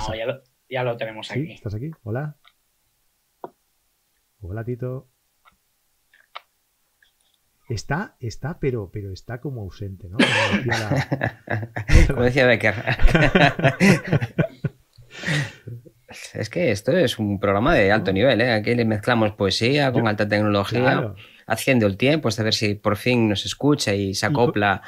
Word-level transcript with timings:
Sorpresa. 0.00 0.08
No, 0.10 0.14
ya 0.16 0.26
lo, 0.26 0.42
ya 0.68 0.84
lo 0.84 0.96
tenemos 0.96 1.26
¿Sí? 1.28 1.40
aquí. 1.40 1.52
¿Estás 1.52 1.74
aquí? 1.74 1.90
Hola. 2.02 2.36
Hola, 4.40 4.64
Tito. 4.64 5.08
Está, 7.68 8.16
está, 8.20 8.58
pero, 8.58 8.90
pero 8.92 9.12
está 9.12 9.40
como 9.40 9.62
ausente, 9.62 10.08
¿no? 10.08 10.18
Como 10.18 10.56
decía 10.58 10.90
la- 11.46 11.72
Como 12.08 12.22
decía 12.22 12.46
Becker. 12.46 12.74
es 16.34 16.50
que 16.50 16.70
esto 16.70 16.92
es 16.92 17.18
un 17.18 17.38
programa 17.40 17.74
de 17.74 17.90
alto 17.92 18.12
nivel, 18.12 18.40
¿eh? 18.40 18.52
Aquí 18.52 18.74
le 18.74 18.84
mezclamos 18.84 19.32
poesía 19.32 19.92
con 19.92 20.02
Yo- 20.02 20.08
alta 20.08 20.28
tecnología, 20.28 20.80
Claro. 20.80 21.14
haciendo 21.46 21.86
el 21.86 21.96
tiempo, 21.96 22.28
hasta 22.28 22.42
ver 22.42 22.54
si 22.54 22.74
por 22.74 22.96
fin 22.96 23.28
nos 23.28 23.44
escucha 23.46 23.94
y 23.94 24.14
se 24.14 24.26
Y 24.26 24.28
acopla. 24.28 24.82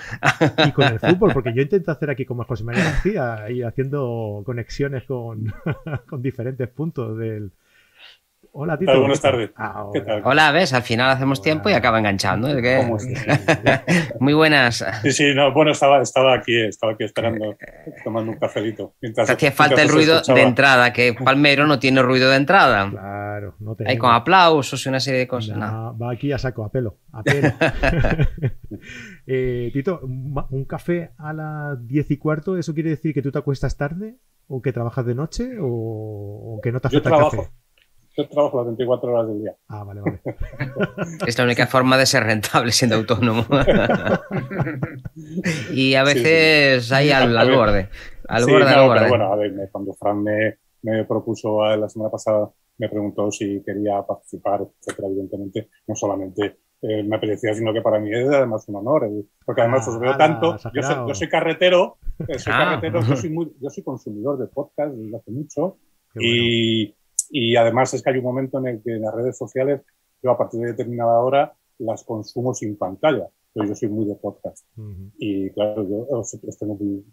Y 0.67 0.71
con 0.73 0.85
el 0.87 0.99
fútbol, 1.01 1.33
porque 1.33 1.53
yo 1.55 1.63
intento 1.63 1.91
hacer 1.91 2.11
aquí 2.11 2.25
como 2.25 2.45
José 2.45 2.65
María 2.65 2.85
García 2.85 3.51
y 3.51 3.63
haciendo 3.63 4.43
conexiones 4.47 5.05
con, 5.05 5.53
con 6.09 6.23
diferentes 6.23 6.69
puntos 6.69 7.19
del. 7.19 7.51
Hola, 8.57 8.79
Tito. 8.79 8.93
Hola, 8.93 9.01
buenas 9.01 9.21
tardes. 9.21 9.51
Ah, 9.57 9.85
¿Qué 9.93 9.99
hola. 9.99 10.07
tal? 10.07 10.23
Hola, 10.25 10.53
ves, 10.53 10.73
al 10.75 10.83
final 10.83 11.11
hacemos 11.11 11.43
tiempo 11.43 11.69
y 11.71 11.73
acaba 11.73 11.99
enganchando. 11.99 12.49
¿eh? 12.49 12.63
Que- 12.63 12.77
¿Cómo 12.85 12.99
estás? 12.99 13.83
Muy 14.21 14.33
buenas. 14.33 14.85
Sí, 15.03 15.11
sí, 15.11 15.35
no, 15.35 15.53
bueno, 15.53 15.73
estaba, 15.73 16.01
estaba 16.01 16.35
aquí, 16.35 16.61
estaba 16.61 16.93
aquí 16.93 17.03
esperando, 17.03 17.57
tomando 18.05 18.31
un 18.31 18.39
cafelito. 18.39 18.95
Mientras- 19.03 19.27
Te 19.27 19.33
hacía 19.33 19.51
falta 19.51 19.83
el 19.83 19.89
ruido 19.89 20.21
de 20.23 20.41
entrada, 20.43 20.93
que 20.93 21.15
Palmero 21.25 21.67
no 21.67 21.81
tiene 21.81 22.01
ruido 22.01 22.31
de 22.31 22.37
entrada. 22.37 22.89
Claro, 22.91 23.57
no 23.59 23.73
Hay 23.73 23.77
tenemos. 23.77 24.01
con 24.01 24.15
aplausos 24.15 24.87
y 24.87 24.89
una 24.89 25.01
serie 25.01 25.19
de 25.19 25.27
cosas. 25.27 25.57
no. 25.57 25.71
No, 25.73 25.99
va 25.99 26.13
aquí 26.13 26.31
a 26.31 26.39
saco, 26.39 26.65
a 26.65 26.71
pelo. 26.71 26.99
A 27.13 27.23
pelo. 27.25 27.49
Eh, 29.27 29.71
Tito, 29.73 30.01
un 30.03 30.65
café 30.67 31.11
a 31.17 31.33
las 31.33 31.87
diez 31.89 32.11
y 32.11 32.19
cuarto, 32.19 32.57
¿eso 32.59 32.75
quiere 32.75 32.91
decir 32.91 33.15
que 33.15 33.23
tú 33.23 33.33
te 33.33 33.39
acuestas 33.39 33.77
tarde? 33.77 34.17
¿O 34.47 34.61
que 34.61 34.73
trabajas 34.73 35.07
de 35.07 35.15
noche? 35.15 35.59
¿O, 35.61 35.67
o 35.67 36.61
que 36.63 36.71
no 36.71 36.79
te 36.81 36.89
Yo 36.91 36.99
afecta 36.99 37.09
el 37.09 37.15
trabajo, 37.17 37.37
café? 37.39 37.51
Yo 38.17 38.29
trabajo 38.29 38.59
las 38.59 38.67
24 38.67 39.13
horas 39.13 39.29
del 39.29 39.41
día. 39.43 39.55
Ah, 39.69 39.85
vale, 39.85 40.01
vale. 40.01 40.21
Es 41.27 41.37
la 41.39 41.45
única 41.45 41.67
forma 41.67 41.97
de 41.97 42.07
ser 42.07 42.25
rentable 42.25 42.71
siendo 42.73 42.97
autónomo. 42.97 43.45
y 45.73 45.95
a 45.95 46.05
Sí, 46.07 46.13
sí. 46.13 46.19
veces 46.23 46.93
ahí 46.93 47.11
al, 47.11 47.33
borde. 47.55 47.89
Al 48.29 48.45
Sí, 48.45 48.51
borde, 48.53 48.65
no, 48.65 48.71
al 48.71 48.75
pero 48.75 48.87
borde. 48.89 49.09
bueno, 49.09 49.33
a 49.33 49.37
ver, 49.37 49.53
me- 49.53 49.69
cuando 49.69 49.93
Fran 49.95 50.23
me, 50.23 50.59
me 50.83 51.05
propuso 51.05 51.65
la 51.77 51.89
semana 51.89 52.11
pasada, 52.11 52.51
me 52.79 52.89
preguntó 52.89 53.31
si 53.31 53.63
quería 53.65 54.03
participar, 54.03 54.63
etcétera, 54.81 55.09
evidentemente, 55.09 55.69
no 55.87 55.95
solamente 55.95 56.59
eh, 56.83 57.03
me 57.03 57.17
apetecía, 57.17 57.55
sino 57.55 57.73
que 57.73 57.81
para 57.81 57.99
mí 57.99 58.11
es 58.13 58.29
además 58.29 58.65
un 58.69 58.77
honor, 58.77 59.05
eh, 59.07 59.25
porque 59.45 59.63
además 59.63 59.87
Ah, 59.87 59.91
os 59.91 60.01
veo 60.01 60.11
ala, 60.11 60.19
tanto, 60.19 60.57
yo 60.75 60.83
soy, 60.83 60.97
yo 61.09 61.15
soy 61.15 61.29
carretero, 61.29 61.97
eh, 62.29 62.39
soy 62.39 62.53
Ah. 62.55 62.59
carretero, 62.65 63.01
yo 63.03 63.17
soy, 63.17 63.31
muy, 63.31 63.53
yo 63.61 63.71
soy 63.71 63.83
consumidor 63.85 64.39
de 64.39 64.47
podcast 64.49 64.93
desde 64.95 65.17
hace 65.17 65.31
mucho, 65.31 65.79
bueno. 66.15 66.29
y, 66.31 66.95
y 67.31 67.57
además 67.57 67.95
es 67.95 68.03
que 68.03 68.11
hay 68.11 68.19
un 68.19 68.25
momento 68.25 68.59
en 68.59 68.67
el 68.67 68.83
que 68.83 68.93
en 68.93 69.03
las 69.03 69.15
redes 69.15 69.37
sociales, 69.37 69.83
yo 70.23 70.31
a 70.31 70.39
partir 70.39 70.61
de 70.61 70.69
determinada 70.69 71.19
hora 71.19 71.53
las 71.79 72.05
consumo 72.05 72.55
sin 72.55 72.77
pantalla, 72.77 73.29
pero 73.53 73.67
yo 73.69 73.75
soy 73.75 73.89
muy 73.89 74.07
de 74.07 74.15
podcast. 74.17 74.67
Y 75.19 75.51
claro, 75.51 75.89
yo 75.89 76.07
os, 76.11 76.35
os 76.35 76.59
tengo 76.59 76.77
muy, 76.77 77.05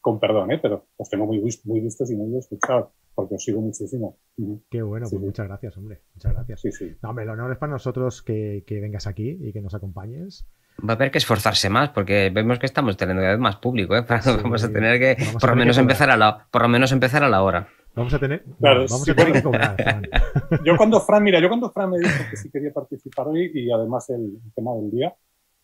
con 0.00 0.20
perdón, 0.20 0.52
¿eh? 0.52 0.58
pero 0.60 0.86
os 0.96 1.08
tengo 1.08 1.26
muy, 1.26 1.40
muy 1.64 1.80
vistos 1.80 2.10
y 2.10 2.16
muy 2.16 2.36
escuchados, 2.38 2.90
porque 3.14 3.34
os 3.34 3.42
sigo 3.42 3.60
muchísimo. 3.60 4.18
Qué 4.70 4.82
bueno, 4.82 5.06
Sí, 5.06 5.16
pues 5.16 5.20
sí. 5.20 5.26
muchas 5.26 5.48
gracias, 5.48 5.76
hombre. 5.76 6.00
Muchas 6.14 6.32
gracias. 6.32 6.60
Sí, 6.60 6.72
sí. 6.72 6.96
No, 7.02 7.10
hombre, 7.10 7.24
el 7.24 7.30
honor 7.30 7.52
es 7.52 7.58
para 7.58 7.72
nosotros 7.72 8.22
que, 8.22 8.64
que 8.66 8.80
vengas 8.80 9.06
aquí 9.06 9.38
y 9.40 9.52
que 9.52 9.60
nos 9.60 9.74
acompañes. 9.74 10.46
Va 10.80 10.92
a 10.92 10.96
haber 10.96 11.10
que 11.10 11.18
esforzarse 11.18 11.68
más 11.70 11.88
porque 11.90 12.30
vemos 12.32 12.60
que 12.60 12.66
estamos 12.66 12.96
teniendo 12.96 13.20
cada 13.20 13.32
vez 13.32 13.40
más 13.40 13.56
público. 13.56 13.96
¿eh? 13.96 14.04
Sí, 14.22 14.30
vamos 14.42 14.62
a 14.62 14.72
tener 14.72 14.98
que, 15.00 15.16
por 15.40 15.50
lo 15.50 15.56
menos 15.56 15.76
que 15.76 15.82
empezar 15.82 16.10
a 16.10 16.16
la, 16.16 16.46
por 16.50 16.62
lo 16.62 16.68
menos 16.68 16.92
empezar 16.92 17.24
a 17.24 17.28
la 17.28 17.42
hora. 17.42 17.68
Vamos 17.98 18.14
a 18.14 18.18
tener, 18.18 18.44
Claro, 18.58 18.80
vamos 18.88 19.02
sí, 19.02 19.10
a 19.10 19.14
tener 19.14 19.32
bueno. 19.32 19.34
que 19.34 19.42
cobrar, 19.42 19.74
Fran. 19.76 20.02
Yo 20.64 20.76
cuando 20.76 21.00
Fran, 21.00 21.22
mira, 21.22 21.40
yo 21.40 21.48
cuando 21.48 21.70
Fran 21.70 21.90
me 21.90 21.98
dijo 21.98 22.10
que 22.30 22.36
sí 22.36 22.50
quería 22.50 22.72
participar 22.72 23.28
hoy 23.28 23.50
y 23.54 23.70
además 23.70 24.08
el 24.10 24.38
tema 24.54 24.74
del 24.74 24.90
día, 24.90 25.14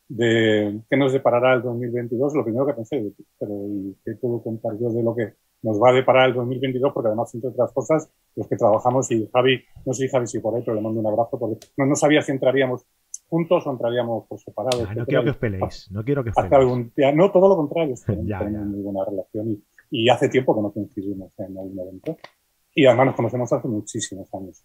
de 0.09 0.81
qué 0.91 0.97
nos 0.97 1.13
deparará 1.13 1.55
el 1.55 1.63
2022, 1.63 2.35
lo 2.35 2.45
primero 2.45 2.67
que 2.67 2.75
pensé, 2.75 3.13
pero 3.39 3.53
¿y 3.67 3.97
qué 4.05 4.13
puedo 4.17 4.43
contar 4.43 4.73
yo 4.79 4.91
de 4.91 5.03
lo 5.03 5.15
que 5.15 5.35
nos 5.63 5.81
va 5.81 5.91
a 5.91 5.93
deparar 5.95 6.29
el 6.29 6.35
2022? 6.35 6.93
Porque 6.93 7.09
además, 7.09 7.35
entre 7.35 7.51
otras 7.51 7.73
cosas, 7.73 8.11
los 8.37 8.47
que 8.47 8.57
trabajamos 8.57 9.11
y 9.11 9.29
Javi, 9.33 9.63
no 9.87 9.93
sé 9.93 10.05
si 10.05 10.09
Javi 10.11 10.27
si 10.27 10.41
por 10.41 10.55
ahí, 10.55 10.63
pero 10.65 10.75
le 10.75 10.83
mando 10.83 11.01
un 11.01 11.07
abrazo 11.07 11.39
porque 11.39 11.67
no, 11.77 11.87
no 11.87 11.95
sabía 11.97 12.21
si 12.23 12.33
entraríamos 12.33 12.85
juntos 13.29 13.67
o 13.67 13.71
entraríamos 13.71 14.27
por 14.27 14.39
separado. 14.39 14.85
Ah, 14.87 14.95
no 14.95 15.07
quiero 15.07 15.25
que 15.25 15.31
os 15.31 15.37
peleéis. 15.37 15.91
No 15.91 16.05
quiero 16.05 16.23
que 16.23 16.31
os 16.31 16.37
peleéis. 16.37 16.55
algún 16.55 16.93
día, 16.95 17.13
no, 17.13 17.31
todo 17.33 17.49
lo 17.49 17.57
contrario, 17.57 17.95
tenemos 18.07 18.67
muy 18.67 18.83
buena 18.83 19.05
relación 19.05 19.51
y, 19.51 19.65
y 19.97 20.09
hace 20.09 20.29
tiempo 20.29 20.57
que 20.57 20.61
no 20.63 20.73
coincidimos 20.73 21.33
en 21.39 21.57
algún 21.57 21.79
evento. 21.79 22.17
Y 22.75 22.85
además 22.87 23.07
nos 23.07 23.15
conocemos 23.17 23.53
hace 23.53 23.69
muchísimos 23.69 24.29
años. 24.35 24.65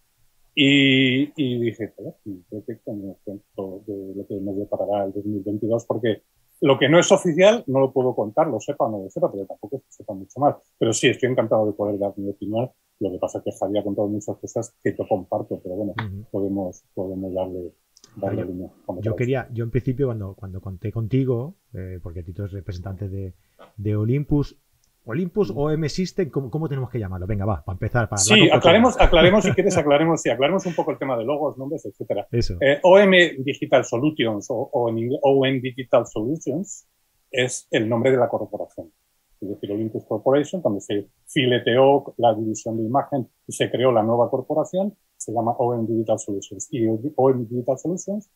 Y, 0.54 1.30
y 1.36 1.60
dije, 1.60 1.92
creo 1.96 2.64
que 2.66 2.78
con 2.84 3.14
cuento 3.24 3.84
de 3.86 4.14
lo 4.16 4.26
que 4.26 4.34
nos 4.40 4.56
deparará 4.56 5.04
el 5.04 5.12
2022, 5.12 5.84
porque 5.86 6.22
lo 6.62 6.76
que 6.78 6.88
no 6.88 6.98
es 6.98 7.10
oficial 7.12 7.62
no 7.68 7.78
lo 7.78 7.92
puedo 7.92 8.14
contar, 8.16 8.48
lo 8.48 8.58
sepa 8.58 8.86
o 8.86 8.90
no 8.90 9.04
lo 9.04 9.10
sepa, 9.10 9.30
pero 9.30 9.46
tampoco 9.46 9.76
es 9.76 9.82
que 9.84 9.92
sepa 9.92 10.14
mucho 10.14 10.40
más. 10.40 10.56
Pero 10.78 10.92
sí, 10.92 11.06
estoy 11.06 11.30
encantado 11.30 11.64
de 11.66 11.72
poder 11.74 11.96
dar 11.98 12.12
mi 12.16 12.28
opinión. 12.28 12.68
Lo 12.98 13.12
que 13.12 13.18
pasa 13.18 13.38
es 13.38 13.44
que 13.44 13.52
Javier 13.52 13.80
ha 13.80 13.84
contado 13.84 14.08
muchas 14.08 14.36
cosas 14.36 14.74
que 14.82 14.94
yo 14.98 15.06
comparto, 15.08 15.60
pero 15.62 15.76
bueno, 15.76 15.92
Ujú. 15.96 16.24
podemos, 16.32 16.82
podemos 16.92 17.32
darle, 17.32 17.72
darle 18.16 18.44
Yo- 18.46 19.00
Yo 19.00 19.16
quería, 19.16 19.48
yo 19.52 19.62
en 19.62 19.70
principio 19.70 20.08
cuando, 20.08 20.34
cuando 20.34 20.60
conté 20.60 20.90
contigo, 20.90 21.54
eh, 21.72 22.00
porque 22.02 22.24
Tito 22.24 22.44
es 22.44 22.50
representante 22.52 23.08
de, 23.08 23.34
de 23.76 23.96
Olympus, 23.96 24.58
Olympus 25.04 25.52
o 25.54 25.70
M 25.70 25.88
System, 25.88 26.30
¿cómo, 26.30 26.50
cómo 26.50 26.68
tenemos 26.68 26.90
que 26.90 26.98
llamarlo? 26.98 27.26
Venga, 27.26 27.44
va, 27.44 27.64
para 27.64 27.74
empezar. 27.74 28.08
Para 28.08 28.18
Sí, 28.18 28.50
aclaremos, 28.50 29.00
aclaremos 29.00 29.44
si 29.44 29.52
quieres, 29.54 29.76
aclaremos, 29.76 30.20
sí, 30.22 30.30
aclaremos 30.30 30.66
un 30.66 30.74
poco 30.74 30.90
el 30.90 30.98
tema 30.98 31.16
de 31.16 31.24
logos, 31.24 31.56
nombres, 31.56 31.84
etcétera. 31.86 32.26
Eso. 32.30 32.56
Eh, 32.60 32.78
OM 32.82 33.10
Digital 33.44 33.84
Solutions 33.84 34.46
o, 34.50 34.70
o 34.72 34.88
en 34.88 34.98
inglés 34.98 35.20
OM 35.22 35.60
Digital 35.60 36.06
Solutions 36.06 36.86
es 37.30 37.66
el 37.70 37.88
nombre 37.88 38.10
de 38.10 38.18
la 38.18 38.28
corporación. 38.28 38.92
Es 39.40 39.48
decir, 39.48 39.72
Olympus 39.72 40.04
Corporation, 40.04 40.60
cuando 40.60 40.80
se 40.80 41.08
fileteó 41.26 42.14
la 42.18 42.34
división 42.34 42.76
de 42.76 42.84
imagen 42.84 43.26
y 43.46 43.52
se 43.52 43.70
creó 43.70 43.90
la 43.90 44.02
nueva 44.02 44.28
corporación, 44.28 44.94
se 45.16 45.32
llama 45.32 45.52
OM 45.52 45.86
Digital 45.86 46.18
Solutions. 46.18 46.68
Y 46.70 46.86
OM 46.86 47.48
Digital 47.48 47.78
Solutions 47.78 48.30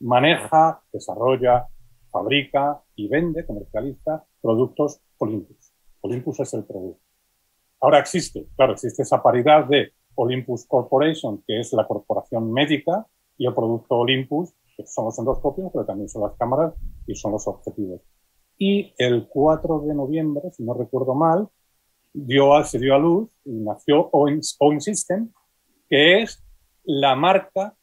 maneja, 0.00 0.80
desarrolla, 0.92 1.66
fabrica 2.10 2.80
y 2.94 3.08
vende, 3.08 3.44
comercializa 3.44 4.24
productos 4.40 5.00
Olympus. 5.18 5.63
Olympus 6.04 6.40
es 6.40 6.52
el 6.52 6.64
producto. 6.64 7.00
Ahora 7.80 7.98
existe, 7.98 8.46
claro, 8.56 8.72
existe 8.72 9.02
esa 9.02 9.22
paridad 9.22 9.64
de 9.64 9.92
Olympus 10.16 10.66
Corporation, 10.66 11.42
que 11.46 11.60
es 11.60 11.72
la 11.72 11.86
corporación 11.86 12.52
médica, 12.52 13.06
y 13.38 13.46
el 13.46 13.54
producto 13.54 13.96
Olympus, 13.96 14.52
que 14.76 14.86
son 14.86 15.06
los 15.06 15.18
endoscopios, 15.18 15.70
pero 15.72 15.86
también 15.86 16.08
son 16.08 16.22
las 16.22 16.36
cámaras 16.36 16.74
y 17.06 17.14
son 17.14 17.32
los 17.32 17.48
objetivos. 17.48 18.02
Y 18.58 18.92
el 18.98 19.28
4 19.28 19.80
de 19.80 19.94
noviembre, 19.94 20.50
si 20.52 20.62
no 20.62 20.74
recuerdo 20.74 21.14
mal, 21.14 21.48
dio 22.12 22.54
a, 22.54 22.64
se 22.64 22.78
dio 22.78 22.94
a 22.94 22.98
luz 22.98 23.30
y 23.44 23.52
nació 23.52 24.10
OIN, 24.12 24.40
OIN 24.60 24.80
System, 24.80 25.32
que 25.88 26.22
es 26.22 26.44
la 26.84 27.16
marca 27.16 27.74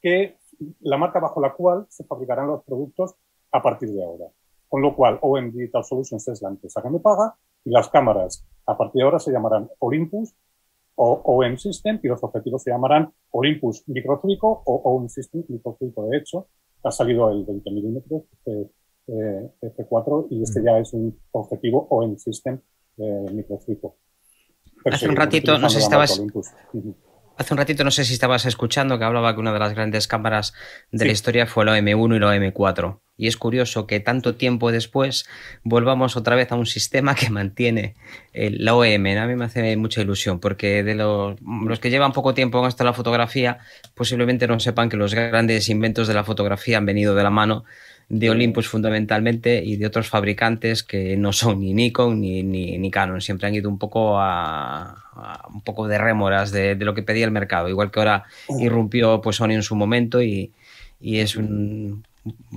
que 0.00 0.38
la 0.80 0.96
marca 0.96 1.20
bajo 1.20 1.40
la 1.42 1.52
cual 1.52 1.86
se 1.90 2.04
fabricarán 2.04 2.46
los 2.46 2.64
productos 2.64 3.14
a 3.52 3.62
partir 3.62 3.90
de 3.90 4.02
ahora. 4.02 4.26
Con 4.66 4.80
lo 4.80 4.96
cual, 4.96 5.18
OM 5.20 5.52
Digital 5.52 5.84
Solutions 5.84 6.26
es 6.28 6.40
la 6.40 6.48
empresa 6.48 6.82
que 6.82 6.90
me 6.90 7.00
paga 7.00 7.36
y 7.66 7.70
las 7.70 7.88
cámaras 7.88 8.46
a 8.64 8.78
partir 8.78 9.00
de 9.00 9.04
ahora 9.04 9.18
se 9.18 9.32
llamarán 9.32 9.68
Olympus 9.80 10.34
o 10.94 11.20
OM 11.24 11.56
System 11.58 12.00
y 12.02 12.08
los 12.08 12.22
objetivos 12.22 12.62
se 12.62 12.70
llamarán 12.70 13.12
Olympus 13.30 13.84
microcúbico 13.88 14.62
o 14.64 14.74
OM 14.84 15.08
System 15.08 15.44
microcúbico. 15.48 16.08
De 16.08 16.16
hecho, 16.16 16.48
ha 16.82 16.90
salido 16.90 17.30
el 17.30 17.44
20 17.44 17.70
milímetros 17.70 18.22
eh, 18.46 18.70
eh, 19.08 19.50
F4 19.76 20.28
y 20.30 20.42
este 20.42 20.62
ya 20.64 20.78
es 20.78 20.92
un 20.94 21.18
objetivo 21.32 21.86
OM 21.90 22.16
System 22.16 22.60
eh, 22.98 23.44
Hace 24.90 25.08
un 25.08 25.16
ratito, 25.16 25.56
estabas-. 25.56 26.22
Hace 27.36 27.54
un 27.54 27.58
ratito 27.58 27.84
no 27.84 27.90
sé 27.90 28.04
si 28.04 28.14
estabas 28.14 28.46
escuchando 28.46 28.98
que 28.98 29.04
hablaba 29.04 29.34
que 29.34 29.40
una 29.40 29.52
de 29.52 29.58
las 29.58 29.74
grandes 29.74 30.08
cámaras 30.08 30.54
de 30.92 31.04
la 31.04 31.12
historia 31.12 31.46
fue 31.46 31.64
la 31.64 31.78
M1 31.78 32.16
y 32.16 32.18
la 32.20 32.36
M4. 32.36 33.00
Y 33.18 33.28
es 33.28 33.36
curioso 33.38 33.86
que 33.86 33.98
tanto 34.00 34.34
tiempo 34.34 34.70
después 34.72 35.26
volvamos 35.64 36.16
otra 36.16 36.36
vez 36.36 36.52
a 36.52 36.56
un 36.56 36.66
sistema 36.66 37.14
que 37.14 37.30
mantiene 37.30 37.94
el- 38.32 38.64
la 38.64 38.74
OM. 38.74 39.18
A 39.18 39.26
mí 39.26 39.34
me 39.36 39.46
hace 39.46 39.76
mucha 39.76 40.02
ilusión 40.02 40.38
porque 40.38 40.82
de 40.82 40.94
los, 40.94 41.36
los 41.40 41.80
que 41.80 41.90
llevan 41.90 42.12
poco 42.12 42.34
tiempo 42.34 42.60
en 42.60 42.66
esto 42.66 42.84
de 42.84 42.90
la 42.90 42.94
fotografía 42.94 43.58
posiblemente 43.94 44.46
no 44.46 44.60
sepan 44.60 44.88
que 44.90 44.96
los 44.98 45.14
grandes 45.14 45.68
inventos 45.68 46.08
de 46.08 46.14
la 46.14 46.24
fotografía 46.24 46.78
han 46.78 46.86
venido 46.86 47.14
de 47.14 47.22
la 47.22 47.30
mano 47.30 47.64
de 48.08 48.30
Olympus 48.30 48.68
fundamentalmente 48.68 49.64
y 49.64 49.76
de 49.76 49.86
otros 49.86 50.08
fabricantes 50.08 50.82
que 50.84 51.16
no 51.16 51.32
son 51.32 51.58
ni 51.60 51.74
Nikon 51.74 52.20
ni, 52.20 52.42
ni, 52.42 52.78
ni 52.78 52.90
Canon. 52.90 53.20
Siempre 53.20 53.48
han 53.48 53.54
ido 53.54 53.68
un 53.68 53.78
poco 53.78 54.18
a, 54.20 54.90
a 55.14 55.48
un 55.52 55.62
poco 55.62 55.88
de 55.88 55.98
rémoras 55.98 56.52
de, 56.52 56.76
de 56.76 56.84
lo 56.84 56.94
que 56.94 57.02
pedía 57.02 57.24
el 57.24 57.32
mercado. 57.32 57.68
Igual 57.68 57.90
que 57.90 57.98
ahora 57.98 58.24
irrumpió 58.60 59.20
pues 59.20 59.36
Sony 59.36 59.52
en 59.52 59.62
su 59.64 59.74
momento 59.74 60.22
y, 60.22 60.52
y 61.00 61.18
es 61.18 61.36
un, 61.36 62.04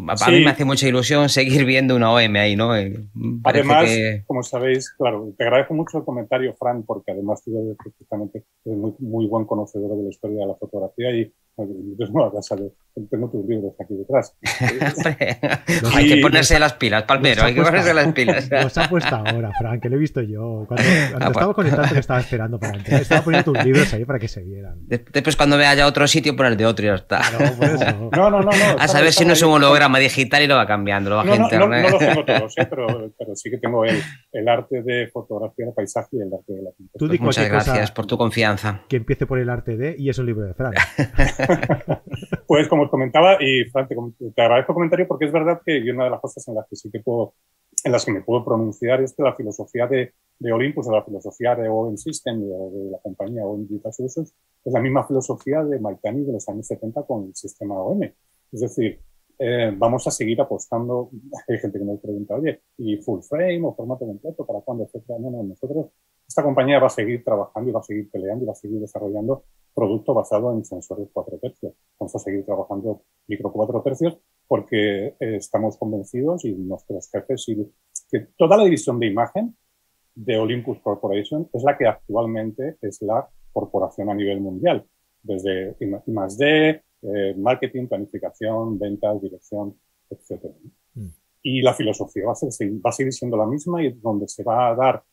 a 0.07 0.31
mí 0.31 0.43
me 0.43 0.49
hace 0.49 0.65
mucha 0.65 0.87
ilusión 0.87 1.29
seguir 1.29 1.65
viendo 1.65 1.95
una 1.95 2.11
OM 2.11 2.35
ahí, 2.35 2.55
¿no? 2.55 2.75
Eh, 2.75 2.93
además, 3.43 3.89
como 4.25 4.43
sabéis, 4.43 4.91
claro, 4.91 5.33
te 5.37 5.43
agradezco 5.43 5.73
mucho 5.73 5.99
el 5.99 6.03
comentario, 6.03 6.55
Fran, 6.57 6.83
porque 6.83 7.11
además 7.11 7.43
tú 7.43 7.51
eres 7.57 7.77
muy, 8.65 8.93
muy 8.99 9.27
buen 9.27 9.45
conocedor 9.45 9.95
de 9.97 10.03
la 10.03 10.09
historia 10.09 10.41
de 10.41 10.47
la 10.47 10.55
fotografía 10.55 11.11
y 11.11 11.31
tengo 13.09 13.29
tus 13.29 13.45
libros 13.45 13.73
aquí 13.79 13.95
detrás. 13.95 14.35
hay 15.95 16.07
que 16.07 16.17
ponerse 16.21 16.59
las 16.59 16.73
pilas, 16.73 17.03
Palmero, 17.03 17.43
hay 17.43 17.53
que 17.53 17.61
ponerse 17.61 17.93
las 17.93 18.13
pilas. 18.13 18.49
Los 18.63 18.77
ha 18.77 18.89
puesto 18.89 19.15
ahora, 19.15 19.51
Frank, 19.57 19.81
que 19.81 19.89
lo 19.89 19.95
he 19.95 19.99
visto 19.99 20.21
yo. 20.21 20.65
Cuando, 20.67 20.83
ah, 20.83 21.17
pues. 21.19 21.29
estaba 21.31 21.53
conectando, 21.53 21.93
que 21.93 21.99
estaba 21.99 22.19
esperando 22.19 22.59
para 22.59 22.77
entrar. 22.77 23.01
Estaba 23.01 23.21
poniendo 23.21 23.51
tus 23.51 23.63
libros 23.63 23.93
ahí 23.93 24.05
para 24.05 24.19
que 24.19 24.27
se 24.27 24.41
vieran. 24.41 24.79
Después, 24.87 25.35
cuando 25.35 25.57
vea 25.57 25.73
ya 25.75 25.87
otro 25.87 26.07
sitio, 26.07 26.35
poner 26.35 26.57
de 26.57 26.65
otro 26.65 26.85
y 26.85 26.89
ya 26.89 26.95
está. 26.95 27.21
No, 28.11 28.29
no, 28.29 28.41
no, 28.41 28.51
no. 28.51 28.79
A 28.79 28.87
saber 28.87 29.13
si 29.13 29.25
no 29.25 29.33
es 29.33 29.41
un 29.41 29.51
holograma 29.51 29.99
digital 29.99 30.41
y 30.41 30.47
lo 30.47 30.55
va 30.55 30.65
cambiando. 30.65 31.09
Lo 31.09 31.17
va 31.17 31.23
no, 31.23 31.35
no, 31.35 31.49
no, 31.49 31.67
no, 31.67 31.89
los 31.89 31.99
tengo 31.99 32.25
todos, 32.25 32.57
¿eh? 32.57 32.67
pero, 32.69 32.87
pero, 33.17 33.35
sí 33.35 33.49
que 33.49 33.57
tengo 33.57 33.85
el, 33.85 34.01
el, 34.31 34.47
arte 34.47 34.81
de 34.81 35.07
fotografía 35.07 35.67
de 35.67 35.71
paisaje 35.71 36.09
y 36.13 36.21
el 36.21 36.33
arte 36.33 36.53
de 36.53 36.61
la 36.63 36.71
pintura. 36.71 37.13
Muchas 37.19 37.49
gracias 37.49 37.91
por 37.91 38.05
tu 38.07 38.17
confianza. 38.17 38.81
Que 38.87 38.97
empiece 38.97 39.25
por 39.25 39.39
el 39.39 39.49
arte 39.49 39.77
de 39.77 39.95
y 39.97 40.09
es 40.09 40.17
un 40.17 40.25
libro 40.25 40.45
de 40.45 40.53
Frank. 40.53 40.75
Pues 42.47 42.67
como 42.67 42.83
os 42.83 42.89
comentaba, 42.89 43.37
y 43.39 43.65
Fran, 43.65 43.87
te, 43.87 43.95
agradezco 44.41 44.71
el 44.71 44.75
comentario 44.75 45.07
porque 45.07 45.25
es 45.25 45.31
verdad 45.31 45.61
que 45.65 45.79
una 45.91 46.05
de 46.05 46.09
las 46.09 46.21
cosas 46.21 46.47
en 46.47 46.55
las 46.55 46.67
que 46.67 46.75
sí 46.75 46.89
que 46.91 46.99
puedo, 46.99 47.33
en 47.83 47.91
las 47.91 48.05
que 48.05 48.11
me 48.11 48.21
puedo 48.21 48.43
pronunciar 48.43 49.01
es 49.01 49.13
que 49.13 49.23
la 49.23 49.35
filosofía 49.35 49.87
de, 49.87 50.13
de 50.39 50.51
Olympus 50.51 50.87
o 50.87 50.91
la 50.91 51.03
filosofía 51.03 51.55
de 51.55 51.69
OM 51.69 51.97
System 51.97 52.41
o 52.51 52.71
de, 52.71 52.91
la 52.91 52.99
compañía 52.99 53.45
OM 53.45 53.67
Digital 53.67 53.93
Solutions 53.93 54.33
es 54.63 54.73
la 54.73 54.79
misma 54.79 55.05
filosofía 55.05 55.63
de 55.63 55.79
Maitani 55.79 56.25
de 56.25 56.33
los 56.33 56.47
años 56.49 56.67
70 56.67 57.03
con 57.03 57.27
el 57.27 57.35
sistema 57.35 57.75
OM. 57.75 58.03
Es 58.51 58.61
decir, 58.61 58.99
eh, 59.37 59.73
vamos 59.75 60.05
a 60.05 60.11
seguir 60.11 60.39
apostando. 60.41 61.09
Hay 61.47 61.57
gente 61.59 61.79
que 61.79 61.85
me 61.85 61.97
pregunta, 61.97 62.35
oye, 62.35 62.61
¿y 62.77 62.97
full 62.97 63.21
frame 63.21 63.61
o 63.63 63.73
formato 63.73 64.05
completo? 64.05 64.45
¿Para 64.45 64.61
cuándo? 64.61 64.83
Etcétera. 64.83 65.19
No, 65.19 65.29
no, 65.29 65.43
nosotros, 65.43 65.87
esta 66.29 66.43
compañía 66.43 66.77
va 66.79 66.87
a 66.87 66.91
seguir 66.91 67.23
trabajando 67.23 67.71
y 67.71 67.73
va 67.73 67.79
a 67.79 67.83
seguir 67.83 68.09
peleando 68.11 68.43
y 68.43 68.47
va 68.47 68.53
a 68.53 68.55
seguir 68.55 68.79
desarrollando 68.79 69.45
producto 69.73 70.13
basado 70.13 70.53
en 70.53 70.63
sensores 70.63 71.09
4 71.11 71.39
tercios. 71.39 71.73
Vamos 71.99 72.15
a 72.15 72.19
seguir 72.19 72.45
trabajando 72.45 73.01
micro 73.27 73.51
4 73.51 73.81
tercios 73.81 74.19
porque 74.47 75.07
eh, 75.07 75.15
estamos 75.19 75.75
convencidos 75.77 76.45
y 76.45 76.53
nuestros 76.53 77.09
jefes 77.09 77.49
y 77.49 77.67
que 78.11 78.27
toda 78.37 78.57
la 78.57 78.63
división 78.63 78.99
de 78.99 79.07
imagen 79.07 79.57
de 80.13 80.37
Olympus 80.37 80.79
Corporation 80.81 81.49
es 81.51 81.63
la 81.63 81.75
que 81.75 81.87
actualmente 81.87 82.77
es 82.79 83.01
la 83.01 83.27
corporación 83.51 84.11
a 84.11 84.13
nivel 84.13 84.39
mundial, 84.39 84.85
desde 85.23 85.75
I+D, 85.79 86.83
eh, 87.01 87.33
marketing, 87.37 87.87
planificación, 87.87 88.77
ventas, 88.77 89.19
dirección, 89.19 89.75
etc. 90.11 90.45
Mm. 90.93 91.07
Y 91.41 91.61
la 91.63 91.73
filosofía 91.73 92.25
va 92.27 92.33
a, 92.33 92.35
ser, 92.35 92.71
va 92.73 92.91
a 92.91 92.93
seguir 92.93 93.13
siendo 93.13 93.35
la 93.35 93.47
misma 93.47 93.81
y 93.81 93.93
donde 93.93 94.27
se 94.27 94.43
va 94.43 94.69
a 94.69 94.75
dar 94.75 95.03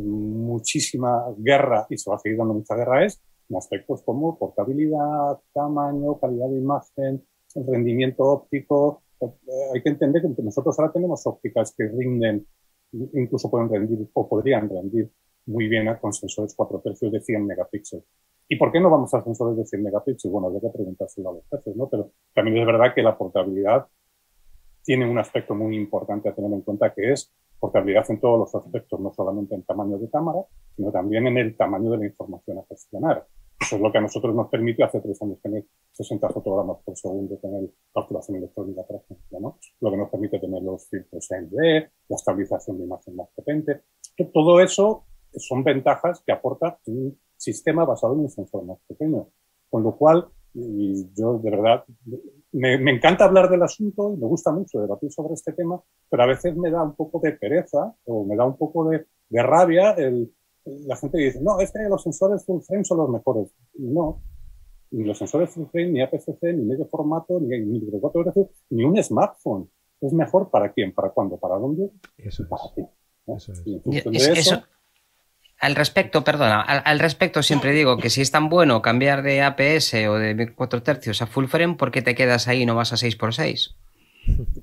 muchísima 0.00 1.24
guerra 1.38 1.86
y 1.90 1.98
se 1.98 2.10
va 2.10 2.16
a 2.16 2.18
seguir 2.18 2.38
dando 2.38 2.54
mucha 2.54 2.74
guerra 2.74 3.04
es 3.04 3.20
en 3.48 3.56
aspectos 3.56 4.02
como 4.02 4.38
portabilidad, 4.38 5.38
tamaño, 5.52 6.18
calidad 6.18 6.48
de 6.48 6.58
imagen, 6.58 7.24
rendimiento 7.54 8.24
óptico. 8.24 9.02
Eh, 9.20 9.26
hay 9.74 9.82
que 9.82 9.90
entender 9.90 10.22
que 10.22 10.42
nosotros 10.42 10.78
ahora 10.78 10.92
tenemos 10.92 11.26
ópticas 11.26 11.74
que 11.76 11.88
rinden, 11.88 12.46
incluso 12.92 13.50
pueden 13.50 13.68
rendir 13.68 14.08
o 14.12 14.28
podrían 14.28 14.68
rendir 14.68 15.10
muy 15.46 15.68
bien 15.68 15.86
con 16.00 16.12
sensores 16.12 16.54
4 16.56 16.80
tercios 16.80 17.12
de 17.12 17.20
100 17.20 17.46
megapíxeles. 17.46 18.04
¿Y 18.48 18.56
por 18.56 18.70
qué 18.70 18.80
no 18.80 18.90
vamos 18.90 19.12
a 19.14 19.22
sensores 19.22 19.56
de 19.56 19.64
100 19.64 19.82
megapíxeles? 19.82 20.32
Bueno, 20.32 20.48
habría 20.48 20.60
que 20.60 20.76
preguntárselo 20.76 21.30
a 21.30 21.32
los 21.34 21.48
jefes, 21.48 21.76
¿no? 21.76 21.88
Pero 21.88 22.10
también 22.34 22.58
es 22.58 22.66
verdad 22.66 22.94
que 22.94 23.02
la 23.02 23.16
portabilidad 23.16 23.86
tiene 24.86 25.10
un 25.10 25.18
aspecto 25.18 25.54
muy 25.54 25.76
importante 25.76 26.28
a 26.28 26.34
tener 26.34 26.52
en 26.52 26.62
cuenta 26.62 26.94
que 26.94 27.12
es 27.12 27.32
portabilidad 27.58 28.08
en 28.08 28.20
todos 28.20 28.38
los 28.38 28.54
aspectos, 28.54 29.00
no 29.00 29.12
solamente 29.12 29.56
en 29.56 29.64
tamaño 29.64 29.98
de 29.98 30.08
cámara, 30.08 30.38
sino 30.76 30.92
también 30.92 31.26
en 31.26 31.36
el 31.38 31.56
tamaño 31.56 31.90
de 31.90 31.98
la 31.98 32.06
información 32.06 32.58
a 32.58 32.64
gestionar. 32.68 33.26
Eso 33.60 33.76
es 33.76 33.82
lo 33.82 33.90
que 33.90 33.98
a 33.98 34.02
nosotros 34.02 34.32
nos 34.34 34.48
permite 34.48 34.84
hace 34.84 35.00
tres 35.00 35.20
años 35.22 35.40
tener 35.42 35.64
60 35.90 36.28
fotogramas 36.28 36.76
por 36.84 36.96
segundo, 36.96 37.36
tener 37.38 37.68
calculación 37.92 38.36
electrónica, 38.36 38.82
por 38.84 38.96
ejemplo, 38.96 39.40
¿no? 39.40 39.58
Lo 39.80 39.90
que 39.90 39.96
nos 39.96 40.10
permite 40.10 40.38
tener 40.38 40.62
los 40.62 40.88
filtros 40.88 41.28
ND, 41.32 41.56
la 42.08 42.16
estabilización 42.16 42.78
de 42.78 42.84
imagen 42.84 43.16
más 43.16 43.28
potente. 43.34 43.80
Todo 44.32 44.60
eso 44.60 45.04
son 45.34 45.64
ventajas 45.64 46.22
que 46.24 46.32
aporta 46.32 46.78
un 46.86 47.18
sistema 47.36 47.84
basado 47.84 48.12
en 48.14 48.20
un 48.20 48.30
sensor 48.30 48.64
más 48.64 48.78
pequeño. 48.86 49.26
Con 49.68 49.82
lo 49.82 49.96
cual, 49.96 50.28
y 50.54 51.08
yo 51.14 51.38
de 51.38 51.50
verdad, 51.50 51.84
me, 52.52 52.90
encanta 52.90 53.24
hablar 53.24 53.50
del 53.50 53.62
asunto 53.62 54.14
y 54.14 54.16
me 54.16 54.26
gusta 54.26 54.52
mucho 54.52 54.80
debatir 54.80 55.10
sobre 55.10 55.34
este 55.34 55.52
tema, 55.52 55.80
pero 56.08 56.22
a 56.22 56.26
veces 56.26 56.56
me 56.56 56.70
da 56.70 56.82
un 56.82 56.94
poco 56.94 57.20
de 57.20 57.32
pereza 57.32 57.94
o 58.04 58.24
me 58.24 58.36
da 58.36 58.44
un 58.44 58.56
poco 58.56 58.88
de, 58.88 59.06
rabia 59.30 59.92
el, 59.92 60.32
la 60.64 60.96
gente 60.96 61.18
dice, 61.18 61.40
no, 61.42 61.60
es 61.60 61.70
que 61.72 61.80
los 61.88 62.02
sensores 62.02 62.44
full 62.44 62.60
frame 62.62 62.84
son 62.84 62.98
los 62.98 63.10
mejores. 63.10 63.52
No, 63.74 64.20
ni 64.90 65.04
los 65.04 65.18
sensores 65.18 65.50
full 65.50 65.66
frame, 65.66 65.92
ni 65.92 66.02
APC-C, 66.02 66.52
ni 66.52 66.64
medio 66.64 66.86
formato, 66.86 67.40
ni, 67.40 67.58
ni 67.60 67.80
ni 68.70 68.84
un 68.84 69.02
smartphone. 69.02 69.70
¿Es 70.00 70.12
mejor 70.12 70.50
para 70.50 70.72
quién? 70.72 70.92
¿Para 70.92 71.10
cuándo? 71.10 71.38
¿Para 71.38 71.56
dónde? 71.56 71.90
Eso 72.18 72.46
para 72.48 72.74
ti. 72.74 72.82
Eso 73.26 73.52
es. 73.52 74.52
Al 75.58 75.74
respecto, 75.74 76.22
perdona, 76.22 76.60
al, 76.60 76.98
respecto 76.98 77.42
siempre 77.42 77.72
digo 77.72 77.96
que 77.96 78.10
si 78.10 78.20
es 78.20 78.30
tan 78.30 78.50
bueno 78.50 78.82
cambiar 78.82 79.22
de 79.22 79.40
APS 79.40 79.94
o 80.08 80.14
de 80.14 80.52
4 80.54 80.82
tercios 80.82 81.22
a 81.22 81.26
full 81.26 81.46
frame, 81.46 81.74
¿por 81.74 81.90
qué 81.90 82.02
te 82.02 82.14
quedas 82.14 82.46
ahí 82.46 82.62
y 82.62 82.66
no 82.66 82.74
vas 82.74 82.92
a 82.92 82.96
6x6? 82.96 83.74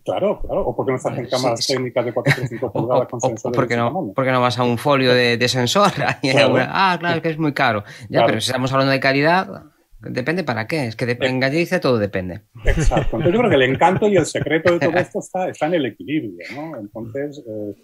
Claro, 0.05 0.39
claro. 0.41 0.67
O 0.67 0.75
porque 0.75 0.91
no 0.91 0.97
estás 0.97 1.17
en 1.17 1.25
cámaras 1.25 1.65
técnicas 1.65 2.05
de 2.05 2.13
4,5 2.13 2.71
pulgadas 2.73 3.07
con 3.07 3.21
sensores. 3.21 3.55
Porque 3.55 3.75
no, 3.75 4.11
porque 4.13 4.31
no 4.31 4.41
vas 4.41 4.59
a 4.59 4.63
un 4.63 4.77
folio 4.77 5.13
de, 5.13 5.47
sensor. 5.47 5.91
ah, 6.03 6.97
claro, 6.99 7.21
que 7.21 7.29
es 7.29 7.37
muy 7.37 7.53
caro. 7.53 7.83
Ya, 8.09 8.25
pero 8.25 8.39
si 8.39 8.49
estamos 8.49 8.71
hablando 8.71 8.91
de 8.91 8.99
calidad, 8.99 9.63
depende 9.99 10.43
para 10.43 10.67
qué. 10.67 10.87
Es 10.87 10.95
que 10.95 11.05
de, 11.05 11.17
en 11.21 11.39
Galicia 11.39 11.79
todo 11.79 11.97
depende. 11.97 12.41
Exacto. 12.65 13.17
Entonces 13.17 13.33
yo 13.33 13.39
creo 13.39 13.49
que 13.49 13.55
el 13.55 13.63
encanto 13.63 14.07
y 14.07 14.17
el 14.17 14.25
secreto 14.25 14.73
de 14.73 14.79
todo 14.79 14.91
esto 14.97 15.19
está, 15.19 15.49
está 15.49 15.65
en 15.67 15.75
el 15.75 15.85
equilibrio, 15.87 16.45
¿no? 16.55 16.77
Entonces. 16.77 17.41
Eh, 17.47 17.75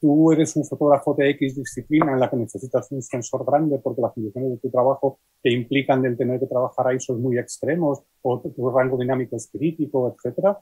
tú 0.00 0.32
eres 0.32 0.56
un 0.56 0.64
fotógrafo 0.64 1.14
de 1.14 1.30
X 1.30 1.56
disciplina 1.56 2.12
en 2.12 2.20
la 2.20 2.28
que 2.28 2.36
necesitas 2.36 2.90
un 2.90 3.02
sensor 3.02 3.44
grande 3.44 3.78
porque 3.78 4.02
las 4.02 4.12
condiciones 4.12 4.50
de 4.50 4.58
tu 4.58 4.70
trabajo 4.70 5.20
te 5.42 5.52
implican 5.52 6.04
el 6.04 6.16
tener 6.16 6.40
que 6.40 6.46
trabajar 6.46 6.88
a 6.88 6.94
ISOs 6.94 7.18
muy 7.18 7.38
extremos 7.38 8.02
o 8.22 8.40
tu 8.40 8.70
rango 8.70 8.98
dinámico 8.98 9.36
es 9.36 9.48
crítico, 9.50 10.14
etcétera. 10.14 10.58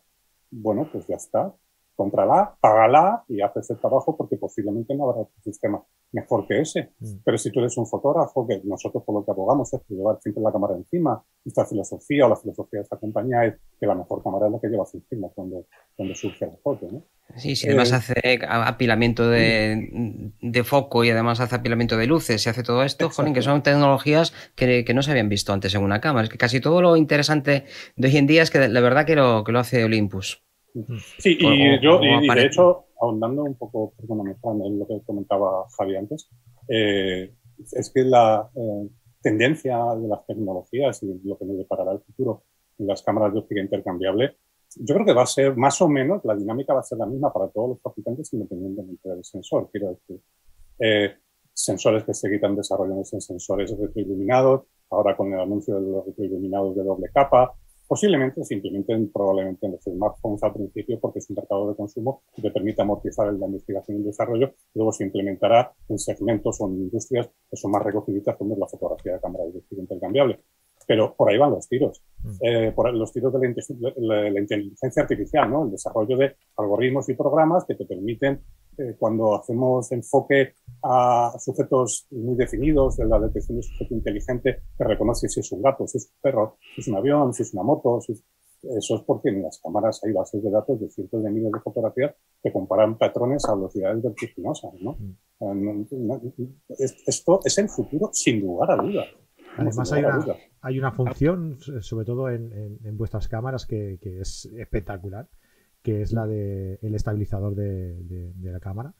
Bueno, 0.51 0.89
pues 0.93 1.07
ya 1.07 1.17
está 1.17 1.55
contrala, 1.95 2.57
págala 2.61 3.25
y 3.29 3.41
haces 3.41 3.71
el 3.71 3.79
trabajo 3.79 4.17
porque 4.17 4.37
posiblemente 4.37 4.95
no 4.95 5.05
habrá 5.05 5.23
otro 5.23 5.41
sistema 5.43 5.83
mejor 6.13 6.47
que 6.47 6.61
ese. 6.61 6.93
Mm. 6.99 7.17
Pero 7.25 7.39
si 7.39 7.51
tú 7.51 7.61
eres 7.61 7.77
un 7.77 7.87
fotógrafo, 7.87 8.47
que 8.47 8.61
nosotros 8.65 9.03
por 9.05 9.17
lo 9.17 9.25
que 9.25 9.31
abogamos 9.31 9.73
es 9.75 9.81
llevar 9.89 10.19
siempre 10.21 10.43
la 10.43 10.53
cámara 10.53 10.75
encima, 10.75 11.23
esta 11.45 11.65
filosofía 11.67 12.27
o 12.27 12.29
la 12.29 12.37
filosofía 12.37 12.79
de 12.79 12.83
esta 12.83 12.97
compañía 12.97 13.45
es 13.45 13.55
que 13.79 13.87
la 13.87 13.95
mejor 13.95 14.23
cámara 14.23 14.47
es 14.47 14.53
la 14.53 14.61
que 14.61 14.69
llevas 14.69 14.95
encima 14.95 15.29
cuando, 15.35 15.67
cuando 15.97 16.15
surge 16.15 16.47
la 16.47 16.57
foto. 16.63 16.89
¿no? 16.91 17.03
Sí, 17.37 17.57
sí, 17.57 17.69
además 17.69 17.91
eh, 17.91 17.95
hace 17.95 18.39
apilamiento 18.47 19.29
de, 19.29 20.33
de, 20.41 20.65
foco 20.65 21.05
y 21.05 21.11
además 21.11 21.41
hace 21.41 21.57
apilamiento 21.57 21.97
de 21.97 22.07
luces 22.07 22.47
y 22.47 22.51
hace 22.51 22.63
todo 22.63 22.83
esto, 22.85 23.11
que 23.33 23.43
son 23.43 23.63
tecnologías 23.63 24.33
que, 24.55 24.85
que, 24.85 24.95
no 24.95 25.03
se 25.03 25.11
habían 25.11 25.29
visto 25.29 25.53
antes 25.53 25.75
en 25.75 25.83
una 25.83 26.01
cámara. 26.01 26.25
Es 26.25 26.31
que 26.31 26.39
casi 26.39 26.61
todo 26.61 26.81
lo 26.81 26.97
interesante 26.97 27.65
de 27.97 28.09
hoy 28.09 28.17
en 28.17 28.27
día 28.27 28.43
es 28.43 28.51
que 28.51 28.69
la 28.69 28.81
verdad 28.81 29.05
que 29.05 29.17
lo, 29.17 29.43
que 29.43 29.53
lo 29.53 29.59
hace 29.59 29.85
Olympus. 29.85 30.45
Sí, 31.19 31.39
y 31.39 31.81
yo, 31.81 32.01
y, 32.03 32.29
de 32.29 32.47
hecho, 32.47 32.87
ahondando 33.01 33.45
un 33.45 33.55
poco, 33.55 33.93
perdóname, 33.97 34.37
en 34.67 34.79
lo 34.79 34.87
que 34.87 35.01
comentaba 35.07 35.65
Javi 35.77 35.97
antes, 35.97 36.29
eh, 36.69 37.33
es 37.73 37.91
que 37.95 38.03
la 38.03 38.51
eh, 38.55 38.89
tendencia 39.23 39.79
de 39.95 40.09
las 40.09 40.27
tecnologías 40.27 41.03
y 41.03 41.21
lo 41.25 41.39
que 41.39 41.45
nos 41.45 41.59
deparará 41.59 41.93
el 41.93 42.01
futuro 42.01 42.43
en 42.79 42.89
las 42.89 43.03
cámaras 43.03 43.33
de 43.33 43.39
óptica 43.39 43.61
intercambiable, 43.61 44.37
yo 44.77 44.95
creo 44.95 45.07
que 45.07 45.15
va 45.15 45.23
a 45.23 45.27
ser 45.27 45.57
más 45.57 45.81
o 45.81 45.89
menos, 45.89 46.25
la 46.25 46.35
dinámica 46.35 46.75
va 46.75 46.81
a 46.81 46.85
ser 46.85 46.99
la 46.99 47.07
misma 47.07 47.33
para 47.33 47.49
todos 47.49 47.71
los 47.71 47.81
fabricantes 47.81 48.33
independientemente 48.33 49.09
del 49.09 49.25
sensor. 49.25 49.69
Quiero 49.71 49.91
decir, 49.91 50.21
eh, 50.81 51.15
sensores 51.53 52.05
que 52.05 52.15
se 52.15 52.29
quitan 52.31 52.57
desarrollándose 52.57 53.17
en 53.17 53.21
sensores 53.21 53.77
retroiluminados, 53.79 54.65
ahora 54.91 55.17
con 55.17 55.33
el 55.33 55.41
anuncio 55.41 55.81
de 55.81 55.89
los 55.89 56.07
retroiluminados 56.07 56.75
de 56.75 56.83
doble 56.83 57.09
capa, 57.15 57.55
Posiblemente 57.87 58.43
se 58.45 58.55
implementen 58.55 59.13
probablemente 59.13 59.67
en 59.67 59.73
los 59.73 59.83
smartphones 59.83 60.43
al 60.43 60.55
principio 60.55 60.99
porque 60.99 61.19
es 61.19 61.29
un 61.29 61.37
mercado 61.37 61.69
de 61.69 61.77
consumo 61.77 62.23
que 62.35 62.51
permite 62.51 62.81
amortizar 62.81 63.33
la 63.33 63.47
investigación 63.47 63.99
y 63.99 64.01
el 64.01 64.07
desarrollo. 64.07 64.55
Luego 64.75 64.93
se 64.93 65.05
implementará 65.05 65.73
en 65.89 65.99
segmentos 65.99 66.57
o 66.61 66.69
en 66.69 66.75
industrias 66.75 67.29
que 67.51 67.57
son 67.57 67.71
más 67.71 67.83
recogiditas 67.83 68.37
como 68.37 68.55
es 68.55 68.59
la 68.59 68.69
fotografía 68.69 69.13
de 69.15 69.21
cámara 69.21 69.45
de 69.45 69.63
intercambiable. 69.71 70.41
Pero 70.87 71.15
por 71.15 71.31
ahí 71.31 71.39
van 71.39 71.51
los 71.51 71.69
tiros. 71.69 72.03
Mm. 72.23 72.31
Eh, 72.41 72.73
por 72.73 72.93
los 72.95 73.13
tiros 73.13 73.33
de 73.33 73.55
la, 73.99 74.41
inteligencia 74.41 75.03
artificial, 75.03 75.51
¿no? 75.51 75.65
El 75.65 75.73
desarrollo 75.73 76.17
de 76.17 76.37
algoritmos 76.57 77.09
y 77.09 77.15
programas 77.15 77.65
que 77.65 77.75
te 77.75 77.85
permiten, 77.85 78.41
eh, 78.79 78.97
cuando 78.99 79.37
hacemos 79.37 79.91
enfoque 79.93 80.55
a 80.83 81.35
sujetos 81.39 82.07
muy 82.11 82.37
definidos, 82.37 82.97
de 82.97 83.07
la 83.07 83.19
detección 83.19 83.59
de 83.59 83.63
sujeto 83.63 83.95
inteligente, 83.95 84.63
que 84.77 84.85
reconoce 84.85 85.29
si 85.29 85.41
es 85.41 85.53
un 85.53 85.63
gato, 85.63 85.87
si 85.87 85.99
es 85.99 86.07
un 86.07 86.21
perro, 86.21 86.57
si 86.75 86.81
es 86.81 86.89
un 86.89 86.97
avión, 86.97 87.33
si 87.33 87.43
es 87.43 87.53
una 87.55 87.63
moto, 87.63 88.01
Eso 88.01 88.97
es 88.97 89.03
porque 89.03 89.29
en 89.29 89.43
las 89.43 89.61
cámaras 89.61 90.03
hay 90.05 90.13
bases 90.13 90.43
de 90.43 90.51
datos 90.51 90.81
de 90.81 90.89
cientos 90.91 91.23
de 91.23 91.31
miles 91.31 91.53
de 91.53 91.61
fotografías 91.61 92.15
que 92.43 92.53
comparan 92.53 92.97
patrones 92.97 93.45
a 93.47 93.55
velocidades 93.55 94.03
vertiginosas. 94.03 94.73
¿no? 94.81 94.97
Mm. 94.99 95.17
Esto 97.07 97.41
es 97.45 97.59
el 97.59 97.69
futuro 97.69 98.11
sin 98.13 98.41
lugar 98.41 98.71
a 98.71 98.77
dudas. 98.77 99.07
Además 99.57 99.93
hay 99.93 100.05
una, 100.05 100.25
hay 100.61 100.79
una, 100.79 100.93
función, 100.93 101.59
sobre 101.59 102.05
todo 102.05 102.29
en, 102.29 102.79
vuestras 102.97 103.29
cámaras, 103.29 103.67
que, 103.67 103.99
es 104.03 104.47
espectacular, 104.47 105.29
que 105.83 106.03
es 106.03 106.13
la 106.13 106.27
del 106.27 106.79
el 106.83 106.95
estabilizador 106.95 107.55
de, 107.55 108.33
la 108.41 108.61
cámara. 108.61 108.95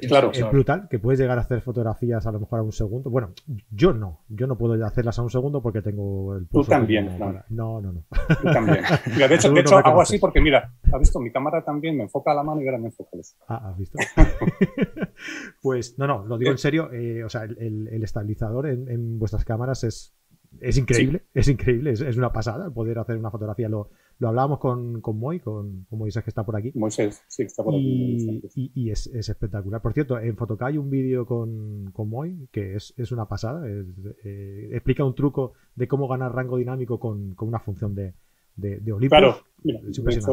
Claro, 0.00 0.30
es, 0.32 0.50
brutal, 0.50 0.88
que 0.88 0.98
puedes 0.98 1.18
llegar 1.18 1.38
a 1.38 1.42
hacer 1.42 1.60
fotografías 1.60 2.26
a 2.26 2.32
lo 2.32 2.40
mejor 2.40 2.60
a 2.60 2.62
un 2.62 2.72
segundo. 2.72 3.10
Bueno, 3.10 3.32
yo 3.70 3.92
no, 3.92 4.20
yo 4.28 4.46
no 4.46 4.56
puedo 4.56 4.72
hacerlas 4.84 5.18
a 5.18 5.22
un 5.22 5.30
segundo 5.30 5.62
porque 5.62 5.82
tengo 5.82 6.36
el 6.36 6.48
Tú 6.48 6.62
también, 6.64 7.18
no. 7.18 7.32
no, 7.48 7.80
no, 7.80 8.04
Tú 8.40 8.52
también. 8.52 8.82
de 9.16 9.34
hecho, 9.34 9.50
de 9.50 9.60
hecho 9.60 9.76
hago 9.76 10.00
así 10.00 10.18
porque, 10.18 10.40
mira, 10.40 10.72
has 10.92 10.98
visto, 10.98 11.20
mi 11.20 11.30
cámara 11.30 11.64
también 11.64 11.96
me 11.96 12.04
enfoca 12.04 12.32
a 12.32 12.34
la 12.34 12.42
mano 12.42 12.60
y 12.62 12.66
ahora 12.66 12.78
me 12.78 12.86
enfoca 12.86 13.10
eso. 13.18 13.36
Ah, 13.48 13.70
¿has 13.70 13.78
visto? 13.78 13.98
pues, 15.62 15.98
no, 15.98 16.06
no, 16.06 16.24
lo 16.24 16.38
digo 16.38 16.50
en 16.50 16.58
serio. 16.58 16.92
Eh, 16.92 17.24
o 17.24 17.28
sea, 17.28 17.44
el, 17.44 18.02
estabilizador 18.02 18.66
en, 18.66 19.18
vuestras 19.18 19.44
cámaras 19.44 19.84
es, 19.84 20.14
es 20.60 20.76
increíble, 20.76 21.22
es 21.34 21.48
increíble, 21.48 21.92
es, 21.92 22.00
es, 22.00 22.16
una 22.16 22.32
pasada 22.32 22.70
poder 22.70 22.98
hacer 22.98 23.16
una 23.16 23.30
fotografía. 23.30 23.68
Lo, 23.68 23.90
lo 24.18 24.28
hablábamos 24.28 24.58
con, 24.58 25.00
con 25.00 25.18
Moy, 25.18 25.40
con, 25.40 25.84
con, 25.88 25.98
Moisés 25.98 26.22
que 26.22 26.30
está 26.30 26.44
por 26.44 26.56
aquí. 26.56 26.72
Moisés, 26.74 27.22
sí, 27.28 27.42
está 27.42 27.62
por 27.62 27.74
aquí. 27.74 28.42
Y, 28.54 28.90
es, 28.90 29.06
espectacular. 29.06 29.80
Por 29.80 29.92
cierto, 29.92 30.18
en 30.18 30.36
Fotoca 30.36 30.66
hay 30.66 30.78
un 30.78 30.90
vídeo 30.90 31.26
con, 31.26 31.90
con 31.92 32.08
Moy 32.08 32.48
que 32.50 32.76
es, 32.76 32.94
una 33.12 33.26
pasada. 33.26 33.66
Eh, 33.68 34.68
explica 34.72 35.04
un 35.04 35.14
truco 35.14 35.52
de 35.74 35.88
cómo 35.88 36.08
ganar 36.08 36.34
rango 36.34 36.56
dinámico 36.56 36.98
con, 36.98 37.34
una 37.40 37.58
función 37.58 37.94
de, 37.94 38.14
de, 38.56 38.92
Olympus. 38.92 39.18
Claro, 39.18 39.36
mira, 39.62 39.80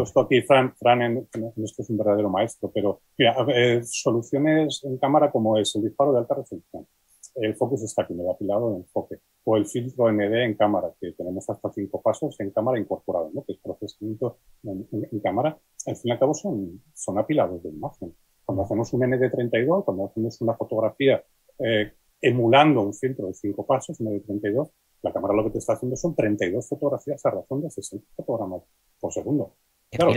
esto 0.03 0.19
aquí, 0.19 0.41
Fran, 0.41 0.75
Fran 0.75 1.01
en, 1.01 1.27
esto 1.63 1.81
es 1.81 1.89
un 1.89 1.97
verdadero 1.97 2.29
maestro, 2.29 2.71
pero 2.73 3.01
mira, 3.17 3.35
soluciones 3.83 4.83
en 4.83 4.97
cámara 4.97 5.31
como 5.31 5.57
es 5.57 5.75
el 5.75 5.83
disparo 5.83 6.13
de 6.13 6.19
alta 6.19 6.35
resolución 6.35 6.85
el 7.41 7.55
focus 7.55 7.83
está 7.83 8.03
aquí, 8.03 8.13
me 8.13 8.29
apilado 8.29 8.71
de 8.71 8.77
enfoque. 8.77 9.19
O 9.45 9.55
el 9.55 9.65
filtro 9.65 10.11
ND 10.11 10.43
en 10.43 10.55
cámara, 10.55 10.91
que 10.99 11.13
tenemos 11.13 11.49
hasta 11.49 11.71
cinco 11.71 12.01
pasos 12.01 12.39
en 12.39 12.51
cámara 12.51 12.79
incorporado, 12.79 13.31
¿no? 13.33 13.43
que 13.45 13.53
es 13.53 13.59
procesamiento 13.59 14.39
en, 14.63 15.19
cámara. 15.21 15.57
Al 15.87 15.95
fin 15.95 16.09
y 16.09 16.11
al 16.11 16.19
cabo 16.19 16.33
son, 16.33 16.81
son 16.93 17.17
apilados 17.17 17.63
de 17.63 17.69
imagen. 17.69 18.13
Cuando 18.45 18.63
hacemos 18.63 18.91
un 18.93 19.01
ND32, 19.01 19.85
cuando 19.85 20.05
hacemos 20.07 20.41
una 20.41 20.53
fotografía 20.55 21.23
eh, 21.59 21.93
emulando 22.21 22.81
un 22.81 22.93
filtro 22.93 23.27
de 23.27 23.33
cinco 23.33 23.65
pasos, 23.65 23.99
ND32, 24.01 24.69
la 25.01 25.13
cámara 25.13 25.33
lo 25.33 25.45
que 25.45 25.51
te 25.51 25.57
está 25.59 25.73
haciendo 25.73 25.95
son 25.95 26.15
32 26.15 26.67
fotografías 26.67 27.25
a 27.25 27.31
razón 27.31 27.61
de 27.61 27.69
60 27.69 28.05
fotogramas 28.17 28.63
por 28.99 29.13
segundo. 29.13 29.55
Claro, 29.89 30.11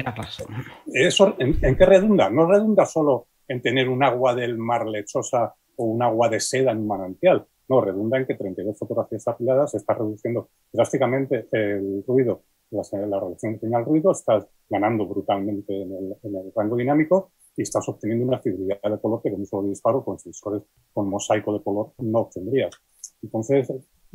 eso, 0.93 1.35
¿en, 1.39 1.57
¿en, 1.63 1.77
qué 1.77 1.87
redunda? 1.87 2.29
No 2.29 2.47
redunda 2.47 2.85
solo 2.85 3.29
en 3.49 3.63
tener 3.63 3.89
un 3.89 4.03
agua 4.03 4.35
del 4.35 4.59
mar 4.59 4.87
lechosa 4.87 5.55
o 5.77 5.85
un 5.85 6.03
agua 6.03 6.29
de 6.29 6.41
seda 6.41 6.73
en 6.73 6.79
un 6.79 6.87
manantial. 6.87 7.47
No, 7.69 7.81
redunda 7.81 8.19
en 8.19 8.27
que 8.27 8.35
32 8.35 8.79
fotografías 8.79 9.27
apiladas 9.29 9.75
está 9.75 9.95
reduciendo 9.95 10.49
drásticamente 10.73 11.47
el 11.53 12.05
ruido, 12.07 12.43
la, 12.71 12.83
la 13.07 13.21
reducción 13.21 13.55
que 13.55 13.61
tiene 13.61 13.79
el 13.79 13.85
ruido, 13.85 14.13
estás 14.13 14.47
ganando 14.69 15.07
brutalmente 15.07 15.83
en 15.83 15.93
el, 15.93 16.53
rango 16.55 16.77
dinámico 16.77 17.33
y 17.57 17.63
estás 17.63 17.89
obteniendo 17.89 18.27
una 18.27 18.41
fidelidad 18.41 18.79
de 18.83 18.99
color 18.99 19.23
que 19.23 19.31
con 19.31 19.41
un 19.41 19.47
solo 19.47 19.69
disparo 19.69 20.05
con 20.05 20.19
sensores 20.19 20.63
con 20.93 21.09
mosaico 21.09 21.53
de 21.53 21.63
color 21.63 21.93
no 21.99 22.21
obtendrías. 22.21 22.75
Entonces, 23.23 23.73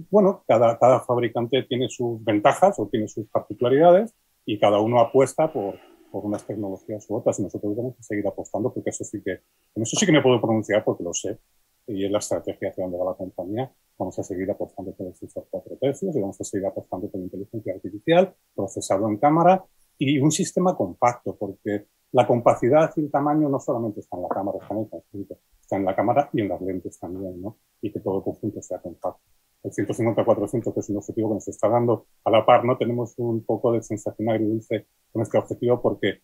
bueno, 0.10 0.44
cada, 0.48 0.78
cada 0.78 1.00
fabricante 1.02 1.64
tiene 1.64 1.88
sus 1.90 2.24
ventajas 2.24 2.80
o 2.80 2.88
tiene 2.88 3.08
sus 3.08 3.28
particularidades 3.28 4.14
y 4.46 4.60
cada 4.60 4.80
uno 4.80 5.00
apuesta 5.00 5.52
por, 5.52 5.76
por 6.18 6.26
unas 6.26 6.44
tecnologías 6.48 7.08
u 7.10 7.16
otras 7.16 7.38
y 7.40 7.44
nosotros 7.44 7.76
tenemos 7.76 7.96
que 7.96 8.04
seguir 8.04 8.28
apostando 8.28 8.74
porque 8.74 8.90
eso 8.90 9.04
sí 9.04 9.22
que, 9.22 9.32
en 9.76 9.84
eso 9.84 9.96
sí 9.96 10.04
que 10.04 10.12
me 10.12 10.22
puedo 10.22 10.42
pronunciar 10.42 10.84
porque 10.84 11.04
lo 11.04 11.14
sé 11.14 11.38
y 11.86 12.04
es 12.04 12.12
la 12.12 12.18
estrategia 12.18 12.70
hacia 12.70 12.84
donde 12.84 12.98
va 12.98 13.06
la 13.06 13.14
compañía. 13.14 13.72
Vamos 14.00 14.18
a 14.18 14.24
seguir 14.24 14.50
apostando 14.50 14.94
por 14.94 15.08
el 15.08 15.16
sensor 15.16 15.48
cuatro 15.50 15.78
tercios 15.78 16.16
y 16.16 16.20
vamos 16.20 16.42
a 16.42 16.44
seguir 16.44 16.66
apostando 16.66 17.08
por 17.08 17.22
inteligencia 17.22 17.74
artificial, 17.76 18.34
procesado 18.56 19.08
en 19.08 19.18
cámara 19.18 19.64
y 20.00 20.18
un 20.18 20.32
sistema 20.32 20.76
compacto 20.76 21.36
porque 21.36 21.86
la 22.14 22.26
compacidad 22.26 22.92
y 22.96 23.02
el 23.02 23.12
tamaño 23.12 23.48
no 23.48 23.60
solamente 23.60 24.00
está 24.00 24.18
en 24.18 24.24
la 24.24 24.30
cámara, 24.30 24.58
está 24.60 24.74
en 24.74 24.80
el 24.80 24.90
conjunto, 24.90 25.38
está 25.62 25.76
en 25.78 25.86
la 25.86 25.96
cámara 25.96 26.30
y 26.34 26.42
en 26.42 26.50
las 26.50 26.62
lentes 26.62 27.00
también, 27.00 27.40
¿no? 27.40 27.58
Y 27.80 27.92
que 27.92 28.00
todo 28.00 28.18
el 28.18 28.24
conjunto 28.24 28.60
sea 28.64 28.80
compacto 28.80 29.22
el 29.64 29.72
150-400, 29.72 30.74
que 30.74 30.80
es 30.80 30.90
un 30.90 30.98
objetivo 30.98 31.30
que 31.30 31.36
nos 31.36 31.48
está 31.48 31.70
dando 31.70 32.08
a 32.24 32.32
la 32.32 32.46
par, 32.46 32.64
¿no? 32.64 32.78
Tenemos 32.78 33.14
un 33.18 33.44
poco 33.44 33.72
de 33.74 33.82
sensación 33.82 34.30
agridulce 34.30 34.88
con 35.12 35.22
este 35.22 35.38
objetivo 35.38 35.82
porque 35.82 36.22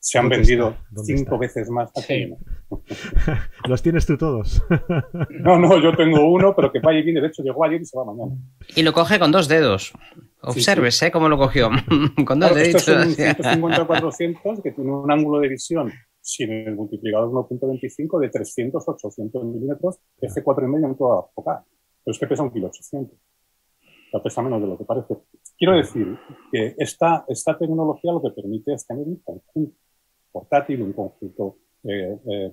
se 0.00 0.18
han 0.18 0.28
vendido 0.28 0.76
cinco 1.04 1.38
veces 1.38 1.68
más. 1.70 1.90
¿Los 3.68 3.82
tienes 3.82 4.06
tú 4.06 4.16
todos? 4.16 4.62
no, 5.40 5.58
no, 5.58 5.82
yo 5.82 5.96
tengo 5.96 6.30
uno, 6.30 6.54
pero 6.54 6.70
que 6.70 6.78
vaya 6.78 7.00
y 7.00 7.02
viene. 7.02 7.20
De 7.20 7.28
hecho, 7.28 7.42
llegó 7.42 7.64
ayer 7.64 7.80
y 7.80 7.84
se 7.84 7.98
va 7.98 8.04
mañana. 8.04 8.32
Y 8.76 8.82
lo 8.82 8.92
coge 8.92 9.18
con 9.18 9.32
dos 9.32 9.48
dedos. 9.48 9.92
Observes, 10.42 11.02
¿eh? 11.02 11.10
Cómo 11.10 11.28
lo 11.28 11.36
cogió. 11.36 11.70
con 12.26 12.38
dos 12.38 12.54
dedos. 12.54 12.76
Esto 12.76 13.00
es 13.00 13.06
un 13.06 13.14
150-400 13.14 14.62
que 14.62 14.70
tiene 14.70 14.92
un 14.92 15.10
ángulo 15.10 15.40
de 15.40 15.48
visión 15.48 15.92
sin 16.20 16.52
el 16.52 16.76
multiplicador 16.76 17.30
1.25 17.30 18.20
de 18.20 18.30
300-800 18.30 19.44
milímetros, 19.44 19.98
F4,5 20.20 20.84
en 20.84 20.96
toda 20.96 21.16
la 21.16 21.22
focal 21.34 21.64
pero 22.08 22.14
es 22.14 22.20
que 22.20 22.26
pesa 22.26 22.42
un 22.42 22.50
kilo 22.50 22.68
800. 22.68 23.18
O 24.14 24.22
pesa 24.22 24.40
menos 24.40 24.62
de 24.62 24.66
lo 24.66 24.78
que 24.78 24.84
parece. 24.86 25.14
Quiero 25.58 25.76
decir 25.76 26.16
que 26.50 26.74
esta, 26.78 27.26
esta 27.28 27.58
tecnología 27.58 28.12
lo 28.12 28.22
que 28.22 28.30
permite 28.30 28.72
es 28.72 28.86
tener 28.86 29.06
un 29.06 29.16
conjunto 29.16 29.76
portátil, 30.32 30.80
un 30.80 30.94
conjunto 30.94 31.58
eh, 31.84 32.18
eh, 32.24 32.50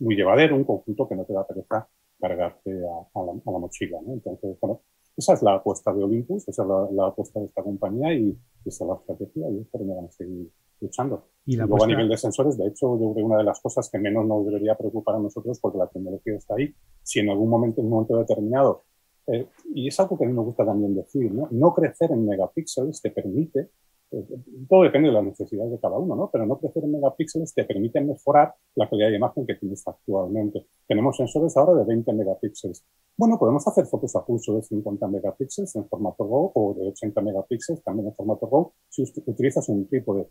muy 0.00 0.16
llevadero, 0.16 0.56
un 0.56 0.64
conjunto 0.64 1.06
que 1.06 1.14
no 1.14 1.26
te 1.26 1.34
da 1.34 1.46
pereza 1.46 1.86
cargarte 2.18 2.70
a, 2.70 3.20
la, 3.22 3.58
mochila. 3.58 3.98
Entonces, 4.06 4.58
bueno, 4.58 4.80
esa 5.14 5.34
es 5.34 5.42
la 5.42 5.56
apuesta 5.56 5.92
de 5.92 6.02
Olympus, 6.02 6.48
esa 6.48 6.62
es 6.62 6.68
la, 6.94 7.06
apuesta 7.08 7.38
de 7.38 7.46
esta 7.46 7.62
compañía 7.62 8.14
y 8.14 8.34
esa 8.64 8.84
es 8.84 8.88
la 8.88 8.96
estrategia 8.96 9.50
y 9.50 9.60
espero 9.60 9.84
que 9.84 9.92
van 9.92 10.06
a 10.06 10.10
seguir 10.10 10.50
luchando. 10.80 11.28
Y, 11.44 11.56
luego 11.56 11.84
a 11.84 11.86
nivel 11.86 12.08
de 12.08 12.16
sensores, 12.16 12.58
de 12.58 12.66
hecho, 12.66 12.98
yo 12.98 13.12
creo 13.12 13.14
que 13.14 13.22
una 13.22 13.38
de 13.38 13.44
las 13.44 13.60
cosas 13.60 13.88
que 13.88 13.98
menos 13.98 14.26
nos 14.26 14.44
debería 14.44 14.74
preocupar 14.76 15.16
a 15.16 15.18
nosotros, 15.18 15.58
porque 15.60 15.78
la 15.78 15.86
tecnología 15.86 16.34
está 16.34 16.54
ahí, 16.56 16.74
si 17.02 17.20
en 17.20 17.30
algún 17.30 17.48
momento, 17.48 17.80
en 17.80 17.86
un 17.86 17.92
momento 17.92 18.18
determinado, 18.18 18.84
eh, 19.28 19.46
y 19.74 19.88
es 19.88 20.00
algo 20.00 20.16
que 20.16 20.24
a 20.24 20.28
mí 20.28 20.32
me 20.32 20.42
gusta 20.42 20.64
también 20.64 20.94
decir, 20.94 21.32
¿no? 21.32 21.48
No 21.50 21.74
crecer 21.74 22.12
en 22.12 22.26
megapíxeles 22.26 23.00
te 23.00 23.10
permite, 23.10 23.70
eh, 24.12 24.24
todo 24.68 24.84
depende 24.84 25.08
de 25.08 25.14
las 25.14 25.24
necesidades 25.24 25.72
de 25.72 25.80
cada 25.80 25.98
uno, 25.98 26.14
¿no? 26.14 26.30
Pero 26.30 26.46
no 26.46 26.58
crecer 26.58 26.84
en 26.84 26.92
megapíxeles 26.92 27.52
te 27.52 27.64
permite 27.64 28.00
mejorar 28.00 28.54
la 28.76 28.88
calidad 28.88 29.08
de 29.08 29.16
imagen 29.16 29.46
que 29.46 29.56
tienes 29.56 29.86
actualmente. 29.86 30.66
Tenemos 30.86 31.16
sensores 31.16 31.56
ahora 31.56 31.74
de 31.74 31.84
20 31.84 32.12
megapíxeles. 32.12 32.84
Bueno, 33.16 33.38
podemos 33.38 33.66
hacer 33.66 33.86
fotos 33.86 34.14
a 34.14 34.24
pulso 34.24 34.54
de 34.54 34.62
50 34.62 35.08
megapíxeles 35.08 35.74
en 35.74 35.88
formato 35.88 36.24
RAW 36.24 36.52
o 36.54 36.74
de 36.74 36.88
80 36.88 37.20
megapíxeles 37.20 37.82
también 37.82 38.08
en 38.08 38.14
formato 38.14 38.48
RAW 38.50 38.72
si 38.88 39.02
utilizas 39.26 39.68
un 39.68 39.88
trípode. 39.88 40.28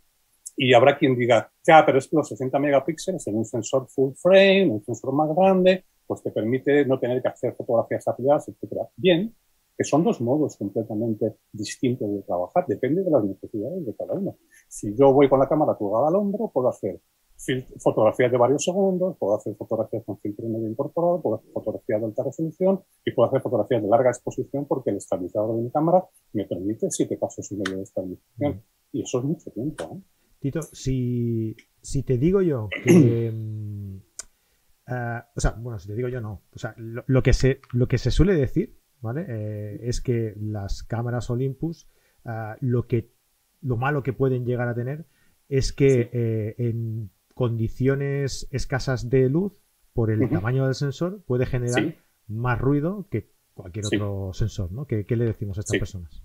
Y 0.58 0.74
habrá 0.74 0.98
quien 0.98 1.16
diga, 1.16 1.52
ya, 1.66 1.86
pero 1.86 2.00
es 2.00 2.08
que 2.08 2.16
los 2.16 2.30
60 2.30 2.58
megapíxeles 2.60 3.28
en 3.28 3.36
un 3.36 3.46
sensor 3.46 3.88
full 3.90 4.14
frame, 4.16 4.70
un 4.70 4.84
sensor 4.84 5.14
más 5.14 5.36
grande, 5.36 5.86
pues 6.08 6.22
te 6.24 6.32
permite 6.32 6.86
no 6.86 7.00
tener 7.00 7.22
que 7.22 7.28
hacer 7.28 7.54
fotografías 7.56 8.08
apiladas, 8.08 8.48
etcétera. 8.48 8.88
Bien, 8.96 9.34
que 9.78 9.84
son 9.84 10.04
dos 10.04 10.22
modos 10.22 10.56
completamente 10.56 11.36
distintos 11.52 12.10
de 12.10 12.22
trabajar, 12.22 12.66
depende 12.68 13.04
de 13.04 13.12
las 13.12 13.24
necesidades 13.24 13.86
de 13.86 13.96
cada 13.96 14.14
uno. 14.14 14.38
Si 14.70 14.96
yo 14.96 15.12
voy 15.12 15.28
con 15.28 15.40
la 15.40 15.50
cámara 15.50 15.76
colgada 15.76 16.08
al 16.08 16.16
hombro, 16.16 16.50
puedo 16.54 16.70
hacer 16.70 17.02
fotografías 17.80 18.32
de 18.32 18.38
varios 18.38 18.64
segundos, 18.64 19.18
puedo 19.20 19.36
hacer 19.36 19.56
fotografías 19.56 20.04
con 20.06 20.18
filtro 20.20 20.48
medio 20.48 20.70
incorporado, 20.70 21.22
puedo 21.22 21.36
hacer 21.36 21.52
fotografías 21.52 22.00
de 22.00 22.06
alta 22.08 22.24
resolución 22.24 22.82
y 23.04 23.12
puedo 23.12 23.28
hacer 23.28 23.42
fotografías 23.42 23.82
de 23.82 23.90
larga 23.90 24.10
exposición 24.10 24.66
porque 24.66 24.92
el 24.92 24.98
estabilizador 24.98 25.56
de 25.56 25.64
mi 25.64 25.70
cámara 25.70 26.06
me 26.34 26.46
permite 26.46 26.90
siete 26.90 27.18
pasos 27.18 27.52
y 27.52 27.56
medio 27.56 27.78
de 27.78 27.84
estabilización. 27.84 28.54
Mm. 28.54 28.62
Y 28.94 29.02
eso 29.02 29.20
es 29.20 29.26
mucho 29.26 29.52
tiempo. 29.52 29.84
¿eh? 29.84 30.02
Tito, 30.39 30.62
si, 30.62 31.56
si 31.82 32.04
te 32.04 32.18
digo 32.18 32.42
yo 32.42 32.70
que... 32.84 33.27
Eh, 33.27 33.32
o 35.36 35.39
sea, 35.39 35.51
bueno, 35.51 35.80
si 35.80 35.88
te 35.88 35.96
digo 35.96 36.08
yo 36.10 36.22
no. 36.22 36.44
O 36.54 36.60
sea, 36.60 36.75
lo, 36.77 37.24
que, 37.24 37.34
se, 37.34 37.62
lo 37.74 37.88
que 37.88 37.98
se 37.98 38.12
suele 38.12 38.36
decir, 38.36 38.77
¿vale? 39.01 39.25
Eh, 39.27 39.80
es 39.84 40.01
que 40.01 40.36
las 40.39 40.84
cámaras 40.84 41.30
Olympus, 41.30 41.89
eh, 42.25 42.56
lo, 42.62 42.88
que, 42.88 43.12
lo 43.62 43.77
malo 43.77 44.04
que 44.04 44.13
pueden 44.13 44.46
llegar 44.46 44.68
a 44.68 44.75
tener 44.75 45.06
es 45.50 45.74
que 45.74 46.56
en 46.58 47.12
condiciones 47.34 48.48
escasas 48.51 49.10
de 49.10 49.30
luz, 49.30 49.54
por 49.94 50.12
el 50.12 50.27
tamaño 50.30 50.65
del 50.65 50.75
sensor, 50.75 51.22
puede 51.25 51.46
generar 51.46 51.96
más 52.27 52.60
ruido 52.60 53.08
que 53.10 53.32
cualquier 53.54 53.86
otro 53.86 54.32
sensor, 54.34 54.72
¿no? 54.72 54.86
¿Qué, 54.86 55.06
le 55.08 55.25
decimos 55.25 55.58
a 55.58 55.62
estas 55.62 55.80
personas? 55.80 56.22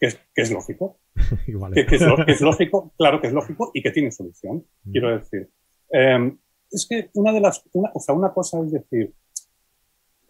Que 0.00 0.06
es, 0.34 0.50
lógico. 0.52 1.00
que, 1.46 1.86
es, 2.28 2.40
lógico, 2.40 2.94
claro 2.96 3.20
que 3.20 3.26
es 3.26 3.32
lógico 3.32 3.70
y 3.74 3.82
que 3.82 3.90
tiene 3.90 4.12
solución. 4.12 4.64
Quiero 4.90 5.18
decir, 5.18 5.50
em, 5.90 6.38
es 6.70 6.86
que 6.88 7.10
una 7.14 7.32
de 7.32 7.40
las, 7.40 7.64
o 7.72 8.00
sea, 8.00 8.14
una 8.14 8.32
cosa 8.32 8.60
es 8.60 8.72
decir, 8.72 9.12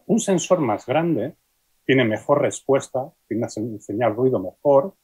un 0.06 0.20
sensor 0.20 0.60
más 0.60 0.87
grande 0.87 1.34
tiene 1.84 2.04
mejor 2.04 2.40
respuesta, 2.40 3.12
tiene 3.26 3.42
una 3.42 3.78
señal 3.80 4.14
ruido 4.14 4.38
mejor, 4.38 4.94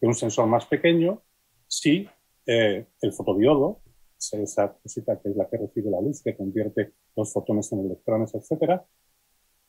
que 0.00 0.06
un 0.06 0.14
sensor 0.14 0.46
más 0.46 0.66
pequeño 0.66 1.22
si 1.66 2.08
eh, 2.46 2.86
el 3.02 3.12
fotodiodo, 3.12 3.82
esa 4.18 4.72
cosita 4.72 5.20
que 5.20 5.28
es 5.28 5.36
la 5.36 5.48
que 5.48 5.58
recibe 5.58 5.90
la 5.90 6.00
luz, 6.00 6.22
que 6.22 6.36
convierte 6.36 6.92
los 7.14 7.32
fotones 7.32 7.70
en 7.72 7.80
electrones, 7.80 8.34
etcétera, 8.34 8.84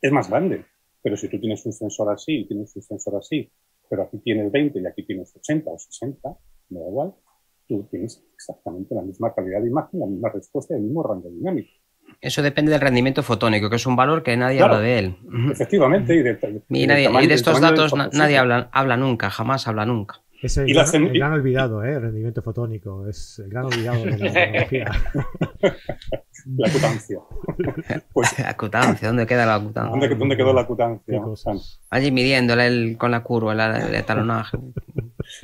es 0.00 0.12
más 0.12 0.28
grande. 0.28 0.64
Pero 1.02 1.16
si 1.16 1.28
tú 1.28 1.38
tienes 1.38 1.64
un 1.66 1.72
sensor 1.72 2.12
así 2.12 2.40
y 2.40 2.48
tienes 2.48 2.74
un 2.74 2.82
sensor 2.82 3.16
así, 3.16 3.50
pero 3.90 4.04
aquí 4.04 4.18
tienes 4.18 4.50
20 4.52 4.80
y 4.80 4.86
aquí 4.86 5.02
tienes 5.04 5.34
80 5.36 5.68
o 5.68 5.78
60, 5.78 6.28
me 6.70 6.80
da 6.80 6.86
igual, 6.86 7.12
tú 7.66 7.86
tienes 7.90 8.24
exactamente 8.34 8.94
la 8.94 9.02
misma 9.02 9.34
calidad 9.34 9.60
de 9.60 9.68
imagen, 9.68 10.00
la 10.00 10.06
misma 10.06 10.30
respuesta 10.30 10.74
y 10.74 10.78
el 10.78 10.84
mismo 10.84 11.02
rango 11.02 11.28
dinámico. 11.28 11.70
Eso 12.20 12.42
depende 12.42 12.72
del 12.72 12.80
rendimiento 12.80 13.22
fotónico, 13.22 13.68
que 13.68 13.76
es 13.76 13.86
un 13.86 13.96
valor 13.96 14.22
que 14.22 14.36
nadie 14.36 14.60
habla 14.60 14.80
de 14.80 14.98
él. 14.98 15.16
Efectivamente. 15.52 16.14
Y 16.14 16.22
de, 16.86 17.34
estos 17.34 17.60
datos 17.60 17.94
nadie 17.94 18.38
habla, 18.38 18.68
habla 18.72 18.96
nunca, 18.96 19.30
jamás 19.30 19.66
habla 19.68 19.86
nunca. 19.86 20.20
Es 20.42 20.56
el, 20.56 20.72
gran, 20.72 21.32
olvidado, 21.32 21.84
¿eh? 21.84 21.98
rendimiento 21.98 22.40
fotónico. 22.40 23.06
Es 23.06 23.38
el 23.40 23.50
gran 23.50 23.66
olvidado 23.66 24.04
de 24.04 24.18
la 24.18 24.32
tecnología. 24.32 24.90
la 26.56 26.68
acutancia. 26.68 27.18
Pues, 28.12 28.40
acutancia, 28.40 29.08
¿dónde 29.08 29.26
queda 29.26 29.44
la 29.44 29.56
acutancia? 29.56 29.90
¿Dónde, 29.90 30.14
dónde 30.14 30.36
quedó 30.36 30.52
la 30.52 30.62
acutancia? 30.62 31.14
Allí 31.90 32.10
midiéndola 32.10 32.68
con 32.96 33.10
la 33.10 33.22
curva, 33.22 33.52
el, 33.52 33.94
el 33.94 34.04
talonaje. 34.04 34.58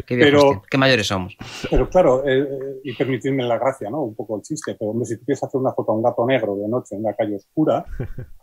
Qué, 0.07 0.17
pero, 0.17 0.63
qué 0.69 0.79
mayores 0.79 1.07
somos. 1.07 1.37
Pero 1.71 1.89
claro, 1.89 2.27
eh, 2.27 2.41
eh, 2.41 2.81
y 2.85 2.93
permitirme 2.95 3.45
la 3.45 3.59
gracia, 3.59 3.91
¿no? 3.91 4.03
Un 4.03 4.15
poco 4.15 4.37
el 4.37 4.43
chiste, 4.43 4.75
pero 4.79 4.91
hombre, 4.91 5.07
si 5.07 5.19
tú 5.19 5.25
quieres 5.25 5.43
hacer 5.43 5.61
una 5.61 5.73
foto 5.73 5.93
a 5.93 5.95
un 5.97 6.03
gato 6.03 6.27
negro 6.27 6.57
de 6.57 6.69
noche 6.69 6.97
en 6.97 7.03
una 7.03 7.15
calle 7.15 7.37
oscura, 7.37 7.85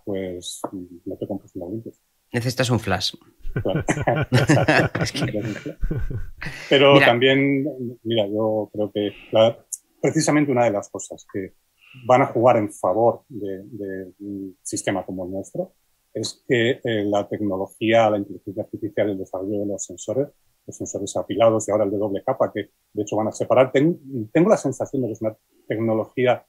pues 0.05 0.61
no 1.05 1.17
te 1.17 1.27
compres 1.27 1.51
una. 1.55 1.81
Necesitas 2.31 2.69
un 2.69 2.79
flash. 2.79 3.13
Pero 6.69 6.99
también, 6.99 7.65
mira, 8.03 8.27
yo 8.27 8.69
creo 8.71 8.91
que 8.91 9.11
precisamente 10.01 10.51
una 10.51 10.65
de 10.65 10.71
las 10.71 10.89
cosas 10.89 11.25
que 11.31 11.53
van 12.05 12.23
a 12.23 12.27
jugar 12.27 12.57
en 12.57 12.71
favor 12.71 13.23
de, 13.29 14.13
un 14.19 14.57
sistema 14.61 15.05
como 15.05 15.25
el 15.25 15.31
nuestro 15.31 15.73
es 16.13 16.43
que 16.47 16.81
eh, 16.83 17.03
la 17.05 17.27
tecnología, 17.27 18.09
la 18.09 18.17
inteligencia 18.17 18.63
artificial, 18.63 19.09
el 19.09 19.17
desarrollo 19.17 19.59
de 19.59 19.65
los 19.65 19.83
sensores, 19.83 20.27
los 20.65 20.77
sensores 20.77 21.15
apilados 21.17 21.67
y 21.67 21.71
ahora 21.71 21.85
el 21.85 21.91
de 21.91 21.97
doble 21.97 22.23
capa, 22.23 22.51
que 22.53 22.69
de 22.93 23.01
hecho 23.01 23.15
van 23.15 23.27
a 23.27 23.31
separar, 23.31 23.71
tengo 23.71 24.49
la 24.49 24.57
sensación 24.57 25.01
de 25.01 25.07
que 25.07 25.13
es 25.13 25.21
una 25.21 25.35
tecnología 25.67 26.45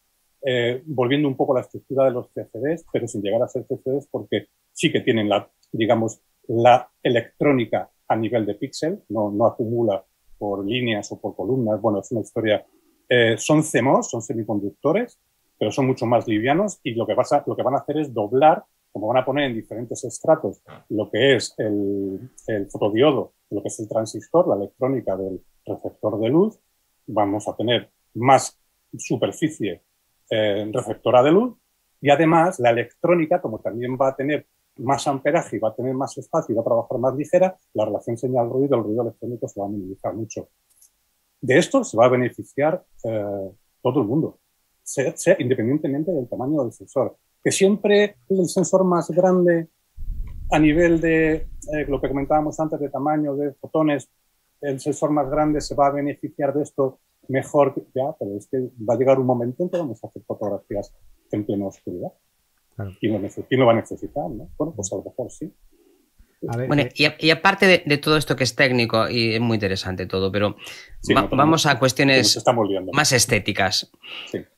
eh, 0.46 0.82
volviendo 0.84 1.26
un 1.26 1.36
poco 1.36 1.52
a 1.52 1.60
la 1.60 1.62
estructura 1.62 2.04
de 2.04 2.10
los 2.10 2.28
CCDs, 2.28 2.84
pero 2.92 3.08
sin 3.08 3.22
llegar 3.22 3.42
a 3.42 3.48
ser 3.48 3.66
CCDs 3.66 4.08
porque 4.10 4.48
sí 4.72 4.92
que 4.92 5.00
tienen 5.00 5.28
la, 5.28 5.50
digamos, 5.72 6.20
la 6.48 6.90
electrónica 7.02 7.90
a 8.08 8.16
nivel 8.16 8.46
de 8.46 8.54
píxel, 8.54 9.02
no, 9.08 9.30
no 9.30 9.46
acumula 9.46 10.04
por 10.38 10.64
líneas 10.64 11.10
o 11.12 11.20
por 11.20 11.34
columnas. 11.34 11.80
Bueno, 11.80 12.00
es 12.00 12.10
una 12.12 12.20
historia. 12.20 12.64
Eh, 13.08 13.36
son 13.38 13.62
CMOS, 13.62 14.10
son 14.10 14.22
semiconductores, 14.22 15.18
pero 15.58 15.70
son 15.70 15.86
mucho 15.86 16.06
más 16.06 16.26
livianos 16.26 16.80
y 16.82 16.94
lo 16.94 17.06
que, 17.06 17.14
pasa, 17.14 17.42
lo 17.46 17.56
que 17.56 17.62
van 17.62 17.74
a 17.74 17.78
hacer 17.78 17.98
es 17.98 18.12
doblar, 18.12 18.64
como 18.92 19.08
van 19.08 19.18
a 19.18 19.24
poner 19.24 19.50
en 19.50 19.54
diferentes 19.54 20.04
estratos, 20.04 20.62
lo 20.88 21.10
que 21.10 21.36
es 21.36 21.54
el, 21.58 22.30
el 22.46 22.70
fotodiodo, 22.70 23.32
lo 23.50 23.62
que 23.62 23.68
es 23.68 23.80
el 23.80 23.88
transistor, 23.88 24.48
la 24.48 24.56
electrónica 24.56 25.16
del 25.16 25.40
receptor 25.64 26.20
de 26.20 26.28
luz. 26.28 26.58
Vamos 27.06 27.48
a 27.48 27.56
tener 27.56 27.90
más 28.14 28.58
superficie 28.96 29.82
eh, 30.30 30.70
receptora 30.72 31.22
de 31.22 31.32
luz 31.32 31.56
y 32.00 32.10
además 32.10 32.58
la 32.60 32.70
electrónica, 32.70 33.40
como 33.40 33.60
también 33.60 33.96
va 34.00 34.08
a 34.08 34.16
tener 34.16 34.46
más 34.76 35.06
amperaje 35.06 35.56
y 35.56 35.58
va 35.58 35.70
a 35.70 35.74
tener 35.74 35.94
más 35.94 36.16
espacio 36.18 36.52
y 36.52 36.56
va 36.56 36.62
a 36.62 36.64
trabajar 36.64 36.98
más 36.98 37.14
ligera, 37.14 37.56
la 37.74 37.84
relación 37.84 38.16
señal-ruido, 38.16 38.76
el 38.76 38.84
ruido 38.84 39.02
electrónico 39.02 39.48
se 39.48 39.60
va 39.60 39.66
a 39.66 39.70
minimizar 39.70 40.14
mucho. 40.14 40.48
De 41.40 41.58
esto 41.58 41.84
se 41.84 41.96
va 41.96 42.06
a 42.06 42.08
beneficiar 42.08 42.84
eh, 43.04 43.50
todo 43.82 44.00
el 44.00 44.06
mundo, 44.06 44.38
sea, 44.82 45.36
independientemente 45.38 46.12
del 46.12 46.28
tamaño 46.28 46.62
del 46.62 46.72
sensor. 46.72 47.16
Que 47.42 47.52
siempre 47.52 48.16
el 48.28 48.48
sensor 48.48 48.84
más 48.84 49.10
grande 49.10 49.68
a 50.50 50.58
nivel 50.58 51.00
de 51.00 51.34
eh, 51.34 51.48
lo 51.88 52.00
que 52.00 52.08
comentábamos 52.08 52.58
antes 52.60 52.80
de 52.80 52.88
tamaño 52.88 53.34
de 53.36 53.52
fotones, 53.54 54.08
el 54.60 54.80
sensor 54.80 55.10
más 55.10 55.30
grande 55.30 55.60
se 55.60 55.74
va 55.74 55.88
a 55.88 55.90
beneficiar 55.90 56.54
de 56.54 56.62
esto 56.62 57.00
mejor, 57.28 57.74
ya, 57.94 58.14
pero 58.18 58.36
es 58.36 58.46
que 58.48 58.58
va 58.88 58.94
a 58.94 58.96
llegar 58.96 59.18
un 59.18 59.26
momento 59.26 59.62
en 59.62 59.70
que 59.70 59.78
vamos 59.78 60.02
a 60.02 60.06
hacer 60.06 60.22
fotografías 60.22 60.94
en 61.30 61.44
plena 61.44 61.66
oscuridad. 61.66 62.12
¿Quién, 63.00 63.12
lo, 63.12 63.20
va 63.66 63.72
a 63.72 63.76
necesitar? 63.76 64.30
¿no? 64.30 64.48
Bueno, 64.56 64.72
pues 64.74 64.92
a 64.92 64.96
lo 64.96 65.04
mejor 65.04 65.30
sí. 65.30 65.52
bueno, 66.40 66.82
eh, 66.82 67.16
y, 67.18 67.30
aparte 67.30 67.84
de, 67.84 67.98
todo 67.98 68.16
esto 68.16 68.34
que 68.34 68.42
es 68.44 68.56
técnico 68.56 69.08
y 69.08 69.34
es 69.34 69.40
muy 69.40 69.54
interesante 69.54 70.06
todo, 70.06 70.32
pero 70.32 70.56
vamos 71.30 71.66
a 71.66 71.78
cuestiones 71.78 72.42
más 72.92 73.12
estéticas. 73.12 73.92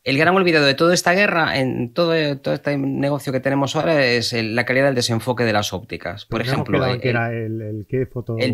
El 0.03 0.17
gran 0.17 0.35
olvidado 0.35 0.65
de 0.65 0.73
toda 0.75 0.95
esta 0.95 1.13
guerra, 1.13 1.59
en 1.59 1.93
todo, 1.93 2.39
todo 2.39 2.55
este 2.55 2.79
negocio 2.79 3.31
que 3.33 3.41
tenemos 3.41 3.77
ahora, 3.77 4.03
es 4.05 4.33
la 4.33 4.65
calidad 4.65 4.87
del 4.87 4.95
desenfoque 4.95 5.45
de 5.45 5.53
las 5.53 5.75
ópticas. 5.75 6.25
Por 6.25 6.41
ejemplo, 6.41 6.83
el, 6.87 7.01
que 7.01 7.11
era 7.11 7.31
el, 7.33 7.87
que 7.89 8.07
foto. 8.07 8.37
esa 8.39 8.49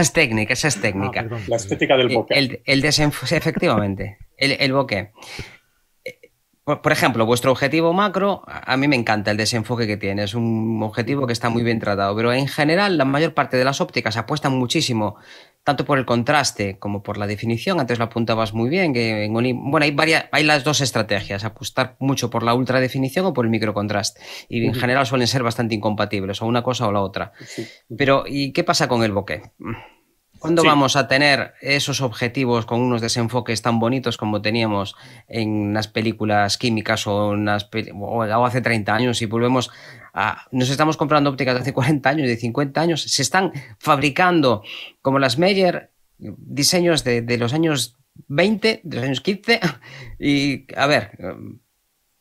es 0.00 0.12
técnica, 0.12 0.54
esa 0.54 0.68
es 0.68 0.80
técnica. 0.80 1.28
la 1.46 1.56
estética 1.56 1.96
del 1.96 2.08
bokeh. 2.08 2.62
El, 2.64 2.80
desenfoque, 2.80 3.36
efectivamente, 3.36 4.18
el, 4.36 4.56
el 4.58 4.72
bokeh. 4.72 5.12
Por 6.76 6.92
ejemplo, 6.92 7.24
vuestro 7.24 7.50
objetivo 7.50 7.94
macro, 7.94 8.42
a 8.46 8.76
mí 8.76 8.88
me 8.88 8.96
encanta 8.96 9.30
el 9.30 9.38
desenfoque 9.38 9.86
que 9.86 9.96
tiene, 9.96 10.24
es 10.24 10.34
un 10.34 10.82
objetivo 10.82 11.26
que 11.26 11.32
está 11.32 11.48
muy 11.48 11.62
bien 11.62 11.78
tratado, 11.80 12.14
pero 12.14 12.30
en 12.30 12.46
general 12.46 12.98
la 12.98 13.06
mayor 13.06 13.32
parte 13.32 13.56
de 13.56 13.64
las 13.64 13.80
ópticas 13.80 14.18
apuestan 14.18 14.52
muchísimo, 14.52 15.16
tanto 15.64 15.86
por 15.86 15.96
el 15.96 16.04
contraste 16.04 16.78
como 16.78 17.02
por 17.02 17.16
la 17.16 17.26
definición, 17.26 17.80
antes 17.80 17.98
lo 17.98 18.04
apuntabas 18.04 18.52
muy 18.52 18.68
bien, 18.68 18.92
que 18.92 19.28
bueno, 19.30 19.82
hay, 19.82 19.92
varias, 19.92 20.26
hay 20.30 20.44
las 20.44 20.62
dos 20.62 20.82
estrategias, 20.82 21.42
apostar 21.44 21.96
mucho 22.00 22.28
por 22.28 22.42
la 22.42 22.52
ultra 22.52 22.80
definición 22.80 23.24
o 23.24 23.32
por 23.32 23.46
el 23.46 23.50
microcontraste, 23.50 24.20
y 24.50 24.66
en 24.66 24.74
general 24.74 25.06
suelen 25.06 25.26
ser 25.26 25.42
bastante 25.42 25.74
incompatibles, 25.74 26.42
o 26.42 26.46
una 26.46 26.62
cosa 26.62 26.86
o 26.86 26.92
la 26.92 27.00
otra. 27.00 27.32
Pero, 27.96 28.24
¿y 28.26 28.52
qué 28.52 28.62
pasa 28.62 28.88
con 28.88 29.02
el 29.02 29.12
bokeh? 29.12 29.52
¿Cuándo 30.38 30.62
vamos 30.64 30.96
a 30.96 31.08
tener 31.08 31.54
esos 31.60 32.00
objetivos 32.00 32.66
con 32.66 32.80
unos 32.80 33.00
desenfoques 33.00 33.62
tan 33.62 33.78
bonitos 33.78 34.16
como 34.16 34.40
teníamos 34.40 34.94
en 35.26 35.74
las 35.74 35.88
películas 35.88 36.58
químicas 36.58 37.06
o, 37.06 37.34
en 37.34 37.48
o 37.48 38.22
hace 38.22 38.60
30 38.60 38.94
años 38.94 39.22
y 39.22 39.26
volvemos 39.26 39.70
a... 40.14 40.46
Nos 40.52 40.70
estamos 40.70 40.96
comprando 40.96 41.30
ópticas 41.30 41.54
de 41.54 41.60
hace 41.60 41.72
40 41.72 42.08
años, 42.08 42.28
de 42.28 42.36
50 42.36 42.80
años, 42.80 43.02
se 43.02 43.22
están 43.22 43.52
fabricando 43.78 44.62
como 45.02 45.18
las 45.18 45.38
Meyer 45.38 45.90
diseños 46.18 47.04
de, 47.04 47.22
de 47.22 47.38
los 47.38 47.52
años 47.52 47.98
20, 48.26 48.80
de 48.82 48.96
los 48.96 49.04
años 49.04 49.20
15 49.20 49.60
y 50.18 50.66
a 50.74 50.86
ver, 50.86 51.12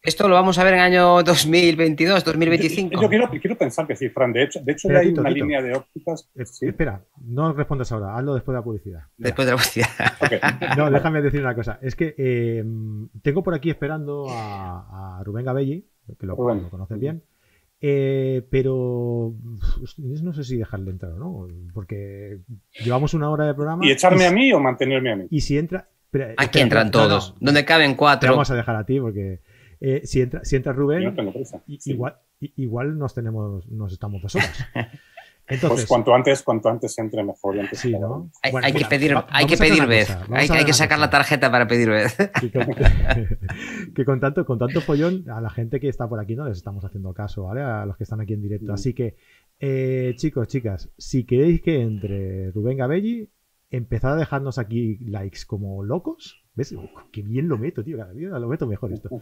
esto 0.07 0.29
lo 0.29 0.35
vamos 0.35 0.57
a 0.57 0.63
ver 0.63 0.75
en 0.75 0.79
el 0.79 0.85
año 0.85 1.21
2022, 1.21 2.23
2025. 2.23 3.01
Yo, 3.01 3.09
quiero, 3.09 3.57
pensar 3.57 3.85
que 3.85 3.95
sí, 3.97 4.07
Fran. 4.07 4.31
De 4.31 4.43
hecho, 4.43 4.61
de 4.61 4.71
hecho 4.71 4.87
ya 4.89 4.99
hay 4.99 5.09
una 5.09 5.29
línea 5.29 5.61
de 5.61 5.75
ópticas. 5.75 6.29
Eh, 6.33 6.43
espera, 6.61 7.03
no 7.25 7.51
respondas 7.51 7.91
ahora, 7.91 8.15
hazlo 8.15 8.33
después 8.33 8.53
de 8.53 8.59
la 8.59 8.63
publicidad. 8.63 9.01
Después 9.17 9.45
de 9.45 9.51
la 9.51 9.57
publicidad. 9.57 10.77
No, 10.77 10.89
déjame 10.89 11.21
decir 11.21 11.41
una 11.41 11.53
cosa. 11.53 11.77
Es 11.81 11.95
que 11.95 12.15
eh, 12.17 12.63
tengo 13.21 13.43
por 13.43 13.53
aquí 13.53 13.69
esperando 13.69 14.27
a, 14.29 15.21
Rubén 15.25 15.43
Gabelli, 15.43 15.85
que 16.17 16.25
lo, 16.25 16.35
lo 16.35 16.69
conoces 16.69 16.99
bien. 16.99 17.21
Eh, 17.81 18.47
pero 18.49 19.35
no 19.97 20.33
sé 20.33 20.43
si 20.45 20.55
dejarle 20.55 20.91
entrar 20.91 21.11
o 21.11 21.17
no, 21.17 21.47
porque 21.73 22.39
llevamos 22.79 23.13
una 23.13 23.29
hora 23.29 23.45
de 23.45 23.53
programa. 23.53 23.85
¿Y 23.85 23.91
echarme 23.91 24.25
a 24.25 24.31
mí 24.31 24.53
o 24.53 24.59
mantenerme 24.61 25.11
a 25.11 25.15
mí? 25.17 25.27
Y 25.29 25.41
si 25.41 25.57
entra. 25.57 25.89
Aquí 26.37 26.61
entran 26.61 26.91
todos, 26.91 27.35
donde 27.41 27.65
caben 27.65 27.95
cuatro. 27.95 28.31
vamos 28.31 28.49
a 28.49 28.55
dejar 28.55 28.77
a 28.77 28.85
ti 28.85 28.99
porque 28.99 29.41
eh, 29.79 30.01
si, 30.05 30.21
entra, 30.21 30.43
si 30.43 30.55
entra 30.55 30.73
Rubén, 30.73 31.15
igual, 31.67 32.17
igual 32.39 32.97
nos 32.97 33.13
tenemos, 33.13 33.67
nos 33.67 33.93
estamos 33.93 34.21
dos 34.21 34.35
horas. 34.35 34.67
Entonces, 35.49 35.79
pues 35.79 35.87
cuanto 35.87 36.13
antes, 36.13 36.43
cuanto 36.43 36.67
antes 36.67 36.97
entre 36.99 37.23
mejor. 37.23 37.55
sí, 37.71 37.97
¿no? 37.97 38.29
hay, 38.41 38.73
que 38.73 38.85
pedir, 38.85 39.15
hay 39.29 39.45
que 39.45 39.55
pedir 39.55 39.85
vez. 39.85 40.09
Hay, 40.29 40.65
que 40.65 40.73
sacar 40.73 40.99
la 40.99 41.09
tarjeta 41.09 41.49
para 41.49 41.67
pedir 41.67 41.89
vez. 41.89 42.17
Que 43.95 44.03
con, 44.03 44.19
tanto, 44.19 44.45
con 44.45 44.59
tanto 44.59 44.81
follón, 44.81 45.29
a 45.29 45.39
la 45.39 45.49
gente 45.49 45.79
que 45.79 45.87
está 45.87 46.07
por 46.07 46.19
aquí 46.19 46.35
no 46.35 46.45
les 46.47 46.57
estamos 46.57 46.83
haciendo 46.83 47.13
caso, 47.13 47.43
¿vale? 47.43 47.61
A 47.61 47.85
los 47.85 47.95
que 47.95 48.03
están 48.03 48.19
aquí 48.19 48.33
en 48.33 48.41
directo. 48.41 48.73
Así 48.73 48.93
que, 48.93 49.15
eh, 49.59 50.13
chicos, 50.17 50.49
chicas, 50.49 50.89
si 50.97 51.23
queréis 51.23 51.61
que 51.61 51.81
entre 51.81 52.51
Rubén 52.51 52.77
Gabelli, 52.77 53.29
empezad 53.71 54.13
a 54.13 54.17
dejarnos 54.17 54.57
aquí 54.57 54.97
likes 54.99 55.39
como 55.47 55.81
locos 55.83 56.43
¿Ves? 56.57 56.75
Qué 57.11 57.21
bien 57.21 57.47
lo 57.47 57.59
meto, 57.59 57.83
tío. 57.83 57.97
Cada 57.97 58.11
día 58.13 58.29
lo 58.39 58.47
meto 58.47 58.65
mejor 58.65 58.91
esto. 58.91 59.21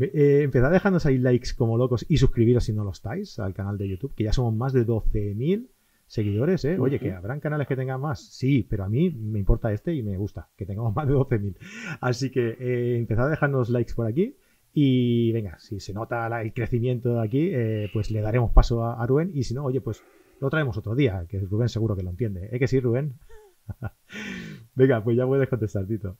Eh, 0.00 0.42
empezad 0.44 0.68
a 0.68 0.72
dejarnos 0.72 1.04
ahí 1.04 1.18
likes 1.18 1.50
como 1.58 1.76
locos 1.76 2.06
y 2.08 2.18
suscribiros 2.18 2.62
si 2.62 2.72
no 2.72 2.84
lo 2.84 2.92
estáis 2.92 3.40
al 3.40 3.54
canal 3.54 3.76
de 3.76 3.88
YouTube, 3.88 4.14
que 4.14 4.22
ya 4.22 4.32
somos 4.32 4.54
más 4.54 4.72
de 4.72 4.86
12.000 4.86 5.66
seguidores, 6.06 6.64
¿eh? 6.64 6.78
Oye, 6.78 7.00
que 7.00 7.10
habrán 7.10 7.40
canales 7.40 7.66
que 7.66 7.74
tengan 7.74 8.00
más. 8.00 8.20
Sí, 8.20 8.64
pero 8.70 8.84
a 8.84 8.88
mí 8.88 9.10
me 9.10 9.40
importa 9.40 9.72
este 9.72 9.94
y 9.94 10.04
me 10.04 10.16
gusta 10.16 10.48
que 10.56 10.64
tengamos 10.64 10.94
más 10.96 11.08
de 11.08 11.14
12.000. 11.14 11.56
Así 12.00 12.30
que 12.30 12.56
eh, 12.60 12.98
empezad 12.98 13.26
a 13.26 13.30
dejarnos 13.30 13.68
likes 13.68 13.94
por 13.94 14.06
aquí. 14.06 14.36
Y 14.72 15.32
venga, 15.32 15.58
si 15.58 15.80
se 15.80 15.92
nota 15.92 16.40
el 16.40 16.52
crecimiento 16.52 17.14
de 17.14 17.24
aquí, 17.24 17.50
eh, 17.52 17.90
pues 17.92 18.12
le 18.12 18.20
daremos 18.20 18.52
paso 18.52 18.84
a, 18.84 19.02
a 19.02 19.08
Y 19.32 19.42
si 19.42 19.54
no, 19.54 19.64
oye, 19.64 19.80
pues 19.80 20.04
lo 20.40 20.50
traemos 20.50 20.76
otro 20.76 20.94
día, 20.94 21.26
que 21.28 21.40
Rubén 21.40 21.68
seguro 21.68 21.96
que 21.96 22.04
lo 22.04 22.10
entiende. 22.10 22.48
¿Eh 22.52 22.60
que 22.60 22.68
sí, 22.68 22.78
Rubén? 22.78 23.14
Venga, 24.76 25.02
pues 25.02 25.16
ya 25.16 25.26
puedes 25.26 25.48
contestar, 25.48 25.84
Tito. 25.86 26.18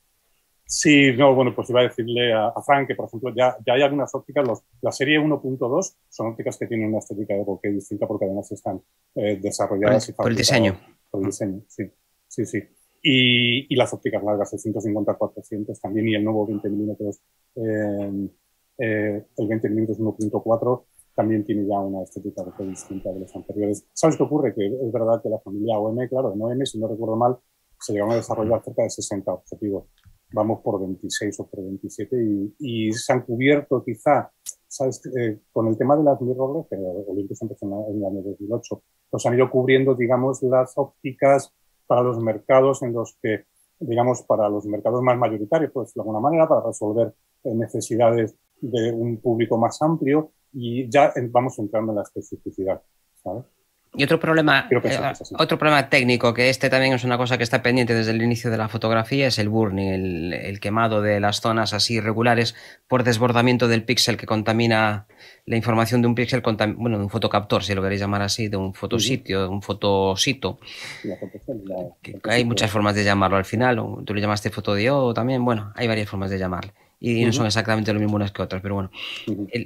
Sí, 0.69 1.13
no, 1.13 1.33
bueno, 1.33 1.55
pues 1.55 1.69
iba 1.69 1.79
a 1.79 1.83
decirle 1.83 2.33
a, 2.33 2.51
Frank 2.61 2.89
que, 2.89 2.95
por 2.95 3.05
ejemplo, 3.05 3.33
ya, 3.33 3.55
ya 3.65 3.73
hay 3.73 3.83
algunas 3.83 4.13
ópticas, 4.13 4.45
los, 4.45 4.63
la 4.81 4.91
serie 4.91 5.17
1.2 5.17 5.95
son 6.09 6.27
ópticas 6.27 6.57
que 6.57 6.67
tienen 6.67 6.89
una 6.89 6.97
estética 6.97 7.35
de 7.35 7.43
bokeh 7.45 7.71
distinta 7.71 8.05
porque 8.05 8.25
además 8.25 8.51
están 8.51 8.81
eh, 9.15 9.39
desarrolladas 9.41 10.07
por, 10.07 10.13
y 10.13 10.15
por 10.17 10.31
el 10.31 10.35
diseño. 10.35 10.77
Por 11.09 11.21
el 11.21 11.27
diseño, 11.27 11.61
sí, 11.69 11.89
sí, 12.27 12.45
sí. 12.45 12.59
Y, 13.01 13.73
y 13.73 13.77
las 13.77 13.93
ópticas 13.93 14.21
largas, 14.21 14.51
el 14.53 14.59
150-400 14.59 15.79
también 15.79 16.09
y 16.09 16.15
el 16.15 16.23
nuevo 16.25 16.45
20 16.45 16.69
milímetros, 16.69 17.21
eh, 17.55 18.29
eh, 18.79 19.25
el 19.37 19.47
20 19.47 19.69
milímetros 19.69 19.99
1.4 19.99 20.83
también 21.15 21.45
tiene 21.45 21.65
ya 21.65 21.79
una 21.79 22.03
estética 22.03 22.43
bokeh 22.43 22.65
distinta 22.65 23.13
de 23.13 23.21
los 23.21 23.33
anteriores. 23.33 23.87
¿Sabes 23.93 24.17
qué 24.17 24.23
ocurre? 24.23 24.53
Que 24.53 24.65
es 24.65 24.91
verdad 24.91 25.21
que 25.23 25.29
la 25.29 25.39
familia 25.39 25.79
OM, 25.79 25.95
claro, 26.09 26.33
en 26.33 26.41
OM, 26.41 26.65
si 26.65 26.77
no 26.77 26.89
recuerdo 26.89 27.15
mal, 27.15 27.37
se 27.79 27.93
llegaron 27.93 28.11
a 28.11 28.17
desarrollar 28.17 28.61
cerca 28.65 28.83
de 28.83 28.89
60 28.89 29.31
objetivos 29.31 29.85
vamos 30.31 30.61
por 30.61 30.79
26 30.79 31.39
o 31.39 31.47
por 31.47 31.63
27 31.63 32.15
y, 32.59 32.91
se 32.91 33.13
han 33.13 33.21
cubierto 33.21 33.83
quizá, 33.83 34.31
¿sabes? 34.67 35.01
Eh, 35.17 35.39
con 35.51 35.67
el 35.67 35.77
tema 35.77 35.95
de 35.95 36.03
las 36.03 36.21
mirrorless, 36.21 36.67
que 36.69 36.75
Olympus 36.75 37.41
empezó 37.41 37.65
en 37.89 37.97
el 37.97 38.05
año 38.05 38.21
2008, 38.21 38.81
pues 39.09 39.25
han 39.25 39.35
ido 39.35 39.49
cubriendo, 39.49 39.95
digamos, 39.95 40.41
las 40.43 40.73
ópticas 40.75 41.53
para 41.85 42.01
los 42.01 42.19
mercados 42.19 42.81
en 42.83 42.93
los 42.93 43.17
que, 43.21 43.45
digamos, 43.79 44.23
para 44.23 44.49
los 44.49 44.65
mercados 44.65 45.01
más 45.01 45.17
mayoritarios, 45.17 45.71
pues 45.71 45.93
de 45.93 46.01
alguna 46.01 46.19
manera, 46.19 46.47
para 46.47 46.65
resolver 46.65 47.13
eh, 47.43 47.53
necesidades 47.53 48.35
de 48.59 48.91
un 48.91 49.17
público 49.17 49.57
más 49.57 49.81
amplio 49.81 50.31
y 50.51 50.89
ya 50.89 51.13
vamos 51.29 51.57
entrando 51.59 51.91
en 51.91 51.97
la 51.97 52.01
especificidad, 52.03 52.81
¿sabes? 53.23 53.45
Y 53.97 54.03
otro 54.03 54.19
problema, 54.19 54.69
eh, 54.69 55.13
otro 55.39 55.57
problema 55.57 55.89
técnico, 55.89 56.31
que 56.31 56.49
este 56.49 56.69
también 56.69 56.93
es 56.93 57.03
una 57.03 57.17
cosa 57.17 57.37
que 57.37 57.43
está 57.43 57.63
pendiente 57.63 57.95
desde 57.95 58.11
el 58.11 58.21
inicio 58.21 58.51
de 58.51 58.57
la 58.57 58.69
fotografía, 58.69 59.25
es 59.25 59.39
el 59.39 59.49
burning, 59.49 60.31
el, 60.33 60.59
quemado 60.59 61.01
de 61.01 61.19
las 61.19 61.41
zonas 61.41 61.73
así 61.73 61.95
irregulares 61.95 62.55
por 62.87 63.03
desbordamiento 63.03 63.67
del 63.67 63.83
píxel 63.83 64.15
que 64.15 64.27
contamina 64.27 65.07
la 65.47 65.55
información 65.55 66.03
de 66.03 66.07
un 66.07 66.13
píxel, 66.13 66.43
bueno, 66.77 66.99
de 66.99 67.05
un 67.05 67.09
fotocaptor, 67.09 67.63
si 67.63 67.73
lo 67.73 67.81
queréis 67.81 68.01
llamar 68.01 68.21
así, 68.21 68.49
de 68.49 68.57
un 68.57 68.75
fotositio, 68.75 69.41
de 69.41 69.47
un 69.47 69.63
fotosito. 69.63 70.59
hay 72.23 72.45
muchas 72.45 72.69
formas 72.69 72.93
de 72.93 73.03
llamarlo 73.03 73.37
al 73.37 73.45
final, 73.45 73.81
tú 74.05 74.13
le 74.13 74.21
llamaste 74.21 74.51
fotodiodo 74.51 75.11
también, 75.15 75.43
bueno, 75.43 75.73
hay 75.75 75.87
varias 75.87 76.07
formas 76.07 76.29
de 76.29 76.37
llamarlo 76.37 76.71
y 76.99 77.23
no 77.25 77.33
son 77.33 77.45
exactamente 77.45 77.93
lo 77.93 77.99
mismo 77.99 78.15
unas 78.15 78.31
que 78.31 78.41
otras, 78.41 78.61
pero 78.61 78.75
bueno, 78.75 78.91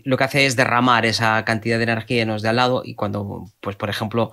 lo 0.03 0.17
que 0.17 0.23
hace 0.23 0.45
es 0.45 0.55
derramar 0.55 1.05
esa 1.05 1.43
cantidad 1.45 1.77
de 1.77 1.83
energía 1.83 2.23
en 2.23 2.29
los 2.29 2.41
de 2.41 2.49
al 2.49 2.57
lado 2.57 2.81
y 2.83 2.95
cuando, 2.95 3.45
pues 3.61 3.75
por 3.75 3.89
ejemplo, 3.89 4.31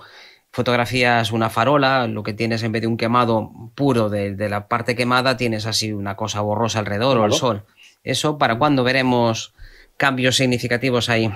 fotografías 0.50 1.30
una 1.30 1.50
farola, 1.50 2.06
lo 2.08 2.22
que 2.22 2.32
tienes 2.32 2.62
en 2.62 2.72
vez 2.72 2.82
de 2.82 2.88
un 2.88 2.96
quemado 2.96 3.52
puro 3.74 4.08
de, 4.08 4.48
la 4.48 4.66
parte 4.68 4.96
quemada, 4.96 5.36
tienes 5.36 5.66
así 5.66 5.92
una 5.92 6.16
cosa 6.16 6.40
borrosa 6.40 6.80
alrededor 6.80 7.18
o 7.18 7.26
el 7.26 7.32
sol. 7.32 7.64
¿Eso 8.02 8.38
para 8.38 8.58
cuándo 8.58 8.84
veremos 8.84 9.52
cambios 9.96 10.36
significativos 10.36 11.08
ahí? 11.08 11.30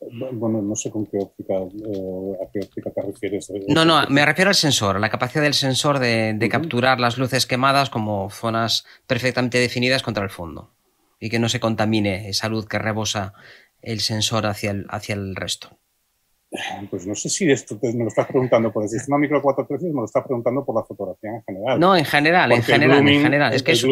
Bueno, 0.00 0.62
no 0.62 0.76
sé 0.76 0.90
con 0.90 1.06
qué 1.06 1.18
óptica, 1.18 1.54
eh, 1.54 2.36
a 2.42 2.50
qué 2.52 2.60
óptica 2.60 2.90
te 2.90 3.02
refieres. 3.02 3.50
Eh, 3.50 3.64
no, 3.68 3.84
no, 3.84 4.06
me 4.08 4.24
refiero 4.24 4.48
al 4.48 4.54
sensor, 4.54 4.96
a 4.96 5.00
la 5.00 5.10
capacidad 5.10 5.42
del 5.42 5.54
sensor 5.54 5.98
de, 5.98 6.48
capturar 6.50 7.00
las 7.00 7.18
luces 7.18 7.46
quemadas 7.46 7.90
como 7.90 8.30
zonas 8.30 8.86
perfectamente 9.06 9.58
definidas 9.58 10.02
contra 10.02 10.22
el 10.22 10.30
fondo 10.30 10.70
y 11.18 11.30
que 11.30 11.40
no 11.40 11.48
se 11.48 11.58
contamine 11.58 12.28
esa 12.28 12.48
luz 12.48 12.66
que 12.66 12.78
rebosa 12.78 13.34
el 13.82 14.00
sensor 14.00 14.46
hacia 14.46 14.70
el, 14.70 14.86
hacia 14.88 15.14
el 15.14 15.34
resto. 15.34 15.76
Pues 16.90 17.06
no 17.06 17.14
sé 17.14 17.28
si 17.28 17.50
esto 17.50 17.78
me 17.82 18.04
lo 18.04 18.08
estás 18.08 18.26
preguntando 18.26 18.72
por 18.72 18.82
el 18.84 18.88
sistema 18.88 19.18
micro 19.18 19.42
413 19.42 19.92
me 19.92 20.00
lo 20.00 20.06
estás 20.06 20.24
preguntando 20.24 20.64
por 20.64 20.76
la 20.76 20.84
fotografía 20.84 21.30
en 21.30 21.42
general. 21.42 21.78
No, 21.78 21.94
en 21.94 22.04
general, 22.04 22.52
en 22.52 22.62
general, 22.62 23.06
en 23.06 23.20
general. 23.20 23.52
Es 23.52 23.62
que 23.62 23.72
es, 23.72 23.84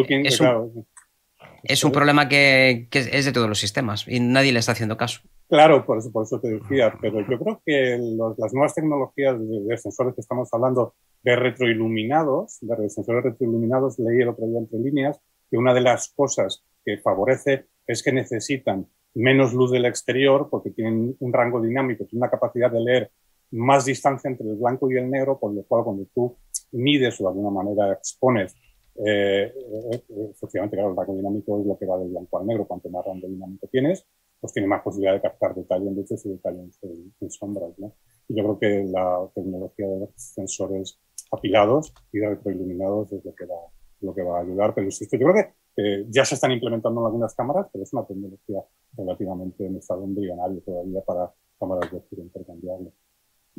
es, 1.63 1.83
un, 1.83 1.91
problema 1.91 2.27
que, 2.27 2.87
es 2.91 3.25
de 3.25 3.31
todos 3.31 3.47
los 3.47 3.59
sistemas 3.59 4.07
y 4.07 4.19
nadie 4.19 4.51
le 4.53 4.59
está 4.59 4.71
haciendo 4.71 4.97
caso. 4.97 5.21
Claro, 5.49 5.85
por 5.85 5.97
eso, 5.97 6.11
por 6.11 6.23
eso 6.23 6.41
te 6.41 6.49
decía, 6.49 6.93
pero 6.99 7.21
yo 7.21 7.39
creo 7.39 7.61
que 7.65 7.97
las 8.37 8.53
nuevas 8.53 8.75
tecnologías 8.75 9.37
de, 9.39 9.77
sensores 9.77 10.13
que 10.13 10.19
estamos 10.19 10.49
hablando 10.51 10.93
de 11.23 11.37
retroiluminados, 11.37 12.57
de 12.59 12.89
sensores 12.89 13.23
retroiluminados, 13.23 13.97
leí 13.97 14.21
el 14.21 14.29
otro 14.29 14.45
día 14.45 14.59
entre 14.59 14.79
líneas 14.79 15.21
que 15.49 15.57
una 15.57 15.73
de 15.73 15.81
las 15.81 16.09
cosas 16.09 16.65
que 16.83 16.97
favorece 16.97 17.65
es 17.85 18.03
que 18.03 18.11
necesitan 18.11 18.87
menos 19.13 19.53
luz 19.53 19.71
del 19.71 19.85
exterior 19.85 20.49
porque 20.51 20.71
tienen 20.71 21.15
un 21.17 21.33
rango 21.33 21.61
dinámico, 21.61 22.05
tienen 22.05 22.23
una 22.23 22.31
capacidad 22.31 22.69
de 22.69 22.81
leer 22.81 23.11
más 23.51 23.85
distancia 23.85 24.29
entre 24.29 24.49
el 24.49 24.57
blanco 24.57 24.91
y 24.91 24.97
el 24.97 25.09
negro, 25.09 25.39
por 25.39 25.53
lo 25.53 25.63
cual 25.63 25.85
cuando 25.85 26.05
tú 26.13 26.35
mides 26.73 27.19
o 27.21 27.23
de 27.23 27.29
alguna 27.29 27.51
manera 27.51 27.93
expones, 27.93 28.53
eh, 29.05 29.53
eh, 29.53 30.03
efectivamente, 30.31 30.75
claro, 30.75 30.91
el 30.91 30.97
rango 30.97 31.15
dinámico 31.15 31.59
es 31.59 31.65
lo 31.65 31.77
que 31.77 31.85
va 31.85 31.97
del 31.97 32.09
blanco 32.09 32.37
al 32.37 32.47
negro, 32.47 32.65
cuanto 32.65 32.89
más 32.89 33.05
rango 33.05 33.27
dinámico 33.27 33.67
tienes, 33.67 34.05
pues 34.39 34.53
tiene 34.53 34.67
más 34.67 34.81
posibilidad 34.81 35.13
de 35.13 35.21
captar 35.21 35.55
detalle 35.55 35.87
en 35.87 35.95
luces 35.95 36.25
y 36.25 36.29
detalle 36.29 36.59
en, 36.59 37.29
sombras. 37.31 37.77
¿no? 37.77 37.93
Y 38.27 38.35
yo 38.35 38.43
creo 38.43 38.59
que 38.59 38.83
la 38.91 39.27
tecnología 39.33 39.87
de 39.87 39.99
los 39.99 40.09
sensores 40.15 40.99
apilados 41.31 41.93
y 42.11 42.19
de 42.19 42.29
retroiluminados 42.29 43.11
es 43.13 43.25
lo 43.25 43.33
que 43.33 43.45
va, 43.45 43.59
lo 44.01 44.13
que 44.13 44.23
va 44.23 44.37
a 44.37 44.41
ayudar. 44.41 44.73
Pero 44.73 44.85
insisto, 44.85 45.17
yo 45.17 45.27
creo 45.27 45.43
que 45.43 46.05
ya 46.09 46.25
se 46.25 46.35
están 46.35 46.51
implementando 46.51 47.01
en 47.01 47.05
algunas 47.05 47.35
cámaras, 47.35 47.67
pero 47.71 47.83
es 47.83 47.93
una 47.93 48.05
tecnología 48.05 48.63
relativamente 48.93 49.65
en 49.65 49.77
estado 49.77 50.03
embrionario 50.03 50.59
todavía 50.61 51.01
para 51.01 51.31
cámaras 51.59 51.91
de 51.91 51.99
estilo 51.99 52.23
intercambiable. 52.23 52.91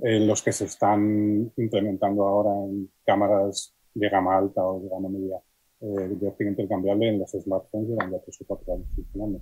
Eh, 0.02 0.20
los 0.20 0.42
que 0.42 0.52
se 0.52 0.64
están 0.64 1.52
implementando 1.56 2.26
ahora 2.26 2.50
en 2.64 2.90
cámaras 3.04 3.74
de 3.94 4.08
gama 4.08 4.36
alta 4.38 4.64
o 4.64 4.80
de 4.80 4.88
gama 4.88 5.08
media 5.08 5.40
eh, 5.80 5.86
de 5.86 6.28
óptica 6.28 6.50
intercambiable 6.50 7.08
en 7.08 7.18
los 7.18 7.30
smartphones 7.30 7.88
llevan 7.88 8.12
ya 8.12 8.20
tres 8.20 8.40
o 8.40 8.44
cuatro 8.46 8.74
años 8.74 8.86
funcionando. 8.94 9.40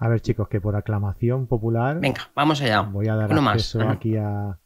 A 0.00 0.08
ver, 0.08 0.20
chicos, 0.22 0.48
que 0.48 0.60
por 0.60 0.76
aclamación 0.76 1.46
popular. 1.46 2.00
Venga, 2.00 2.30
vamos 2.34 2.62
allá. 2.62 2.80
Voy 2.80 3.08
a 3.08 3.16
dar 3.16 3.30
acceso 3.32 3.86
aquí 3.86 4.16
a, 4.16 4.58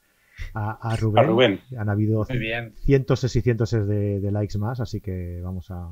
a, 0.55 0.97
Rubén. 0.97 1.61
Han 1.77 1.89
habido 1.89 2.25
cientos 2.25 3.25
y 3.25 3.41
cientos 3.41 3.73
de, 3.73 4.31
likes 4.31 4.57
más, 4.59 4.79
así 4.79 5.01
que 5.01 5.41
vamos 5.43 5.71
a 5.73 5.91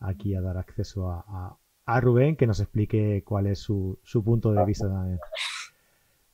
aquí 0.00 0.34
a 0.34 0.42
dar 0.42 0.58
acceso 0.58 1.10
a, 1.10 1.56
a 1.86 2.00
Rubén 2.00 2.36
que 2.36 2.46
nos 2.46 2.60
explique 2.60 3.22
cuál 3.24 3.46
es 3.46 3.60
su, 3.60 3.98
su 4.02 4.22
punto 4.22 4.52
de 4.52 4.64
vista 4.66 4.88
también. 4.88 5.18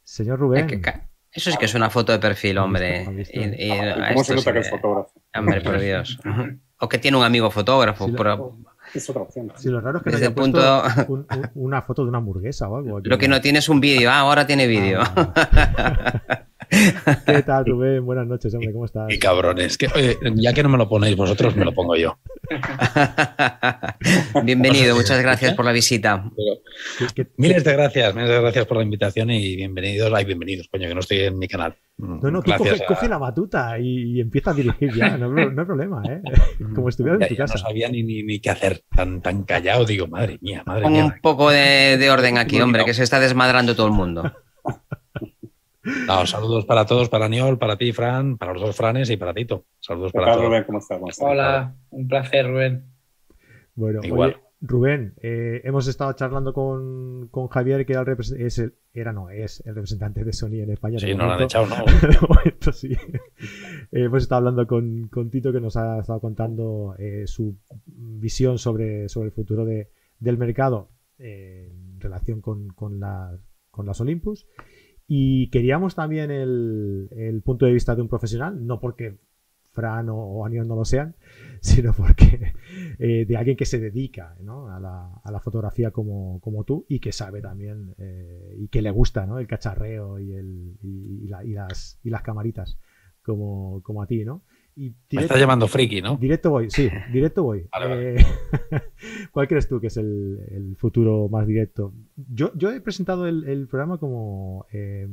Señor 0.02 0.40
Rubén. 0.40 0.82
eso 1.30 1.50
sí 1.52 1.56
que 1.56 1.66
es 1.66 1.74
una 1.74 1.90
foto 1.90 2.10
de 2.10 2.18
perfil, 2.18 2.58
hombre. 2.58 3.04
¿Cómo 3.04 4.24
se 4.24 4.34
nota 4.34 4.52
que 4.52 4.58
es 4.58 4.70
fotógrafo? 4.70 5.12
Hombre, 5.32 5.60
por 5.60 5.78
Dios. 5.78 6.18
o 6.80 6.88
que 6.88 6.98
tiene 6.98 7.16
un 7.16 7.24
amigo 7.24 7.50
fotógrafo. 7.52 8.08
Es 8.94 9.08
otra 9.08 9.22
opción. 9.22 9.52
Sí, 9.56 9.68
lo 9.68 9.80
raro 9.80 9.98
es 9.98 10.04
que 10.04 10.10
Desde 10.10 10.28
no 10.28 10.34
punto... 10.34 10.82
una 11.54 11.82
foto 11.82 12.02
de 12.02 12.08
una 12.08 12.18
hamburguesa 12.18 12.68
o 12.68 12.76
algo. 12.76 13.00
Lo 13.04 13.18
que 13.18 13.28
no 13.28 13.40
tiene 13.40 13.60
es 13.60 13.68
un 13.68 13.80
vídeo. 13.80 14.10
Ah, 14.10 14.20
ahora 14.20 14.46
tiene 14.46 14.66
vídeo. 14.66 15.00
Ah, 15.02 16.46
¿Qué 16.70 17.42
tal, 17.42 17.66
Rubén? 17.66 18.04
Buenas 18.04 18.26
noches, 18.26 18.54
hombre, 18.54 18.72
¿cómo 18.72 18.84
estás? 18.84 19.08
Qué 19.08 19.18
cabrones. 19.18 19.76
ya 20.36 20.52
que 20.52 20.62
no 20.62 20.68
me 20.68 20.78
lo 20.78 20.88
ponéis 20.88 21.16
vosotros, 21.16 21.56
me 21.56 21.64
lo 21.64 21.72
pongo 21.72 21.96
yo. 21.96 22.18
Bienvenido, 24.44 24.94
muchas 24.94 25.20
gracias 25.20 25.54
por 25.54 25.64
la 25.64 25.72
visita. 25.72 26.30
miles 27.36 27.64
de 27.64 27.72
gracias, 27.72 28.14
miles 28.14 28.30
de 28.30 28.40
gracias 28.40 28.66
por 28.66 28.76
la 28.76 28.84
invitación 28.84 29.30
y 29.30 29.56
bienvenidos. 29.56 30.12
Ay, 30.14 30.24
bienvenidos, 30.24 30.68
coño, 30.68 30.88
que 30.88 30.94
no 30.94 31.00
estoy 31.00 31.18
en 31.20 31.38
mi 31.38 31.48
canal. 31.48 31.76
No, 31.98 32.30
no, 32.30 32.40
tú 32.40 32.52
coge, 32.86 33.08
la 33.08 33.18
batuta 33.18 33.78
y, 33.78 34.20
empieza 34.20 34.52
a 34.52 34.54
dirigir 34.54 34.94
ya, 34.94 35.18
no, 35.18 35.36
hay 35.36 35.66
problema, 35.66 36.02
¿eh? 36.08 36.22
Como 36.74 36.88
estuviera 36.88 37.18
en 37.20 37.28
tu 37.28 37.36
casa. 37.36 37.54
no 37.54 37.60
sabía 37.60 37.88
ni, 37.88 38.02
ni, 38.02 38.40
qué 38.40 38.48
hacer, 38.48 38.82
tan, 38.94 39.20
tan 39.20 39.42
callado, 39.42 39.84
digo, 39.84 40.06
madre 40.06 40.38
mía, 40.40 40.62
madre 40.64 40.88
mía. 40.88 41.04
Un 41.04 41.20
poco 41.20 41.50
de, 41.50 41.98
de 41.98 42.10
orden 42.10 42.38
aquí, 42.38 42.60
hombre, 42.60 42.84
que 42.84 42.94
se 42.94 43.02
está 43.02 43.20
desmadrando 43.20 43.74
todo 43.74 43.88
el 43.88 43.92
mundo. 43.92 44.32
saludos 46.26 46.64
para 46.66 46.86
todos, 46.86 47.08
para 47.08 47.28
Niol, 47.28 47.58
para 47.58 47.76
ti, 47.76 47.92
Fran, 47.92 48.36
para 48.38 48.52
los 48.52 48.62
dos 48.62 48.76
Franes 48.76 49.10
y 49.10 49.16
para 49.16 49.34
Tito. 49.34 49.64
Saludos 49.80 50.12
para 50.12 50.32
todos. 50.32 50.46
Rubén, 50.46 50.64
¿cómo 50.64 50.78
estás? 50.78 51.00
Hola, 51.20 51.74
un 51.90 52.08
placer, 52.08 52.46
Rubén. 52.46 52.84
Bueno, 53.74 54.00
Igual. 54.02 54.40
Rubén, 54.62 55.14
eh, 55.22 55.62
hemos 55.64 55.86
estado 55.88 56.12
charlando 56.12 56.52
con, 56.52 57.28
con, 57.28 57.48
Javier, 57.48 57.86
que 57.86 57.94
era, 57.94 58.02
el, 58.02 58.10
es 58.18 58.58
el, 58.58 58.74
era 58.92 59.10
no, 59.10 59.30
es 59.30 59.62
el 59.64 59.74
representante 59.74 60.22
de 60.22 60.34
Sony 60.34 60.60
en 60.60 60.70
España. 60.70 60.98
Sí, 60.98 61.14
no 61.14 61.24
lo 61.24 61.32
han 61.32 61.42
echado, 61.42 61.66
¿no? 61.66 61.76
sí. 62.72 62.92
Eh, 62.92 64.04
hemos 64.04 64.22
estado 64.22 64.40
hablando 64.40 64.66
con, 64.66 65.08
con, 65.08 65.30
Tito, 65.30 65.50
que 65.50 65.60
nos 65.60 65.78
ha 65.78 66.00
estado 66.00 66.20
contando 66.20 66.94
eh, 66.98 67.26
su 67.26 67.56
visión 67.86 68.58
sobre, 68.58 69.08
sobre 69.08 69.28
el 69.28 69.32
futuro 69.32 69.64
de, 69.64 69.88
del 70.18 70.36
mercado 70.36 70.90
en 71.18 71.98
relación 71.98 72.42
con, 72.42 72.68
con, 72.68 73.00
la, 73.00 73.38
con 73.70 73.86
las 73.86 73.98
Olympus. 74.02 74.46
Y 75.12 75.48
queríamos 75.50 75.96
también 75.96 76.30
el, 76.30 77.42
punto 77.44 77.66
de 77.66 77.72
vista 77.72 77.96
de 77.96 78.02
un 78.02 78.06
profesional, 78.06 78.64
no 78.64 78.78
porque 78.78 79.18
Fran 79.72 80.06
o, 80.08 80.46
Anion 80.46 80.68
no 80.68 80.76
lo 80.76 80.84
sean, 80.84 81.16
sino 81.60 81.92
porque 81.92 82.52
eh, 83.00 83.24
de 83.26 83.36
alguien 83.36 83.56
que 83.56 83.64
se 83.64 83.80
dedica 83.80 84.36
a, 84.38 84.78
la, 85.32 85.40
fotografía 85.40 85.90
como, 85.90 86.64
tú 86.64 86.86
y 86.88 87.00
que 87.00 87.10
sabe 87.10 87.42
también 87.42 87.92
eh, 87.98 88.54
y 88.56 88.68
que 88.68 88.82
le 88.82 88.92
gusta 88.92 89.26
el 89.36 89.48
cacharreo 89.48 90.20
y, 90.20 90.32
el, 90.32 90.78
y 90.80 91.26
las, 91.26 91.98
y 92.04 92.10
las 92.10 92.22
camaritas, 92.22 92.78
como, 93.24 93.82
como 93.82 94.02
a 94.02 94.06
ti, 94.06 94.24
¿no? 94.24 94.44
Y 94.80 94.94
Me 95.12 95.20
estás 95.20 95.38
llamando 95.38 95.68
friki, 95.68 96.00
¿no? 96.00 96.16
Directo 96.16 96.48
voy, 96.48 96.70
sí, 96.70 96.88
directo 97.12 97.42
voy. 97.42 97.68
Eh, 97.82 98.16
¿Cuál 99.30 99.46
crees 99.46 99.68
tú 99.68 99.78
que 99.78 99.88
es 99.88 99.98
el, 99.98 100.74
futuro 100.78 101.28
más 101.28 101.46
directo? 101.46 101.92
Yo, 102.16 102.50
yo 102.54 102.72
he 102.72 102.80
presentado 102.80 103.26
el, 103.26 103.68
programa 103.68 103.98
como 103.98 104.64
eh, 104.72 105.06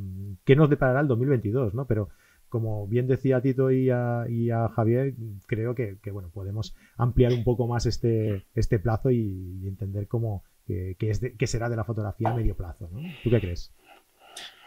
¿qué 0.45 0.55
nos 0.55 0.69
deparará 0.69 1.01
el 1.01 1.09
2022? 1.09 1.73
¿no? 1.73 1.85
Pero 1.85 2.07
como 2.47 2.87
bien 2.87 3.07
decía 3.07 3.41
Tito 3.41 3.69
y 3.69 3.89
a, 3.89 4.25
Javier, 4.73 5.15
creo 5.47 5.75
que, 5.75 5.97
bueno, 6.13 6.29
podemos 6.33 6.73
ampliar 6.95 7.33
un 7.33 7.43
poco 7.43 7.67
más 7.67 7.85
este, 7.85 8.45
este 8.55 8.79
plazo 8.79 9.11
y, 9.11 9.67
entender 9.67 10.07
cómo 10.07 10.43
que, 10.65 10.95
es 10.97 11.19
que 11.37 11.47
será 11.47 11.67
de 11.67 11.75
la 11.75 11.83
fotografía 11.83 12.29
a 12.29 12.35
medio 12.35 12.55
plazo. 12.55 12.89
¿no? 12.89 13.01
¿Tú 13.21 13.29
qué 13.29 13.41
crees? 13.41 13.73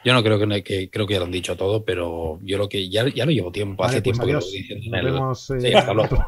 Yo 0.03 0.15
no 0.15 0.23
creo 0.23 0.39
que, 0.39 0.63
que, 0.63 0.91
creo 0.91 1.07
que 1.07 1.15
ya 1.15 1.21
lo 1.21 1.27
han 1.27 1.31
dicho 1.31 1.57
todo, 1.57 1.85
pero 1.85 2.39
yo 2.43 2.57
lo 2.57 2.69
que 2.69 2.89
ya, 2.89 3.07
ya 3.09 3.27
lo 3.27 3.33
llevo 3.33 3.53
tiempo, 3.53 3.85
hace 3.85 4.01
pues 4.01 4.05
tiempo 4.05 4.27
que 4.27 4.33
lo 4.33 4.41
voy 4.41 4.53
diciendo 4.53 4.97
en 4.97 5.07
el... 5.07 5.35
sí, 5.35 5.75
hasta 5.75 5.93
luego. 5.93 6.25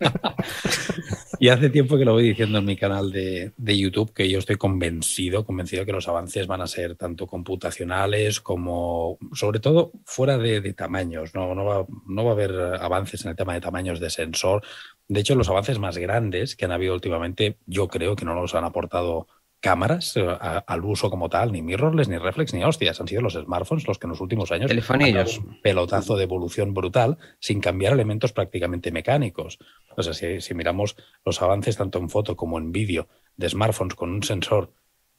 y 1.40 1.48
hace 1.48 1.70
tiempo 1.70 1.96
que 1.96 2.04
lo 2.04 2.12
voy 2.12 2.28
diciendo 2.28 2.58
en 2.58 2.66
mi 2.66 2.76
canal 2.76 3.10
de, 3.10 3.52
de, 3.56 3.78
YouTube 3.78 4.12
que 4.12 4.28
yo 4.28 4.38
estoy 4.38 4.56
convencido, 4.56 5.46
convencido 5.46 5.86
que 5.86 5.92
los 5.92 6.06
avances 6.06 6.46
van 6.46 6.60
a 6.60 6.66
ser 6.66 6.96
tanto 6.96 7.26
computacionales 7.26 8.40
como, 8.40 9.18
sobre 9.32 9.60
todo, 9.60 9.92
fuera 10.04 10.36
de, 10.36 10.60
de 10.60 10.74
tamaños. 10.74 11.34
No, 11.34 11.54
no, 11.54 11.64
va, 11.64 11.86
no 12.06 12.24
va 12.24 12.30
a 12.30 12.34
haber 12.34 12.52
avances 12.80 13.24
en 13.24 13.30
el 13.30 13.36
tema 13.36 13.54
de 13.54 13.62
tamaños 13.62 14.00
de 14.00 14.10
sensor. 14.10 14.62
De 15.06 15.20
hecho, 15.20 15.34
los 15.34 15.48
avances 15.48 15.78
más 15.78 15.96
grandes 15.96 16.56
que 16.56 16.66
han 16.66 16.72
habido 16.72 16.92
últimamente, 16.92 17.56
yo 17.64 17.88
creo 17.88 18.16
que 18.16 18.26
no 18.26 18.34
los 18.34 18.54
han 18.54 18.64
aportado 18.64 19.26
cámaras 19.60 20.16
eh, 20.16 20.38
al 20.66 20.84
uso 20.84 21.10
como 21.10 21.28
tal, 21.28 21.52
ni 21.52 21.62
mirrorless, 21.62 22.08
ni 22.08 22.18
reflex, 22.18 22.54
ni 22.54 22.64
hostias. 22.64 23.00
Han 23.00 23.08
sido 23.08 23.22
los 23.22 23.34
smartphones 23.34 23.86
los 23.86 23.98
que 23.98 24.06
en 24.06 24.10
los 24.10 24.20
últimos 24.20 24.52
años 24.52 24.70
han 24.70 24.98
dado 24.98 25.30
un 25.38 25.60
pelotazo 25.62 26.16
de 26.16 26.24
evolución 26.24 26.74
brutal 26.74 27.18
sin 27.40 27.60
cambiar 27.60 27.92
elementos 27.92 28.32
prácticamente 28.32 28.90
mecánicos. 28.92 29.58
O 29.96 30.02
sea, 30.02 30.40
si, 30.40 30.54
miramos 30.54 30.96
los 31.24 31.42
avances 31.42 31.76
tanto 31.76 31.98
en 31.98 32.08
foto 32.08 32.36
como 32.36 32.58
en 32.58 32.72
vídeo 32.72 33.08
de 33.36 33.48
smartphones 33.48 33.94
con 33.94 34.10
un 34.10 34.22
sensor 34.22 34.72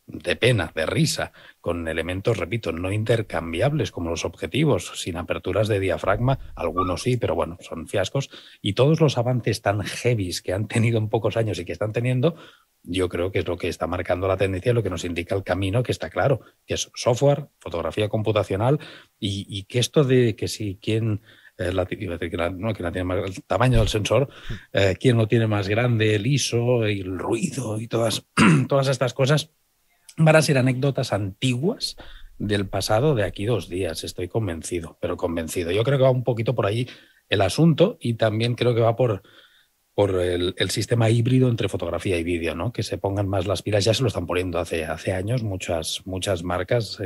de 0.10 0.36
pena, 0.36 0.72
de 0.74 0.86
risa, 0.86 1.32
con 1.62 1.88
elementos, 1.88 2.38
repito, 2.38 2.72
no 2.72 2.92
intercambiables 2.92 3.92
como 3.92 4.10
los 4.10 4.26
objetivos, 4.26 4.92
sin 4.96 5.18
aperturas 5.18 5.68
de 5.68 5.80
diafragma, 5.80 6.40
algunos 6.56 7.04
sí, 7.04 7.18
pero 7.18 7.36
bueno, 7.36 7.58
son 7.62 7.88
fiascos, 7.88 8.30
y 8.62 8.74
todos 8.74 9.02
los 9.02 9.18
avances 9.18 9.62
tan 9.62 9.82
heavies 9.82 10.42
que 10.42 10.54
han 10.54 10.68
tenido 10.68 10.98
en 10.98 11.10
pocos 11.10 11.38
años 11.38 11.60
y 11.60 11.66
que 11.66 11.74
están 11.74 11.94
teniendo, 11.94 12.36
yo 12.84 13.08
creo 13.08 13.32
que 13.32 13.40
es 13.40 13.48
lo 13.48 13.58
que 13.58 13.68
está 13.68 13.88
marcando 13.88 14.28
la 14.28 14.38
tendencia, 14.38 14.74
lo 14.74 14.84
que 14.84 14.90
nos 14.90 15.06
indica 15.06 15.36
el 15.36 15.44
camino, 15.44 15.84
que 15.84 15.92
está 15.92 16.10
claro, 16.10 16.42
que 16.66 16.74
es 16.74 16.90
software, 16.96 17.48
fotografía 17.60 18.10
computacional 18.10 18.80
y, 19.20 19.64
que 19.66 19.80
esto 19.80 20.04
de 20.04 20.36
que 20.36 20.48
si 20.48 20.80
quien 20.82 21.22
eh, 21.58 21.72
la, 21.72 21.86
que 21.86 21.98
tiene 21.98 23.04
más, 23.04 23.30
el 23.30 23.44
tamaño 23.44 23.80
del 23.80 23.90
sensor, 23.90 24.30
eh, 24.74 24.96
quién 25.00 25.18
lo 25.18 25.28
tiene 25.28 25.46
más 25.46 25.68
grande, 25.68 26.16
el 26.16 26.26
ISO, 26.26 26.86
el 26.86 27.20
ruido 27.20 27.80
y 27.80 27.88
todas, 27.88 28.26
todas 28.68 28.88
estas 28.88 29.14
cosas 29.14 29.52
van 30.18 30.36
a 30.36 30.42
ser 30.42 30.58
anécdotas 30.58 31.14
antiguas 31.14 31.96
del 32.38 32.68
pasado 32.68 33.16
de 33.16 33.24
aquí 33.24 33.46
dos 33.46 33.70
días, 33.70 34.04
estoy 34.04 34.28
convencido, 34.28 34.98
pero 35.02 35.18
convencido. 35.18 35.72
Yo 35.72 35.84
creo 35.84 35.98
que 35.98 36.06
va 36.06 36.12
un 36.12 36.24
poquito 36.24 36.56
por 36.56 36.66
ahí 36.66 36.88
el 37.28 37.42
asunto 37.42 37.98
y 38.00 38.16
también 38.16 38.56
creo 38.56 38.74
que 38.74 38.82
va 38.82 38.96
por 38.96 39.22
por 40.00 40.22
el, 40.22 40.70
sistema 40.70 41.10
híbrido 41.10 41.50
entre 41.50 41.68
fotografía 41.68 42.18
y 42.18 42.24
vídeo, 42.24 42.56
¿no? 42.56 42.72
Que 42.72 42.84
se 42.84 42.98
pongan 42.98 43.28
más 43.28 43.48
las 43.48 43.64
pilas, 43.64 43.84
ya 43.84 43.94
se 43.94 44.02
lo 44.02 44.08
están 44.08 44.28
poniendo 44.28 44.58
hace, 44.58 44.86
hace 44.86 45.12
años 45.12 45.44
muchas, 45.44 46.04
muchas 46.06 46.42
marcas, 46.42 46.98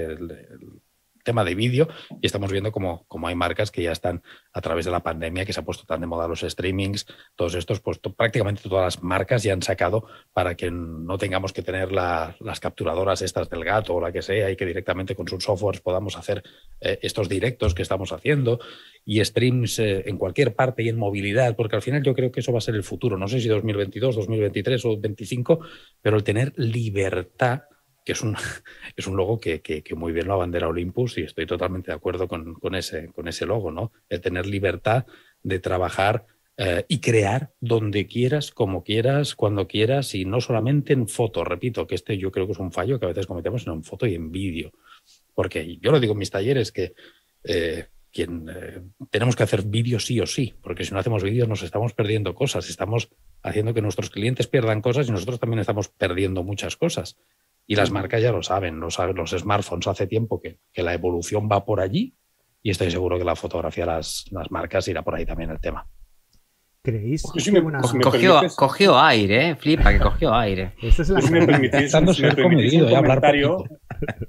tema 1.23 1.43
de 1.43 1.55
vídeo 1.55 1.87
y 2.21 2.25
estamos 2.25 2.51
viendo 2.51 2.71
como, 2.71 3.05
como 3.07 3.27
hay 3.27 3.35
marcas 3.35 3.71
que 3.71 3.83
ya 3.83 3.91
están 3.91 4.21
a 4.51 4.61
través 4.61 4.85
de 4.85 4.91
la 4.91 5.01
pandemia, 5.01 5.45
que 5.45 5.53
se 5.53 5.59
ha 5.59 5.65
puesto 5.65 5.85
tan 5.85 6.01
de 6.01 6.07
moda 6.07 6.27
los 6.27 6.41
streamings, 6.41 7.05
todos 7.35 7.55
estos, 7.55 7.79
pues 7.79 7.99
prácticamente 7.99 8.61
todas 8.63 8.83
las 8.95 9.03
marcas 9.03 9.43
ya 9.43 9.53
han 9.53 9.61
sacado 9.61 10.05
para 10.33 10.55
que 10.55 10.69
no 10.71 11.17
tengamos 11.17 11.53
que 11.53 11.61
tener 11.61 11.91
las 11.91 12.59
capturadoras 12.59 13.21
estas 13.21 13.49
del 13.49 13.63
gato 13.63 13.95
o 13.95 14.01
la 14.01 14.11
que 14.11 14.21
sea 14.21 14.51
y 14.51 14.55
que 14.55 14.65
directamente 14.65 15.15
con 15.15 15.27
sus 15.27 15.43
softwares 15.43 15.81
podamos 15.81 16.17
hacer 16.17 16.43
eh, 16.81 16.99
estos 17.01 17.29
directos 17.29 17.73
que 17.73 17.81
estamos 17.81 18.11
haciendo 18.11 18.59
y 19.05 19.23
streams 19.23 19.79
eh, 19.79 20.03
en 20.05 20.17
cualquier 20.17 20.55
parte 20.55 20.83
y 20.83 20.89
en 20.89 20.97
movilidad, 20.97 21.55
porque 21.55 21.75
al 21.75 21.81
final 21.81 22.03
yo 22.03 22.13
creo 22.13 22.31
que 22.31 22.39
eso 22.39 22.51
va 22.51 22.59
a 22.59 22.61
ser 22.61 22.75
el 22.75 22.83
futuro. 22.83 23.17
No 23.17 23.27
sé 23.27 23.39
si 23.39 23.47
2022, 23.47 24.15
2023 24.15 24.85
o 24.85 24.89
2025, 24.89 25.59
pero 26.01 26.17
el 26.17 26.23
tener 26.23 26.53
libertad 26.55 27.63
que 28.03 28.11
es 28.13 28.21
un, 28.21 28.35
es 28.95 29.07
un 29.07 29.15
logo 29.15 29.39
que, 29.39 29.83
muy 29.95 30.13
bien 30.13 30.27
lo 30.27 30.33
abandera 30.33 30.67
Olympus 30.67 31.17
y 31.17 31.21
estoy 31.21 31.45
totalmente 31.45 31.91
de 31.91 31.95
acuerdo 31.95 32.27
con, 32.27 32.75
ese, 32.75 33.11
con 33.11 33.27
ese 33.27 33.45
logo, 33.45 33.71
¿no? 33.71 33.91
El 34.09 34.21
tener 34.21 34.45
libertad 34.45 35.05
de 35.41 35.59
trabajar 35.59 36.25
eh, 36.55 36.85
y 36.87 36.99
crear 36.99 37.51
donde 37.59 38.05
quieras, 38.05 38.51
como 38.51 38.83
quieras, 38.83 39.33
cuando 39.35 39.67
quieras 39.67 40.13
y 40.13 40.25
no 40.25 40.39
solamente 40.39 40.93
en 40.93 41.07
foto. 41.07 41.43
Repito 41.43 41.87
que 41.87 41.95
este 41.95 42.17
yo 42.17 42.31
creo 42.31 42.45
que 42.45 42.53
es 42.53 42.59
un 42.59 42.71
fallo 42.71 42.99
que 42.99 43.05
a 43.05 43.09
veces 43.09 43.25
cometemos 43.25 43.65
en 43.65 43.83
foto 43.83 44.05
y 44.05 44.15
en 44.15 44.31
vídeo. 44.31 44.71
Porque 45.33 45.77
yo 45.77 45.91
lo 45.91 45.99
digo 45.99 46.13
en 46.13 46.19
mis 46.19 46.29
talleres 46.29 46.71
que 46.71 46.93
eh, 47.43 47.87
quien, 48.11 48.47
eh, 48.47 48.83
tenemos 49.09 49.35
que 49.35 49.43
hacer 49.43 49.63
vídeos 49.63 50.05
sí 50.05 50.19
o 50.19 50.27
sí, 50.27 50.53
porque 50.61 50.85
si 50.85 50.93
no 50.93 50.99
hacemos 50.99 51.23
vídeos 51.23 51.49
nos 51.49 51.63
estamos 51.63 51.93
perdiendo 51.93 52.35
cosas, 52.35 52.69
estamos 52.69 53.09
haciendo 53.41 53.73
que 53.73 53.81
nuestros 53.81 54.11
clientes 54.11 54.47
pierdan 54.47 54.81
cosas 54.81 55.07
y 55.07 55.11
nosotros 55.11 55.39
también 55.39 55.59
estamos 55.59 55.89
perdiendo 55.89 56.43
muchas 56.43 56.77
cosas. 56.77 57.17
Y 57.65 57.75
las 57.75 57.91
marcas 57.91 58.21
ya 58.21 58.31
lo 58.31 58.43
saben, 58.43 58.79
lo 58.79 58.91
saben 58.91 59.15
los 59.15 59.31
smartphones 59.31 59.87
hace 59.87 60.07
tiempo 60.07 60.41
que, 60.41 60.59
que 60.71 60.83
la 60.83 60.93
evolución 60.93 61.47
va 61.49 61.65
por 61.65 61.79
allí 61.79 62.15
y 62.61 62.71
estoy 62.71 62.89
seguro 62.89 63.17
que 63.17 63.25
la 63.25 63.35
fotografía, 63.35 63.85
las, 63.85 64.25
las 64.31 64.49
marcas 64.49 64.87
irá 64.87 65.01
por 65.01 65.15
ahí 65.15 65.25
también 65.25 65.49
el 65.49 65.59
tema. 65.59 65.85
¿Creéis 66.81 67.23
cogió, 67.23 68.41
cogió, 68.57 68.99
aire, 68.99 69.51
¿eh? 69.51 69.55
flipa 69.55 69.93
que 69.93 69.99
cogió 69.99 70.33
aire. 70.33 70.73
Esto 70.81 71.03
es 71.03 71.09
la 71.09 71.21
si 71.21 71.31
me 71.31 71.45
permitís, 71.45 71.91
si 71.91 72.21
me 72.23 72.35
permitís 72.35 72.73
un 72.73 72.89
comentario 72.89 73.63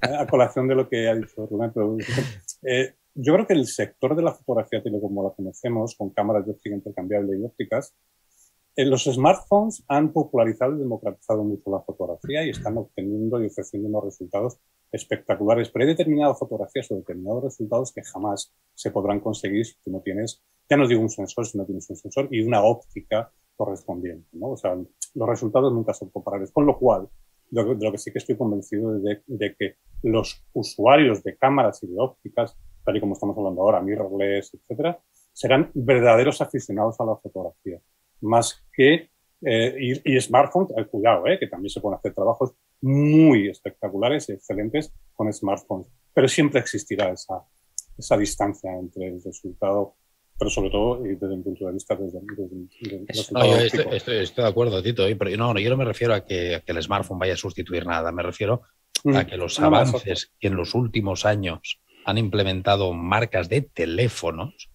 a 0.01 0.27
colación 0.27 0.69
de 0.69 0.75
lo 0.77 0.89
que 0.89 1.09
ha 1.09 1.15
dicho 1.15 1.47
Rubén. 1.47 1.73
Eh, 2.67 2.95
yo 3.15 3.35
creo 3.35 3.47
que 3.47 3.53
el 3.53 3.67
sector 3.67 4.17
de 4.17 4.23
la 4.23 4.33
fotografía 4.33 4.83
como 4.83 5.23
la 5.23 5.35
conocemos, 5.35 5.95
con 5.99 6.15
cámaras 6.15 6.47
de 6.47 6.53
óptica 6.53 6.75
intercambiable 6.75 7.39
y 7.39 7.45
ópticas, 7.45 7.95
los 8.77 9.05
smartphones 9.05 9.85
han 9.87 10.13
popularizado 10.13 10.75
y 10.75 10.79
democratizado 10.81 11.45
mucho 11.45 11.71
la 11.71 11.81
fotografía 11.81 12.45
y 12.45 12.51
están 12.51 12.77
obteniendo 12.77 13.41
y 13.43 13.47
ofreciendo 13.47 13.89
unos 13.89 14.05
resultados 14.05 14.59
espectaculares. 14.91 15.71
Pero 15.71 15.85
hay 15.85 15.89
determinadas 15.91 16.39
fotografías 16.39 16.91
o 16.91 16.97
determinados 16.97 17.45
resultados 17.45 17.93
que 17.93 18.03
jamás 18.03 18.53
se 18.75 18.91
podrán 18.91 19.21
conseguir 19.21 19.65
si 19.65 19.75
tú 19.85 19.93
no 19.93 20.01
tienes, 20.01 20.43
ya 20.69 20.77
no 20.77 20.89
digo 20.89 21.01
un 21.01 21.09
sensor, 21.09 21.47
si 21.47 21.57
no 21.57 21.65
tienes 21.65 21.89
un 21.89 21.97
sensor 21.97 22.29
y 22.33 22.41
una 22.41 22.65
óptica 22.65 23.31
correspondiente. 23.57 24.29
¿no? 24.33 24.51
O 24.51 24.57
sea, 24.57 24.75
los 24.75 25.29
resultados 25.29 25.73
nunca 25.73 25.95
son 25.95 26.11
comparables. 26.11 26.51
Con 26.51 26.67
lo 26.67 26.77
cual, 26.77 27.09
de 27.51 27.63
lo, 27.63 27.93
que 27.93 27.99
sí 27.99 28.11
que 28.11 28.19
estoy 28.19 28.37
convencido 28.37 28.99
de, 28.99 29.23
de, 29.27 29.55
que 29.55 29.77
los 30.03 30.45
usuarios 30.53 31.23
de 31.23 31.37
cámaras 31.37 31.81
y 31.85 31.87
de 31.87 31.95
ópticas, 31.99 32.57
tal 32.85 32.97
y 32.97 33.01
como 33.01 33.13
estamos 33.13 33.39
hablando 33.39 33.63
ahora, 33.63 33.81
mirrorless, 33.81 34.53
etcétera, 34.55 34.99
serán 35.33 35.71
verdaderos 35.75 36.41
aficionados 36.41 36.99
a 37.01 37.05
la 37.05 37.17
fotografía 37.17 37.81
más 38.25 38.65
que 38.73 39.11
eh, 39.47 40.01
y, 40.05 40.21
smartphones, 40.21 40.71
eh, 40.77 40.87
cuidado, 40.87 41.27
eh, 41.27 41.39
que 41.39 41.47
también 41.47 41.69
se 41.69 41.81
pueden 41.81 41.99
hacer 41.99 42.15
trabajos 42.15 42.55
muy 42.81 43.49
espectaculares 43.49 44.29
y 44.29 44.33
excelentes 44.33 44.93
con 45.13 45.31
smartphones, 45.33 45.89
pero 46.15 46.29
siempre 46.29 46.61
existirá 46.61 47.11
esa, 47.11 47.43
esa 47.99 48.17
distancia 48.17 48.73
entre 48.73 49.09
el 49.09 49.23
resultado, 49.23 49.97
pero 50.39 50.51
sobre 50.51 50.71
todo 50.71 51.03
desde 51.03 51.35
un 51.35 51.43
punto 51.43 51.67
de 51.67 51.73
vista 51.73 51.95
desde, 51.95 52.21
no, 53.33 53.47
yo 53.47 53.57
estoy, 53.93 54.27
de 54.27 54.49
acuerdo, 54.49 54.83
Tito, 54.83 55.05
pero 55.19 55.37
no, 55.37 55.59
yo 55.59 55.71
no 55.71 55.77
me 55.77 55.85
refiero 55.85 56.15
a 56.15 56.25
que, 56.25 56.63
el 56.65 56.83
smartphone 56.83 57.19
vaya 57.19 57.35
a 57.35 57.39
sustituir 57.39 57.87
nada, 57.87 58.13
me 58.13 58.23
refiero 58.23 58.63
a 59.05 59.23
mm. 59.23 59.27
que 59.27 59.37
los 59.37 59.61
avances 59.61 60.33
que 60.41 60.49
en 60.49 60.57
los 60.57 60.75
últimos 60.75 61.27
años 61.27 61.81
han 62.07 62.17
implementado 62.17 62.93
marcas 62.95 63.51
de 63.51 63.61
teléfonos 63.61 64.71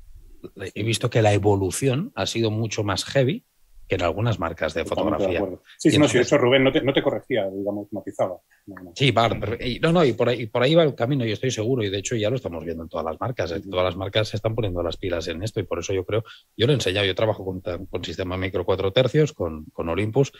he 0.75 0.84
visto 0.84 1.10
que 1.10 1.21
la 1.21 1.34
evolución 1.34 2.12
ha 2.15 2.25
sido 2.25 2.52
mucho 2.52 2.84
más 2.84 3.06
heavy 3.06 3.45
que 3.89 3.95
en 3.95 4.04
algunas 4.04 4.38
marcas 4.38 4.75
de 4.75 4.86
fotografía. 4.86 5.43
sí, 5.80 5.89
sí, 5.89 5.97
no, 5.97 6.08
sí, 6.08 6.19
eso 6.19 6.38
Rubén 6.38 6.63
no 6.63 6.71
te, 6.71 6.82
no 6.82 6.93
te, 6.93 7.02
corregía, 7.02 7.49
digamos, 7.49 7.91
matizaba. 7.91 8.38
Sí, 8.93 9.12
no, 9.82 9.91
no, 9.91 10.06
y 10.06 10.13
por, 10.13 10.30
ahí, 10.30 10.45
por 10.45 10.62
ahí 10.62 10.75
va 10.75 10.84
el 10.84 10.93
camino, 10.93 11.25
yo 11.25 11.34
estoy 11.34 11.49
seguro, 11.49 11.84
y 11.84 11.89
de 11.89 11.97
hecho 11.97 12.15
ya 12.15 12.30
lo 12.30 12.36
estamos 12.36 12.63
viendo 12.63 12.84
en 12.84 12.89
todas 12.89 13.04
las 13.04 13.19
marcas. 13.19 13.52
Todas 13.67 13.86
las 13.86 13.97
marcas 13.97 14.28
se 14.28 14.38
están 14.38 14.54
poniendo 14.54 14.84
las 14.84 14.97
pilas 14.97 15.28
en 15.28 15.41
esto, 15.41 15.60
y 15.60 15.63
por 15.63 15.80
eso 15.80 15.91
yo 15.91 16.06
creo, 16.06 16.23
yo 16.56 16.67
lo 16.67 16.73
he 16.73 16.75
enseñado, 16.75 17.08
yo 17.08 17.15
trabajo 17.15 17.43
con, 17.43 17.62
con 17.62 18.04
sistema 18.04 18.38
micro 18.38 18.63
cuatro 18.63 18.93
tercios, 18.93 19.34
con, 19.34 19.65
con 19.73 19.89
Olympus, 19.89 20.34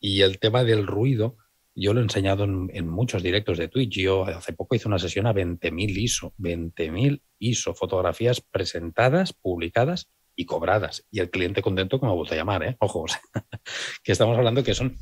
y 0.00 0.22
el 0.22 0.40
tema 0.40 0.64
del 0.64 0.84
ruido 0.84 1.36
yo 1.78 1.94
lo 1.94 2.00
he 2.00 2.02
enseñado 2.02 2.44
en, 2.44 2.88
muchos 2.88 3.22
directos 3.22 3.56
de 3.56 3.68
Twitch. 3.68 3.98
Yo 3.98 4.24
hace 4.24 4.52
poco 4.52 4.74
hice 4.74 4.88
una 4.88 4.98
sesión 4.98 5.26
a 5.26 5.32
20.000 5.32 5.96
ISO, 5.96 6.34
20.000 6.38 7.22
ISO, 7.38 7.74
fotografías 7.74 8.40
presentadas, 8.40 9.32
publicadas 9.32 10.10
y 10.34 10.44
cobradas. 10.44 11.06
Y 11.10 11.20
el 11.20 11.30
cliente 11.30 11.62
contento 11.62 12.00
como 12.00 12.12
me 12.12 12.16
vuelto 12.16 12.34
a 12.34 12.36
llamar, 12.36 12.64
¿eh? 12.64 12.76
Ojo, 12.80 13.06
que 14.02 14.12
estamos 14.12 14.36
hablando 14.36 14.64
que 14.64 14.74
son... 14.74 14.96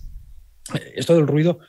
Esto 0.95 1.15
del 1.15 1.27
ruido 1.27 1.61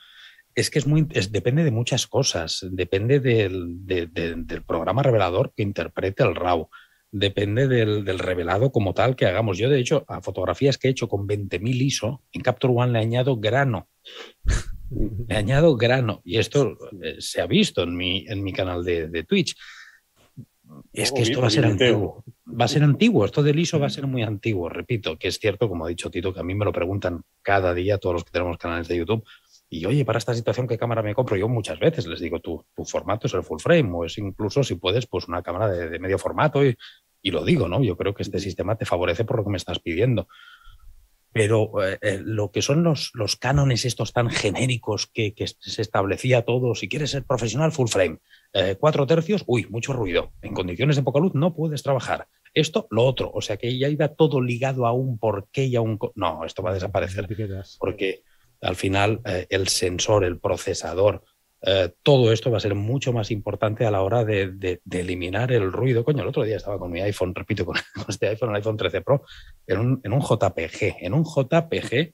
es 0.56 0.70
que 0.70 0.80
es 0.80 0.88
muy, 0.88 1.04
depende 1.04 1.64
de 1.64 1.72
muchas 1.72 2.08
cosas. 2.08 2.66
Depende 2.70 3.20
del, 3.20 3.86
de, 3.86 4.08
de, 4.08 4.36
del, 4.36 4.64
programa 4.64 5.04
revelador 5.04 5.54
que 5.56 5.64
interprete 5.64 6.24
el 6.24 6.36
RAW. 6.36 6.70
Depende 7.12 7.68
del, 7.68 8.04
del, 8.04 8.20
revelado 8.20 8.72
como 8.72 8.94
tal 8.94 9.16
que 9.16 9.26
hagamos. 9.26 9.58
Yo, 9.58 9.70
de 9.70 9.80
hecho, 9.80 10.04
a 10.08 10.22
fotografías 10.22 10.78
que 10.78 10.88
he 10.88 10.92
hecho 10.92 11.08
con 11.08 11.28
20.000 11.28 11.82
ISO, 11.82 12.24
en 12.34 12.42
Capture 12.42 12.74
One 12.76 12.92
le 12.92 13.00
añado 13.00 13.38
grano. 13.38 13.88
Le 14.90 15.36
añado 15.36 15.76
grano. 15.76 16.22
Y 16.24 16.38
esto 16.38 16.78
eh, 17.02 17.18
se 17.20 17.42
ha 17.42 17.48
visto 17.48 17.84
en 17.84 17.96
mi, 17.96 18.26
en 18.28 18.44
mi 18.44 18.54
canal 18.54 18.84
de, 18.84 19.08
de 19.08 19.24
Twitch. 19.24 19.56
Es 20.92 21.12
que 21.12 21.22
esto 21.22 21.42
va 21.42 21.48
a 21.48 21.52
ser 21.52 21.66
antiguo. 21.66 22.24
Va 22.48 22.66
a 22.66 22.68
ser 22.68 22.84
antiguo. 22.84 23.26
Esto 23.26 23.44
del 23.44 23.60
ISO 23.60 23.80
va 23.80 23.88
a 23.88 23.92
ser 23.92 24.08
muy 24.08 24.24
antiguo. 24.24 24.70
Repito, 24.70 25.18
que 25.18 25.30
es 25.30 25.40
cierto, 25.40 25.70
como 25.70 25.86
ha 25.86 25.90
dicho 25.90 26.10
Tito, 26.10 26.34
que 26.34 26.40
a 26.40 26.44
mí 26.44 26.56
me 26.56 26.66
lo 26.66 26.72
preguntan 26.72 27.24
cada 27.42 27.74
día 27.74 27.98
todos 27.98 28.16
los 28.16 28.24
que 28.24 28.32
tenemos 28.32 28.58
canales 28.58 28.88
de 28.88 28.98
YouTube. 28.98 29.24
Y 29.70 29.86
oye, 29.86 30.06
para 30.06 30.18
esta 30.18 30.34
situación, 30.34 30.68
¿qué 30.68 30.78
cámara 30.78 31.02
me 31.02 31.14
compro? 31.14 31.36
Yo 31.36 31.48
muchas 31.48 31.80
veces 31.80 32.08
les 32.08 32.20
digo, 32.20 32.40
tu, 32.40 32.64
tu 32.74 32.86
formato 32.86 33.28
es 33.28 33.34
el 33.34 33.44
full 33.44 33.60
frame, 33.60 33.90
o 33.94 34.06
es 34.06 34.18
incluso, 34.18 34.64
si 34.64 34.76
puedes, 34.76 35.08
pues 35.08 35.28
una 35.28 35.42
cámara 35.42 35.70
de, 35.70 35.90
de 35.90 36.00
medio 36.00 36.18
formato. 36.18 36.66
Y, 36.66 36.78
y, 37.22 37.32
lo 37.32 37.44
digo, 37.44 37.68
¿no? 37.68 37.84
Yo 37.84 37.98
creo 37.98 38.14
que 38.14 38.24
este 38.24 38.40
sistema 38.40 38.78
te 38.78 38.86
favorece 38.86 39.26
por 39.26 39.38
lo 39.38 39.44
que 39.44 39.50
me 39.50 39.58
estás 39.58 39.80
pidiendo. 39.80 40.28
Pero 41.38 41.72
eh, 41.84 42.20
lo 42.24 42.52
que 42.52 42.62
son 42.62 42.84
los, 42.84 43.12
los, 43.14 43.36
cánones 43.36 43.86
estos 43.86 44.12
tan 44.12 44.30
genéricos 44.30 45.08
que, 45.08 45.34
que, 45.34 45.48
se 45.48 45.82
establecía 45.82 46.44
todo, 46.44 46.74
si 46.74 46.90
quieres 46.90 47.12
ser 47.12 47.26
profesional, 47.26 47.72
full 47.72 47.88
frame, 47.88 48.20
eh, 48.54 48.76
cuatro 48.80 49.06
tercios, 49.06 49.44
uy, 49.46 49.68
mucho 49.70 49.94
ruido. 49.94 50.32
En 50.42 50.54
condiciones 50.54 50.96
de 50.96 51.04
poca 51.04 51.20
luz 51.20 51.34
no 51.36 51.54
puedes 51.56 51.84
trabajar. 51.84 52.28
Esto, 52.54 52.88
lo 52.90 53.06
otro. 53.06 53.32
O 53.34 53.42
sea 53.42 53.58
que 53.58 53.78
ya 53.78 53.88
iba 53.88 54.08
todo 54.08 54.42
ligado 54.42 54.88
a 54.88 54.94
un 54.94 55.20
porqué 55.20 55.66
y 55.66 55.76
a 55.76 55.82
un... 55.82 56.00
No, 56.16 56.44
esto 56.44 56.64
va 56.64 56.72
a 56.72 56.74
desaparecer. 56.74 57.28
Porque 57.78 58.24
al 58.62 58.76
final 58.76 59.22
eh, 59.26 59.46
el 59.50 59.68
sensor, 59.68 60.24
el 60.24 60.40
procesador, 60.40 61.24
eh, 61.62 61.94
todo 62.04 62.32
esto 62.32 62.52
va 62.52 62.58
a 62.58 62.62
ser 62.62 62.76
mucho 62.76 63.14
más 63.14 63.32
importante 63.32 63.86
a 63.86 63.92
la 63.92 64.02
hora 64.02 64.24
de, 64.24 64.80
eliminar 64.92 65.52
el 65.52 65.72
ruido. 65.72 66.04
Coño, 66.04 66.22
el 66.22 66.30
otro 66.30 66.44
día 66.44 66.58
estaba 66.58 66.78
con 66.78 66.92
mi 66.92 67.02
iPhone, 67.02 67.34
repito, 67.34 67.66
con, 67.66 67.76
este 68.08 68.28
iPhone, 68.28 68.50
el 68.50 68.58
iPhone 68.58 68.78
13 68.78 69.02
Pro, 69.02 69.24
en 69.66 69.80
un, 69.80 70.02
en 70.04 70.14
un 70.14 70.22
JPG. 70.22 70.98
En 71.02 71.14
un 71.14 71.24
JPG, 71.24 71.94
eh, 71.94 72.14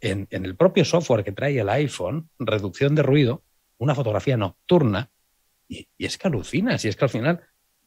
en, 0.00 0.26
en, 0.30 0.44
el 0.44 0.56
propio 0.56 0.84
software 0.84 1.24
que 1.24 1.32
trae 1.32 1.58
el 1.58 1.68
iPhone, 1.68 2.30
reducción 2.38 2.94
de 2.94 3.02
ruido, 3.02 3.42
una 3.78 3.94
fotografía 3.94 4.36
nocturna, 4.36 5.10
y, 5.68 5.88
y 5.98 6.06
es 6.06 6.16
que 6.16 6.28
alucinas, 6.28 6.84
y 6.84 6.88
es 6.88 6.96
que 6.96 7.04
al 7.04 7.10
final 7.10 7.42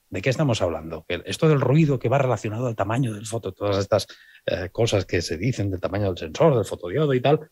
¿De 0.09 0.23
qué 0.23 0.31
estamos 0.31 0.61
hablando? 0.63 1.05
Esto 1.07 1.47
del 1.47 1.61
ruido 1.61 1.99
que 1.99 2.09
va 2.09 2.17
relacionado 2.17 2.65
al 2.65 2.75
tamaño 2.75 3.13
del 3.13 3.27
foto, 3.27 3.51
todas 3.51 3.77
estas 3.77 4.07
eh, 4.47 4.69
cosas 4.71 5.05
que 5.05 5.21
se 5.21 5.37
dicen 5.37 5.69
del 5.69 5.79
tamaño 5.79 6.07
del 6.07 6.17
sensor, 6.17 6.55
del 6.55 6.65
fotodiodo 6.65 7.13
y 7.13 7.21
tal, 7.21 7.47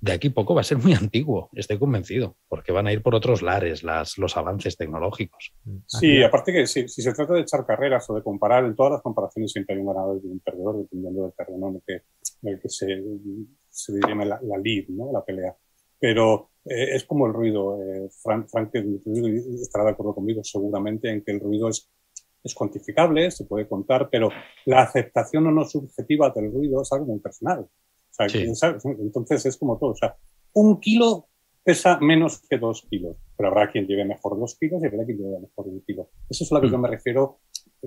de 0.00 0.12
aquí 0.12 0.30
poco 0.30 0.54
va 0.54 0.60
a 0.60 0.64
ser 0.64 0.78
muy 0.78 0.92
antiguo, 0.92 1.50
estoy 1.54 1.78
convencido, 1.78 2.36
porque 2.48 2.72
van 2.72 2.86
a 2.86 2.92
ir 2.92 3.02
por 3.02 3.14
otros 3.14 3.42
lares 3.42 3.82
las, 3.82 4.18
los 4.18 4.36
avances 4.36 4.76
tecnológicos. 4.76 5.52
Sí, 5.86 6.22
aparte 6.22 6.52
que 6.52 6.66
si, 6.66 6.88
si, 6.88 7.02
se 7.02 7.12
trata 7.12 7.34
de 7.34 7.40
echar 7.40 7.64
carreras 7.66 8.08
o 8.10 8.14
de 8.14 8.22
comparar, 8.22 8.64
en 8.64 8.76
todas 8.76 8.92
las 8.92 9.02
comparaciones 9.02 9.52
siempre 9.52 9.74
hay 9.74 9.80
un 9.80 9.88
ganador 9.88 10.20
y 10.22 10.26
un 10.26 10.40
perdedor, 10.40 10.78
dependiendo 10.78 11.22
del 11.22 11.32
terreno 11.32 11.68
en 11.68 11.74
el 11.76 11.82
que, 11.86 11.94
en 12.42 12.54
el 12.54 12.60
que 12.60 12.68
se, 12.68 12.86
se 13.68 13.92
dirime 13.94 14.26
la, 14.26 14.38
la 14.42 14.58
lead, 14.58 14.88
¿no? 14.88 15.10
la 15.12 15.24
pelea. 15.24 15.56
Pero 15.98 16.50
eh, 16.66 16.96
es 16.96 17.04
como 17.04 17.26
el 17.26 17.32
ruido. 17.32 17.80
Eh, 17.82 18.08
Frank, 18.22 18.48
Frank 18.48 18.70
estará 18.74 19.84
de 19.84 19.90
acuerdo 19.92 20.14
conmigo 20.14 20.42
seguramente 20.42 21.10
en 21.10 21.22
que 21.22 21.32
el 21.32 21.40
ruido 21.40 21.68
es, 21.68 21.88
es 22.42 22.54
cuantificable, 22.54 23.30
se 23.30 23.44
puede 23.44 23.68
contar, 23.68 24.08
pero 24.10 24.28
la 24.66 24.82
aceptación 24.82 25.46
o 25.46 25.50
no 25.50 25.64
subjetiva 25.64 26.30
del 26.30 26.52
ruido 26.52 26.82
es 26.82 26.92
algo 26.92 27.06
muy 27.06 27.20
personal. 27.20 27.66
O 28.18 28.54
sea, 28.54 28.78
sí. 28.80 28.88
Entonces 28.98 29.46
es 29.46 29.56
como 29.56 29.78
todo. 29.78 29.90
O 29.90 29.96
sea, 29.96 30.16
un 30.54 30.80
kilo 30.80 31.28
pesa 31.62 31.98
menos 31.98 32.40
que 32.48 32.58
dos 32.58 32.86
kilos, 32.88 33.16
pero 33.36 33.48
habrá 33.48 33.70
quien 33.70 33.86
lleve 33.86 34.04
mejor 34.04 34.38
dos 34.38 34.56
kilos 34.56 34.82
y 34.82 34.86
habrá 34.86 35.04
quien 35.04 35.18
lleve 35.18 35.40
mejor 35.40 35.66
un 35.66 35.80
kilo. 35.80 36.10
Eso 36.30 36.44
es 36.44 36.52
a 36.52 36.54
lo 36.54 36.60
que 36.60 36.68
mm. 36.68 36.70
yo 36.70 36.78
me 36.78 36.88
refiero 36.88 37.40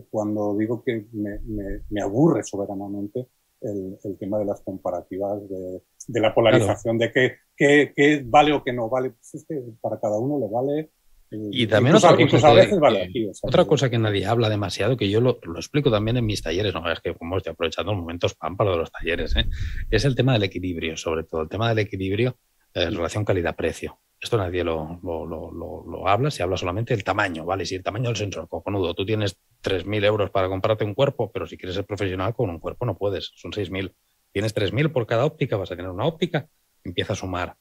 cuando 0.10 0.56
digo 0.58 0.84
que 0.84 1.06
me, 1.14 1.40
me, 1.40 1.82
me 1.90 2.02
aburre 2.02 2.44
soberanamente 2.44 3.28
el, 3.62 3.98
el, 4.04 4.18
tema 4.18 4.38
de 4.38 4.46
las 4.46 4.62
comparativas, 4.62 5.48
de, 5.50 5.82
de 6.08 6.20
la 6.20 6.34
polarización, 6.34 6.98
claro. 6.98 7.14
de 7.14 7.14
qué, 7.14 7.36
qué, 7.56 7.94
qué, 7.96 8.24
vale 8.26 8.54
o 8.54 8.64
qué 8.64 8.74
no 8.74 8.90
vale. 8.90 9.12
Pues 9.12 9.36
es 9.36 9.46
que 9.46 9.62
para 9.82 10.00
cada 10.00 10.20
uno 10.20 10.40
le 10.40 10.48
vale. 10.48 10.92
Eh, 11.32 11.38
y 11.52 11.68
también 11.68 11.96
otra, 11.96 12.16
cosa 12.16 12.56
que, 12.68 12.80
vale 12.80 13.04
aquí, 13.04 13.28
o 13.28 13.34
sea, 13.34 13.48
otra 13.48 13.66
cosa 13.66 13.90
que 13.90 13.98
nadie 13.98 14.26
habla 14.26 14.50
demasiado, 14.50 14.98
que 14.98 15.10
yo 15.10 15.22
lo, 15.22 15.40
lo, 15.44 15.58
explico 15.58 15.92
también 15.92 16.18
en 16.18 16.26
mis 16.26 16.42
talleres, 16.42 16.74
no 16.74 16.92
es 16.92 17.00
que 17.02 17.14
como 17.14 17.38
estoy 17.38 17.52
aprovechando 17.52 17.92
los 17.92 18.02
momentos 18.02 18.34
pámparo 18.36 18.72
de 18.72 18.78
los 18.78 18.92
talleres, 18.92 19.36
¿eh? 19.36 19.48
es 19.92 20.06
el 20.06 20.16
tema 20.16 20.34
del 20.34 20.44
equilibrio, 20.44 20.98
sobre 20.98 21.24
todo 21.24 21.42
el 21.42 21.50
tema 21.50 21.70
del 21.70 21.80
equilibrio 21.80 22.38
en 22.74 22.96
relación 22.96 23.26
calidad-precio. 23.26 24.00
Esto 24.22 24.38
nadie 24.38 24.66
lo, 24.66 25.00
lo, 25.02 25.26
lo, 25.26 25.86
lo, 25.88 26.08
habla, 26.08 26.30
se 26.30 26.44
habla 26.44 26.58
solamente 26.58 26.94
del 26.94 27.06
tamaño, 27.06 27.46
¿vale? 27.46 27.66
Si 27.66 27.76
el 27.76 27.84
tamaño 27.84 28.10
del 28.10 28.18
sensor, 28.18 28.50
cojonudo, 28.50 28.94
tú 28.94 29.06
tienes 29.06 29.38
3.000 29.64 30.04
euros 30.04 30.30
para 30.30 30.50
comprarte 30.50 30.84
un 30.84 30.94
cuerpo, 30.94 31.32
pero 31.32 31.48
si 31.48 31.58
quieres 31.58 31.76
ser 31.76 31.86
profesional 31.86 32.34
con 32.34 32.50
un 32.50 32.60
cuerpo 32.60 32.86
no 32.86 32.98
puedes, 32.98 33.32
son 33.36 33.52
6.000. 33.54 33.94
Tienes 34.34 34.54
3.000 34.54 34.92
por 34.92 35.08
cada 35.08 35.26
óptica, 35.26 35.56
vas 35.56 35.72
a 35.72 35.78
tener 35.78 35.90
una 35.90 36.06
óptica, 36.06 36.50
empieza 36.84 37.14
a 37.14 37.16
sumar. 37.16 37.56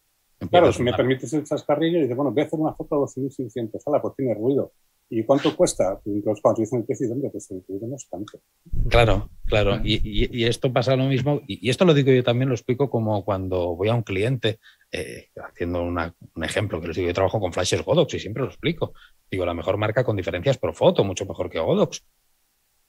Claro, 0.50 0.72
si 0.72 0.82
me 0.82 0.92
permites 0.92 1.32
el 1.32 1.44
chascarrillo, 1.44 1.98
y 1.98 2.02
dices, 2.02 2.16
bueno, 2.16 2.30
voy 2.30 2.42
a 2.42 2.46
hacer 2.46 2.60
una 2.60 2.72
foto 2.72 2.94
a 2.94 2.98
12.600, 2.98 3.80
ala, 3.86 4.00
pues 4.00 4.14
tiene 4.16 4.34
ruido. 4.34 4.72
¿Y 5.10 5.24
cuánto 5.24 5.56
cuesta? 5.56 6.00
Entonces, 6.04 6.42
cuando 6.42 6.60
dicen 6.60 6.80
el 6.80 6.84
precio, 6.84 7.10
hombre, 7.10 7.30
pues 7.30 7.50
el 7.50 7.64
ruido 7.66 7.88
no 7.88 7.96
es 7.96 8.06
tanto. 8.08 8.40
Claro, 8.88 9.30
claro. 9.46 9.80
Y, 9.82 9.94
y, 9.94 10.28
y 10.30 10.44
esto 10.44 10.72
pasa 10.72 10.96
lo 10.96 11.04
mismo, 11.04 11.40
y, 11.46 11.66
y, 11.66 11.70
esto 11.70 11.84
lo 11.84 11.94
digo 11.94 12.12
yo 12.12 12.22
también, 12.22 12.50
lo 12.50 12.54
explico 12.54 12.90
como 12.90 13.24
cuando 13.24 13.74
voy 13.74 13.88
a 13.88 13.94
un 13.94 14.02
cliente, 14.02 14.58
eh, 14.92 15.28
haciendo 15.36 15.82
una, 15.82 16.14
un 16.34 16.44
ejemplo 16.44 16.80
que 16.80 16.88
les 16.88 16.96
digo, 16.96 17.08
yo 17.08 17.14
trabajo 17.14 17.40
con 17.40 17.52
flashes 17.52 17.84
Godox 17.84 18.14
y 18.14 18.20
siempre 18.20 18.42
lo 18.42 18.48
explico. 18.48 18.92
Digo, 19.30 19.44
la 19.44 19.54
mejor 19.54 19.76
marca 19.76 20.04
con 20.04 20.16
diferencias 20.16 20.58
Profoto, 20.58 21.04
mucho 21.04 21.26
mejor 21.26 21.50
que 21.50 21.58
Godox. 21.58 22.04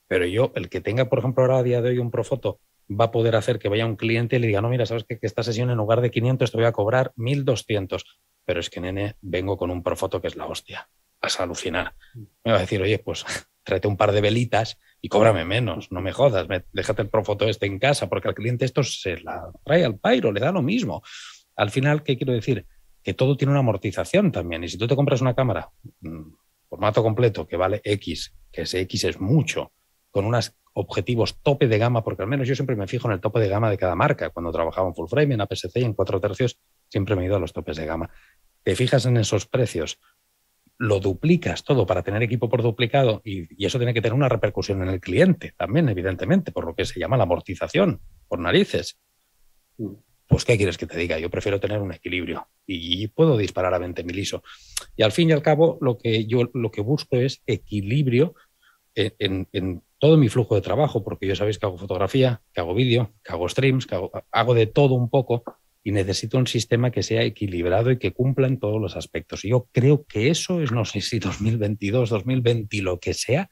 Pero 0.08 0.26
yo, 0.26 0.52
el 0.56 0.70
que 0.70 0.82
tenga, 0.82 1.06
por 1.06 1.20
ejemplo, 1.20 1.44
ahora 1.44 1.60
a 1.60 1.64
día 1.64 1.82
de 1.82 1.90
hoy 1.90 2.00
un 2.00 2.12
Profoto, 2.12 2.60
va 2.90 3.06
a 3.06 3.12
poder 3.12 3.36
hacer 3.36 3.60
que 3.60 3.70
vaya 3.70 3.86
un 3.86 3.96
cliente 3.96 4.36
y 4.36 4.40
le 4.40 4.48
diga, 4.48 4.62
no, 4.62 4.70
mira, 4.70 4.86
sabes 4.86 5.04
que, 5.04 5.18
esta 5.22 5.44
sesión 5.44 5.70
en 5.70 5.78
lugar 5.78 6.02
de 6.02 6.12
500 6.12 6.52
te 6.52 6.58
voy 6.58 6.66
a 6.66 6.72
cobrar 6.72 7.14
1200. 7.16 8.06
Pero 8.46 8.60
es 8.60 8.70
que, 8.70 8.82
nene, 8.82 9.16
vengo 9.22 9.58
con 9.58 9.70
un 9.70 9.84
Profoto 9.84 10.22
que 10.22 10.28
es 10.28 10.36
la 10.36 10.48
hostia. 10.48 10.90
Vas 11.22 11.40
a 11.40 11.44
alucinar. 11.44 11.96
Me 12.44 12.52
va 12.52 12.58
a 12.58 12.62
decir, 12.62 12.82
oye, 12.82 13.00
pues 13.00 13.26
tráete 13.64 13.88
un 13.88 13.98
par 13.98 14.12
de 14.12 14.22
velitas 14.22 14.80
y 15.02 15.10
cóbrame 15.10 15.46
menos, 15.46 15.92
no 15.92 16.02
me 16.02 16.12
jodas, 16.12 16.48
me, 16.50 16.64
déjate 16.74 17.04
el 17.04 17.10
Profoto 17.10 17.48
este 17.48 17.68
en 17.68 17.78
casa, 17.78 18.10
porque 18.10 18.28
al 18.28 18.36
cliente 18.36 18.66
esto 18.66 18.84
se 18.84 19.18
la 19.22 19.52
trae 19.64 19.86
al 19.86 19.98
pairo, 20.00 20.32
le 20.32 20.40
da 20.40 20.52
lo 20.52 20.62
mismo. 20.62 21.04
Al 21.56 21.70
final, 21.70 22.04
¿qué 22.04 22.18
quiero 22.18 22.34
decir? 22.34 22.66
Que 23.04 23.14
todo 23.14 23.38
tiene 23.38 23.52
una 23.52 23.60
amortización 23.60 24.32
también. 24.32 24.64
Y 24.64 24.70
si 24.70 24.78
tú 24.78 24.88
te 24.88 24.96
compras 24.96 25.22
una 25.22 25.36
cámara, 25.36 25.70
mmm, 26.02 26.32
formato 26.68 27.04
completo, 27.04 27.48
que 27.48 27.58
vale 27.58 27.82
X, 27.84 28.34
que 28.52 28.64
ese 28.64 28.82
X 28.82 29.04
es 29.04 29.20
mucho, 29.20 29.74
con 30.12 30.26
unos 30.26 30.56
objetivos 30.80 31.42
tope 31.42 31.68
de 31.68 31.78
gama, 31.78 32.04
porque 32.04 32.24
al 32.24 32.28
menos 32.28 32.48
yo 32.48 32.56
siempre 32.56 32.76
me 32.76 32.88
fijo 32.88 33.08
en 33.08 33.14
el 33.14 33.20
tope 33.20 33.40
de 33.40 33.50
gama 33.50 33.70
de 33.70 33.78
cada 33.78 33.96
marca. 33.96 34.30
Cuando 34.30 34.52
trabajaba 34.52 34.88
en 34.88 34.96
full 34.96 35.10
frame, 35.10 35.34
en 35.34 35.42
APS-C 35.42 35.80
y 35.80 35.84
en 35.84 35.94
cuatro 35.94 36.20
tercios, 36.20 36.60
siempre 36.88 37.16
me 37.16 37.24
he 37.24 37.26
ido 37.26 37.36
a 37.36 37.40
los 37.40 37.54
topes 37.54 37.78
de 37.78 37.86
gama. 37.86 38.10
Te 38.64 38.76
fijas 38.76 39.06
en 39.06 39.18
esos 39.18 39.46
precios, 39.46 40.00
lo 40.78 41.00
duplicas 41.00 41.64
todo 41.64 41.86
para 41.86 42.04
tener 42.04 42.24
equipo 42.24 42.50
por 42.50 42.64
duplicado 42.64 43.22
y, 43.26 43.62
y, 43.62 43.66
eso 43.66 43.78
tiene 43.78 43.94
que 43.94 44.02
tener 44.02 44.14
una 44.14 44.30
repercusión 44.30 44.82
en 44.82 44.90
el 44.90 45.02
cliente 45.02 45.54
también, 45.58 45.90
evidentemente, 45.90 46.52
por 46.52 46.66
lo 46.66 46.74
que 46.74 46.86
se 46.86 47.00
llama 47.00 47.18
la 47.18 47.24
amortización, 47.24 48.02
por 48.28 48.40
narices. 48.40 48.98
Pues, 50.28 50.46
¿qué 50.46 50.58
quieres 50.58 50.78
que 50.78 50.86
te 50.86 50.98
diga? 50.98 51.20
Yo 51.20 51.30
prefiero 51.30 51.60
tener 51.60 51.82
un 51.82 51.92
equilibrio 51.92 52.48
y 52.66 53.08
puedo 53.08 53.36
disparar 53.36 53.74
a 53.74 53.80
20.000 53.80 54.18
ISO. 54.18 54.44
Y 54.96 55.04
al 55.04 55.12
fin 55.12 55.30
y 55.30 55.34
al 55.34 55.42
cabo, 55.42 55.78
lo 55.82 55.98
que 55.98 56.26
yo 56.26 56.50
lo 56.54 56.72
que 56.72 56.82
busco 56.82 57.18
es 57.18 57.42
equilibrio 57.48 58.36
en, 58.96 59.14
en, 59.18 59.48
en 59.52 59.84
todo 60.00 60.18
mi 60.18 60.30
flujo 60.30 60.56
de 60.56 60.62
trabajo, 60.62 61.04
porque 61.04 61.28
yo 61.28 61.36
sabéis 61.36 61.60
que 61.60 61.66
hago 61.66 61.78
fotografía, 61.78 62.42
que 62.54 62.62
hago 62.62 62.74
vídeo, 62.74 63.14
que 63.24 63.34
hago 63.34 63.48
streams, 63.48 63.86
que 63.86 63.96
hago, 63.96 64.12
hago 64.32 64.54
de 64.54 64.66
todo 64.66 64.96
un 64.96 65.10
poco 65.10 65.44
y 65.84 65.92
necesito 65.92 66.38
un 66.38 66.48
sistema 66.48 66.92
que 66.92 67.04
sea 67.04 67.24
equilibrado 67.24 67.92
y 67.92 68.00
que 68.00 68.12
cumpla 68.12 68.48
en 68.48 68.60
todos 68.60 68.82
los 68.82 68.96
aspectos. 68.96 69.46
Y 69.46 69.50
yo 69.50 69.68
creo 69.72 70.06
que 70.06 70.30
eso 70.30 70.62
es, 70.62 70.72
no 70.72 70.86
sé 70.86 71.02
si 71.02 71.20
2022, 71.20 72.10
2020, 72.10 72.82
lo 72.82 73.00
que 73.00 73.14
sea, 73.14 73.50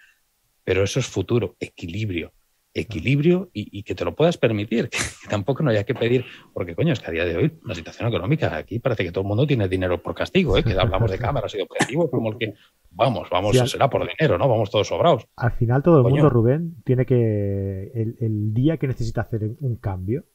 pero 0.63 0.83
eso 0.83 0.99
es 0.99 1.05
futuro, 1.05 1.55
equilibrio. 1.59 2.33
Equilibrio 2.81 3.49
y, 3.53 3.79
y 3.79 3.83
que 3.83 3.95
te 3.95 4.05
lo 4.05 4.15
puedas 4.15 4.37
permitir, 4.37 4.89
que, 4.89 4.97
tampoco 5.29 5.63
no 5.63 5.71
haya 5.71 5.83
que 5.83 5.95
pedir, 5.95 6.25
porque 6.53 6.75
coño, 6.75 6.93
es 6.93 6.99
que 6.99 7.07
a 7.07 7.11
día 7.11 7.25
de 7.25 7.37
hoy 7.37 7.59
la 7.65 7.75
situación 7.75 8.07
económica 8.09 8.55
aquí 8.55 8.79
parece 8.79 9.03
que 9.03 9.11
todo 9.11 9.23
el 9.23 9.27
mundo 9.27 9.45
tiene 9.47 9.67
dinero 9.67 10.01
por 10.01 10.15
castigo, 10.15 10.57
¿eh? 10.57 10.63
que 10.63 10.73
hablamos 10.73 11.11
de 11.11 11.17
cámaras 11.19 11.53
y 11.53 11.57
de 11.57 11.63
objetivos, 11.63 12.09
como 12.09 12.31
el 12.31 12.37
que 12.37 12.53
vamos, 12.91 13.29
vamos, 13.29 13.57
sí, 13.57 13.67
será 13.67 13.89
por 13.89 14.07
dinero, 14.07 14.37
¿no? 14.37 14.47
Vamos 14.47 14.71
todos 14.71 14.87
sobrados. 14.87 15.27
Al 15.35 15.51
final 15.51 15.83
todo 15.83 15.97
el 15.97 16.03
coño. 16.03 16.15
mundo, 16.15 16.29
Rubén, 16.29 16.75
tiene 16.83 17.05
que, 17.05 17.91
el, 17.93 18.17
el 18.19 18.53
día 18.53 18.77
que 18.77 18.87
necesita 18.87 19.21
hacer 19.21 19.55
un 19.59 19.75
cambio, 19.77 20.25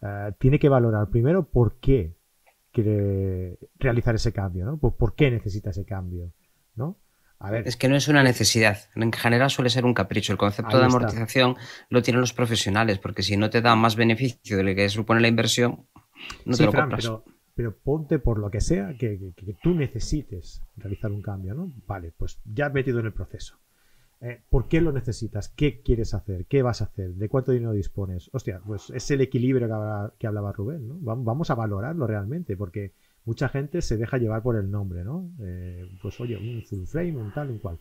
Uh, 0.00 0.32
tiene 0.38 0.58
que 0.58 0.68
valorar 0.68 1.08
primero 1.08 1.48
por 1.48 1.78
qué 1.78 2.16
quiere 2.70 3.58
realizar 3.78 4.14
ese 4.14 4.32
cambio, 4.32 4.66
¿no? 4.66 4.76
Por, 4.76 4.96
por, 4.96 5.14
qué 5.14 5.30
necesita 5.30 5.70
ese 5.70 5.86
cambio, 5.86 6.32
¿no? 6.74 6.98
A 7.38 7.50
ver. 7.50 7.68
Es 7.68 7.76
que 7.76 7.88
no 7.88 7.96
es 7.96 8.08
una 8.08 8.22
necesidad, 8.22 8.78
en 8.94 9.12
general 9.12 9.50
suele 9.50 9.70
ser 9.70 9.84
un 9.84 9.94
capricho. 9.94 10.32
El 10.32 10.38
concepto 10.38 10.76
Ahí 10.76 10.80
de 10.80 10.86
amortización 10.86 11.50
está. 11.50 11.86
lo 11.90 12.02
tienen 12.02 12.20
los 12.20 12.32
profesionales, 12.32 12.98
porque 12.98 13.22
si 13.22 13.36
no 13.36 13.50
te 13.50 13.60
da 13.60 13.76
más 13.76 13.96
beneficio 13.96 14.56
de 14.56 14.62
lo 14.62 14.74
que 14.74 14.88
supone 14.88 15.20
la 15.20 15.28
inversión, 15.28 15.86
no 16.44 16.54
sí, 16.54 16.58
te 16.58 16.64
lo 16.64 16.72
Fran, 16.72 16.84
compras. 16.84 17.04
Pero, 17.04 17.24
pero 17.54 17.76
ponte 17.76 18.18
por 18.18 18.38
lo 18.38 18.50
que 18.50 18.60
sea 18.60 18.94
que, 18.98 19.32
tú 19.62 19.74
necesites 19.74 20.62
realizar 20.76 21.10
un 21.10 21.22
cambio, 21.22 21.54
¿no? 21.54 21.72
Vale, 21.86 22.12
pues 22.16 22.38
ya 22.44 22.66
has 22.66 22.72
metido 22.72 23.00
en 23.00 23.06
el 23.06 23.12
proceso. 23.12 23.58
Eh, 24.20 24.42
¿Por 24.48 24.68
qué 24.68 24.80
lo 24.80 24.92
necesitas? 24.92 25.48
¿Qué 25.48 25.82
quieres 25.82 26.14
hacer? 26.14 26.46
¿Qué 26.46 26.62
vas 26.62 26.80
a 26.80 26.84
hacer? 26.84 27.14
¿De 27.14 27.28
cuánto 27.28 27.52
dinero 27.52 27.72
dispones? 27.72 28.30
Hostia, 28.32 28.60
pues 28.64 28.90
es 28.90 29.10
el 29.10 29.20
equilibrio 29.20 29.68
que 30.18 30.26
hablaba, 30.26 30.52
Rubén, 30.52 30.88
¿no? 30.88 31.16
Vamos 31.16 31.50
a 31.50 31.54
valorarlo 31.54 32.06
realmente, 32.06 32.56
porque 32.56 32.92
mucha 33.26 33.48
gente 33.48 33.82
se 33.82 33.98
deja 33.98 34.16
llevar 34.16 34.42
por 34.42 34.56
el 34.56 34.70
nombre, 34.70 35.04
¿no? 35.04 35.30
Eh, 35.40 35.84
pues 36.00 36.18
oye, 36.20 36.36
un 36.36 36.62
full 36.62 36.86
frame, 36.86 37.16
un 37.16 37.32
tal, 37.32 37.50
un 37.50 37.58
cual. 37.58 37.78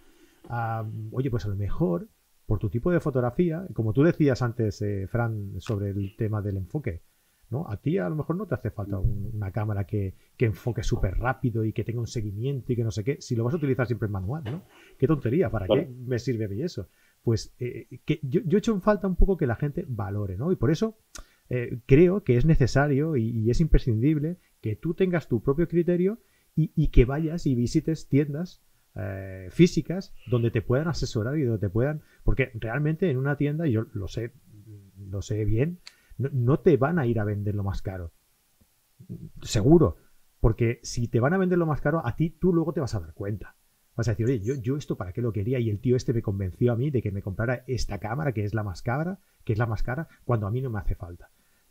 oye, 1.12 1.30
pues 1.30 1.46
a 1.46 1.50
lo 1.50 1.56
mejor, 1.56 2.10
por 2.46 2.60
tu 2.60 2.70
tipo 2.70 2.92
de 2.92 3.00
fotografía, 3.00 3.66
como 3.74 3.94
tú 3.94 4.04
decías 4.04 4.42
antes, 4.42 4.82
eh, 4.82 5.08
Fran, 5.08 5.54
sobre 5.60 5.92
el 5.92 6.16
tema 6.18 6.42
del 6.42 6.58
enfoque, 6.58 7.04
¿no? 7.52 7.70
A 7.70 7.78
ti 7.78 8.00
a 8.00 8.10
lo 8.10 8.16
mejor 8.16 8.36
no 8.36 8.48
te 8.48 8.56
hace 8.56 8.72
falta 8.72 8.98
una 8.98 9.52
cámara 9.52 9.86
que, 9.86 10.16
enfoque 10.40 10.84
súper 10.84 11.18
rápido 11.18 11.64
y 11.64 11.74
que 11.74 11.84
tenga 11.84 12.00
un 12.00 12.08
seguimiento 12.08 12.74
y 12.74 12.76
que 12.76 12.84
no 12.84 12.92
sé 12.92 13.04
qué, 13.04 13.22
si 13.22 13.36
lo 13.36 13.44
vas 13.44 13.54
a 13.54 13.58
utilizar 13.58 13.86
siempre 13.86 14.08
en 14.08 14.14
manual, 14.14 14.44
¿no? 14.44 14.64
Qué 14.98 15.08
tontería, 15.08 15.52
¿para 15.52 15.68
qué 15.68 15.88
me 16.06 16.18
sirve 16.18 16.46
a 16.46 16.48
mí 16.48 16.62
eso? 16.62 16.90
Pues 17.24 17.56
eh, 17.60 17.88
que 18.04 18.20
yo, 18.24 18.42
yo, 18.46 18.58
he 18.58 18.60
hecho 18.60 18.74
en 18.74 18.82
falta 18.82 19.08
un 19.08 19.16
poco 19.16 19.38
que 19.38 19.48
la 19.48 19.56
gente 19.56 19.86
valore, 19.88 20.38
¿no? 20.38 20.52
Y 20.52 20.56
por 20.56 20.72
eso 20.72 20.98
eh, 21.50 21.80
creo 21.86 22.24
que 22.24 22.38
es 22.38 22.46
necesario 22.46 23.16
y, 23.18 23.50
es 23.50 23.62
imprescindible 23.62 24.38
que 24.66 24.76
tú 24.76 24.96
tengas 24.96 25.28
tu 25.28 25.44
propio 25.44 25.68
criterio 25.68 26.18
y, 26.56 26.88
que 26.88 27.06
vayas 27.06 27.46
y 27.46 27.54
visites 27.54 28.08
tiendas 28.08 28.64
eh, 28.96 29.50
físicas 29.52 30.12
donde 30.26 30.50
te 30.50 30.64
puedan 30.64 30.88
asesorar 30.88 31.38
y 31.38 31.44
donde 31.44 31.68
te 31.68 31.70
puedan, 31.70 32.02
porque 32.24 32.50
realmente 32.56 33.12
en 33.12 33.18
una 33.18 33.38
tienda, 33.38 33.68
yo 33.68 33.86
lo 33.94 34.08
sé, 34.08 34.34
lo 34.98 35.22
sé 35.22 35.46
bien, 35.46 35.82
no, 36.18 36.58
te 36.62 36.78
van 36.78 36.98
a 36.98 37.06
ir 37.06 37.20
a 37.20 37.26
vender 37.26 37.54
lo 37.54 37.64
más 37.64 37.84
caro. 37.84 38.12
Seguro. 39.44 39.98
Porque 40.40 40.80
si 40.82 41.10
te 41.10 41.20
van 41.20 41.36
a 41.36 41.38
vender 41.38 41.60
lo 41.60 41.68
más 41.68 41.82
caro, 41.82 42.02
a 42.04 42.16
ti 42.16 42.32
tú 42.32 42.52
luego 42.52 42.74
te 42.74 42.80
vas 42.80 42.96
a 42.96 43.02
dar 43.02 43.14
cuenta. 43.14 43.58
Vas 43.96 44.08
a 44.08 44.14
decir, 44.14 44.26
oye, 44.26 44.40
yo, 44.40 44.56
yo 44.56 44.78
esto 44.78 44.98
para 44.98 45.14
qué 45.14 45.22
lo 45.22 45.32
quería 45.32 45.60
y 45.60 45.70
el 45.70 45.80
tío 45.80 45.96
este 45.96 46.12
me 46.12 46.24
convenció 46.24 46.74
a 46.74 46.76
mí 46.76 46.90
de 46.90 47.04
que 47.04 47.12
me 47.12 47.22
comprara 47.22 47.64
esta 47.68 48.00
cámara 48.00 48.32
que 48.32 48.44
es 48.44 48.56
la 48.56 48.64
más 48.64 48.82
cara, 48.82 49.20
que 49.44 49.54
es 49.54 49.60
la 49.60 49.68
más 49.68 49.84
cara, 49.84 50.08
cuando 50.24 50.48
a 50.48 50.52
mí 50.52 50.60
no 50.60 50.72
me 50.72 50.80
hace 50.80 50.96
falta. 50.96 51.30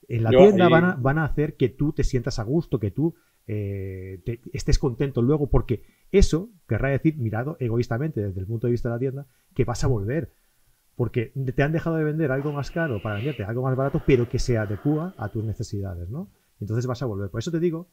En 0.08 0.22
la 0.22 0.30
tienda 0.30 0.68
van, 0.68 0.84
a, 0.84 0.94
van, 0.96 1.18
a, 1.18 1.24
hacer 1.24 1.56
que 1.56 1.68
tú 1.68 1.92
te 1.92 2.04
sientas 2.04 2.38
a 2.38 2.44
gusto, 2.44 2.78
que 2.78 2.90
tú 2.90 3.14
eh, 3.46 4.22
estés 4.52 4.78
contento 4.78 5.22
luego, 5.22 5.48
porque 5.48 5.82
eso 6.12 6.50
querrá 6.66 6.90
decir, 6.90 7.16
mirado 7.16 7.56
egoístamente 7.60 8.20
desde 8.20 8.40
el 8.40 8.46
punto 8.46 8.66
de 8.66 8.72
vista 8.72 8.88
de 8.88 8.94
la 8.94 8.98
tienda, 8.98 9.26
que 9.54 9.64
vas 9.64 9.84
a 9.84 9.88
volver 9.88 10.32
porque 10.96 11.32
te 11.54 11.62
han 11.62 11.72
dejado 11.72 11.96
de 11.96 12.04
vender 12.04 12.30
algo 12.30 12.52
más 12.52 12.70
caro 12.70 13.02
para 13.02 13.16
venderte 13.16 13.44
algo 13.44 13.62
más 13.62 13.76
barato, 13.76 14.02
pero 14.06 14.28
que 14.28 14.38
se 14.38 14.58
adecua 14.58 15.14
a 15.16 15.28
tus 15.28 15.44
necesidades, 15.44 16.08
¿no? 16.08 16.28
Entonces 16.60 16.86
vas 16.86 17.02
a 17.02 17.06
volver. 17.06 17.30
Por 17.30 17.40
eso 17.40 17.50
te 17.50 17.60
digo 17.60 17.88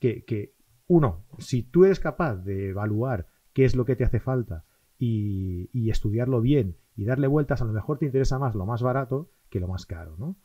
que, 0.00 0.54
uno, 0.88 1.24
si 1.38 1.62
tú 1.62 1.84
eres 1.84 2.00
capaz 2.00 2.36
de 2.36 2.70
evaluar 2.70 3.26
qué 3.52 3.64
es 3.64 3.76
lo 3.76 3.84
que 3.84 3.96
te 3.96 4.04
hace 4.04 4.20
falta 4.20 4.64
y, 4.98 5.90
estudiarlo 5.90 6.40
bien 6.40 6.76
y 6.96 7.04
darle 7.04 7.26
vueltas, 7.26 7.60
a 7.60 7.64
lo 7.64 7.72
mejor 7.72 7.98
te 7.98 8.06
interesa 8.06 8.38
más 8.38 8.54
lo 8.54 8.66
más 8.66 8.82
barato 8.82 9.30
que 9.50 9.60
lo 9.60 9.68
más 9.68 9.86
caro, 9.86 10.16
¿no? 10.18 10.36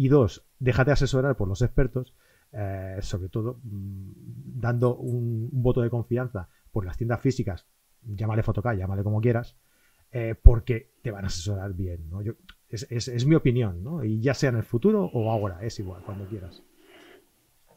Y 0.00 0.08
dos, 0.08 0.46
déjate 0.58 0.92
asesorar 0.92 1.36
por 1.36 1.46
los 1.46 1.60
expertos, 1.60 2.14
eh, 2.52 2.96
sobre 3.02 3.28
todo 3.28 3.60
mm, 3.62 4.12
dando 4.58 4.96
un, 4.96 5.50
voto 5.52 5.82
de 5.82 5.90
confianza 5.90 6.48
por 6.72 6.86
las 6.86 6.96
tiendas 6.96 7.20
físicas, 7.20 7.66
llámale 8.02 8.42
Photocall, 8.42 8.78
llámale 8.78 9.02
como 9.02 9.20
quieras, 9.20 9.58
eh, 10.10 10.34
porque 10.40 10.92
te 11.02 11.10
van 11.10 11.24
a 11.24 11.26
asesorar 11.26 11.74
bien. 11.74 12.08
Yo, 12.24 12.32
es, 12.70 13.26
mi 13.26 13.34
opinión, 13.34 13.84
¿no? 13.84 14.02
y 14.02 14.22
ya 14.22 14.32
sea 14.32 14.48
en 14.48 14.56
el 14.56 14.62
futuro 14.62 15.04
o 15.04 15.30
ahora, 15.30 15.58
es 15.60 15.78
igual, 15.80 16.02
cuando 16.02 16.24
quieras. 16.24 16.62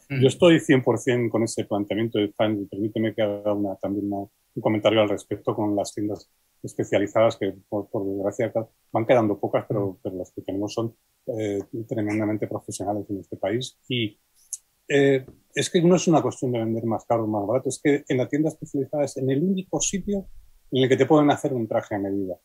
Mm. 0.08 0.22
Yo 0.22 0.28
estoy 0.30 0.60
100% 0.60 1.30
con 1.30 1.44
ese 1.44 1.66
planteamiento 1.66 2.20
de 2.20 2.30
Permíteme 2.30 3.14
que 3.14 3.22
haga 3.22 3.54
una, 3.54 3.76
también 3.76 4.10
un 4.10 4.30
comentario 4.62 5.02
al 5.02 5.10
respecto 5.10 5.54
con 5.54 5.76
las 5.76 5.94
tiendas 5.94 6.32
especializadas 6.64 7.38
que, 7.38 7.54
por, 7.70 7.88
desgracia, 8.06 8.52
van 8.92 9.06
quedando 9.06 9.40
pocas, 9.40 9.66
pero, 9.68 10.00
pero, 10.02 10.16
las 10.16 10.32
que 10.32 10.42
tenemos 10.42 10.74
son 10.74 10.96
eh, 11.28 11.60
tremendamente 11.88 12.48
profesionales 12.48 13.06
en 13.10 13.20
este 13.20 13.38
país. 13.38 13.78
Y 13.88 14.18
eh, 14.88 15.26
es 15.54 15.70
que 15.70 15.82
no 15.82 15.96
es 15.96 16.08
una 16.08 16.22
cuestión 16.22 16.52
de 16.52 16.60
vender 16.60 16.86
más 16.86 17.06
caro 17.06 17.26
o 17.26 17.28
más 17.28 17.46
barato, 17.46 17.70
es 17.70 17.80
que 17.84 18.04
en 18.08 18.18
la 18.18 18.28
tienda 18.28 18.50
especializada 18.50 19.06
es 19.06 19.18
en 19.18 19.30
el 19.30 19.44
único 19.44 19.80
sitio 19.80 20.28
en 20.72 20.84
el 20.84 20.90
que 20.90 20.98
te 20.98 21.06
pueden 21.06 21.30
hacer 21.32 21.54
un 21.54 21.68
traje 21.68 21.96
a 21.96 22.00
medida. 22.00 22.36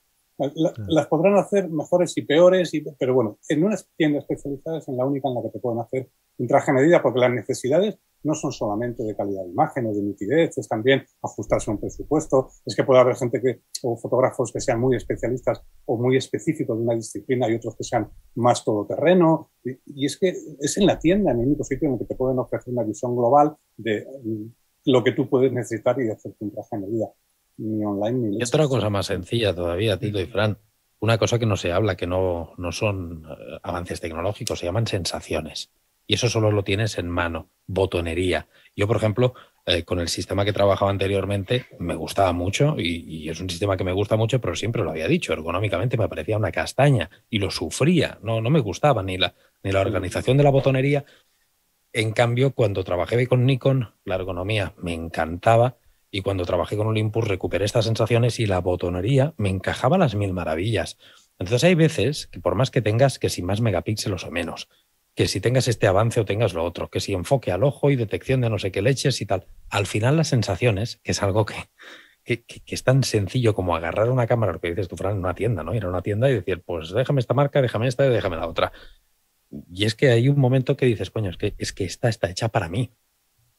Las 0.86 1.08
podrán 1.08 1.36
hacer 1.36 1.68
mejores 1.68 2.16
y 2.16 2.22
peores, 2.22 2.70
pero 2.96 3.12
bueno, 3.12 3.38
en 3.48 3.64
una 3.64 3.76
tienda 3.96 4.20
especializada 4.20 4.78
es 4.78 4.86
en 4.86 4.96
la 4.96 5.04
única 5.04 5.28
en 5.28 5.34
la 5.34 5.42
que 5.42 5.48
te 5.48 5.58
pueden 5.58 5.80
hacer 5.80 6.10
un 6.38 6.46
traje 6.46 6.70
a 6.70 6.74
medida 6.74 7.02
porque 7.02 7.18
las 7.18 7.32
necesidades 7.32 7.98
no 8.22 8.34
son 8.34 8.52
solamente 8.52 9.02
de 9.02 9.14
calidad 9.14 9.44
de 9.44 9.50
imagen 9.50 9.86
o 9.86 9.92
de 9.92 10.02
nitidez, 10.02 10.58
es 10.58 10.68
también 10.68 11.04
ajustarse 11.22 11.70
a 11.70 11.74
un 11.74 11.80
presupuesto, 11.80 12.50
es 12.64 12.74
que 12.74 12.84
puede 12.84 13.00
haber 13.00 13.16
gente 13.16 13.40
que, 13.40 13.62
o 13.82 13.96
fotógrafos 13.96 14.52
que 14.52 14.60
sean 14.60 14.80
muy 14.80 14.96
especialistas 14.96 15.62
o 15.86 15.96
muy 15.96 16.16
específicos 16.16 16.76
de 16.76 16.84
una 16.84 16.94
disciplina 16.94 17.48
y 17.48 17.54
otros 17.54 17.76
que 17.76 17.84
sean 17.84 18.08
más 18.34 18.64
todoterreno. 18.64 19.50
Y, 19.64 20.02
y 20.02 20.06
es 20.06 20.18
que 20.18 20.28
es 20.28 20.76
en 20.76 20.86
la 20.86 20.98
tienda, 20.98 21.32
en 21.32 21.40
el 21.40 21.46
único 21.46 21.64
sitio 21.64 21.88
en 21.88 21.94
el 21.94 22.00
que 22.00 22.06
te 22.06 22.14
pueden 22.14 22.38
ofrecer 22.38 22.72
una 22.72 22.84
visión 22.84 23.16
global 23.16 23.56
de 23.76 24.06
mm, 24.24 24.46
lo 24.86 25.04
que 25.04 25.12
tú 25.12 25.28
puedes 25.28 25.52
necesitar 25.52 26.00
y 26.00 26.04
de 26.04 26.12
hacerte 26.12 26.44
un 26.44 26.50
traje 26.50 26.76
a 26.76 26.78
medida 26.78 27.12
ni 27.58 27.84
online 27.84 28.38
Y 28.38 28.42
otra 28.42 28.66
cosa 28.68 28.88
más 28.88 29.06
sencilla 29.06 29.54
todavía, 29.54 29.98
Tito 29.98 30.20
y 30.20 30.26
Fran. 30.26 30.58
Una 31.00 31.18
cosa 31.18 31.38
que 31.38 31.46
no 31.46 31.56
se 31.56 31.72
habla, 31.72 31.96
que 31.96 32.06
no, 32.06 32.54
no 32.56 32.72
son 32.72 33.24
eh, 33.28 33.58
avances 33.62 34.00
tecnológicos, 34.00 34.58
se 34.58 34.66
llaman 34.66 34.86
sensaciones. 34.86 35.70
Y 36.08 36.14
eso 36.14 36.30
solo 36.30 36.50
lo 36.50 36.64
tienes 36.64 36.96
en 36.96 37.08
mano, 37.08 37.50
botonería. 37.66 38.48
Yo, 38.74 38.88
por 38.88 38.96
ejemplo, 38.96 39.34
eh, 39.66 39.84
con 39.84 40.00
el 40.00 40.08
sistema 40.08 40.42
que 40.46 40.54
trabajaba 40.54 40.90
anteriormente, 40.90 41.66
me 41.78 41.94
gustaba 41.94 42.32
mucho 42.32 42.76
y, 42.78 43.28
es 43.28 43.38
un 43.40 43.50
sistema 43.50 43.76
que 43.76 43.84
me 43.84 43.92
gusta 43.92 44.16
mucho, 44.16 44.40
pero 44.40 44.56
siempre 44.56 44.82
lo 44.82 44.90
había 44.90 45.06
dicho, 45.06 45.34
ergonómicamente 45.34 45.98
me 45.98 46.08
parecía 46.08 46.38
una 46.38 46.50
castaña 46.50 47.10
y 47.28 47.38
lo 47.38 47.50
sufría, 47.50 48.18
no, 48.22 48.40
no 48.40 48.48
me 48.48 48.60
gustaba 48.60 49.02
ni 49.02 49.18
la, 49.18 49.34
ni 49.62 49.70
la 49.70 49.82
organización 49.82 50.38
de 50.38 50.44
la 50.44 50.50
botonería. 50.50 51.04
En 51.92 52.12
cambio, 52.12 52.54
cuando 52.54 52.84
trabajé 52.84 53.26
con 53.26 53.44
Nikon, 53.44 53.92
la 54.06 54.14
ergonomía 54.14 54.72
me 54.78 54.94
encantaba 54.94 55.76
y 56.10 56.22
cuando 56.22 56.46
trabajé 56.46 56.78
con 56.78 56.86
Olympus 56.86 57.28
recuperé 57.28 57.66
estas 57.66 57.84
sensaciones 57.84 58.40
y 58.40 58.46
la 58.46 58.60
botonería 58.60 59.34
me 59.36 59.50
encajaba 59.50 59.98
las 59.98 60.14
mil 60.14 60.32
maravillas. 60.32 60.96
Entonces 61.38 61.64
hay 61.64 61.74
veces 61.74 62.28
que 62.28 62.40
por 62.40 62.54
más 62.54 62.70
que 62.70 62.80
tengas 62.80 63.18
que 63.18 63.28
si 63.28 63.42
más 63.42 63.60
megapíxeles 63.60 64.24
o 64.24 64.30
menos, 64.30 64.70
que 65.18 65.26
si 65.26 65.40
tengas 65.40 65.66
este 65.66 65.88
avance 65.88 66.20
o 66.20 66.24
tengas 66.24 66.54
lo 66.54 66.62
otro, 66.62 66.90
que 66.90 67.00
si 67.00 67.12
enfoque 67.12 67.50
al 67.50 67.64
ojo 67.64 67.90
y 67.90 67.96
detección 67.96 68.40
de 68.40 68.50
no 68.50 68.60
sé 68.60 68.70
qué 68.70 68.82
leches 68.82 69.20
y 69.20 69.26
tal, 69.26 69.48
al 69.68 69.88
final 69.88 70.16
las 70.16 70.28
sensaciones, 70.28 71.00
que 71.02 71.10
es 71.10 71.24
algo 71.24 71.44
que, 71.44 71.56
que, 72.22 72.44
es 72.68 72.84
tan 72.84 73.02
sencillo 73.02 73.52
como 73.52 73.74
agarrar 73.74 74.10
una 74.10 74.28
cámara, 74.28 74.52
lo 74.52 74.60
que 74.60 74.68
dices 74.68 74.86
tú, 74.86 74.96
Fran, 74.96 75.14
en 75.14 75.18
una 75.18 75.34
tienda, 75.34 75.64
¿no? 75.64 75.74
Ir 75.74 75.86
a 75.86 75.88
una 75.88 76.02
tienda 76.02 76.30
y 76.30 76.34
decir, 76.34 76.62
pues 76.64 76.92
déjame 76.92 77.18
esta 77.18 77.34
marca, 77.34 77.60
déjame 77.60 77.88
esta 77.88 78.06
y 78.06 78.10
déjame 78.10 78.36
la 78.36 78.46
otra. 78.46 78.70
Y 79.50 79.86
es 79.86 79.96
que 79.96 80.10
hay 80.10 80.28
un 80.28 80.38
momento 80.38 80.76
que 80.76 80.86
dices, 80.86 81.10
coño, 81.10 81.30
es 81.30 81.36
que, 81.36 81.52
es 81.58 81.72
que 81.72 81.82
esta 81.82 82.08
está 82.08 82.30
hecha 82.30 82.50
para 82.50 82.68
mí 82.68 82.92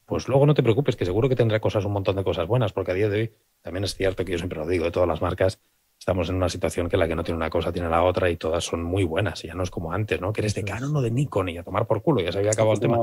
pues 0.06 0.28
luego 0.28 0.46
no 0.46 0.54
te 0.56 0.64
preocupes, 0.64 0.96
que 0.96 1.06
seguro 1.06 1.30
que 1.30 1.36
tendrá 1.36 1.60
cosas, 1.60 1.86
un 1.86 1.92
montón 1.92 2.16
de 2.16 2.24
cosas 2.24 2.48
buenas, 2.48 2.74
porque 2.74 2.92
a 2.92 2.96
día 2.96 3.10
de 3.10 3.20
hoy 3.20 3.34
también 3.62 3.84
es 3.84 3.96
cierto 3.96 4.26
que 4.26 4.32
yo 4.32 4.38
siempre 4.40 4.58
lo 4.58 4.66
digo, 4.66 4.86
de 4.86 4.92
todas 4.92 5.08
las 5.08 5.22
marcas, 5.22 5.62
estamos 6.00 6.30
en 6.30 6.36
una 6.36 6.50
situación 6.50 6.88
que 6.88 6.98
la 6.98 7.08
que 7.08 7.16
no 7.16 7.24
tiene 7.24 7.36
una 7.36 7.50
cosa 7.50 7.72
tiene 7.74 7.90
la 7.90 8.04
otra 8.04 8.30
y 8.30 8.38
todas 8.38 8.64
son 8.64 8.82
muy 8.82 9.04
buenas, 9.04 9.44
y 9.44 9.48
ya 9.48 9.54
no 9.54 9.64
es 9.64 9.70
como 9.70 9.92
antes, 9.92 10.20
¿no? 10.22 10.32
Que 10.32 10.42
eres 10.42 10.56
de 10.56 10.64
Canon 10.64 10.96
o 10.96 11.02
de 11.02 11.12
Nikon 11.12 11.50
y 11.50 11.58
a 11.58 11.64
tomar 11.64 11.86
por 11.86 12.02
culo, 12.02 12.22
ya 12.22 12.32
se 12.32 12.40
había 12.40 12.52
acabado 12.52 12.74
el 12.74 12.80
tema. 12.80 12.98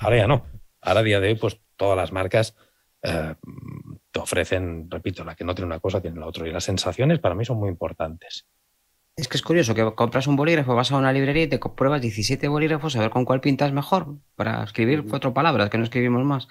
Ahora 0.00 0.16
ya 0.16 0.26
no. 0.26 0.44
Ahora 0.82 1.00
a 1.00 1.02
día 1.04 1.20
de 1.20 1.28
hoy, 1.28 1.34
pues 1.36 1.60
todas 1.76 1.96
las 1.96 2.12
marcas 2.12 2.56
eh, 3.02 3.34
te 4.10 4.20
ofrecen, 4.20 4.90
repito, 4.90 5.24
la 5.24 5.36
que 5.36 5.44
no 5.44 5.54
tiene 5.54 5.66
una 5.66 5.80
cosa 5.80 6.00
tiene 6.00 6.18
la 6.18 6.26
otra, 6.26 6.48
y 6.48 6.52
las 6.52 6.64
sensaciones 6.64 7.20
para 7.20 7.34
mí 7.34 7.44
son 7.44 7.58
muy 7.58 7.68
importantes. 7.68 8.46
Es 9.16 9.28
que 9.28 9.38
es 9.38 9.42
curioso 9.42 9.74
que 9.74 9.94
compras 9.94 10.26
un 10.26 10.36
bolígrafo, 10.36 10.74
vas 10.74 10.92
a 10.92 10.96
una 10.96 11.12
librería 11.12 11.44
y 11.44 11.48
te 11.48 11.58
pruebas 11.58 12.02
17 12.02 12.48
bolígrafos 12.48 12.96
a 12.96 13.00
ver 13.00 13.08
con 13.08 13.24
cuál 13.24 13.40
pintas 13.40 13.72
mejor 13.72 14.08
para 14.34 14.62
escribir 14.62 15.06
cuatro 15.08 15.32
palabras, 15.32 15.70
que 15.70 15.78
no 15.78 15.84
escribimos 15.84 16.22
más. 16.24 16.48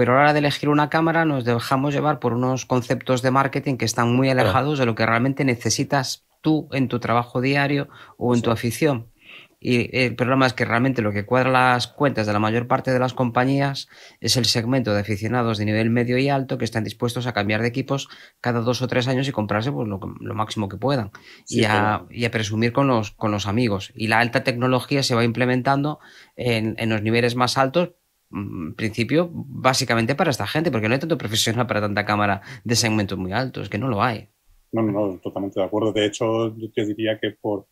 Pero 0.00 0.12
a 0.12 0.16
la 0.16 0.22
hora 0.22 0.32
de 0.32 0.38
elegir 0.38 0.70
una 0.70 0.88
cámara 0.88 1.26
nos 1.26 1.44
dejamos 1.44 1.92
llevar 1.92 2.20
por 2.20 2.32
unos 2.32 2.64
conceptos 2.64 3.20
de 3.20 3.30
marketing 3.30 3.76
que 3.76 3.84
están 3.84 4.16
muy 4.16 4.30
alejados 4.30 4.78
de 4.78 4.86
lo 4.86 4.94
que 4.94 5.04
realmente 5.04 5.44
necesitas 5.44 6.24
tú 6.40 6.70
en 6.72 6.88
tu 6.88 7.00
trabajo 7.00 7.42
diario 7.42 7.90
o 8.16 8.34
en 8.34 8.40
tu 8.40 8.50
afición. 8.50 9.12
Y 9.60 9.94
el 9.94 10.16
problema 10.16 10.46
es 10.46 10.54
que 10.54 10.64
realmente 10.64 11.02
lo 11.02 11.12
que 11.12 11.26
cuadra 11.26 11.50
las 11.50 11.86
cuentas 11.86 12.26
de 12.26 12.32
la 12.32 12.38
mayor 12.38 12.66
parte 12.66 12.92
de 12.92 12.98
las 12.98 13.12
compañías 13.12 13.88
es 14.20 14.38
el 14.38 14.46
segmento 14.46 14.94
de 14.94 15.00
aficionados 15.00 15.58
de 15.58 15.66
nivel 15.66 15.90
medio 15.90 16.16
y 16.16 16.30
alto 16.30 16.56
que 16.56 16.64
están 16.64 16.82
dispuestos 16.82 17.26
a 17.26 17.34
cambiar 17.34 17.60
de 17.60 17.68
equipos 17.68 18.08
cada 18.40 18.60
dos 18.60 18.80
o 18.80 18.88
tres 18.88 19.06
años 19.06 19.28
y 19.28 19.32
comprarse 19.32 19.70
pues, 19.70 19.86
lo, 19.86 20.00
máximo 20.34 20.70
que 20.70 20.78
puedan 20.78 21.10
y, 21.46 21.64
a, 21.64 22.06
presumir 22.32 22.72
con 22.72 22.86
los, 22.86 23.10
con 23.10 23.32
los 23.32 23.46
amigos. 23.46 23.92
Y 23.94 24.06
la 24.06 24.20
alta 24.20 24.44
tecnología 24.44 25.02
se 25.02 25.14
va 25.14 25.24
implementando 25.24 25.98
en, 26.36 26.74
en 26.78 26.88
los 26.88 27.02
niveles 27.02 27.36
más 27.36 27.58
altos 27.58 27.90
en 28.32 28.74
principio, 28.74 29.30
básicamente 29.32 30.14
para 30.14 30.30
esta 30.30 30.46
gente, 30.46 30.70
porque 30.70 30.88
no 30.88 30.94
hay 30.94 31.00
tanto 31.00 31.18
profesional 31.18 31.66
para 31.66 31.80
tanta 31.80 32.04
cámara 32.04 32.42
de 32.64 32.76
segmentos 32.76 33.18
muy 33.18 33.32
altos, 33.32 33.68
que 33.68 33.78
no 33.78 33.88
lo 33.88 34.02
hay. 34.02 34.28
No, 34.72 34.82
no, 34.82 34.92
no, 34.92 35.18
totalmente 35.18 35.58
de 35.58 35.66
acuerdo. 35.66 35.92
De 35.92 36.06
hecho, 36.06 36.56
yo 36.56 36.70
te 36.72 36.84
diría 36.86 37.18
que 37.18 37.32
por, 37.32 37.66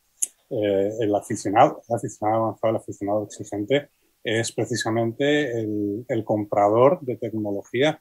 eh, 0.51 0.91
el 1.01 1.15
aficionado, 1.15 1.83
el 1.89 1.95
aficionado 1.97 2.45
avanzado, 2.45 2.71
el 2.71 2.77
aficionado 2.77 3.25
exigente, 3.25 3.89
es 4.25 4.51
precisamente 4.53 5.61
el, 5.61 6.05
el 6.09 6.25
comprador 6.25 7.01
de 7.03 7.17
tecnología 7.17 8.01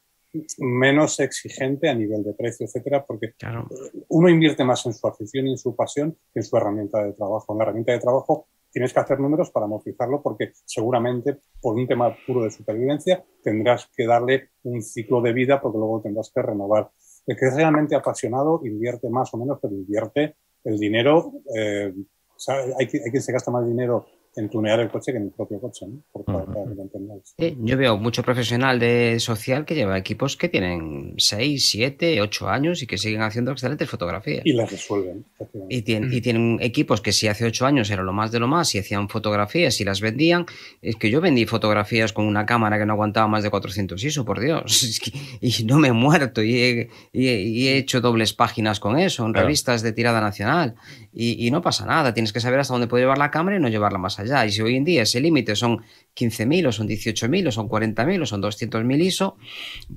menos 0.58 1.20
exigente 1.20 1.90
a 1.90 1.94
nivel 1.96 2.24
de 2.24 2.34
precio, 2.34 2.66
etcétera, 2.66 3.06
porque 3.06 3.34
Claro. 3.38 3.68
uno 4.10 4.30
invierte 4.30 4.64
más 4.64 4.86
en 4.86 4.94
su 4.94 5.08
afición 5.08 5.48
y 5.48 5.52
en 5.52 5.58
su 5.58 5.76
pasión 5.76 6.18
que 6.34 6.40
en 6.40 6.44
su 6.44 6.58
herramienta 6.58 7.04
de 7.04 7.14
trabajo. 7.14 7.54
En 7.54 7.58
la 7.58 7.64
herramienta 7.64 7.92
de 7.94 8.00
trabajo 8.00 8.48
tienes 8.78 8.94
que 8.94 9.00
hacer 9.00 9.20
números 9.20 9.50
para 9.50 9.66
amortizarlo 9.66 10.22
porque 10.22 10.52
seguramente 10.64 11.40
por 11.60 11.74
un 11.74 11.88
tema 11.88 12.16
puro 12.28 12.44
de 12.44 12.52
supervivencia 12.52 13.26
tendrás 13.42 13.90
que 13.92 14.06
darle 14.06 14.52
un 14.66 14.84
ciclo 14.84 15.20
de 15.20 15.34
vida 15.34 15.60
porque 15.60 15.80
luego 15.80 16.00
tendrás 16.00 16.32
que 16.32 16.44
renovar. 16.44 16.92
El 17.26 17.36
que 17.36 17.48
es 17.48 17.56
realmente 17.56 17.96
apasionado 17.96 18.62
invierte 18.64 19.10
más 19.10 19.34
o 19.34 19.38
menos, 19.38 19.58
pero 19.60 19.74
invierte 19.74 20.36
el 20.64 20.78
dinero. 20.78 21.34
eh, 21.56 21.92
o 21.92 22.52
hay, 22.52 22.72
hay 22.78 22.88
quien 22.88 23.24
se 23.24 23.32
gasta 23.32 23.50
más 23.50 23.66
dinero 23.66 24.06
en 24.38 24.50
tunear 24.50 24.80
el 24.80 24.90
coche 24.90 25.12
que 25.12 25.18
en 25.18 25.26
el 25.26 25.32
propio 25.32 25.60
coche, 25.60 25.86
¿no? 25.88 26.00
Por- 26.12 26.26
para- 26.26 26.46
para 26.46 26.66
que 26.70 26.76
lo 26.76 26.82
entendáis. 26.84 27.34
Sí, 27.38 27.58
yo 27.62 27.78
veo 27.78 27.98
mucho 27.98 28.24
profesional 28.24 28.80
de 28.80 29.20
social 29.20 29.66
que 29.66 29.76
lleva 29.76 29.98
equipos 29.98 30.38
que 30.38 30.50
tienen 30.50 31.14
6, 31.18 31.70
7, 31.70 32.22
8 32.22 32.50
años 32.50 32.82
y 32.82 32.88
que 32.88 32.98
siguen 32.98 33.22
haciendo 33.22 33.52
excelentes 33.52 33.90
fotografías. 33.90 34.42
Y 34.46 34.54
las 34.54 34.72
resuelven. 34.72 35.26
Y 35.70 35.82
tienen, 35.82 36.14
y 36.14 36.22
tienen 36.22 36.58
equipos 36.62 37.02
que 37.02 37.12
si 37.12 37.28
hace 37.28 37.46
ocho 37.46 37.66
años 37.66 37.90
era 37.90 38.04
lo 38.04 38.14
más 38.14 38.32
de 38.32 38.40
lo 38.40 38.48
más 38.48 38.74
y 38.76 38.80
hacían 38.80 39.10
fotografías 39.10 39.80
y 39.82 39.84
las 39.86 40.02
vendían. 40.02 40.46
Es 40.82 40.96
que 40.96 41.10
yo 41.10 41.20
vendí 41.22 41.46
fotografías 41.46 42.14
con 42.14 42.26
una 42.26 42.46
cámara 42.46 42.78
que 42.78 42.86
no 42.86 42.94
aguantaba 42.94 43.28
más 43.28 43.44
de 43.44 43.50
400 43.50 44.04
ISO, 44.04 44.24
por 44.26 44.40
Dios. 44.40 44.64
Es 44.88 45.00
que- 45.00 45.12
y 45.42 45.64
no 45.66 45.78
me 45.80 45.90
he 45.90 45.94
muerto 45.94 46.42
y 46.44 46.56
he, 46.60 46.90
y 47.12 47.28
he- 47.28 47.42
y 47.42 47.68
he 47.68 47.78
hecho 47.78 48.02
dobles 48.02 48.34
páginas 48.34 48.80
con 48.80 48.98
eso 48.98 49.26
en 49.26 49.34
Claro. 49.34 49.48
revistas 49.48 49.82
de 49.82 49.92
tirada 49.94 50.22
nacional. 50.22 50.76
Y, 51.14 51.46
y 51.48 51.52
no 51.52 51.62
pasa 51.62 51.86
nada, 51.86 52.14
tienes 52.14 52.32
que 52.34 52.40
saber 52.40 52.60
hasta 52.60 52.74
dónde 52.74 52.88
puede 52.88 53.04
llevar 53.04 53.18
la 53.18 53.32
cámara 53.32 53.58
y 53.58 53.60
no 53.60 53.68
llevarla 53.70 53.98
más 53.98 54.20
allá. 54.20 54.27
Y 54.46 54.52
si 54.52 54.62
hoy 54.62 54.76
en 54.76 54.84
día 54.84 55.04
ese 55.04 55.20
límite 55.20 55.56
son 55.56 55.84
15.000 56.16 56.68
o 56.68 56.72
son 56.72 56.88
18.000 56.88 57.48
o 57.48 57.52
son 57.52 57.70
40.000 57.70 58.22
o 58.22 58.26
son 58.26 58.42
200.000 58.42 59.02
ISO, 59.02 59.38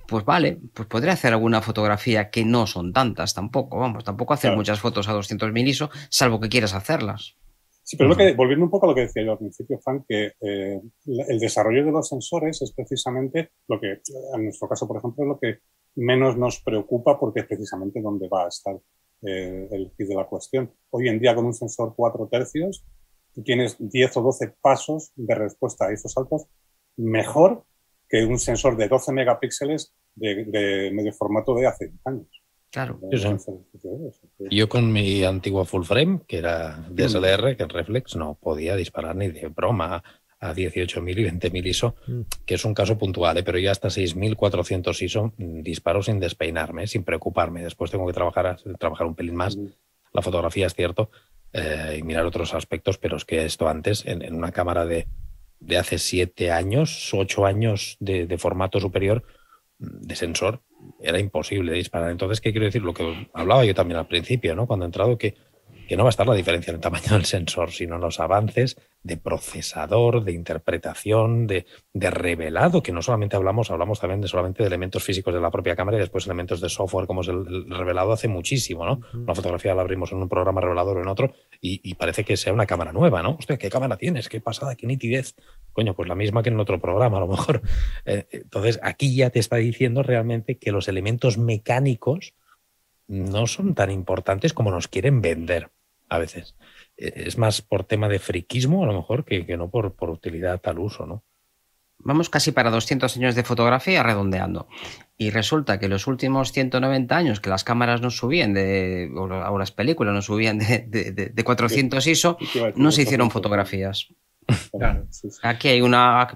pues 0.07 0.25
vale, 0.25 0.59
pues 0.75 0.89
podré 0.89 1.11
hacer 1.11 1.33
alguna 1.33 1.63
fotografía 1.63 2.31
que 2.31 2.45
no 2.45 2.67
son 2.67 2.93
tantas 2.93 3.35
tampoco, 3.35 3.79
vamos, 3.79 4.05
tampoco 4.05 4.35
hacer 4.35 4.51
Claro. 4.51 4.59
muchas 4.59 4.81
fotos 4.81 5.09
a 5.09 5.15
200.000 5.15 5.69
ISO, 5.69 5.91
salvo 6.09 6.41
que 6.41 6.49
quieras 6.49 6.75
hacerlas. 6.75 7.37
Sí, 7.83 7.97
pero 7.97 8.09
lo 8.11 8.17
que, 8.17 8.35
volviendo 8.35 8.65
un 8.67 8.71
poco 8.71 8.87
a 8.87 8.91
lo 8.91 8.95
que 8.95 9.01
decía 9.01 9.25
yo 9.25 9.33
al 9.33 9.39
principio, 9.39 9.81
Frank, 9.83 10.05
que 10.09 10.33
eh, 10.41 10.81
el 11.29 11.39
desarrollo 11.41 11.85
de 11.85 11.91
los 11.91 12.09
sensores 12.09 12.63
es 12.63 12.73
precisamente 12.73 13.51
lo 13.67 13.81
que, 13.81 14.01
en 14.37 14.45
nuestro 14.45 14.69
caso, 14.69 14.87
por 14.87 14.99
ejemplo, 14.99 15.25
es 15.25 15.29
lo 15.29 15.39
que 15.41 15.59
menos 15.97 16.37
nos 16.37 16.61
preocupa 16.61 17.19
porque 17.19 17.41
es 17.41 17.47
precisamente 17.47 18.01
donde 18.01 18.29
va 18.29 18.45
a 18.45 18.49
estar 18.49 18.77
eh, 19.23 19.67
el 19.73 19.91
kit 19.97 20.07
de 20.07 20.15
la 20.15 20.25
cuestión. 20.27 20.71
Hoy 20.91 21.09
en 21.09 21.19
día, 21.19 21.35
con 21.35 21.47
un 21.47 21.55
sensor 21.55 21.95
4 21.97 22.29
tercios, 22.31 22.85
tú 23.35 23.43
tienes 23.43 23.77
10 23.79 24.17
o 24.17 24.23
12 24.23 24.55
pasos 24.61 25.13
de 25.17 25.35
respuesta 25.35 25.87
a 25.87 25.93
esos 25.93 26.13
saltos 26.13 26.47
mejor 26.97 27.65
que 28.09 28.25
un 28.25 28.39
sensor 28.39 28.77
de 28.77 28.89
12 28.89 29.13
megapíxeles 29.13 29.95
de, 30.15 30.45
de 30.45 30.91
medio 30.93 31.13
formato 31.13 31.55
de 31.55 31.67
hace 31.67 31.89
10 31.89 32.01
años. 32.07 32.27
Claro. 32.71 33.01
Sí, 33.11 33.19
sí. 33.19 34.45
Yo 34.51 34.69
con 34.69 34.93
mi 34.93 35.25
antigua 35.25 35.65
full 35.65 35.85
frame, 35.85 36.21
que 36.27 36.39
era 36.39 36.87
DSLR, 36.91 37.57
que 37.57 37.65
es 37.65 37.69
reflex, 37.69 38.17
no 38.17 38.35
podía 38.41 38.77
disparar 38.77 39.17
ni 39.17 39.29
de 39.29 39.49
broma 39.49 40.03
a 40.39 40.55
18.000 40.55 41.19
y 41.19 41.25
20.000 41.25 41.67
ISO, 41.67 41.95
Mm. 42.07 42.21
que 42.47 42.55
es 42.55 42.65
un 42.65 42.73
caso 42.73 42.97
puntual, 42.97 43.37
¿eh? 43.37 43.43
pero 43.43 43.59
yo 43.59 43.71
hasta 43.71 43.91
6.400 43.91 45.03
ISO 45.03 45.33
mm, 45.37 45.61
disparo 45.63 46.03
sin 46.03 46.19
despeinarme, 46.21 46.87
sin 46.87 47.03
preocuparme. 47.05 47.63
Después 47.63 47.91
tengo 47.91 48.07
que 48.07 48.13
trabajar, 48.13 48.57
trabajar 48.79 49.07
un 49.07 49.15
pelín 49.15 49.35
más. 49.35 49.59
La 50.13 50.23
fotografía 50.23 50.67
es 50.67 50.75
cierto, 50.75 51.11
eh, 51.53 51.97
y 51.99 52.03
mirar 52.03 52.27
otros 52.27 52.55
aspectos, 52.55 52.99
pero 52.99 53.17
es 53.17 53.25
que 53.25 53.45
esto 53.45 53.69
antes, 53.69 54.05
en, 54.07 54.35
una 54.35 54.53
cámara 54.53 54.87
de, 54.87 55.09
de 55.59 55.79
hace 55.79 55.99
siete 55.99 56.51
años, 56.51 57.13
ocho 57.13 57.47
años 57.47 57.97
de, 58.01 58.27
de 58.27 58.39
formato 58.39 58.81
superior, 58.81 59.25
mm, 59.79 60.03
de 60.03 60.17
sensor, 60.17 60.63
era 61.01 61.19
imposible 61.19 61.73
disparar. 61.73 62.11
Entonces, 62.11 62.41
¿qué 62.41 62.53
quiero 62.53 62.67
decir? 62.67 62.83
Lo 62.83 62.95
que 62.95 63.29
hablaba 63.35 63.65
yo 63.65 63.75
también 63.75 63.99
al 63.99 64.07
principio, 64.07 64.55
¿no? 64.55 64.67
Cuando 64.67 64.85
he 64.85 64.89
entrado, 64.89 65.19
que, 65.19 65.35
que 65.89 65.97
no 65.97 66.05
va 66.05 66.09
a 66.09 66.11
estar 66.11 66.27
la 66.27 66.35
diferencia 66.35 66.71
en 66.71 66.77
el 66.77 66.81
tamaño 66.81 67.13
del 67.13 67.25
sensor, 67.25 67.71
sino 67.73 67.97
en 67.97 68.01
los 68.01 68.21
avances 68.21 68.77
de 69.03 69.17
procesador, 69.17 70.25
de 70.25 70.33
interpretación, 70.33 71.47
de, 71.47 71.67
de 71.93 72.11
revelado, 72.11 72.83
que 72.83 72.93
no 72.93 73.01
solamente 73.01 73.37
hablamos, 73.37 73.71
hablamos 73.71 73.99
también 73.99 74.21
de 74.21 74.29
solamente 74.29 74.63
de 74.63 74.67
elementos 74.67 75.03
físicos 75.03 75.33
de 75.33 75.41
la 75.41 75.51
propia 75.51 75.75
cámara 75.75 75.97
y 75.97 76.01
después 76.01 76.27
elementos 76.27 76.61
de 76.61 76.69
software, 76.69 77.07
como 77.07 77.23
es 77.23 77.29
el, 77.29 77.47
el 77.47 77.71
revelado 77.71 78.13
hace 78.13 78.29
muchísimo, 78.29 78.85
¿no? 78.85 79.01
Una 79.15 79.35
fotografía 79.35 79.75
la 79.75 79.83
abrimos 79.83 80.13
en 80.13 80.19
un 80.19 80.29
programa 80.29 80.61
revelador 80.61 80.99
o 80.99 81.03
en 81.03 81.09
otro 81.09 81.33
y, 81.61 81.81
y 81.83 81.95
parece 81.95 82.25
que 82.25 82.37
sea 82.37 82.53
una 82.53 82.67
cámara 82.67 82.93
nueva, 82.93 83.23
¿no? 83.23 83.37
Hostia, 83.39 83.57
¿qué 83.57 83.71
cámara 83.71 83.97
tienes? 83.97 84.29
¿Qué 84.29 84.41
pasada? 84.41 84.75
¿Qué 84.75 84.87
nitidez? 84.87 85.35
Coño, 85.73 85.95
pues 85.95 86.09
la 86.09 86.15
misma 86.15 86.43
que 86.43 86.51
en 86.51 86.61
otro 86.61 86.81
programa, 86.81 87.17
a 87.17 87.21
lo 87.21 87.29
mejor. 87.29 87.63
Eh, 88.05 88.27
entonces, 88.31 88.81
aquí 88.83 89.15
ya 89.15 89.31
te 89.31 89.39
está 89.39 89.57
diciendo 89.57 90.03
realmente 90.03 90.59
que 90.59 90.73
los 90.73 90.89
elementos 90.89 91.39
mecánicos 91.39 92.35
no 93.09 93.47
son 93.47 93.75
tan 93.75 93.91
importantes 93.91 94.53
como 94.53 94.71
nos 94.71 94.89
quieren 94.89 95.21
vender 95.21 95.71
a 96.09 96.19
veces. 96.19 96.55
Eh, 97.01 97.25
Es 97.27 97.39
más 97.39 97.63
por 97.63 97.85
tema 97.85 98.09
de 98.09 98.19
friquismo, 98.19 98.85
a 98.85 98.87
lo 98.87 98.95
mejor, 98.95 99.25
que, 99.25 99.45
que 99.47 99.57
no 99.57 99.69
por, 99.71 99.95
por 99.95 100.11
utilidad 100.11 100.61
al 100.65 100.79
uso, 100.79 101.07
¿no? 101.07 101.23
Vamos 102.03 102.31
casi 102.31 102.51
para 102.53 102.71
200 102.71 103.15
años 103.19 103.35
de 103.35 103.43
fotografía 103.45 104.03
redondeando. 104.03 104.69
Y 105.19 105.29
resulta 105.31 105.79
que 105.79 105.87
los 105.89 106.07
últimos 106.07 106.51
190 106.51 107.15
años 107.15 107.41
que 107.41 107.51
las 107.51 107.63
cámaras 107.63 108.01
no 108.01 108.09
subían 108.09 108.55
de, 108.55 109.11
o, 109.15 109.59
las 109.59 109.71
películas 109.71 110.15
no 110.15 110.23
subían 110.23 110.57
de, 110.59 110.79
de- 110.89 111.13
de- 111.13 111.27
de 111.29 111.45
400 111.45 112.07
ISO, 112.07 112.39
no 112.77 112.91
se 112.91 113.03
hicieron 113.03 113.31
fotografías. 113.31 114.07
Claro. 114.73 115.07
Aquí 115.43 115.69
hay 115.69 115.83
una 115.83 116.27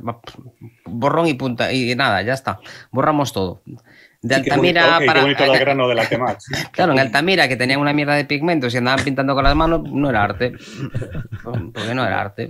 borrón 0.84 1.26
y 1.28 1.34
punta 1.34 1.72
y 1.72 1.94
nada, 1.96 2.20
ya 2.22 2.34
está. 2.34 2.60
Borramos 2.92 3.32
todo. 3.32 3.62
De 4.24 4.40
qué 4.42 4.50
Altamira 4.50 4.82
bonito, 4.82 4.94
ok, 4.94 5.00
qué 5.00 5.06
para 5.06 5.20
bonito 5.20 5.44
el 5.44 5.58
grano 5.60 5.86
de 5.86 5.94
la 5.94 6.08
T-Max. 6.08 6.46
Claro, 6.72 6.92
en 6.92 6.98
Altamira 6.98 7.46
que 7.46 7.56
tenían 7.56 7.78
una 7.78 7.92
mierda 7.92 8.14
de 8.14 8.24
pigmentos 8.24 8.72
y 8.72 8.78
andaban 8.78 9.04
pintando 9.04 9.34
con 9.34 9.44
las 9.44 9.54
manos, 9.54 9.82
no 9.84 10.08
era 10.08 10.24
arte. 10.24 10.54
Porque 11.42 11.94
no 11.94 12.06
era 12.06 12.22
arte. 12.22 12.48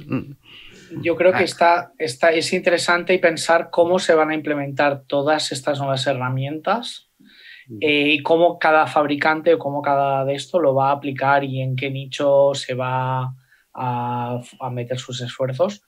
Yo 1.03 1.17
creo 1.17 1.33
Ah. 1.35 1.39
que 1.39 1.45
está, 1.45 1.93
está, 1.99 2.31
es 2.31 2.53
interesante 2.53 3.13
y 3.13 3.19
pensar 3.19 3.71
cómo 3.71 3.99
se 3.99 4.15
van 4.15 4.31
a 4.31 4.35
implementar 4.35 5.03
todas 5.09 5.51
estas 5.51 5.81
nuevas 5.81 6.07
herramientas 6.07 7.11
eh, 7.81 8.11
y 8.11 8.23
cómo 8.23 8.61
cada 8.61 8.87
fabricante 8.87 9.55
o 9.55 9.59
cómo 9.59 9.83
cada 9.83 10.25
de 10.25 10.35
esto 10.37 10.61
lo 10.61 10.77
va 10.77 10.91
a 10.91 10.93
aplicar 10.93 11.43
y 11.43 11.61
en 11.61 11.75
qué 11.75 11.91
nicho 11.91 12.53
se 12.55 12.75
va 12.75 13.35
a, 13.75 14.41
a 14.61 14.71
meter 14.71 14.99
sus 15.01 15.21
esfuerzos. 15.23 15.83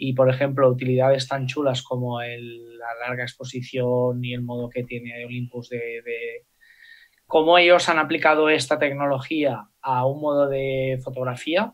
Y, 0.00 0.12
por 0.12 0.30
ejemplo, 0.30 0.68
utilidades 0.68 1.26
tan 1.26 1.46
chulas 1.48 1.82
como 1.82 2.22
el- 2.22 2.78
la 2.78 2.94
larga 3.06 3.24
exposición 3.24 4.24
y 4.24 4.32
el 4.32 4.42
modo 4.42 4.68
que 4.70 4.84
tiene 4.84 5.24
Olympus 5.26 5.70
de, 5.70 6.02
de 6.04 6.46
cómo 7.26 7.58
ellos 7.58 7.88
han 7.88 7.98
aplicado 7.98 8.48
esta 8.48 8.78
tecnología 8.78 9.64
a 9.82 10.06
un 10.06 10.20
modo 10.20 10.48
de 10.48 11.00
fotografía, 11.02 11.72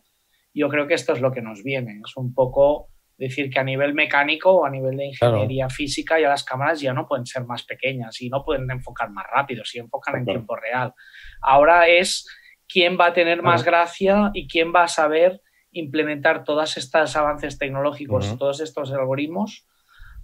yo 0.55 0.69
creo 0.71 0.87
que 0.87 0.95
esto 0.95 1.13
es 1.13 1.21
lo 1.21 1.33
que 1.33 1.43
nos 1.43 1.63
viene. 1.63 2.01
Es 2.05 2.17
un 2.17 2.33
poco 2.33 2.89
decir 3.19 3.51
que 3.51 3.61
a 3.61 3.65
nivel 3.65 3.93
mecánico 3.93 4.51
o 4.53 4.65
a 4.65 4.71
nivel 4.71 4.97
de 4.97 5.05
ingeniería 5.07 5.69
física 5.69 6.19
ya 6.19 6.31
las 6.31 6.45
cámaras 6.45 6.81
ya 6.81 6.95
no 6.95 7.07
pueden 7.07 7.27
ser 7.27 7.45
más 7.45 7.63
pequeñas 7.65 8.21
y 8.23 8.31
no 8.31 8.43
pueden 8.43 8.69
enfocar 8.71 9.11
más 9.11 9.27
rápido, 9.31 9.65
si 9.67 9.79
enfocan 9.79 10.17
en 10.17 10.25
Claro. 10.25 10.39
tiempo 10.39 10.57
real. 10.57 10.95
Ahora 11.43 11.89
es 11.89 12.27
quién 12.67 12.97
va 12.99 13.07
a 13.09 13.13
tener 13.13 13.43
más 13.43 13.63
gracia 13.65 14.31
y 14.33 14.49
quién 14.49 14.73
va 14.75 14.85
a 14.85 14.89
saber 14.89 15.41
implementar 15.75 16.45
todos 16.45 16.77
estos 16.77 17.15
avances 17.17 17.59
tecnológicos, 17.59 18.39
todos 18.39 18.61
estos 18.61 18.91
algoritmos 18.93 19.67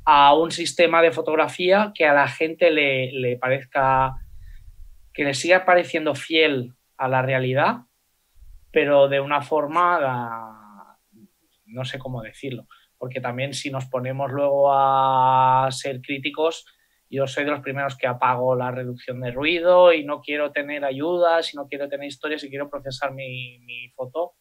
a 0.05 0.35
un 0.35 0.51
sistema 0.51 1.03
de 1.03 1.13
fotografía 1.13 1.93
que 1.95 2.07
a 2.07 2.15
la 2.15 2.27
gente 2.27 2.71
le, 2.71 3.13
le 3.13 3.37
parezca, 3.37 4.17
que 5.13 5.25
le 5.25 5.35
siga 5.35 5.65
pareciendo 5.65 6.15
fiel 6.15 6.75
a 6.97 7.09
la 7.09 7.23
realidad, 7.23 7.83
pero 8.71 9.09
de 9.09 9.21
una 9.21 9.43
forma, 9.43 10.99
no 11.67 11.85
sé 11.85 11.99
cómo 11.99 12.23
decirlo, 12.23 12.67
porque 12.99 13.21
también 13.21 13.53
si 13.53 13.71
nos 13.71 13.87
ponemos 13.87 14.31
luego 14.31 14.73
a 14.73 15.69
ser 15.71 16.01
críticos, 16.01 16.65
yo 17.11 17.27
soy 17.27 17.45
de 17.45 17.51
los 17.51 17.61
primeros 17.61 17.97
que 17.97 18.07
apago 18.07 18.55
la 18.55 18.71
reducción 18.71 19.21
de 19.21 19.33
ruido 19.33 19.93
y 19.93 20.05
no 20.05 20.21
quiero 20.21 20.53
tener 20.53 20.85
ayudas 20.85 21.53
y 21.53 21.57
no 21.57 21.67
quiero 21.67 21.89
tener 21.89 22.07
historias 22.07 22.45
y 22.45 22.51
quiero 22.51 22.71
procesar 22.71 23.13
mi, 23.13 23.59
mi 23.61 23.89
foto, 23.91 24.35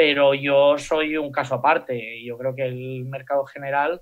pero 0.00 0.32
yo 0.32 0.78
soy 0.78 1.18
un 1.18 1.30
caso 1.30 1.56
aparte. 1.56 2.24
Yo 2.24 2.38
creo 2.38 2.54
que 2.54 2.64
el 2.64 3.04
mercado 3.04 3.44
general 3.44 4.00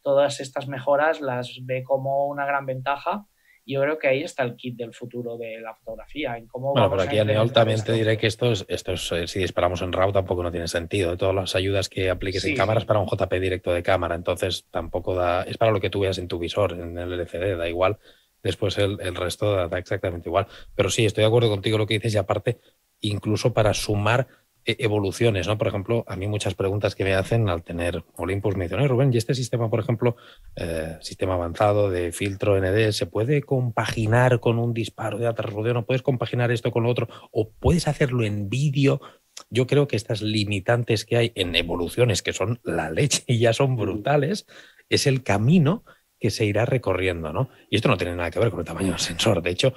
todas 0.00 0.38
estas 0.38 0.68
mejoras 0.68 1.20
las 1.20 1.58
ve 1.62 1.82
como 1.82 2.28
una 2.28 2.46
gran 2.46 2.66
ventaja. 2.66 3.26
Yo 3.66 3.80
creo 3.80 3.98
que 3.98 4.06
ahí 4.06 4.22
está 4.22 4.44
el 4.44 4.54
kit 4.54 4.76
del 4.76 4.94
futuro 4.94 5.36
de 5.36 5.60
la 5.60 5.74
fotografía. 5.74 6.36
En 6.38 6.46
cómo 6.46 6.70
Bueno, 6.72 6.88
pero 6.88 7.02
aquí 7.02 7.18
a 7.18 7.24
Neol 7.24 7.52
también 7.52 7.82
te 7.82 7.94
diré 7.94 8.16
que 8.16 8.28
esto 8.28 8.52
es, 8.52 8.64
esto 8.68 8.92
es, 8.92 9.10
eh, 9.10 9.26
si 9.26 9.40
disparamos 9.40 9.82
en 9.82 9.92
RAW 9.92 10.12
tampoco 10.12 10.44
no 10.44 10.52
tiene 10.52 10.68
sentido. 10.68 11.16
Todas 11.16 11.34
las 11.34 11.56
ayudas 11.56 11.88
que 11.88 12.10
apliques 12.10 12.42
Sí, 12.42 12.50
en 12.50 12.56
cámara 12.56 12.78
sí. 12.78 12.84
es 12.84 12.86
para 12.86 13.00
un 13.00 13.08
JP 13.08 13.32
directo 13.40 13.72
de 13.72 13.82
cámara, 13.82 14.14
entonces 14.14 14.66
tampoco 14.70 15.16
da, 15.16 15.42
es 15.42 15.58
para 15.58 15.72
lo 15.72 15.80
que 15.80 15.90
tú 15.90 15.98
veas 15.98 16.18
en 16.18 16.28
tu 16.28 16.38
visor, 16.38 16.74
en 16.74 16.96
el 16.96 17.12
LCD, 17.12 17.56
da 17.58 17.68
igual. 17.68 17.98
Después 18.40 18.78
el, 18.78 18.98
el 19.00 19.16
resto 19.16 19.52
da, 19.56 19.66
da 19.66 19.78
exactamente 19.78 20.28
igual. 20.28 20.46
Pero 20.76 20.90
sí, 20.90 21.06
estoy 21.06 21.22
de 21.22 21.28
acuerdo 21.28 21.50
contigo 21.50 21.76
lo 21.76 21.88
que 21.88 21.94
dices 21.94 22.14
y 22.14 22.18
aparte, 22.18 22.60
incluso 23.00 23.52
para 23.52 23.74
sumar 23.74 24.28
evoluciones, 24.64 25.46
¿no? 25.46 25.58
Por 25.58 25.68
ejemplo, 25.68 26.04
a 26.06 26.16
mí 26.16 26.26
muchas 26.26 26.54
preguntas 26.54 26.94
que 26.94 27.04
me 27.04 27.14
hacen 27.14 27.48
al 27.48 27.62
tener 27.62 28.04
Olympus 28.16 28.56
me 28.56 28.64
dicen, 28.64 28.86
Rubén, 28.88 29.12
¿y 29.12 29.16
este 29.16 29.34
sistema, 29.34 29.70
por 29.70 29.80
ejemplo, 29.80 30.16
eh, 30.56 30.96
sistema 31.00 31.34
avanzado 31.34 31.90
de 31.90 32.12
filtro 32.12 32.58
ND, 32.60 32.92
se 32.92 33.06
puede 33.06 33.42
compaginar 33.42 34.40
con 34.40 34.58
un 34.58 34.74
disparo 34.74 35.18
de 35.18 35.26
alta 35.26 35.42
resolución? 35.42 35.78
¿O 35.78 35.86
puedes 35.86 36.02
compaginar 36.02 36.50
esto 36.50 36.70
con 36.70 36.84
lo 36.84 36.90
otro? 36.90 37.08
¿O 37.32 37.50
puedes 37.50 37.88
hacerlo 37.88 38.24
en 38.24 38.48
vídeo? 38.48 39.00
Yo 39.48 39.66
creo 39.66 39.88
que 39.88 39.96
estas 39.96 40.22
limitantes 40.22 41.04
que 41.04 41.16
hay 41.16 41.32
en 41.34 41.54
evoluciones, 41.54 42.22
que 42.22 42.32
son 42.32 42.60
la 42.62 42.90
leche 42.90 43.24
y 43.26 43.38
ya 43.38 43.52
son 43.52 43.76
brutales, 43.76 44.46
es 44.88 45.06
el 45.06 45.22
camino 45.22 45.84
que 46.18 46.30
se 46.30 46.44
irá 46.44 46.66
recorriendo, 46.66 47.32
¿no? 47.32 47.48
Y 47.70 47.76
esto 47.76 47.88
no 47.88 47.96
tiene 47.96 48.14
nada 48.14 48.30
que 48.30 48.38
ver 48.38 48.50
con 48.50 48.60
el 48.60 48.66
tamaño 48.66 48.88
del 48.88 48.98
sensor. 48.98 49.40
De 49.40 49.50
hecho, 49.50 49.72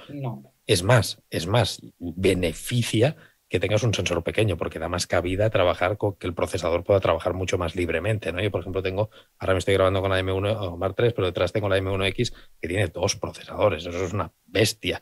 es 0.66 0.82
más, 0.82 1.22
es 1.30 1.46
más, 1.46 1.80
beneficia 1.98 3.16
que 3.54 3.60
tengas 3.60 3.84
un 3.84 3.94
sensor 3.94 4.20
pequeño, 4.24 4.56
porque 4.56 4.80
da 4.80 4.88
más 4.88 5.06
cabida 5.06 5.48
trabajar 5.48 5.96
con 5.96 6.16
que 6.16 6.26
el 6.26 6.34
procesador 6.34 6.82
pueda 6.82 6.98
trabajar 6.98 7.34
mucho 7.34 7.56
más 7.56 7.76
libremente. 7.76 8.32
¿no? 8.32 8.42
Yo, 8.42 8.50
por 8.50 8.62
ejemplo, 8.62 8.82
tengo, 8.82 9.10
ahora 9.38 9.52
me 9.52 9.60
estoy 9.60 9.74
grabando 9.74 10.00
con 10.00 10.10
la 10.10 10.18
M1 10.18 10.76
Mark 10.76 10.96
III, 10.98 11.10
pero 11.10 11.28
detrás 11.28 11.52
tengo 11.52 11.68
la 11.68 11.78
M1X 11.78 12.34
que 12.60 12.66
tiene 12.66 12.88
dos 12.88 13.14
procesadores. 13.14 13.86
Eso 13.86 14.04
es 14.04 14.12
una 14.12 14.32
bestia. 14.46 15.00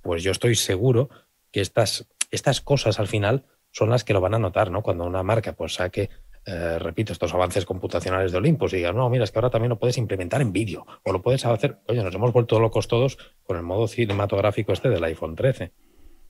Pues 0.00 0.22
yo 0.22 0.30
estoy 0.30 0.54
seguro 0.54 1.10
que 1.50 1.60
estas, 1.60 2.08
estas 2.30 2.62
cosas 2.62 2.98
al 2.98 3.08
final 3.08 3.44
son 3.72 3.90
las 3.90 4.04
que 4.04 4.14
lo 4.14 4.22
van 4.22 4.32
a 4.32 4.38
notar, 4.38 4.70
¿no? 4.70 4.82
Cuando 4.82 5.04
una 5.04 5.22
marca 5.22 5.52
pues 5.52 5.74
saque 5.74 6.08
eh, 6.46 6.78
repito, 6.78 7.12
estos 7.12 7.34
avances 7.34 7.66
computacionales 7.66 8.32
de 8.32 8.38
Olympus 8.38 8.72
y 8.72 8.76
digan, 8.76 8.96
no, 8.96 9.10
mira, 9.10 9.24
es 9.24 9.30
que 9.30 9.38
ahora 9.38 9.50
también 9.50 9.68
lo 9.68 9.78
puedes 9.78 9.98
implementar 9.98 10.40
en 10.40 10.52
vídeo 10.52 10.86
o 11.04 11.12
lo 11.12 11.20
puedes 11.20 11.44
hacer. 11.44 11.78
Oye, 11.86 12.02
nos 12.02 12.14
hemos 12.14 12.32
vuelto 12.32 12.58
locos 12.58 12.88
todos 12.88 13.18
con 13.44 13.58
el 13.58 13.62
modo 13.62 13.86
cinematográfico 13.86 14.72
este 14.72 14.88
del 14.88 15.04
iPhone 15.04 15.36
13, 15.36 15.72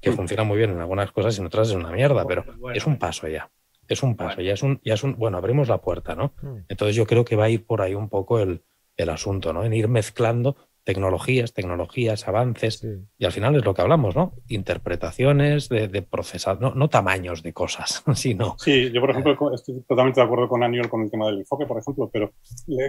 que 0.02 0.10
mm. 0.10 0.14
funciona 0.14 0.44
muy 0.44 0.58
bien 0.58 0.70
en 0.70 0.80
algunas 0.80 1.10
cosas 1.12 1.36
y 1.36 1.40
en 1.40 1.46
otras 1.46 1.68
es 1.68 1.74
una 1.74 1.92
mierda, 1.92 2.26
pero 2.26 2.44
es 2.74 2.86
un 2.86 2.98
paso 2.98 3.28
ya. 3.28 3.50
Es 3.88 4.02
un 4.02 4.16
paso, 4.16 4.40
ya 4.40 4.52
es 4.52 4.62
un, 4.62 4.80
ya 4.84 4.94
es 4.94 5.02
un, 5.02 5.16
bueno, 5.16 5.38
abrimos 5.38 5.68
la 5.68 5.78
puerta, 5.78 6.14
¿no? 6.14 6.34
Mm. 6.42 6.64
Entonces 6.68 6.96
yo 6.96 7.06
creo 7.06 7.24
que 7.24 7.36
va 7.36 7.44
a 7.44 7.50
ir 7.50 7.64
por 7.64 7.82
ahí 7.82 7.94
un 7.94 8.08
poco 8.08 8.38
el, 8.38 8.62
el 8.96 9.08
asunto, 9.08 9.52
¿no? 9.52 9.64
En 9.64 9.72
ir 9.72 9.88
mezclando 9.88 10.56
tecnologías, 10.84 11.52
tecnologías, 11.52 12.26
avances, 12.26 12.84
y 13.18 13.24
al 13.24 13.32
final 13.32 13.54
es 13.54 13.64
lo 13.64 13.74
que 13.74 13.82
hablamos, 13.82 14.16
¿no? 14.16 14.34
Interpretaciones 14.48 15.68
de, 15.68 15.86
de 15.86 16.02
procesar, 16.02 16.60
no, 16.60 16.74
no, 16.74 16.88
tamaños 16.88 17.42
de 17.42 17.52
cosas, 17.52 18.02
sino... 18.14 18.56
Sí, 18.58 18.90
yo 18.92 19.00
por 19.00 19.10
ejemplo 19.10 19.32
eh, 19.32 19.54
estoy 19.54 19.80
totalmente 19.82 20.20
de 20.20 20.24
acuerdo 20.24 20.48
con 20.48 20.62
Aniol 20.62 20.88
con 20.88 21.02
el 21.02 21.10
tema 21.10 21.26
del 21.26 21.40
enfoque, 21.40 21.66
por 21.66 21.78
ejemplo, 21.78 22.10
pero 22.12 22.32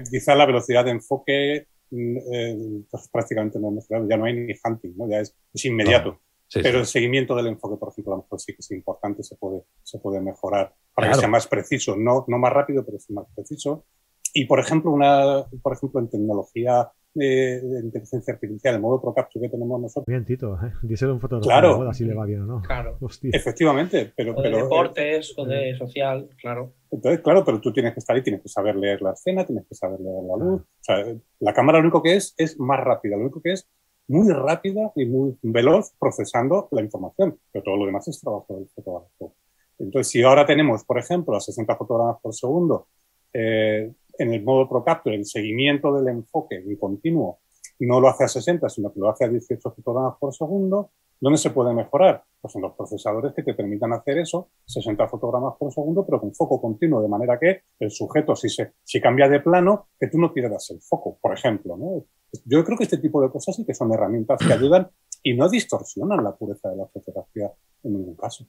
quizá 0.10 0.36
la 0.36 0.46
velocidad 0.46 0.86
de 0.86 0.92
enfoque 0.92 1.68
mm, 1.92 2.18
eh, 2.34 2.58
pues 2.90 3.10
prácticamente 3.10 3.60
no 3.60 3.78
es 3.78 3.88
ya 3.88 4.18
no 4.18 4.26
hay 4.26 4.34
ni 4.34 4.54
hunting, 4.64 4.94
¿no? 4.98 5.08
Ya 5.08 5.20
es, 5.20 5.36
es 5.54 5.66
inmediato. 5.66 6.20
Pero 6.62 6.80
el 6.80 6.86
seguimiento 6.86 7.36
del 7.36 7.48
enfoque, 7.48 7.78
por 7.78 7.90
ejemplo, 7.90 8.14
a 8.14 8.18
lo 8.18 8.24
mejor 8.24 8.40
sí 8.40 8.54
que 8.54 8.60
es 8.60 8.72
importante, 8.72 9.24
se 9.24 9.36
puede, 9.36 9.64
se 9.82 10.00
puede 10.00 10.22
mejorar 10.22 10.74
para 10.94 11.10
que 11.10 11.16
sea 11.16 11.28
más 11.28 11.48
preciso, 11.48 11.96
no, 11.96 12.26
no 12.28 12.38
más 12.38 12.54
rápido, 12.54 12.86
pero 12.86 13.00
sí 13.00 13.14
más 13.14 13.26
preciso. 13.34 13.86
Y 14.34 14.46
por 14.46 14.60
ejemplo, 14.60 14.92
una, 14.92 15.46
por 15.62 15.74
ejemplo, 15.74 16.00
en 16.00 16.10
tecnología 16.10 16.92
de, 17.14 17.62
inteligencia 17.84 18.34
artificial, 18.34 18.76
el 18.76 18.82
modo 18.82 19.02
Pro 19.02 19.14
Capture 19.14 19.46
que 19.46 19.52
tenemos 19.52 19.80
nosotros. 19.80 20.06
Bien, 20.08 20.26
Tito, 20.26 20.56
¿eh? 20.56 20.74
díselo 20.82 21.14
un 21.14 21.22
fotógrafo 21.22 21.48
claro. 21.48 21.90
así 21.90 22.04
le 22.04 22.14
va 22.14 22.26
bien 22.26 22.42
o 22.42 22.46
no. 22.46 22.62
Claro. 22.62 22.98
Efectivamente, 23.32 24.12
pero. 24.16 24.36
O 24.36 24.42
de 24.42 24.50
deportes 24.50 25.34
o 25.38 25.46
de 25.46 25.76
social, 25.78 26.30
claro. 26.42 26.74
Entonces, 26.90 27.22
claro, 27.22 27.44
pero 27.46 27.62
tú 27.62 27.72
tienes 27.72 27.94
que 27.94 28.00
estar 28.00 28.16
ahí, 28.16 28.24
tienes 28.24 28.42
que 28.42 28.50
saber 28.50 28.76
leer 28.76 29.02
la 29.02 29.12
escena, 29.12 29.46
tienes 29.46 29.68
que 29.68 29.76
saber 29.76 30.00
leer 30.00 30.24
la 30.24 30.44
luz. 30.44 30.62
O 30.62 30.84
sea, 30.84 31.06
la 31.40 31.54
cámara 31.54 31.80
lo 31.80 31.84
único 31.84 32.02
que 32.02 32.16
es 32.16 32.34
es 32.38 32.60
más 32.60 32.80
rápida, 32.84 33.16
lo 33.16 33.24
único 33.24 33.42
que 33.42 33.54
es 33.54 33.70
muy 34.08 34.30
rápida 34.32 34.92
y 34.96 35.06
muy 35.06 35.38
veloz 35.42 35.94
procesando 36.00 36.68
la 36.72 36.82
información, 36.82 37.38
pero 37.52 37.64
todo 37.64 37.78
lo 37.78 37.86
demás 37.86 38.08
es 38.08 38.20
trabajo 38.20 38.56
del 38.56 38.68
fotógrafo. 38.70 39.34
Entonces, 39.80 40.12
si 40.12 40.22
ahora 40.22 40.46
tenemos, 40.46 40.84
por 40.84 41.00
ejemplo, 41.00 41.36
a 41.36 41.40
60 41.40 41.76
fotogramas 41.76 42.18
por 42.22 42.34
segundo, 42.34 42.88
eh, 43.34 43.92
en 44.18 44.34
el 44.34 44.44
modo 44.44 44.70
Pro 44.70 44.84
Capture 44.84 45.16
el 45.16 45.26
seguimiento 45.26 45.94
del 45.94 46.08
enfoque 46.08 46.58
en 46.58 46.76
continuo 46.76 47.40
no 47.86 48.00
lo 48.00 48.08
hace 48.08 48.24
a 48.24 48.28
60, 48.28 48.70
sino 48.70 48.92
que 48.92 49.00
lo 49.00 49.10
hace 49.10 49.26
a 49.26 49.30
18 49.30 49.72
fotogramas 49.72 50.16
por 50.20 50.34
segundo, 50.34 50.92
¿dónde 51.20 51.38
se 51.38 51.50
puede 51.52 51.74
mejorar? 51.74 52.24
Pues 52.42 52.56
en 52.56 52.62
los 52.62 52.74
procesadores 52.74 53.34
que 53.34 53.44
te 53.44 53.54
permitan 53.54 53.94
hacer 53.94 54.18
eso, 54.18 54.50
60 54.66 55.08
fotogramas 55.08 55.56
por 55.58 55.74
segundo, 55.74 56.06
pero 56.06 56.20
con 56.20 56.34
foco 56.34 56.62
continuo, 56.62 57.02
de 57.02 57.08
manera 57.08 57.40
que 57.40 57.62
el 57.80 57.92
sujeto, 57.92 58.36
si, 58.36 58.50
se, 58.50 58.74
si 58.84 59.00
cambia 59.00 59.28
de 59.28 59.40
plano, 59.40 59.88
que 60.00 60.08
tú 60.08 60.20
no 60.20 60.34
pierdas 60.34 60.70
el 60.72 60.82
foco, 60.82 61.18
por 61.22 61.34
ejemplo. 61.34 61.78
¿no? 61.78 62.04
Yo 62.46 62.64
creo 62.64 62.78
que 62.78 62.84
este 62.86 62.98
tipo 62.98 63.22
de 63.22 63.30
cosas 63.30 63.56
sí 63.56 63.66
que 63.66 63.74
son 63.74 63.94
herramientas 63.94 64.40
que 64.40 64.54
ayudan 64.54 64.90
y 65.22 65.34
no 65.34 65.50
distorsionan 65.50 66.24
la 66.24 66.36
pureza 66.36 66.70
de 66.70 66.78
la 66.78 66.88
fotografía 66.88 67.52
en 67.84 67.94
ningún 67.94 68.16
caso. 68.16 68.46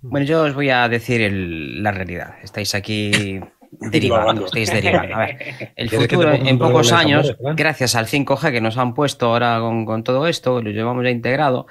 Bueno, 0.00 0.26
yo 0.26 0.42
os 0.42 0.54
voy 0.54 0.70
a 0.70 0.88
decir 0.88 1.30
la 1.32 1.90
realidad. 1.90 2.34
Estáis 2.42 2.74
aquí 2.74 3.40
derivando, 3.80 4.46
estáis 4.46 4.72
derivando. 4.72 5.14
A 5.14 5.18
ver, 5.18 5.72
el 5.76 5.90
futuro 5.90 6.32
en 6.32 6.58
pocos 6.58 6.92
años, 6.92 7.36
gracias 7.56 7.94
al 7.94 8.06
5G 8.06 8.52
que 8.52 8.60
nos 8.60 8.76
han 8.76 8.94
puesto 8.94 9.26
ahora 9.26 9.58
con, 9.60 9.84
con 9.84 10.04
todo 10.04 10.26
esto, 10.26 10.60
lo 10.62 10.70
llevamos 10.70 11.04
ya 11.04 11.10
integrado, 11.10 11.66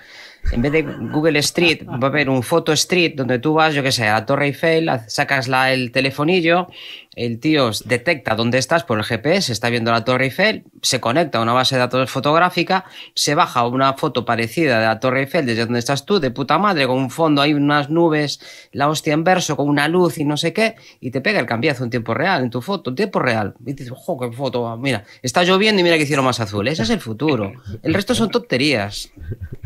en 0.52 0.62
vez 0.62 0.72
de 0.72 0.82
Google 0.82 1.40
Street, 1.40 1.86
va 1.88 2.08
a 2.08 2.12
haber 2.12 2.30
un 2.30 2.44
Photo 2.44 2.74
Street 2.74 3.14
donde 3.16 3.40
tú 3.40 3.54
vas, 3.54 3.74
yo 3.74 3.82
qué 3.82 3.92
sé, 3.92 4.08
a 4.08 4.14
la 4.14 4.26
Torre 4.26 4.48
Eiffel, 4.48 4.90
sacas 5.08 5.48
la, 5.48 5.72
el 5.72 5.92
telefonillo, 5.92 6.68
el 7.16 7.40
tío 7.40 7.72
detecta 7.86 8.36
dónde 8.36 8.58
estás 8.58 8.84
por 8.84 8.98
el 8.98 9.04
GPS, 9.04 9.52
está 9.52 9.70
viendo 9.70 9.92
la 9.92 10.04
Torre 10.04 10.26
Eiffel, 10.26 10.64
se 10.82 11.00
conecta 11.00 11.38
a 11.38 11.42
una 11.42 11.54
base 11.54 11.76
de 11.76 11.80
datos 11.80 12.10
fotográfica, 12.10 12.86
se 13.16 13.36
baja 13.36 13.66
una 13.68 13.94
foto 13.94 14.26
parecida 14.26 14.80
de 14.80 14.86
la 14.86 15.00
Torre 15.00 15.22
Eiffel 15.22 15.46
desde 15.46 15.66
donde 15.66 15.80
estás 15.80 16.06
tú, 16.06 16.20
de 16.20 16.32
puta 16.32 16.58
madre, 16.58 16.88
con 16.88 16.98
un 16.98 17.10
fondo, 17.10 17.42
hay 17.42 17.54
unas 17.54 17.90
nubes, 17.90 18.40
la 18.72 18.90
hostia 18.90 19.14
en 19.14 19.24
verso, 19.24 19.56
con 19.56 19.70
una 19.70 19.88
luz 19.88 20.18
y 20.18 20.26
no 20.26 20.38
sé 20.38 20.54
qué, 20.54 20.76
y 21.00 21.12
te 21.12 21.22
pega 21.22 21.40
el 21.40 21.46
cambiazo 21.46 21.84
en 21.84 21.90
tiempo 21.90 22.14
real, 22.14 22.44
en 22.44 22.50
tu 22.50 22.62
foto, 22.62 22.90
en 22.90 22.96
tiempo 22.96 23.20
real. 23.20 23.54
Y 23.66 23.74
dices, 23.74 23.92
ojo, 23.92 24.20
qué 24.20 24.32
foto, 24.32 24.76
mira, 24.78 25.04
está 25.22 25.44
lloviendo 25.44 25.80
y 25.80 25.84
mira 25.84 25.98
que 25.98 26.04
hicieron 26.04 26.26
más 26.26 26.40
azul. 26.40 26.68
Ese 26.68 26.84
es 26.84 26.90
el 26.90 27.00
futuro. 27.00 27.54
El 27.82 27.94
resto 27.94 28.16
son 28.16 28.30
tonterías. 28.30 29.12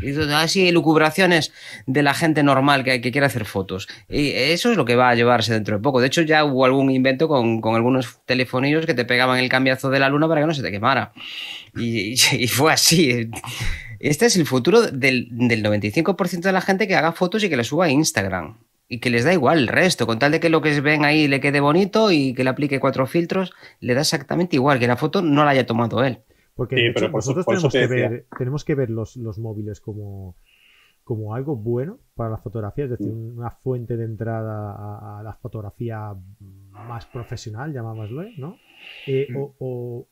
Y 0.02 0.16
así 0.34 0.72
lucubraciones 0.72 1.52
de 1.86 2.04
la 2.04 2.14
gente 2.14 2.44
normal 2.44 2.84
que, 2.84 3.02
quiere 3.02 3.26
hacer 3.26 3.46
fotos. 3.46 3.88
Y 4.10 4.32
eso 4.32 4.72
es 4.72 4.78
lo 4.78 4.86
que 4.86 4.96
va 4.96 5.10
a 5.10 5.16
llevarse 5.16 5.54
dentro 5.54 5.78
de 5.78 5.82
poco. 5.82 6.02
De 6.02 6.08
hecho, 6.08 6.22
ya 6.22 6.44
hubo 6.46 6.66
algún 6.66 6.92
invento 6.92 7.28
con, 7.28 7.37
algunos 7.40 8.20
telefonillos 8.26 8.86
que 8.86 8.94
te 8.94 9.06
pegaban 9.06 9.40
el 9.40 9.50
cambiazo 9.50 9.90
de 9.90 10.00
la 10.00 10.10
luna 10.10 10.28
para 10.28 10.42
que 10.42 10.48
no 10.48 10.54
se 10.54 10.62
te 10.62 10.72
quemara. 10.72 11.14
Y, 11.76 12.16
fue 12.48 12.74
así. 12.74 13.30
Este 14.00 14.26
es 14.26 14.36
el 14.38 14.46
futuro 14.46 14.82
del, 14.82 15.30
95% 15.32 16.42
de 16.42 16.52
la 16.52 16.62
gente 16.62 16.88
que 16.88 16.96
haga 16.96 17.12
fotos 17.12 17.44
y 17.44 17.50
que 17.50 17.58
las 17.58 17.68
suba 17.68 17.86
a 17.86 17.90
Instagram. 17.90 18.58
Y 18.90 19.00
que 19.00 19.10
les 19.10 19.26
da 19.26 19.34
igual 19.34 19.58
el 19.60 19.68
resto, 19.68 20.08
con 20.08 20.18
tal 20.18 20.32
de 20.32 20.40
que 20.40 20.50
lo 20.50 20.62
que 20.62 20.80
ven 20.80 21.04
ahí 21.04 21.28
le 21.28 21.42
quede 21.42 21.60
bonito 21.60 22.12
y 22.12 22.34
que 22.34 22.46
le 22.46 22.50
aplique 22.50 22.80
cuatro 22.80 23.06
filtros, 23.06 23.54
le 23.82 23.94
da 23.94 24.02
exactamente 24.02 24.56
igual, 24.56 24.80
que 24.80 24.88
la 24.88 24.96
foto 24.96 25.22
no 25.22 25.44
la 25.44 25.52
haya 25.52 25.66
tomado 25.66 26.04
él. 26.06 26.20
Porque 26.56 26.94
nosotros 27.12 27.46
tenemos, 27.46 27.74
que 27.74 27.88
ver, 27.88 28.26
tenemos 28.38 28.64
que 28.64 28.76
ver 28.76 28.90
los, 28.90 29.18
los 29.18 29.38
móviles 29.38 29.82
como, 29.82 30.38
como 31.08 31.34
algo 31.34 31.56
bueno 31.56 32.00
para 32.16 32.32
la 32.32 32.38
fotografía, 32.38 32.84
es 32.84 32.92
decir, 32.92 33.14
mm. 33.14 33.38
una 33.38 33.52
fuente 33.52 33.96
de 33.96 34.04
entrada 34.04 35.20
a, 35.20 35.24
la 35.24 35.34
fotografía 35.34 36.14
más 36.88 37.06
profesional, 37.06 37.74
llamámoslo, 37.74 38.24
¿no? 38.38 38.58
Eh, 39.06 39.28
mm. 39.30 39.38
o, 39.60 40.08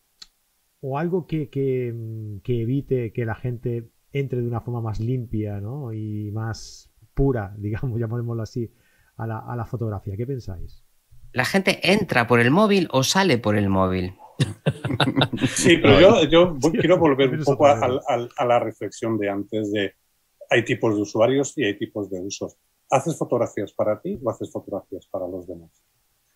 o, 0.81 0.97
algo 0.97 1.25
que, 1.27 1.49
que, 1.49 2.61
evite 2.61 3.11
que 3.11 3.25
la 3.25 3.35
gente 3.35 3.89
entre 4.11 4.41
de 4.41 4.47
una 4.47 4.61
forma 4.61 4.81
más 4.81 4.99
limpia 4.99 5.59
¿no? 5.59 5.91
y 5.93 6.31
más 6.31 6.91
pura, 7.13 7.53
digamos, 7.57 7.99
llamémoslo 7.99 8.43
así, 8.43 8.71
a 9.17 9.27
la, 9.27 9.39
a 9.39 9.55
la 9.55 9.65
fotografía. 9.65 10.15
¿Qué 10.17 10.25
pensáis? 10.25 10.83
¿La 11.31 11.45
gente 11.45 11.91
entra 11.91 12.27
por 12.27 12.39
el 12.39 12.51
móvil 12.51 12.87
o 12.91 13.03
sale 13.03 13.37
por 13.37 13.57
el 13.57 13.69
móvil? 13.69 14.13
Sí, 15.47 15.77
pero 15.77 15.99
yo, 15.99 16.57
yo 16.57 16.71
quiero 16.71 16.97
volver 16.97 17.29
un 17.37 17.43
poco 17.43 17.67
a, 17.67 17.79
a, 17.79 18.45
la 18.45 18.59
reflexión 18.59 19.17
de 19.17 19.29
antes 19.29 19.71
de 19.71 19.93
hay 20.49 20.63
tipos 20.63 20.95
de 20.95 21.01
usuarios 21.01 21.57
y 21.57 21.63
hay 21.63 21.77
tipos 21.77 22.09
de 22.09 22.19
usos. 22.19 22.57
¿Haces 22.89 23.17
fotografías 23.17 23.73
para 23.73 24.01
ti 24.01 24.19
o 24.21 24.29
haces 24.29 24.51
fotografías 24.51 25.07
para 25.07 25.27
los 25.27 25.47
demás? 25.47 25.71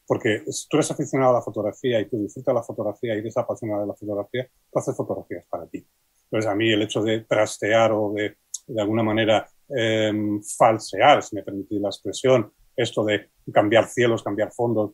Porque 0.10 0.42
si 0.52 0.68
tú 0.68 0.78
eres 0.78 0.90
aficionado 0.90 1.30
a 1.30 1.34
la 1.36 1.44
fotografía 1.44 2.00
y 2.00 2.10
tú 2.10 2.18
disfrutas 2.18 2.56
la 2.56 2.64
fotografía 2.64 3.14
y 3.14 3.20
eres 3.20 3.38
apasionado 3.38 3.82
de 3.82 3.88
la 3.90 3.94
fotografía, 3.94 4.50
tú 4.72 4.80
haces 4.80 4.98
fotografías 4.98 5.46
para 5.48 5.68
ti. 5.68 5.86
Entonces 6.24 6.50
a 6.50 6.56
mí 6.56 6.72
el 6.72 6.82
hecho 6.82 7.04
de 7.04 7.20
trastear 7.26 7.92
o 7.92 8.12
de, 8.14 8.38
de 8.66 8.82
alguna 8.82 9.04
manera 9.04 9.48
em, 9.70 10.42
falsear, 10.42 11.22
si 11.22 11.36
me 11.36 11.44
permitís 11.44 11.80
la 11.80 11.90
expresión, 11.90 12.52
esto 12.76 13.06
de 13.06 13.30
cambiar 13.54 13.88
cielos, 13.88 14.24
cambiar 14.24 14.52
fondos, 14.52 14.94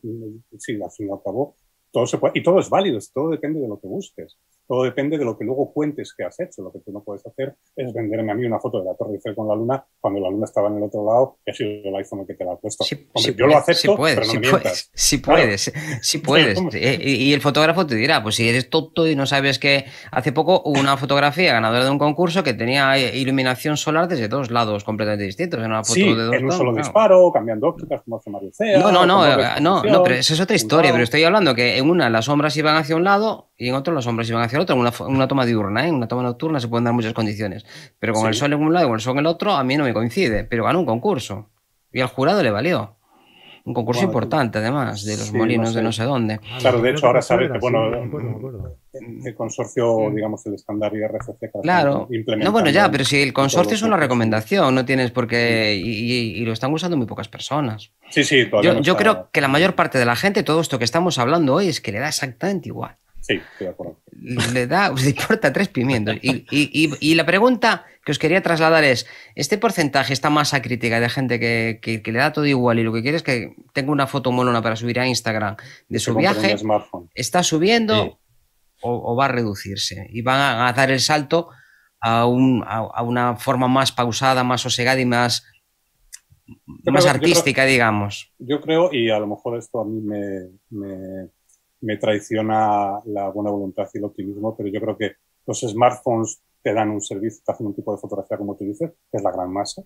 sí, 0.58 0.78
al 0.82 0.90
fin 0.90 1.08
y 1.08 1.10
al 1.10 1.22
cabo, 1.24 1.56
todo 1.90 2.06
se 2.06 2.18
puede, 2.18 2.38
y 2.38 2.42
todo 2.42 2.60
es 2.60 2.68
válido, 2.68 2.98
todo 3.14 3.30
depende 3.30 3.58
de 3.58 3.68
lo 3.68 3.80
que 3.80 3.86
busques. 3.88 4.36
Todo 4.66 4.84
depende 4.84 5.18
de 5.18 5.24
lo 5.24 5.36
que 5.38 5.44
luego 5.44 5.72
cuentes 5.72 6.14
que 6.16 6.24
has 6.24 6.38
hecho. 6.40 6.62
Lo 6.62 6.72
que 6.72 6.80
tú 6.80 6.92
no 6.92 7.02
puedes 7.02 7.24
hacer 7.26 7.54
es 7.76 7.92
venderme 7.92 8.32
a 8.32 8.34
mí 8.34 8.44
una 8.46 8.58
foto 8.58 8.80
de 8.80 8.86
la 8.86 8.94
Torre 8.94 9.14
Eiffel 9.14 9.34
con 9.34 9.48
la 9.48 9.54
luna 9.54 9.84
cuando 10.00 10.20
la 10.20 10.30
luna 10.30 10.44
estaba 10.44 10.68
en 10.68 10.76
el 10.76 10.82
otro 10.84 11.04
lado 11.04 11.38
y 11.44 11.50
ha 11.50 11.54
sido 11.54 11.70
el 11.84 11.96
iPhone 11.96 12.20
el 12.20 12.26
que 12.26 12.34
te 12.34 12.44
la 12.44 12.52
ha 12.52 12.56
puesto. 12.56 12.84
Sí, 12.84 12.94
Hombre, 13.12 13.32
sí 13.32 13.34
yo 13.36 13.46
lo 13.46 13.52
puedes, 13.52 13.68
acepto, 13.68 13.92
sí 13.92 13.96
puedes, 13.96 14.18
pero 14.18 14.26
no 14.26 14.40
me 14.40 14.50
puedes, 14.50 14.90
sí 14.94 15.20
Claro. 15.20 15.42
puedes, 15.42 15.72
sí 16.02 16.18
puedes. 16.18 16.60
Eh, 16.76 16.98
Y, 17.00 17.32
el 17.32 17.40
fotógrafo 17.40 17.86
te 17.86 17.94
dirá, 17.94 18.22
pues 18.22 18.36
si 18.36 18.48
eres 18.48 18.68
tonto 18.68 19.06
y 19.06 19.16
no 19.16 19.26
sabes 19.26 19.58
que 19.58 19.86
hace 20.10 20.32
poco 20.32 20.62
hubo 20.64 20.78
una 20.78 20.96
fotografía 20.96 21.52
ganadora 21.52 21.84
de 21.84 21.90
un 21.90 21.98
concurso 21.98 22.42
que 22.42 22.54
tenía 22.54 22.96
eh, 22.98 23.16
iluminación 23.16 23.76
solar 23.76 24.08
desde 24.08 24.28
dos 24.28 24.50
lados 24.50 24.84
completamente 24.84 25.24
distintos. 25.24 25.58
Era 25.58 25.68
una 25.68 25.84
foto 25.84 26.00
de 26.00 26.14
dos 26.14 26.34
en 26.34 26.44
un 26.44 26.52
solo 26.52 26.72
claro. 26.72 26.84
disparo, 26.84 27.32
cambiando 27.32 27.68
ópticas, 27.68 28.02
como 28.04 28.16
hace 28.16 28.30
Mario 28.30 28.50
Cea. 28.52 28.78
No, 28.78 28.92
no, 28.92 29.06
no, 29.06 29.26
eh, 29.26 29.46
no, 29.60 29.82
no, 29.82 30.02
pero 30.02 30.16
esa 30.16 30.34
es 30.34 30.40
otra 30.40 30.56
historia. 30.56 30.92
Pero 30.92 31.04
estoy 31.04 31.24
hablando 31.24 31.54
que 31.54 31.78
en 31.78 31.88
una 31.88 32.10
las 32.10 32.26
sombras 32.26 32.56
iban 32.56 32.76
hacia 32.76 32.96
un 32.96 33.04
lado 33.04 33.50
y 33.58 33.68
en 33.68 33.74
otro 33.74 33.94
las 33.94 34.04
sombras 34.04 34.28
iban 34.28 34.42
hacia 34.42 34.56
el 34.56 34.62
otro. 34.62 34.74
En 34.74 34.80
una, 34.80 34.92
una 35.06 35.28
toma 35.28 35.46
diurna, 35.46 35.84
¿eh? 35.84 35.88
en 35.88 35.94
una 35.94 36.08
toma 36.08 36.22
nocturna 36.22 36.60
se 36.60 36.68
pueden 36.68 36.84
dar 36.84 36.94
muchas 36.94 37.12
condiciones. 37.14 37.64
Pero 37.98 38.12
con 38.12 38.22
Sí. 38.22 38.28
el 38.28 38.34
sol 38.34 38.52
en 38.52 38.60
un 38.60 38.72
lado 38.72 38.86
y 38.86 38.88
con 38.88 38.94
el 38.96 39.00
sol 39.00 39.12
en 39.14 39.18
el 39.20 39.26
otro, 39.26 39.52
a 39.52 39.64
mí 39.64 39.76
no 39.76 39.84
me 39.84 39.94
coincide. 39.94 40.44
Pero 40.44 40.64
ganó 40.64 40.80
un 40.80 40.86
concurso 40.86 41.50
y 41.92 42.00
al 42.00 42.08
jurado 42.08 42.42
le 42.42 42.50
valió. 42.50 42.92
Un 43.64 43.74
concurso 43.74 44.02
Bueno, 44.02 44.10
importante, 44.12 44.58
además, 44.58 45.04
de 45.04 45.16
los 45.16 45.26
sí, 45.26 45.36
molinos 45.36 45.66
no 45.68 45.72
sé. 45.72 45.78
de 45.78 45.82
no 45.82 45.90
sé 45.92 46.04
dónde. 46.04 46.38
Claro, 46.60 46.80
de 46.80 46.90
hecho, 46.92 47.06
ahora 47.08 47.20
sabes 47.20 47.50
que, 47.50 47.58
bueno, 47.58 47.90
me 47.90 47.96
acuerdo, 48.06 48.30
me 48.30 48.36
acuerdo. 48.36 48.76
el 48.92 49.34
consorcio, 49.34 50.10
digamos, 50.14 50.46
el 50.46 50.54
estándar 50.54 50.94
IRCC. 50.94 51.36
que 51.40 51.50
Claro. 51.62 52.08
No, 52.38 52.52
bueno, 52.52 52.70
ya, 52.70 52.88
pero 52.92 53.04
si 53.04 53.20
el 53.20 53.32
consorcio 53.32 53.72
los 53.72 53.80
es 53.80 53.82
una 53.82 53.96
recomendación, 53.96 54.72
no 54.72 54.84
tienes 54.84 55.10
por 55.10 55.26
qué. 55.26 55.74
Y, 55.74 55.88
y- 55.88 56.42
y 56.42 56.44
lo 56.44 56.52
están 56.52 56.72
usando 56.72 56.96
muy 56.96 57.06
pocas 57.06 57.28
personas. 57.28 57.90
Sí, 58.10 58.22
sí, 58.22 58.46
todavía 58.48 58.70
Yo, 58.70 58.76
no 58.76 58.82
yo 58.82 58.96
creo 58.96 59.30
que 59.32 59.40
la 59.40 59.48
mayor 59.48 59.74
parte 59.74 59.98
de 59.98 60.04
la 60.04 60.14
gente, 60.14 60.44
todo 60.44 60.60
esto 60.60 60.78
que 60.78 60.84
estamos 60.84 61.18
hablando 61.18 61.54
hoy, 61.54 61.66
es 61.66 61.80
que 61.80 61.90
le 61.90 61.98
da 61.98 62.06
exactamente 62.08 62.68
igual. 62.68 62.96
Sí, 63.26 63.34
estoy 63.52 63.66
de 63.66 63.68
acuerdo. 63.68 63.98
le 64.52 64.66
da, 64.66 64.92
le 64.96 65.10
importa 65.10 65.52
tres 65.52 65.68
pimientos. 65.68 66.16
Y, 66.22 66.46
y- 66.50 66.70
y- 66.72 66.90
y 67.00 67.14
la 67.14 67.26
pregunta 67.26 67.84
que 68.04 68.12
os 68.12 68.18
quería 68.20 68.40
trasladar 68.42 68.84
es, 68.84 69.06
¿este 69.34 69.58
porcentaje, 69.58 70.12
esta 70.12 70.30
masa 70.30 70.62
crítica 70.62 71.00
de 71.00 71.08
gente 71.08 71.40
que, 71.40 71.80
que- 71.82 72.02
que 72.02 72.12
le 72.12 72.20
da 72.20 72.32
todo 72.32 72.46
igual 72.46 72.78
y 72.78 72.84
lo 72.84 72.92
que 72.92 73.02
quiere 73.02 73.16
es 73.16 73.22
que 73.24 73.54
tenga 73.72 73.90
una 73.90 74.06
foto 74.06 74.30
molona 74.30 74.62
para 74.62 74.76
subir 74.76 75.00
a 75.00 75.06
Instagram 75.08 75.56
de 75.88 75.98
su 75.98 76.14
viaje, 76.14 76.56
está 77.14 77.42
subiendo 77.42 78.04
Sí. 78.04 78.10
o, 78.82 79.12
o 79.12 79.16
va 79.16 79.24
a 79.24 79.28
reducirse? 79.28 80.06
Y 80.10 80.22
van 80.22 80.38
a, 80.40 80.68
a 80.68 80.72
dar 80.72 80.90
el 80.92 81.00
salto 81.00 81.48
a, 82.00 82.26
un- 82.26 82.62
a- 82.64 82.88
a 82.94 83.02
una 83.02 83.34
forma 83.36 83.66
más 83.66 83.90
pausada, 83.90 84.44
más 84.44 84.60
sosegada 84.60 85.00
y 85.00 85.04
más, 85.06 85.44
Yo 86.46 86.92
más 86.92 87.02
creo- 87.02 87.14
yo 87.14 87.18
artística, 87.18 87.64
digamos. 87.64 88.32
Yo 88.38 88.60
creo, 88.60 88.92
y 88.92 89.10
a 89.10 89.18
lo 89.18 89.26
mejor 89.26 89.58
esto 89.58 89.80
a 89.80 89.84
mí 89.84 90.00
me, 90.00 90.50
me, 90.70 91.28
me 91.80 91.96
traiciona 91.96 93.00
la 93.04 93.28
buena 93.30 93.50
voluntad 93.50 93.88
y 93.92 93.98
el 93.98 94.04
optimismo, 94.04 94.56
pero 94.56 94.68
yo 94.68 94.80
creo 94.80 94.96
que 94.96 95.12
los 95.46 95.60
smartphones 95.60 96.40
te 96.62 96.72
dan 96.72 96.90
un 96.90 97.00
servicio, 97.00 97.42
te 97.44 97.52
hacen 97.52 97.66
un 97.66 97.74
tipo 97.74 97.92
de 97.92 97.98
fotografía, 97.98 98.36
como 98.36 98.56
tú 98.56 98.64
dices, 98.64 98.90
que 99.10 99.16
es 99.18 99.22
la 99.22 99.30
gran 99.30 99.52
masa, 99.52 99.82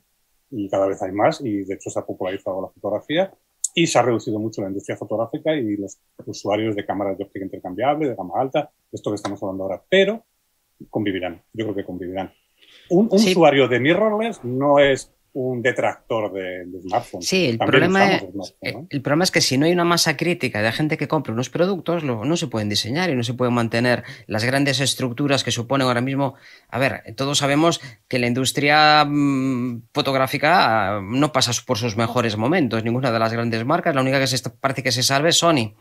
y 0.51 0.68
cada 0.68 0.86
vez 0.86 1.03
hay 1.03 1.12
más, 1.12 1.41
y 1.43 1.64
de 1.64 1.74
hecho 1.74 1.91
se 1.91 1.99
ha 1.99 2.07
popularizado 2.07 2.62
la 2.62 2.68
fotografía, 2.68 3.32
y 3.74 3.86
se 3.86 3.99
ha 3.99 4.03
reducido 4.03 4.38
mucho 4.38 4.62
la 4.62 4.68
industria 4.68 4.97
fotográfica 4.97 5.55
y 5.55 5.76
los 5.76 5.99
usuarios 6.26 6.74
de 6.74 6.84
cámaras 6.84 7.18
de 7.18 7.24
óptica 7.24 7.45
intercambiable, 7.45 8.09
de 8.09 8.14
gama 8.16 8.34
alta, 8.41 8.70
esto 8.91 9.11
que 9.11 9.16
estamos 9.16 9.41
hablando 9.43 9.64
ahora, 9.64 9.82
pero 9.88 10.24
convivirán, 10.88 11.43
yo 11.53 11.66
creo 11.66 11.74
que 11.74 11.84
convivirán. 11.84 12.32
Un, 12.88 13.09
un 13.11 13.18
Sí. 13.18 13.30
usuario 13.30 13.68
de 13.68 13.78
mirrorless 13.78 14.43
no 14.43 14.78
es 14.78 15.12
un 15.32 15.62
detractor 15.62 16.32
de, 16.32 16.64
de 16.66 16.80
smartphones. 16.82 17.26
Sí, 17.26 17.46
el 17.46 17.58
problema, 17.58 18.14
es, 18.14 18.24
¿no? 18.34 18.86
el 18.90 19.02
problema 19.02 19.24
es 19.24 19.30
que 19.30 19.40
si 19.40 19.58
no 19.58 19.66
hay 19.66 19.72
una 19.72 19.84
masa 19.84 20.16
crítica 20.16 20.60
de 20.60 20.72
gente 20.72 20.96
que 20.96 21.06
compre 21.08 21.32
unos 21.32 21.50
productos, 21.50 22.02
lo- 22.02 22.24
no 22.24 22.36
se 22.36 22.48
pueden 22.48 22.68
diseñar 22.68 23.10
y 23.10 23.14
no 23.14 23.22
se 23.22 23.34
pueden 23.34 23.54
mantener 23.54 24.02
las 24.26 24.44
grandes 24.44 24.80
estructuras 24.80 25.44
que 25.44 25.50
suponen 25.50 25.86
ahora 25.86 26.00
mismo. 26.00 26.34
A 26.68 26.78
ver, 26.78 27.14
todos 27.16 27.38
sabemos 27.38 27.80
que 28.08 28.18
la 28.18 28.26
industria 28.26 29.04
mm, 29.04 29.82
fotográfica 29.94 30.96
ah, 30.96 31.00
no 31.02 31.32
pasa 31.32 31.52
por 31.66 31.78
sus 31.78 31.96
mejores 31.96 32.36
momentos. 32.36 32.82
Ninguna 32.84 33.12
de 33.12 33.18
las 33.18 33.32
grandes 33.32 33.64
marcas, 33.64 33.94
la 33.94 34.00
única 34.00 34.18
que 34.18 34.26
se 34.26 34.38
parece 34.50 34.82
que 34.82 34.92
se 34.92 35.02
salve 35.02 35.28
es 35.30 35.36
Sony. 35.36 35.74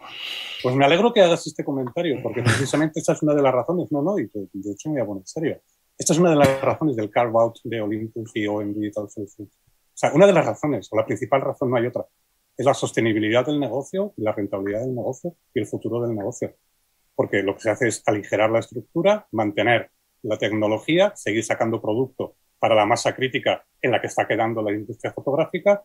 Pues 0.61 0.75
me 0.75 0.85
alegro 0.85 1.13
que 1.13 1.21
hagas 1.21 1.47
este 1.47 1.63
comentario, 1.63 2.19
porque 2.21 2.41
precisamente 2.43 2.99
esta 2.99 3.13
es 3.13 3.21
una 3.23 3.33
de 3.33 3.41
las 3.41 3.53
razones, 3.53 3.87
no, 3.91 4.01
no, 4.01 4.19
y 4.19 4.23
de, 4.23 4.71
hecho 4.71 4.89
me 4.89 4.95
voy 4.95 5.01
a 5.01 5.05
poner 5.05 5.21
en 5.21 5.27
serio. 5.27 5.61
Esta 5.99 6.13
es 6.13 6.19
una 6.19 6.29
de 6.29 6.37
las 6.37 6.61
razones 6.61 6.95
del 6.95 7.09
carve 7.09 7.33
out 7.37 7.57
de 7.65 7.81
Olympus 7.81 8.31
y 8.33 8.47
OM 8.47 8.73
Digital 8.73 9.09
Solutions. 9.09 9.49
O 9.53 9.97
sea, 9.97 10.13
una 10.13 10.25
de 10.25 10.31
las 10.31 10.45
razones, 10.45 10.87
o 10.91 10.95
la 10.95 11.05
principal 11.05 11.41
razón, 11.41 11.69
no 11.69 11.75
hay 11.75 11.87
otra, 11.87 12.05
es 12.55 12.65
la 12.65 12.73
sostenibilidad 12.73 13.45
del 13.45 13.59
negocio, 13.59 14.13
la 14.15 14.31
rentabilidad 14.31 14.79
del 14.79 14.95
negocio 14.95 15.35
y 15.53 15.59
el 15.59 15.67
futuro 15.67 16.01
del 16.01 16.15
negocio. 16.15 16.55
Porque 17.15 17.43
lo 17.43 17.53
que 17.53 17.59
se 17.63 17.69
hace 17.71 17.89
es 17.89 18.01
aligerar 18.05 18.49
la 18.49 18.59
estructura, 18.59 19.27
mantener 19.33 19.91
la 20.21 20.37
tecnología, 20.37 21.11
seguir 21.17 21.43
sacando 21.43 21.81
producto 21.81 22.35
para 22.59 22.75
la 22.75 22.85
masa 22.85 23.13
crítica 23.13 23.65
en 23.81 23.91
la 23.91 23.99
que 23.99 24.07
está 24.07 24.25
quedando 24.25 24.61
la 24.61 24.71
industria 24.71 25.11
fotográfica 25.11 25.83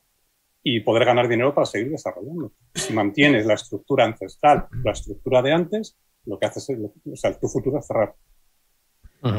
y 0.63 0.79
poder 0.79 1.07
ganar 1.07 1.27
dinero 1.27 1.53
para 1.53 1.67
seguir 1.67 1.91
desarrollando. 1.91 2.53
Si 2.73 2.93
mantienes 2.93 3.47
la 3.47 3.55
estructura 3.55 4.05
ancestral, 4.05 4.69
la 4.85 4.93
estructura 4.93 5.43
de 5.43 5.53
antes, 5.53 5.99
lo 6.25 6.39
que 6.39 6.47
haces 6.47 6.71
es, 6.71 6.79
o 6.79 7.17
sea, 7.17 7.37
tu 7.37 7.49
futuro 7.49 7.81
es 7.81 7.87
cerrar. 7.89 8.15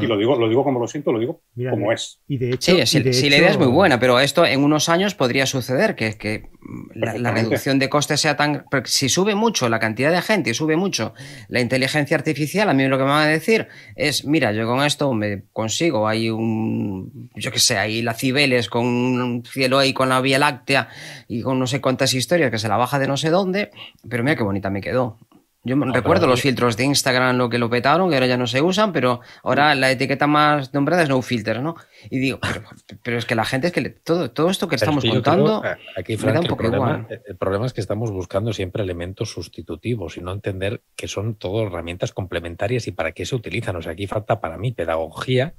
Y 0.02 0.06
lo 0.06 0.16
digo, 0.16 0.36
lo 0.36 0.48
digo 0.48 0.64
como 0.64 0.80
lo 0.80 0.88
siento, 0.88 1.12
lo 1.12 1.20
digo 1.20 1.42
Mira, 1.54 1.70
como 1.70 1.92
es. 1.92 2.20
Y 2.26 2.38
de 2.38 2.50
hecho, 2.50 2.72
Sí, 2.84 2.98
y 2.98 3.02
de 3.02 3.30
la 3.30 3.36
idea 3.36 3.50
es 3.50 3.58
muy 3.58 3.68
buena, 3.68 4.00
pero 4.00 4.18
esto 4.18 4.44
en 4.44 4.64
unos 4.64 4.88
años 4.88 5.14
podría 5.14 5.46
suceder 5.46 5.94
que, 5.94 6.16
que 6.18 6.50
la, 6.94 7.30
reducción 7.30 7.78
de 7.78 7.88
costes 7.88 8.20
sea 8.20 8.36
tan... 8.36 8.64
porque 8.68 8.90
si 8.90 9.08
sube 9.08 9.36
mucho 9.36 9.68
la 9.68 9.78
cantidad 9.78 10.10
de 10.10 10.22
gente 10.22 10.50
y 10.50 10.54
sube 10.54 10.76
mucho 10.76 11.14
la 11.48 11.60
inteligencia 11.60 12.16
artificial, 12.16 12.68
a 12.68 12.74
mí 12.74 12.86
lo 12.88 12.98
que 12.98 13.04
me 13.04 13.10
van 13.10 13.28
a 13.28 13.30
decir 13.30 13.68
es, 13.94 14.24
mira, 14.24 14.52
yo 14.52 14.66
con 14.66 14.84
esto 14.84 15.12
me 15.12 15.44
consigo, 15.52 16.08
hay 16.08 16.30
un, 16.30 17.30
yo 17.36 17.52
qué 17.52 17.60
sé, 17.60 17.78
hay 17.78 18.02
la 18.02 18.14
Cibeles 18.14 18.68
con 18.68 18.84
un 18.86 19.44
cielo 19.44 19.78
ahí 19.78 19.92
con 19.92 20.08
la 20.08 20.20
Vía 20.20 20.40
Láctea 20.40 20.88
y 21.28 21.42
con 21.42 21.60
no 21.60 21.66
sé 21.68 21.80
cuántas 21.80 22.12
historias 22.12 22.50
que 22.50 22.58
se 22.58 22.68
la 22.68 22.76
baja 22.76 22.98
de 22.98 23.06
no 23.06 23.16
sé 23.16 23.30
dónde, 23.30 23.70
pero 24.08 24.24
mira 24.24 24.36
qué 24.36 24.42
bonita 24.42 24.68
me 24.70 24.80
quedó. 24.80 25.18
Yo 25.66 25.76
me 25.76 25.84
No, 25.86 25.92
recuerdo 25.92 26.28
los 26.28 26.40
filtros 26.42 26.76
de 26.76 26.84
Instagram, 26.84 27.36
lo 27.36 27.48
que 27.48 27.58
lo 27.58 27.68
petaron, 27.68 28.08
que 28.08 28.14
ahora 28.14 28.26
ya 28.28 28.36
no 28.36 28.46
se 28.46 28.62
usan, 28.62 28.92
pero 28.92 29.20
ahora 29.42 29.74
la 29.74 29.90
etiqueta 29.90 30.28
más 30.28 30.72
nombrada 30.72 31.02
es 31.02 31.08
no 31.08 31.20
filter, 31.22 31.60
¿no? 31.60 31.74
Y 32.08 32.20
digo, 32.20 32.38
pero, 32.40 32.62
pero 33.02 33.18
es 33.18 33.24
que 33.26 33.34
la 33.34 33.44
gente 33.44 33.66
es 33.66 33.72
que 33.72 33.80
le- 33.80 33.90
todo, 33.90 34.30
todo 34.30 34.48
esto 34.48 34.68
que 34.68 34.76
Pero 34.76 34.84
estamos 34.92 35.04
es 35.04 35.10
que 35.10 35.16
yo 35.16 35.22
contando. 35.22 35.60
creo, 35.60 35.72
eh, 35.72 35.78
aquí, 35.96 36.12
me 36.12 36.18
Frank, 36.18 36.34
da 36.34 36.40
un 36.40 36.46
el 36.46 36.50
poco 36.50 36.62
problema, 36.62 37.04
igual. 37.08 37.22
el 37.26 37.36
problema 37.36 37.66
es 37.66 37.72
que 37.72 37.80
estamos 37.80 38.12
buscando 38.12 38.52
siempre 38.52 38.82
elementos 38.84 39.32
sustitutivos 39.32 40.16
y 40.16 40.20
no 40.20 40.30
entender 40.32 40.82
que 40.94 41.08
son 41.08 41.34
todo 41.34 41.66
herramientas 41.66 42.12
complementarias 42.12 42.86
y 42.86 42.92
para 42.92 43.10
qué 43.10 43.26
se 43.26 43.34
utilizan. 43.34 43.74
O 43.74 43.82
sea, 43.82 43.92
aquí 43.92 44.06
falta 44.06 44.40
para 44.40 44.58
mí 44.58 44.70
pedagogía 44.72 45.54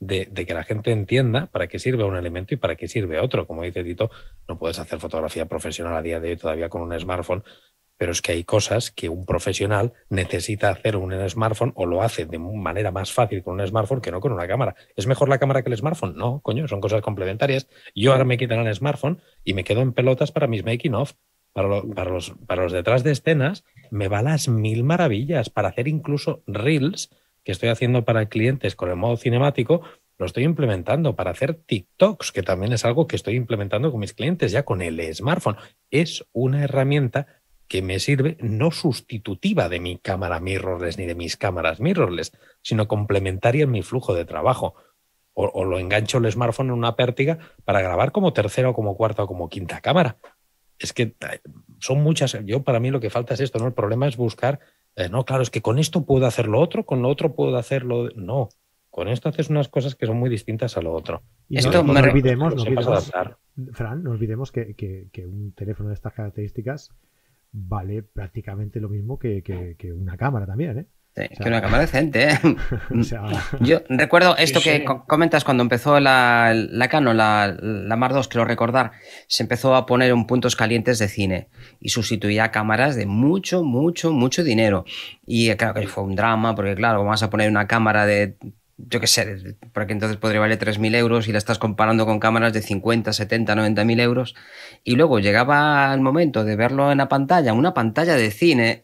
de, 0.00 0.26
de 0.28 0.44
que 0.44 0.54
la 0.54 0.64
gente 0.64 0.90
entienda 0.90 1.46
para 1.46 1.68
qué 1.68 1.78
sirve 1.78 2.02
un 2.02 2.16
elemento 2.16 2.52
y 2.54 2.56
para 2.56 2.74
qué 2.74 2.88
sirve 2.88 3.20
otro. 3.20 3.46
Como 3.46 3.62
dice 3.62 3.84
Tito, 3.84 4.10
no 4.48 4.58
puedes 4.58 4.80
hacer 4.80 4.98
fotografía 4.98 5.46
profesional 5.46 5.94
a 5.94 6.02
día 6.02 6.18
de 6.18 6.30
hoy 6.30 6.36
todavía 6.36 6.68
con 6.68 6.82
un 6.82 6.98
smartphone, 6.98 7.44
pero 8.02 8.10
es 8.10 8.20
que 8.20 8.32
hay 8.32 8.42
cosas 8.42 8.90
que 8.90 9.08
un 9.08 9.24
profesional 9.24 9.92
necesita 10.10 10.70
hacer 10.70 10.96
un 10.96 11.12
smartphone 11.30 11.72
o 11.76 11.86
lo 11.86 12.02
hace 12.02 12.26
de 12.26 12.36
manera 12.36 12.90
más 12.90 13.12
fácil 13.12 13.44
con 13.44 13.60
un 13.60 13.64
smartphone 13.64 14.00
que 14.00 14.10
no 14.10 14.18
con 14.18 14.32
una 14.32 14.48
cámara. 14.48 14.74
¿Es 14.96 15.06
mejor 15.06 15.28
la 15.28 15.38
cámara 15.38 15.62
que 15.62 15.70
el 15.70 15.76
smartphone? 15.76 16.16
No, 16.16 16.40
coño, 16.40 16.66
son 16.66 16.80
cosas 16.80 17.00
complementarias. 17.00 17.68
Yo 17.94 18.10
ahora 18.10 18.24
me 18.24 18.38
quitan 18.38 18.66
el 18.66 18.74
smartphone 18.74 19.20
y 19.44 19.54
me 19.54 19.62
quedo 19.62 19.82
en 19.82 19.92
pelotas 19.92 20.32
para 20.32 20.48
mis 20.48 20.64
making 20.64 20.96
of. 20.96 21.12
Para, 21.52 21.68
lo- 21.68 21.88
para 21.94 22.10
los, 22.10 22.34
para 22.48 22.64
los 22.64 22.72
detrás 22.72 23.04
de 23.04 23.12
escenas 23.12 23.62
me 23.92 24.08
va 24.08 24.20
las 24.20 24.48
mil 24.48 24.82
maravillas 24.82 25.48
para 25.48 25.68
hacer 25.68 25.86
incluso 25.86 26.42
reels 26.48 27.08
que 27.44 27.52
estoy 27.52 27.68
haciendo 27.68 28.04
para 28.04 28.26
clientes 28.26 28.74
con 28.74 28.90
el 28.90 28.96
modo 28.96 29.16
cinemático, 29.16 29.82
lo 30.18 30.26
estoy 30.26 30.42
implementando 30.42 31.14
para 31.14 31.30
hacer 31.30 31.54
TikToks, 31.54 32.32
que 32.32 32.42
también 32.42 32.72
es 32.72 32.84
algo 32.84 33.06
que 33.06 33.14
estoy 33.14 33.36
implementando 33.36 33.92
con 33.92 34.00
mis 34.00 34.12
clientes 34.12 34.50
ya 34.50 34.64
con 34.64 34.82
el 34.82 35.14
smartphone. 35.14 35.56
Es 35.90 36.24
una 36.32 36.64
herramienta 36.64 37.41
que 37.72 37.80
me 37.80 37.98
sirve 38.00 38.36
no 38.40 38.70
sustitutiva 38.70 39.70
de 39.70 39.80
mi 39.80 39.96
cámara 39.96 40.40
mirrorless 40.40 40.98
ni 40.98 41.06
de 41.06 41.14
mis 41.14 41.38
cámaras 41.38 41.80
mirrorless, 41.80 42.30
sino 42.60 42.86
complementaria 42.86 43.64
en 43.64 43.70
mi 43.70 43.80
flujo 43.80 44.12
de 44.14 44.26
trabajo. 44.26 44.74
O, 45.32 45.46
o 45.46 45.64
lo 45.64 45.78
engancho 45.78 46.18
el 46.18 46.30
smartphone 46.30 46.66
en 46.66 46.74
una 46.74 46.96
pértiga 46.96 47.38
para 47.64 47.80
grabar 47.80 48.12
como 48.12 48.34
tercera 48.34 48.68
o 48.68 48.74
como 48.74 48.94
cuarta 48.94 49.22
o 49.22 49.26
como 49.26 49.48
quinta 49.48 49.80
cámara. 49.80 50.18
Es 50.78 50.92
que 50.92 51.02
eh, 51.18 51.40
son 51.80 52.02
muchas. 52.02 52.36
Yo, 52.44 52.62
para 52.62 52.78
mí, 52.78 52.90
lo 52.90 53.00
que 53.00 53.08
falta 53.08 53.32
es 53.32 53.40
esto, 53.40 53.58
¿no? 53.58 53.66
El 53.68 53.72
problema 53.72 54.06
es 54.06 54.18
buscar. 54.18 54.60
eh, 54.94 55.08
no, 55.08 55.24
claro, 55.24 55.42
es 55.42 55.48
que 55.48 55.62
con 55.62 55.78
esto 55.78 56.04
puedo 56.04 56.26
hacer 56.26 56.48
lo 56.48 56.60
otro, 56.60 56.84
con 56.84 57.00
lo 57.00 57.08
otro 57.08 57.34
puedo 57.34 57.56
hacerlo. 57.56 58.10
No. 58.14 58.50
Con 58.90 59.08
esto 59.08 59.30
haces 59.30 59.48
unas 59.48 59.68
cosas 59.70 59.94
que 59.94 60.04
son 60.04 60.18
muy 60.18 60.28
distintas 60.28 60.76
a 60.76 60.82
lo 60.82 60.92
otro. 60.92 61.22
Y 61.48 61.56
Esto 61.56 61.82
no, 61.82 61.94
no 61.94 62.00
olvidemos, 62.00 62.54
no 62.54 62.62
olvidemos. 62.64 63.10
Fran, 63.72 64.02
no 64.02 64.10
olvidemos 64.10 64.52
que, 64.52 64.74
que- 64.74 65.08
que 65.10 65.24
un 65.26 65.52
teléfono 65.54 65.88
de 65.88 65.94
estas 65.94 66.12
características 66.12 66.90
vale 67.52 68.02
prácticamente 68.02 68.80
lo 68.80 68.88
mismo 68.88 69.18
que, 69.18 69.42
que- 69.42 69.76
que 69.78 69.92
una 69.92 70.16
cámara 70.16 70.46
también, 70.46 70.78
¿eh? 70.78 70.86
Sí, 71.14 71.28
que 71.28 71.48
una 71.50 71.60
cámara 71.60 71.82
decente, 71.82 72.30
¿eh? 72.30 72.38
O 72.98 73.02
sea, 73.02 73.22
Yo 73.60 73.80
recuerdo 73.90 74.34
esto 74.38 74.60
que 74.62 74.78
sí. 74.78 74.84
comentas 75.06 75.44
cuando 75.44 75.62
empezó 75.62 76.00
la, 76.00 76.54
la 76.54 76.88
Canon, 76.88 77.16
la, 77.18 77.54
la 77.60 77.96
Mark 77.96 78.14
II, 78.14 78.28
creo 78.30 78.46
recordar, 78.46 78.92
se 79.28 79.42
empezó 79.42 79.74
a 79.74 79.84
poner 79.84 80.10
en 80.10 80.26
puntos 80.26 80.56
calientes 80.56 80.98
de 80.98 81.08
cine 81.08 81.48
y 81.80 81.90
sustituía 81.90 82.50
cámaras 82.50 82.96
de 82.96 83.04
mucho, 83.04 83.62
mucho, 83.62 84.10
mucho 84.12 84.42
dinero. 84.42 84.86
Y 85.26 85.50
eh, 85.50 85.56
claro 85.58 85.74
que 85.74 85.86
fue 85.86 86.02
un 86.04 86.16
drama, 86.16 86.54
porque 86.54 86.74
claro, 86.74 86.98
¿cómo 86.98 87.10
vas 87.10 87.22
a 87.22 87.28
poner 87.28 87.50
una 87.50 87.66
cámara 87.66 88.06
de, 88.06 88.38
yo 88.88 89.00
qué 89.00 89.06
sé, 89.06 89.24
de- 89.36 89.54
porque 89.72 89.92
entonces 89.92 90.16
podría 90.18 90.40
valer 90.40 90.58
3.000 90.58 90.94
euros 90.94 91.28
y 91.28 91.32
la 91.32 91.38
estás 91.38 91.58
comparando 91.58 92.06
con 92.06 92.20
cámaras 92.20 92.52
de 92.52 92.62
50, 92.62 93.12
70, 93.12 93.54
90 93.54 93.84
mil 93.84 94.00
euros. 94.00 94.34
Y 94.84 94.96
luego 94.96 95.18
llegaba 95.20 95.92
el 95.94 96.00
momento 96.00 96.44
de 96.44 96.56
verlo 96.56 96.90
en 96.92 96.98
la 96.98 97.08
pantalla, 97.08 97.52
una 97.52 97.74
pantalla 97.74 98.14
de 98.16 98.30
cine, 98.30 98.82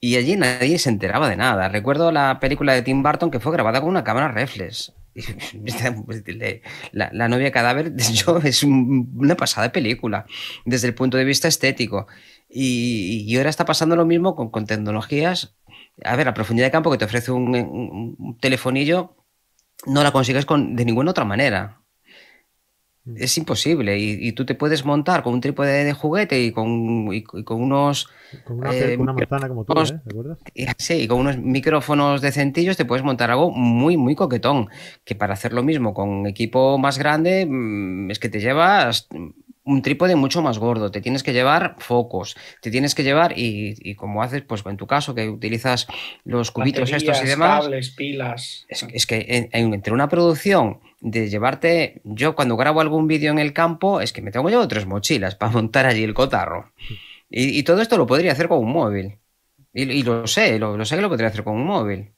y 0.00 0.16
allí 0.16 0.36
nadie 0.36 0.78
se 0.78 0.90
enteraba 0.90 1.28
de 1.30 1.36
nada. 1.36 1.68
Recuerdo 1.68 2.12
la 2.12 2.38
película 2.40 2.74
de 2.74 2.82
Tim 2.82 3.02
Burton 3.02 3.30
que 3.30 3.40
fue 3.40 3.52
grabada 3.52 3.80
con 3.80 3.90
una 3.90 4.04
cámara 4.04 4.28
reflex. 4.32 4.92
La, 6.92 7.10
la 7.12 7.28
novia 7.28 7.52
cadáver 7.52 7.94
yo, 8.14 8.38
es 8.38 8.62
un- 8.64 9.12
una 9.16 9.36
pasada 9.36 9.72
película 9.72 10.26
desde 10.64 10.88
el 10.88 10.94
punto 10.94 11.16
de 11.16 11.24
vista 11.24 11.48
estético. 11.48 12.06
Y, 12.48 13.24
y 13.26 13.36
ahora 13.36 13.50
está 13.50 13.64
pasando 13.64 13.96
lo 13.96 14.06
mismo 14.06 14.36
con, 14.36 14.50
con 14.50 14.66
tecnologías. 14.66 15.54
A 16.04 16.16
ver, 16.16 16.26
la 16.26 16.34
profundidad 16.34 16.66
de 16.66 16.72
campo 16.72 16.90
que 16.90 16.98
te 16.98 17.04
ofrece 17.04 17.30
un, 17.32 17.48
un- 17.54 18.16
un 18.18 18.38
telefonillo 18.38 19.16
no 19.86 20.02
la 20.02 20.12
consigues 20.12 20.46
con, 20.46 20.76
de 20.76 20.84
ninguna 20.84 21.10
otra 21.12 21.24
manera. 21.24 21.80
Es 23.16 23.36
imposible. 23.36 23.98
Y, 23.98 24.16
y 24.28 24.32
tú 24.32 24.46
te 24.46 24.54
puedes 24.54 24.84
montar 24.84 25.22
con 25.22 25.34
un 25.34 25.40
trípode 25.40 25.84
de 25.84 25.92
juguete 25.92 26.40
y 26.42 26.52
con, 26.52 27.12
y- 27.12 27.18
y 27.18 27.44
con 27.44 27.62
unos 27.62 28.08
con 28.44 28.58
una, 28.60 28.72
Eh, 28.72 28.96
con 28.96 29.02
una 29.02 29.12
manzana 29.12 29.48
como 29.48 29.64
tú, 29.64 29.78
¿eh? 29.78 30.00
¿Te 30.04 30.10
acuerdas? 30.10 30.38
y 30.54 30.66
Sí, 30.78 31.06
con 31.06 31.20
unos 31.20 31.36
micrófonos 31.36 32.22
decentillos 32.22 32.76
te 32.78 32.86
puedes 32.86 33.04
montar 33.04 33.30
algo 33.30 33.50
muy, 33.50 33.96
muy 33.98 34.14
coquetón. 34.14 34.68
Que 35.04 35.14
para 35.14 35.34
hacer 35.34 35.52
lo 35.52 35.62
mismo 35.62 35.92
con 35.92 36.26
equipo 36.26 36.78
más 36.78 36.98
grande, 36.98 37.46
mm, 37.46 38.10
es 38.10 38.18
que 38.18 38.30
te 38.30 38.40
llevas 38.40 39.06
un 39.64 39.82
trípode 39.82 40.14
mucho 40.16 40.42
más 40.42 40.58
gordo, 40.58 40.90
te 40.90 41.00
tienes 41.00 41.22
que 41.22 41.32
llevar 41.32 41.76
focos, 41.78 42.36
te 42.60 42.70
tienes 42.70 42.94
que 42.94 43.02
llevar, 43.02 43.38
y, 43.38 43.74
y 43.78 43.94
como 43.94 44.22
haces, 44.22 44.42
pues 44.42 44.62
en 44.66 44.76
tu 44.76 44.86
caso, 44.86 45.14
que 45.14 45.28
utilizas 45.28 45.86
los 46.24 46.50
cubitos 46.50 46.92
estos 46.92 47.22
y 47.22 47.26
demás, 47.26 47.62
cables, 47.62 47.90
pilas. 47.90 48.66
es, 48.68 48.86
es 48.92 49.06
que 49.06 49.24
en- 49.28 49.48
en- 49.52 49.74
entre 49.74 49.92
una 49.92 50.08
producción 50.08 50.80
de 51.00 51.28
llevarte, 51.28 52.00
yo 52.04 52.34
cuando 52.34 52.56
grabo 52.56 52.80
algún 52.80 53.06
vídeo 53.06 53.30
en 53.32 53.38
el 53.38 53.52
campo, 53.52 54.00
es 54.00 54.12
que 54.12 54.22
me 54.22 54.30
tengo 54.30 54.48
llevar 54.48 54.68
tres 54.68 54.86
mochilas 54.86 55.34
para 55.34 55.52
montar 55.52 55.86
allí 55.86 56.02
el 56.04 56.14
cotarro. 56.14 56.72
Y, 57.30 57.58
y 57.58 57.62
todo 57.62 57.80
esto 57.82 57.96
lo 57.98 58.06
podría 58.06 58.32
hacer 58.32 58.48
con 58.48 58.58
un 58.58 58.72
móvil. 58.72 59.18
Y, 59.72 59.82
y 59.90 60.02
lo 60.02 60.26
sé, 60.26 60.58
lo, 60.58 60.76
lo 60.76 60.84
sé 60.84 60.96
que 60.96 61.02
lo 61.02 61.08
podría 61.08 61.28
hacer 61.28 61.42
con 61.44 61.54
un 61.56 61.66
móvil. 61.66 62.12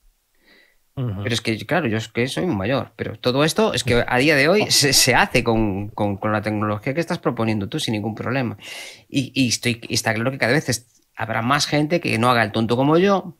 Pero 0.96 1.34
es 1.34 1.40
que, 1.42 1.58
claro, 1.66 1.86
yo 1.88 1.98
es 1.98 2.08
que 2.08 2.26
soy 2.26 2.46
muy 2.46 2.56
mayor. 2.56 2.92
Pero 2.96 3.18
todo 3.18 3.44
esto 3.44 3.74
es 3.74 3.84
que 3.84 4.02
a 4.06 4.18
día 4.18 4.34
de 4.34 4.48
hoy 4.48 4.66
se, 4.70 4.92
se 4.94 5.14
hace 5.14 5.44
con, 5.44 5.88
con- 5.88 6.16
con 6.16 6.32
la 6.32 6.40
tecnología 6.42 6.94
que 6.94 7.00
estás 7.00 7.18
proponiendo 7.18 7.68
tú 7.68 7.78
sin 7.78 7.92
ningún 7.92 8.14
problema. 8.14 8.56
Y, 9.08 9.30
y 9.34 9.48
estoy, 9.48 9.80
y 9.88 9.94
está 9.94 10.14
claro 10.14 10.30
que 10.30 10.38
cada 10.38 10.52
vez 10.52 10.68
es- 10.68 11.02
habrá 11.14 11.42
más 11.42 11.66
gente 11.66 12.00
que 12.00 12.18
no 12.18 12.30
haga 12.30 12.42
el 12.42 12.52
tonto 12.52 12.76
como 12.76 12.96
yo. 12.98 13.36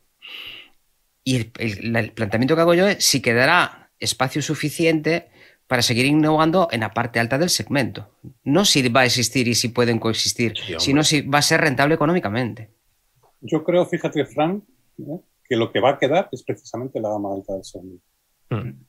Y 1.24 1.36
el, 1.36 1.52
el- 1.59 1.96
el 1.96 2.12
planteamiento 2.12 2.54
que 2.54 2.61
hago 2.61 2.74
yo 2.74 2.86
es 2.88 3.04
si 3.04 3.20
quedará 3.20 3.90
espacio 3.98 4.42
suficiente 4.42 5.28
para 5.66 5.82
seguir 5.82 6.07
innovando 6.07 6.68
en 6.70 6.80
la 6.80 6.92
parte 6.92 7.18
alta 7.18 7.38
del 7.38 7.50
segmento. 7.50 8.11
No 8.44 8.64
si 8.64 8.86
va 8.88 9.00
a 9.00 9.04
existir 9.07 9.48
y 9.48 9.54
si 9.54 9.68
pueden 9.68 9.98
coexistir, 9.98 10.54
Sí, 10.57 10.74
sino 10.78 11.02
si 11.02 11.22
va 11.22 11.38
a 11.38 11.42
ser 11.42 11.61
rentable 11.62 11.94
económicamente. 11.94 12.70
Yo 13.40 13.64
creo, 13.64 13.84
fíjate, 13.86 14.24
Frank, 14.26 14.62
¿eh? 14.98 15.18
Que 15.49 15.57
lo 15.57 15.70
que 15.72 15.80
va 15.80 15.90
a 15.90 15.99
quedar 15.99 16.28
es 16.32 16.42
precisamente 16.42 17.01
la 17.01 17.11
gama 17.11 17.34
alta 17.34 17.55
del 17.55 17.64
segmento. 17.64 18.05
Mm. 18.51 18.84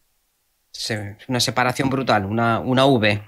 Se- 0.72 1.18
Una 1.28 1.40
separación 1.40 1.90
brutal, 1.90 2.26
una, 2.26 2.60
una 2.60 2.86
V. 2.86 3.22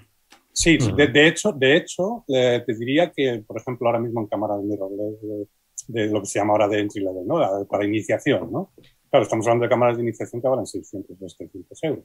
Sí, 0.52 0.78
sí, 0.80 0.88
Ujú. 0.88 0.96
de, 0.98 1.08
de 1.08 1.28
hecho, 1.28 1.52
de 1.54 1.78
hecho 1.78 2.26
eh, 2.28 2.64
te 2.66 2.76
diría 2.76 3.12
que, 3.16 3.44
por 3.48 3.58
ejemplo, 3.60 3.88
ahora 3.88 4.00
mismo 4.00 4.22
en 4.22 4.28
cámara 4.28 4.58
de 4.58 4.64
mirrorless, 4.64 5.22
de, 5.22 5.48
de 5.88 6.08
lo 6.12 6.20
que 6.22 6.26
se 6.28 6.40
llama 6.40 6.52
ahora 6.54 6.68
de 6.68 6.80
entry 6.80 7.02
level, 7.02 7.26
¿no? 7.26 7.40
La- 7.40 7.66
para 7.66 7.86
iniciación, 7.86 8.52
¿no? 8.52 8.72
Claro, 9.10 9.24
estamos 9.24 9.48
hablando 9.48 9.64
de 9.64 9.70
cámaras 9.70 9.98
de 9.98 10.04
iniciación 10.04 10.42
que 10.42 10.48
valen 10.48 10.68
600 10.68 11.18
o 11.20 11.30
700 11.30 11.84
euros, 11.84 12.04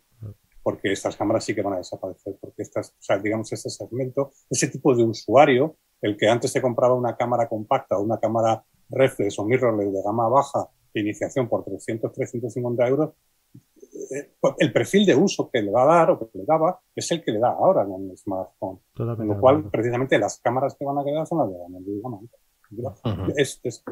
porque 0.63 0.93
estas 0.93 1.17
cámaras 1.17 1.45
sí 1.45 1.55
que 1.55 1.61
van 1.61 1.75
a 1.75 1.79
desaparecer, 1.79 2.37
porque 2.41 2.63
estas, 2.63 2.91
o 2.91 2.97
sea, 3.03 3.19
digamos, 3.19 3.53
ese 3.53 3.69
segmento, 3.69 4.31
ese 4.49 4.69
tipo 4.69 4.95
de 4.97 5.05
usuario, 5.05 5.77
el 6.01 6.17
que 6.17 6.29
antes 6.29 6.51
se 6.51 6.63
compraba 6.63 6.95
una 6.95 7.15
cámara 7.17 7.47
compacta 7.49 7.99
o 7.99 8.03
una 8.03 8.19
cámara 8.19 8.65
reflex 8.89 9.39
o 9.39 9.45
mirrorless 9.45 9.93
de 9.93 10.03
gama 10.03 10.29
baja 10.29 10.67
de 10.95 11.01
iniciación 11.01 11.49
por 11.49 11.65
300, 11.65 12.13
350 12.13 12.89
euros, 12.89 13.11
eh, 14.11 14.31
el 14.59 14.73
perfil 14.73 15.05
de 15.05 15.15
uso 15.15 15.51
que 15.53 15.61
le 15.61 15.71
va 15.71 15.83
a 15.83 15.99
dar 15.99 16.11
o 16.11 16.19
que 16.19 16.39
le 16.39 16.45
daba 16.45 16.81
es 16.95 17.11
el 17.11 17.23
que 17.23 17.33
le 17.33 17.41
da 17.41 17.51
ahora 17.51 17.83
en 17.83 17.91
un 17.91 18.17
smartphone. 18.17 18.79
Con 18.79 19.07
Totalmente 19.07 19.35
lo 19.35 19.41
cual, 19.41 19.71
precisamente 19.71 20.19
las 20.19 20.39
cámaras 20.39 20.77
que 20.79 20.85
van 20.85 20.99
a 20.99 21.05
quedar 21.05 21.27
son 21.27 21.39
las 21.39 21.51
de 21.51 22.01
gama 22.01 22.19
de 22.21 22.29
Es, 23.37 23.61
es-. 23.63 23.83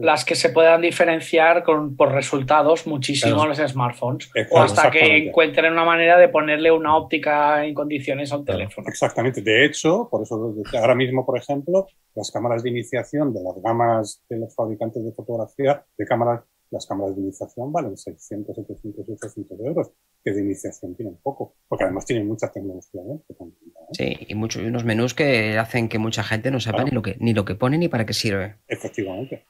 Las 0.00 0.24
que 0.24 0.34
se 0.34 0.50
puedan 0.50 0.80
diferenciar 0.80 1.62
con, 1.62 1.96
por 1.96 2.12
resultados 2.12 2.86
muchísimo 2.86 3.34
Claro. 3.36 3.48
los 3.50 3.58
smartphones. 3.58 4.30
Exacto, 4.34 4.54
O 4.54 4.58
hasta 4.62 4.90
que 4.90 5.28
encuentren 5.28 5.72
una 5.72 5.84
manera 5.84 6.18
de 6.18 6.28
ponerle 6.28 6.70
una 6.72 6.96
óptica 6.96 7.64
en 7.64 7.74
condiciones 7.74 8.32
a 8.32 8.36
un 8.38 8.44
Claro. 8.44 8.58
teléfono. 8.58 8.88
Exactamente. 8.88 9.42
De 9.42 9.64
hecho, 9.64 10.08
por 10.10 10.22
eso 10.22 10.54
ahora 10.80 10.94
mismo, 10.94 11.24
por 11.24 11.38
ejemplo, 11.38 11.86
las 12.14 12.30
cámaras 12.30 12.62
de 12.62 12.70
iniciación 12.70 13.32
de 13.32 13.40
las 13.42 13.62
gamas 13.62 14.22
de 14.28 14.38
los 14.38 14.54
fabricantes 14.54 15.04
de 15.04 15.12
fotografía, 15.12 15.84
de 15.96 16.04
cámaras, 16.06 16.42
las 16.70 16.86
cámaras 16.86 17.16
de 17.16 17.22
iniciación 17.22 17.72
valen 17.72 17.96
600, 17.96 18.54
700, 18.56 19.08
800 19.08 19.60
euros, 19.60 19.90
que 20.24 20.32
de 20.32 20.40
iniciación 20.42 20.94
tienen 20.94 21.16
poco, 21.22 21.56
porque 21.68 21.84
además 21.84 22.06
tienen 22.06 22.26
mucha 22.28 22.50
tecnología 22.52 23.02
dentro. 23.02 23.34
también, 23.36 23.58
¿no? 23.74 23.88
Sí, 23.92 24.16
y, 24.28 24.34
mucho- 24.34 24.62
y 24.62 24.66
unos 24.66 24.84
menús 24.84 25.14
que 25.14 25.58
hacen 25.58 25.88
que 25.88 25.98
mucha 25.98 26.22
gente 26.22 26.50
no 26.50 26.60
sepa 26.60 26.76
Claro. 26.78 26.88
ni, 26.90 26.94
lo 26.94 27.02
que, 27.02 27.16
ni 27.18 27.34
lo 27.34 27.44
que 27.44 27.54
pone 27.56 27.76
ni 27.78 27.88
para 27.88 28.06
qué 28.06 28.12
sirve. 28.12 28.56
Efectivamente. 28.68 29.44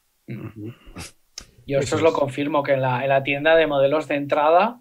Yo 1.67 1.79
Eso 1.79 1.97
os 1.97 2.01
es. 2.01 2.03
lo 2.03 2.13
confirmo, 2.13 2.63
que 2.63 2.73
en 2.73 2.83
la, 2.83 3.03
en 3.03 3.09
la 3.11 3.23
tienda 3.23 3.55
de 3.57 3.67
modelos 3.67 4.09
de 4.09 4.17
entrada 4.17 4.81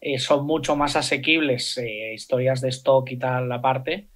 eh, 0.00 0.18
son 0.18 0.44
mucho 0.46 0.76
más 0.76 0.96
asequibles, 0.96 1.78
eh, 1.78 2.12
historias 2.14 2.60
de 2.60 2.68
stock 2.70 3.10
y 3.10 3.16
tal 3.18 3.50
aparte. 3.52 4.08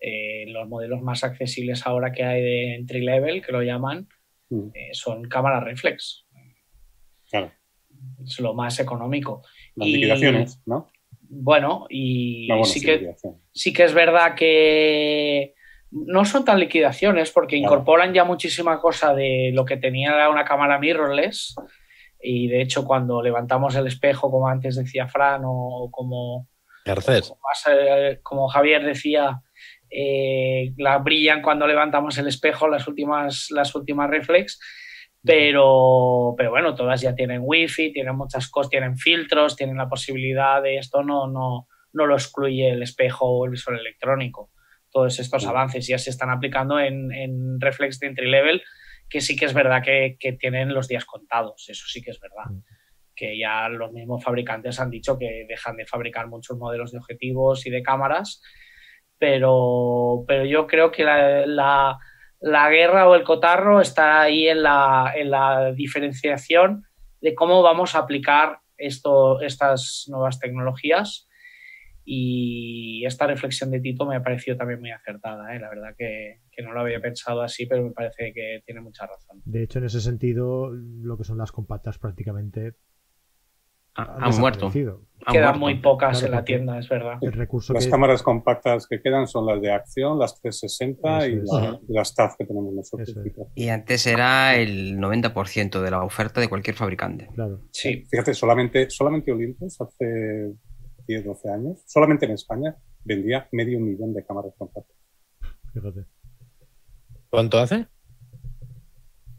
Eh, 0.00 0.44
los 0.48 0.68
modelos 0.68 1.02
más 1.02 1.24
accesibles 1.24 1.86
ahora 1.86 2.12
que 2.12 2.24
hay 2.24 2.40
de 2.42 2.74
entry 2.76 3.00
level, 3.04 3.44
que 3.44 3.52
lo 3.52 3.62
llaman, 3.62 4.08
Mm, 4.50 4.70
eh, 4.72 4.88
son 4.92 5.24
cámaras 5.28 5.62
reflex. 5.62 6.24
Claro. 7.30 7.52
Es 8.24 8.38
lo 8.40 8.54
más 8.54 8.78
económico. 8.80 9.42
Las 9.74 9.88
Y- 9.88 9.92
liquidaciones, 9.96 10.60
¿no? 10.66 10.88
Bueno, 11.30 11.86
y 11.90 12.48
bueno, 12.48 12.64
sí 12.64 12.80
que 12.80 13.14
sí 13.52 13.72
que 13.72 13.84
es 13.84 13.92
verdad 13.92 14.34
que 14.34 15.54
no 15.90 16.24
son 16.24 16.44
tan 16.44 16.58
liquidaciones 16.58 17.30
porque 17.30 17.58
Claro. 17.58 17.74
incorporan 17.74 18.14
ya 18.14 18.24
muchísima 18.24 18.80
cosa 18.80 19.14
de 19.14 19.50
lo 19.52 19.64
que 19.66 19.76
tenía 19.76 20.28
una 20.30 20.44
cámara 20.46 20.78
mirrorless 20.78 21.54
y 22.22 22.48
de 22.48 22.62
hecho 22.62 22.84
cuando 22.86 23.20
levantamos 23.22 23.74
el 23.76 23.86
espejo 23.86 24.30
como 24.30 24.48
antes 24.48 24.76
decía 24.76 25.06
Fran 25.06 25.42
o 25.44 25.88
como, 25.90 26.48
eh, 26.86 28.20
como 28.22 28.48
Javier 28.48 28.84
decía 28.84 29.40
eh, 29.90 30.72
la 30.78 30.98
brillan 30.98 31.42
cuando 31.42 31.66
levantamos 31.66 32.16
el 32.18 32.26
espejo 32.28 32.68
las 32.68 32.86
últimas 32.88 33.48
las 33.50 33.74
últimas 33.74 34.08
reflex 34.10 34.58
pero, 35.24 36.34
pero 36.36 36.50
bueno, 36.50 36.74
todas 36.74 37.00
ya 37.00 37.14
tienen 37.14 37.40
wifi, 37.44 37.92
tienen 37.92 38.16
muchas 38.16 38.48
cosas, 38.48 38.70
tienen 38.70 38.96
filtros, 38.96 39.56
tienen 39.56 39.76
la 39.76 39.88
posibilidad 39.88 40.62
de 40.62 40.78
esto, 40.78 41.02
no, 41.02 41.26
no, 41.26 41.66
no 41.92 42.06
lo 42.06 42.14
excluye 42.14 42.70
el 42.70 42.82
espejo 42.82 43.26
o 43.26 43.44
el 43.44 43.50
visor 43.50 43.78
electrónico. 43.78 44.50
Todos 44.90 45.18
estos 45.20 45.46
avances 45.46 45.86
ya 45.86 45.98
se 45.98 46.10
están 46.10 46.30
aplicando 46.30 46.78
en, 46.80 47.12
en 47.12 47.60
reflex 47.60 47.98
de 48.00 48.06
entry 48.06 48.30
level, 48.30 48.62
que 49.10 49.20
sí 49.20 49.36
que 49.36 49.44
es 49.44 49.54
verdad 49.54 49.82
que, 49.82 50.16
que 50.18 50.32
tienen 50.32 50.72
los 50.72 50.88
días 50.88 51.04
contados, 51.04 51.68
eso 51.68 51.86
sí 51.88 52.00
que 52.02 52.10
es 52.10 52.20
verdad. 52.20 52.44
Que 53.14 53.38
ya 53.38 53.68
los 53.68 53.92
mismos 53.92 54.22
fabricantes 54.22 54.78
han 54.80 54.90
dicho 54.90 55.18
que 55.18 55.44
dejan 55.48 55.76
de 55.76 55.86
fabricar 55.86 56.28
muchos 56.28 56.56
modelos 56.56 56.92
de 56.92 56.98
objetivos 56.98 57.66
y 57.66 57.70
de 57.70 57.82
cámaras, 57.82 58.40
pero, 59.18 60.24
pero 60.26 60.44
yo 60.44 60.66
creo 60.66 60.90
que 60.92 61.04
la, 61.04 61.44
la- 61.46 61.98
la 62.40 62.70
guerra 62.70 63.08
o 63.08 63.14
el 63.14 63.24
cotarro 63.24 63.80
está 63.80 64.20
ahí 64.20 64.48
en 64.48 64.62
la, 64.62 65.12
en 65.16 65.30
la 65.30 65.72
diferenciación 65.72 66.84
de 67.20 67.34
cómo 67.34 67.62
vamos 67.62 67.94
a 67.94 68.00
aplicar 68.00 68.60
esto, 68.76 69.40
estas 69.40 70.06
nuevas 70.08 70.38
tecnologías. 70.38 71.26
Y 72.10 73.04
esta 73.04 73.26
reflexión 73.26 73.70
de 73.70 73.80
Tito 73.80 74.06
me 74.06 74.16
ha 74.16 74.22
parecido 74.22 74.56
también 74.56 74.80
muy 74.80 74.90
acertada. 74.90 75.54
¿eh? 75.54 75.60
La 75.60 75.68
verdad 75.68 75.94
que, 75.96 76.40
que 76.50 76.62
no 76.62 76.72
lo 76.72 76.80
había 76.80 77.00
pensado 77.00 77.42
así, 77.42 77.66
pero 77.66 77.84
me 77.84 77.90
parece 77.90 78.32
que 78.32 78.62
tiene 78.64 78.80
mucha 78.80 79.06
razón. 79.06 79.42
De 79.44 79.62
hecho, 79.62 79.78
en 79.78 79.84
ese 79.84 80.00
sentido, 80.00 80.70
lo 80.70 81.18
que 81.18 81.24
son 81.24 81.36
las 81.36 81.52
compactas 81.52 81.98
prácticamente 81.98 82.76
han 83.98 84.38
muerto. 84.38 84.70
Quedan 85.30 85.58
muy 85.58 85.74
pocas 85.80 86.22
en 86.22 86.30
la 86.30 86.44
tienda, 86.44 86.78
es 86.78 86.88
verdad. 86.88 87.18
las 87.20 87.86
cámaras 87.88 88.22
compactas 88.22 88.86
que 88.86 89.02
quedan 89.02 89.26
son 89.26 89.46
las 89.46 89.60
de 89.60 89.72
acción, 89.72 90.18
las 90.18 90.40
360 90.40 91.28
y, 91.28 91.42
las 91.88 92.14
TAF 92.14 92.36
que 92.38 92.46
tenemos 92.46 92.72
nosotros. 92.72 93.14
Y 93.54 93.68
antes 93.68 94.06
era 94.06 94.56
el 94.56 94.98
90% 94.98 95.82
de 95.82 95.90
la 95.90 96.02
oferta 96.02 96.40
de 96.40 96.48
cualquier 96.48 96.76
fabricante. 96.76 97.28
Claro. 97.34 97.62
Sí. 97.72 98.04
Fíjate, 98.08 98.32
solamente, 98.32 98.88
solamente 98.90 99.32
Olympus 99.32 99.80
hace 99.80 100.54
10, 101.06 101.24
12 101.24 101.50
años, 101.50 101.82
solamente 101.86 102.26
en 102.26 102.32
España, 102.32 102.76
vendía 103.04 103.48
medio 103.52 103.80
millón 103.80 104.14
de 104.14 104.24
cámaras 104.24 104.54
compactas. 104.56 104.96
Fíjate. 105.74 106.06
¿Cuánto 107.28 107.58
hace? 107.58 107.86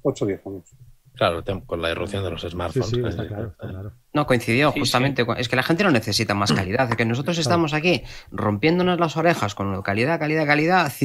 8 0.03 0.26
o 0.26 0.28
10 0.28 0.45
años. 0.45 0.76
Claro, 1.20 1.43
con 1.65 1.82
la 1.82 1.89
erupción 1.89 2.24
de 2.24 2.32
los 2.32 2.43
smartphones. 2.43 3.17
No, 4.13 4.26
coincidió, 4.26 4.72
justamente. 4.72 5.26
Es 5.36 5.49
que 5.49 5.57
la 5.57 5.63
gente 5.63 5.84
no 5.84 5.91
necesita 5.91 6.34
más 6.34 6.53
calidad. 6.53 6.89
Es 6.89 6.95
que 6.95 7.03
nosotros 7.03 7.38
estamos 7.38 7.74
aquí 7.74 8.03
rompiéndonos 8.32 8.97
las 9.01 9.17
orejas 9.17 9.53
con 9.53 9.82
calidad, 9.82 10.17
calidad, 10.17 10.47
calidad. 10.47 10.93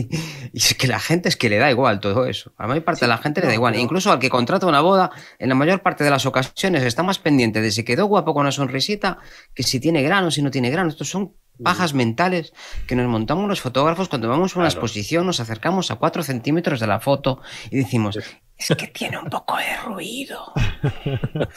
Y, 0.52 0.58
es 0.58 0.74
que 0.74 0.86
la 0.86 1.00
gente 1.00 1.28
es 1.28 1.36
que 1.36 1.48
le 1.48 1.58
da 1.58 1.68
igual 1.68 1.98
todo 1.98 2.26
eso. 2.26 2.52
A 2.58 2.62
la 2.62 2.68
mayor 2.68 2.84
parte 2.84 3.06
de 3.06 3.08
la 3.08 3.18
gente 3.18 3.40
le 3.40 3.48
da 3.48 3.54
igual. 3.54 3.74
Incluso 3.74 4.12
al 4.12 4.20
que 4.20 4.30
contrata 4.30 4.68
una 4.68 4.80
boda, 4.80 5.10
en 5.40 5.48
la 5.48 5.56
mayor 5.56 5.82
parte 5.82 6.04
de 6.04 6.10
las 6.10 6.26
ocasiones 6.26 6.84
está 6.84 7.02
más 7.02 7.18
pendiente 7.18 7.60
de 7.60 7.72
si 7.72 7.82
quedó 7.82 8.06
guapo 8.06 8.34
con 8.34 8.42
una 8.42 8.52
sonrisita 8.52 9.18
que 9.52 9.64
si 9.64 9.80
tiene 9.80 10.00
grano, 10.02 10.30
si 10.30 10.42
no 10.42 10.52
tiene 10.52 10.70
grano. 10.70 10.90
Estos 10.90 11.08
son 11.08 11.34
pajas 11.62 11.94
mentales 11.94 12.52
que 12.86 12.96
nos 12.96 13.08
montamos 13.08 13.48
los 13.48 13.60
fotógrafos 13.60 14.08
cuando 14.08 14.28
vamos 14.28 14.56
a 14.56 14.58
una 14.58 14.68
exposición, 14.68 15.26
nos 15.26 15.40
acercamos 15.40 15.90
a 15.90 15.96
cuatro 15.96 16.22
centímetros 16.22 16.80
de 16.80 16.86
la 16.86 17.00
foto 17.00 17.40
y 17.70 17.76
decimos, 17.76 18.18
es 18.56 18.76
que 18.76 18.88
tiene 18.88 19.18
un 19.18 19.28
poco 19.28 19.56
de 19.56 19.76
ruido. 19.84 20.52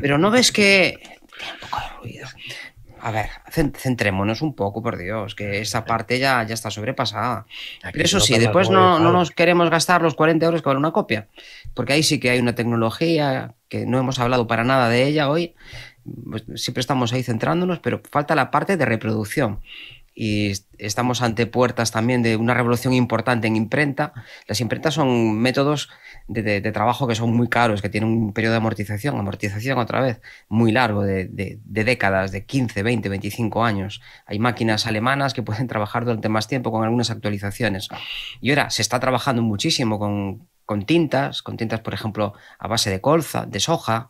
Pero 0.00 0.18
no 0.18 0.30
ves 0.30 0.52
que 0.52 0.98
tiene 1.36 1.52
un 1.54 1.60
poco 1.60 1.80
de 1.80 1.88
ruido. 2.00 2.28
A 3.00 3.10
ver, 3.10 3.28
centrémonos 3.50 4.42
un 4.42 4.54
poco, 4.54 4.82
por 4.82 4.96
Dios, 4.96 5.34
que 5.34 5.60
esa 5.60 5.84
parte 5.84 6.18
ya, 6.18 6.42
ya 6.44 6.54
está 6.54 6.70
sobrepasada. 6.70 7.46
Pero 7.92 8.04
eso 8.04 8.20
sí, 8.20 8.38
después 8.38 8.70
no, 8.70 8.98
no, 8.98 9.12
nos 9.12 9.30
queremos 9.30 9.70
gastar 9.70 10.02
los 10.02 10.14
40 10.14 10.46
euros 10.46 10.62
que 10.62 10.68
vale 10.68 10.78
una 10.78 10.92
copia, 10.92 11.28
porque 11.74 11.92
ahí 11.92 12.02
sí 12.02 12.18
que 12.18 12.30
hay 12.30 12.40
una 12.40 12.54
tecnología 12.54 13.54
que 13.68 13.86
no 13.86 13.98
hemos 13.98 14.18
hablado 14.18 14.46
para 14.46 14.64
nada 14.64 14.88
de 14.88 15.06
ella 15.06 15.28
hoy. 15.28 15.54
Pues 16.30 16.44
siempre 16.62 16.80
estamos 16.80 17.12
ahí 17.12 17.22
centrándonos, 17.22 17.80
pero 17.80 18.00
falta 18.10 18.34
la 18.34 18.50
parte 18.50 18.76
de 18.76 18.84
reproducción 18.84 19.60
y 20.18 20.52
estamos 20.78 21.20
ante 21.20 21.46
puertas 21.46 21.90
también 21.90 22.22
de 22.22 22.36
una 22.36 22.54
revolución 22.54 22.94
importante 22.94 23.46
en 23.48 23.54
imprenta. 23.54 24.14
Las 24.48 24.62
imprentas 24.62 24.94
son 24.94 25.38
métodos 25.38 25.90
de, 26.26 26.62
trabajo 26.72 27.06
que 27.06 27.14
son 27.14 27.36
muy 27.36 27.48
caros, 27.48 27.82
que 27.82 27.90
tienen 27.90 28.08
un 28.08 28.32
periodo 28.32 28.52
de 28.52 28.56
amortización, 28.56 29.18
amortización 29.18 29.78
otra 29.78 30.00
vez, 30.00 30.22
muy 30.48 30.72
largo, 30.72 31.02
de, 31.02 31.28
de, 31.28 31.84
décadas, 31.84 32.32
de 32.32 32.46
15, 32.46 32.82
20, 32.82 33.10
25 33.10 33.62
años. 33.62 34.00
Hay 34.24 34.38
máquinas 34.38 34.86
alemanas 34.86 35.34
que 35.34 35.42
pueden 35.42 35.66
trabajar 35.68 36.06
durante 36.06 36.30
más 36.30 36.48
tiempo 36.48 36.72
con 36.72 36.82
algunas 36.82 37.10
actualizaciones. 37.10 37.90
Y 38.40 38.48
ahora 38.50 38.70
se 38.70 38.80
está 38.80 38.98
trabajando 38.98 39.42
muchísimo 39.42 39.98
con, 39.98 40.48
con 40.64 40.86
tintas, 40.86 41.42
con 41.42 41.58
tintas, 41.58 41.80
por 41.80 41.92
ejemplo, 41.92 42.32
a 42.58 42.68
base 42.68 42.88
de 42.88 43.02
colza, 43.02 43.44
de 43.44 43.60
soja, 43.60 44.08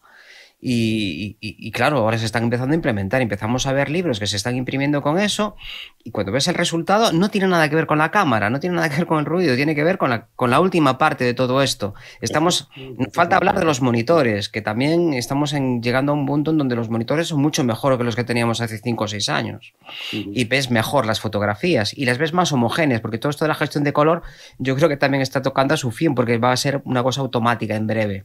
y, 0.59 1.71
claro, 1.71 1.99
ahora 1.99 2.19
se 2.19 2.25
están 2.25 2.45
empezando 2.45 2.73
a 2.73 2.77
implementar. 2.77 3.21
Empezamos 3.21 3.67
a 3.67 3.73
ver 3.73 3.91
libros 3.91 4.19
que 4.19 4.27
se 4.27 4.37
están 4.37 4.57
imprimiendo 4.57 5.03
con 5.03 5.19
eso. 5.19 5.57
Y 6.03 6.11
cuando 6.11 6.33
ves 6.33 6.49
el 6.49 6.55
resultado, 6.55 7.13
no 7.13 7.29
tiene 7.29 7.47
nada 7.47 7.69
que 7.69 7.77
ver 7.77 7.87
con 7.87 7.99
la 7.99 8.11
cámara, 8.11 8.49
no 8.49 8.59
tiene 8.59 8.77
nada 8.77 8.89
que 8.89 8.97
ver 8.97 9.07
con 9.07 9.19
el 9.19 9.27
ruido, 9.27 9.55
tiene 9.55 9.75
que 9.75 9.85
ver 9.85 9.99
con 9.99 10.11
la, 10.11 10.29
con 10.35 10.51
la 10.51 10.61
última 10.61 10.99
parte 10.99 11.25
de 11.25 11.35
todo 11.35 11.63
esto. 11.63 11.95
Estamos. 12.21 12.69
Falta 13.13 13.37
hablar 13.37 13.59
de 13.59 13.65
los 13.65 13.83
monitores, 13.83 14.49
que 14.49 14.63
también 14.63 15.13
estamos 15.15 15.53
llegando 15.53 16.13
a 16.13 16.15
un 16.15 16.27
punto 16.27 16.51
en 16.53 16.59
donde 16.59 16.75
los 16.75 16.89
monitores 16.89 17.29
son 17.29 17.41
mucho 17.41 17.63
mejor 17.63 17.99
que 17.99 18.05
los 18.05 18.17
que 18.17 18.25
teníamos 18.25 18.61
hace 18.61 18.79
5 18.79 19.05
o 19.05 19.09
6 19.09 19.29
años. 19.29 19.75
Y 20.11 20.45
ves 20.45 20.71
mejor 20.71 21.07
las 21.07 21.21
fotografías 21.21 21.97
y 21.97 22.07
las 22.07 22.19
ves 22.19 22.33
más 22.33 22.51
homogéneas, 22.53 23.01
porque 23.01 23.19
todo 23.19 23.31
esto 23.31 23.45
de 23.45 23.49
la 23.49 23.55
gestión 23.55 23.85
de 23.85 23.93
color, 23.93 24.23
yo 24.59 24.75
creo 24.75 24.89
que 24.89 24.97
también 24.97 25.23
está 25.23 25.43
tocando 25.43 25.75
a 25.75 25.77
su 25.77 25.91
fin, 25.91 26.15
porque 26.15 26.39
va 26.39 26.53
a 26.53 26.57
ser 26.57 26.81
una 26.85 27.03
cosa 27.03 27.21
automática 27.21 27.75
en 27.77 27.87
breve. 27.87 28.25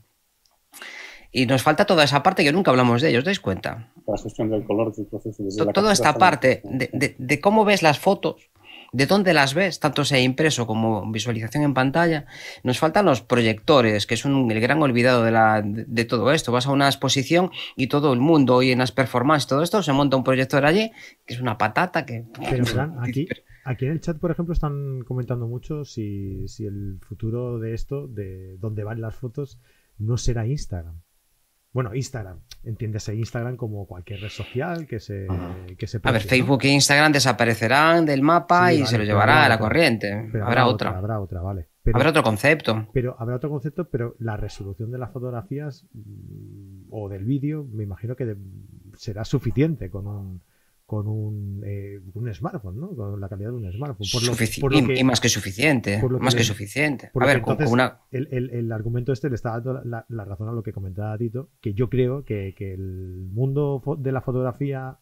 Y 1.31 1.45
nos 1.45 1.63
falta 1.63 1.85
toda 1.85 2.03
esa 2.03 2.23
parte 2.23 2.43
que 2.43 2.51
nunca 2.51 2.71
hablamos 2.71 3.01
de 3.01 3.09
ellos, 3.09 3.19
¿os 3.19 3.25
dais 3.25 3.39
cuenta? 3.39 3.89
La 4.05 4.17
gestión 4.17 4.49
del 4.49 4.65
color 4.65 4.93
del 4.93 5.05
proceso. 5.05 5.43
toda 5.73 5.93
esta 5.93 6.15
parte 6.15 6.61
de, 6.65 7.39
cómo 7.39 7.63
ves 7.63 7.81
las 7.81 7.99
fotos, 7.99 8.49
de 8.91 9.05
dónde 9.05 9.33
las 9.33 9.53
ves, 9.53 9.79
tanto 9.79 10.03
sea 10.03 10.19
impreso 10.19 10.67
como 10.67 11.09
visualización 11.09 11.63
en 11.63 11.73
pantalla. 11.73 12.25
Nos 12.63 12.79
faltan 12.79 13.05
los 13.05 13.21
proyectores, 13.21 14.05
que 14.05 14.15
es 14.15 14.25
un, 14.25 14.51
el 14.51 14.59
gran 14.59 14.81
olvidado 14.81 15.23
de, 15.23 15.31
la, 15.31 15.61
de, 15.63 16.03
todo 16.03 16.33
esto. 16.33 16.51
Vas 16.51 16.67
a 16.67 16.71
una 16.71 16.87
exposición 16.87 17.51
y 17.77 17.87
todo 17.87 18.11
el 18.11 18.19
mundo, 18.19 18.55
hoy 18.55 18.71
en 18.71 18.79
las 18.79 18.91
performances, 18.91 19.47
todo 19.47 19.63
esto, 19.63 19.81
se 19.81 19.93
monta 19.93 20.17
un 20.17 20.25
proyector 20.25 20.65
allí, 20.65 20.91
que 21.25 21.35
es 21.35 21.39
una 21.39 21.57
patata 21.57 22.05
que... 22.05 22.25
Pero, 22.49 22.65
aquí, 23.01 23.29
aquí 23.63 23.85
en 23.85 23.93
el 23.93 24.01
chat, 24.01 24.17
por 24.17 24.31
ejemplo, 24.31 24.51
están 24.51 25.03
comentando 25.05 25.47
mucho 25.47 25.85
si, 25.85 26.49
si 26.49 26.65
el 26.65 26.99
futuro 26.99 27.57
de 27.59 27.73
esto, 27.73 28.07
de 28.07 28.57
dónde 28.57 28.83
van 28.83 28.99
las 28.99 29.15
fotos, 29.15 29.57
no 29.97 30.17
será 30.17 30.45
Instagram. 30.45 30.99
Bueno, 31.73 31.95
Instagram. 31.95 32.39
Entiéndese 32.63 33.15
Instagram 33.15 33.55
como 33.55 33.87
cualquier 33.87 34.21
red 34.21 34.29
social 34.29 34.85
que 34.85 34.99
se, 34.99 35.25
que 35.77 35.87
se 35.87 35.99
A 36.03 36.11
ver, 36.11 36.21
Facebook 36.21 36.59
e 36.63 36.69
Instagram 36.69 37.11
desaparecerán 37.11 38.05
del 38.05 38.21
mapa 38.21 38.73
y 38.73 38.85
se 38.85 38.97
lo 38.97 39.03
llevará 39.03 39.45
a 39.45 39.49
la 39.49 39.57
corriente. 39.57 40.29
Habrá, 40.43 40.67
otra, 40.67 40.97
Habrá 40.97 41.19
otra, 41.19 41.41
vale. 41.41 41.69
habrá 41.91 42.09
otro 42.09 42.23
concepto. 42.23 42.87
Pero 42.93 43.15
habrá 43.17 43.37
otro 43.37 43.49
concepto, 43.49 43.89
pero 43.89 44.15
la 44.19 44.37
resolución 44.37 44.91
de 44.91 44.97
las 44.97 45.11
fotografías 45.11 45.87
mm, 45.93 46.89
o 46.91 47.09
del 47.09 47.23
vídeo, 47.25 47.65
me 47.71 47.83
imagino 47.83 48.15
que 48.15 48.35
será 48.95 49.23
suficiente 49.23 49.89
con 49.89 50.05
un 50.07 50.41
con 50.91 51.07
un, 51.07 51.63
eh, 51.65 52.01
un, 52.15 52.33
smartphone, 52.33 52.77
¿no? 52.77 52.93
Con 52.93 53.21
la 53.21 53.29
calidad 53.29 53.51
de 53.51 53.55
un 53.55 53.71
smartphone. 53.71 54.07
Por 54.59 54.73
lo, 54.73 54.93
y, 54.93 55.03
más 55.05 55.21
que 55.21 55.29
suficiente. 55.29 56.01
más 56.19 56.35
que, 56.35 56.43
suficiente. 56.43 57.11
A 57.15 57.25
ver, 57.25 57.41
una... 57.69 58.01
el, 58.11 58.27
el, 58.29 58.49
el, 58.49 58.69
argumento 58.73 59.13
este 59.13 59.29
le 59.29 59.35
está 59.35 59.51
dando 59.51 59.81
la, 59.85 60.05
la, 60.09 60.25
razón 60.25 60.49
a 60.49 60.51
lo 60.51 60.61
que 60.63 60.73
comentaba 60.73 61.17
Tito, 61.17 61.47
que 61.61 61.73
yo 61.73 61.89
creo 61.89 62.25
que, 62.25 62.53
que 62.57 62.73
el 62.73 63.29
mundo 63.31 63.81
de 63.99 64.11
la 64.11 64.19
fotografía 64.19 64.97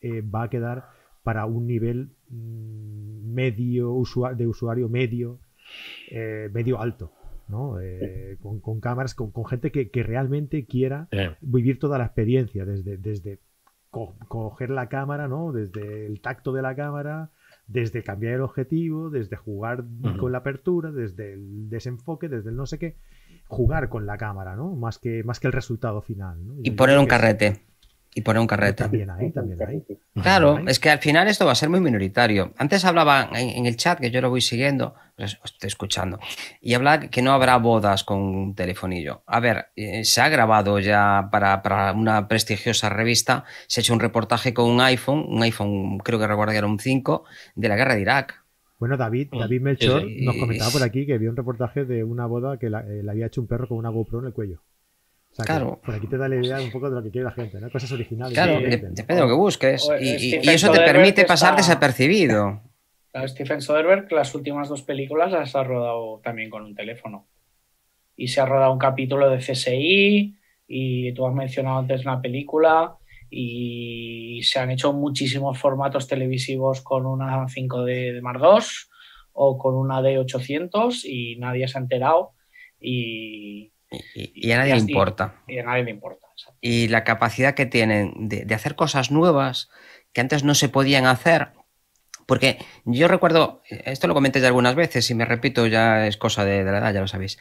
eh, 0.00 0.20
va 0.20 0.44
a 0.44 0.50
quedar 0.50 0.84
para 1.24 1.46
un 1.46 1.66
nivel 1.66 2.10
mm, 2.28 3.34
medio 3.34 4.00
de 4.36 4.46
usuario 4.46 4.88
medio, 4.88 5.40
eh, 6.12 6.48
medio 6.52 6.80
alto. 6.80 7.10
¿no? 7.48 7.80
Eh, 7.80 8.36
con, 8.40 8.60
con, 8.60 8.78
cámaras, 8.78 9.16
con, 9.16 9.32
con 9.32 9.46
gente 9.46 9.72
que, 9.72 9.90
que, 9.90 10.04
realmente 10.04 10.64
quiera 10.64 11.08
vivir 11.40 11.80
toda 11.80 11.98
la 11.98 12.04
experiencia, 12.04 12.64
desde, 12.64 12.98
desde 12.98 13.40
coger 14.28 14.70
la 14.70 14.88
cámara, 14.88 15.28
¿no? 15.28 15.52
Desde 15.52 16.06
el 16.06 16.20
tacto 16.20 16.52
de 16.52 16.62
la 16.62 16.74
cámara, 16.74 17.30
desde 17.66 18.02
cambiar 18.02 18.34
el 18.34 18.40
objetivo, 18.42 19.10
desde 19.10 19.36
jugar 19.36 19.84
con 20.18 20.32
la 20.32 20.38
apertura, 20.38 20.90
desde 20.90 21.34
el 21.34 21.68
desenfoque, 21.70 22.28
desde 22.28 22.50
el 22.50 22.56
no 22.56 22.66
sé 22.66 22.78
qué, 22.78 22.96
jugar 23.46 23.88
con 23.88 24.06
la 24.06 24.16
cámara, 24.16 24.56
¿no? 24.56 24.74
Más 24.74 24.98
que, 24.98 25.22
más 25.24 25.40
que 25.40 25.46
el 25.46 25.52
resultado 25.52 26.02
final. 26.02 26.38
Y 26.62 26.72
poner 26.72 26.98
un 26.98 27.06
carrete 27.06 27.62
y 28.14 28.20
poner 28.20 28.40
un 28.40 28.46
carrete. 28.46 28.84
También 28.84 29.10
hay, 29.10 29.32
también 29.32 29.58
hay. 29.66 29.82
Claro, 30.22 30.60
es 30.68 30.78
que 30.78 30.88
al 30.88 31.00
final 31.00 31.26
esto 31.26 31.44
va 31.44 31.52
a 31.52 31.56
ser 31.56 31.68
muy 31.68 31.80
minoritario. 31.80 32.52
Antes 32.56 32.84
hablaba 32.84 33.28
en, 33.34 33.66
el 33.66 33.76
chat, 33.76 33.98
que 33.98 34.12
yo 34.12 34.20
lo 34.20 34.30
voy 34.30 34.40
siguiendo, 34.40 34.94
pues, 35.16 35.38
estoy 35.44 35.66
escuchando, 35.66 36.20
y 36.60 36.74
hablaba 36.74 37.08
que 37.08 37.22
no 37.22 37.32
habrá 37.32 37.56
bodas 37.58 38.04
con 38.04 38.20
un 38.20 38.54
telefonillo. 38.54 39.22
A 39.26 39.40
ver, 39.40 39.66
eh, 39.74 40.04
se 40.04 40.20
ha 40.20 40.28
grabado 40.28 40.78
ya 40.78 41.28
para, 41.32 41.60
para, 41.62 41.92
una 41.92 42.28
prestigiosa 42.28 42.88
revista, 42.88 43.44
se 43.66 43.80
ha 43.80 43.82
hecho 43.82 43.92
un 43.92 44.00
reportaje 44.00 44.54
con 44.54 44.70
un 44.70 44.80
iPhone, 44.80 45.26
un 45.28 45.42
iPhone 45.42 45.98
creo 45.98 46.20
que 46.20 46.26
recuerdo 46.28 46.52
que 46.52 46.58
era 46.58 46.66
un 46.68 46.78
5, 46.78 47.24
de 47.56 47.68
la 47.68 47.76
guerra 47.76 47.96
de 47.96 48.02
Irak. 48.02 48.44
Bueno, 48.78 48.96
David, 48.96 49.28
mm. 49.32 49.38
David 49.38 49.60
Melchor 49.60 50.04
nos 50.20 50.36
comentaba 50.36 50.70
por 50.70 50.82
aquí 50.84 51.04
que 51.04 51.18
vio 51.18 51.30
un 51.30 51.36
reportaje 51.36 51.84
de 51.84 52.04
una 52.04 52.26
boda 52.26 52.58
que 52.58 52.66
eh, 52.66 53.02
le 53.02 53.10
había 53.10 53.26
hecho 53.26 53.40
un 53.40 53.48
perro 53.48 53.66
con 53.66 53.78
una 53.78 53.88
GoPro 53.88 54.20
en 54.20 54.26
el 54.26 54.32
cuello 54.32 54.60
claro. 55.36 55.80
Por 55.84 55.94
aquí 55.94 56.06
te 56.06 56.16
da 56.16 56.28
la 56.28 56.36
idea 56.36 56.60
un 56.60 56.70
poco 56.70 56.88
de 56.88 56.96
lo 56.96 57.02
que 57.02 57.10
quiere 57.10 57.24
la 57.24 57.32
gente, 57.32 57.60
¿no? 57.60 57.70
Cosas 57.70 57.90
originales. 57.92 58.34
Claro, 58.34 58.60
depende 58.60 59.04
de 59.06 59.20
lo 59.20 59.26
que 59.26 59.34
busques. 59.34 59.88
Y, 60.00 60.36
eso 60.48 60.70
te 60.70 60.80
permite 60.80 61.24
pasar 61.24 61.56
desapercibido. 61.56 62.60
Stephen 63.26 63.60
Soderbergh, 63.60 64.10
las 64.12 64.34
últimas 64.34 64.68
dos 64.68 64.82
películas 64.82 65.30
las 65.30 65.54
ha 65.54 65.62
rodado 65.62 66.20
también 66.22 66.50
con 66.50 66.64
un 66.64 66.74
teléfono. 66.74 67.26
Y 68.16 68.28
se 68.28 68.40
ha 68.40 68.46
rodado 68.46 68.72
un 68.72 68.78
capítulo 68.78 69.30
de 69.30 69.38
CSI, 69.38 70.36
y 70.66 71.12
tú 71.14 71.26
has 71.26 71.34
mencionado 71.34 71.78
antes 71.78 72.02
una 72.02 72.20
película, 72.20 72.96
y 73.30 74.40
se 74.44 74.58
han 74.58 74.70
hecho 74.70 74.92
muchísimos 74.92 75.58
formatos 75.58 76.06
televisivos 76.06 76.80
con 76.82 77.06
una 77.06 77.46
5D 77.46 78.14
de 78.14 78.20
Mar 78.22 78.38
2 78.38 78.90
o 79.32 79.58
con 79.58 79.74
una 79.74 80.00
D800 80.00 81.04
y 81.04 81.36
nadie 81.36 81.66
se 81.66 81.78
ha 81.78 81.80
enterado. 81.80 82.32
Y, 82.80 83.72
y, 84.14 84.52
a 84.52 84.58
nadie 84.58 84.74
le 84.74 84.80
importa. 84.80 85.42
Y 85.46 85.58
a 85.58 85.64
nadie 85.64 85.84
le 85.84 85.90
importa. 85.90 86.26
Y 86.60 86.88
la 86.88 87.04
capacidad 87.04 87.54
que 87.54 87.66
tienen 87.66 88.28
de, 88.28 88.52
hacer 88.54 88.74
cosas 88.74 89.10
nuevas 89.10 89.70
que 90.12 90.20
antes 90.20 90.44
no 90.44 90.54
se 90.54 90.68
podían 90.68 91.06
hacer 91.06 91.48
Porque 92.26 92.58
yo 92.84 93.08
recuerdo, 93.08 93.62
esto 93.68 94.06
lo 94.06 94.14
comenté 94.14 94.40
ya 94.40 94.46
algunas 94.46 94.74
veces 94.74 95.10
y 95.10 95.14
me 95.14 95.24
repito, 95.24 95.66
ya 95.66 96.06
es 96.06 96.16
cosa 96.16 96.44
de, 96.44 96.64
la 96.64 96.78
edad, 96.78 96.94
ya 96.94 97.00
lo 97.00 97.08
sabéis. 97.08 97.38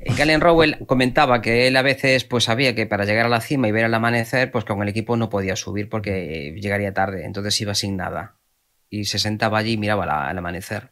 Galen 0.00 0.40
Rowell 0.40 0.78
comentaba 0.86 1.42
que 1.42 1.66
él 1.66 1.76
a 1.76 1.82
veces 1.82 2.24
pues 2.24 2.44
sabía 2.44 2.74
que 2.74 2.86
para 2.86 3.04
llegar 3.04 3.26
a 3.26 3.28
la 3.28 3.40
cima 3.40 3.68
y 3.68 3.72
ver 3.72 3.84
el 3.84 3.94
amanecer, 3.94 4.50
pues 4.50 4.64
con 4.64 4.82
el 4.82 4.88
equipo 4.88 5.16
no 5.16 5.28
podía 5.28 5.56
subir 5.56 5.88
porque 5.88 6.54
llegaría 6.60 6.94
tarde, 6.94 7.24
entonces 7.24 7.60
iba 7.60 7.74
sin 7.74 7.96
nada. 7.96 8.36
Y 8.88 9.04
se 9.04 9.18
sentaba 9.18 9.58
allí 9.58 9.72
y 9.72 9.76
miraba 9.78 10.30
el 10.30 10.38
amanecer. 10.38 10.90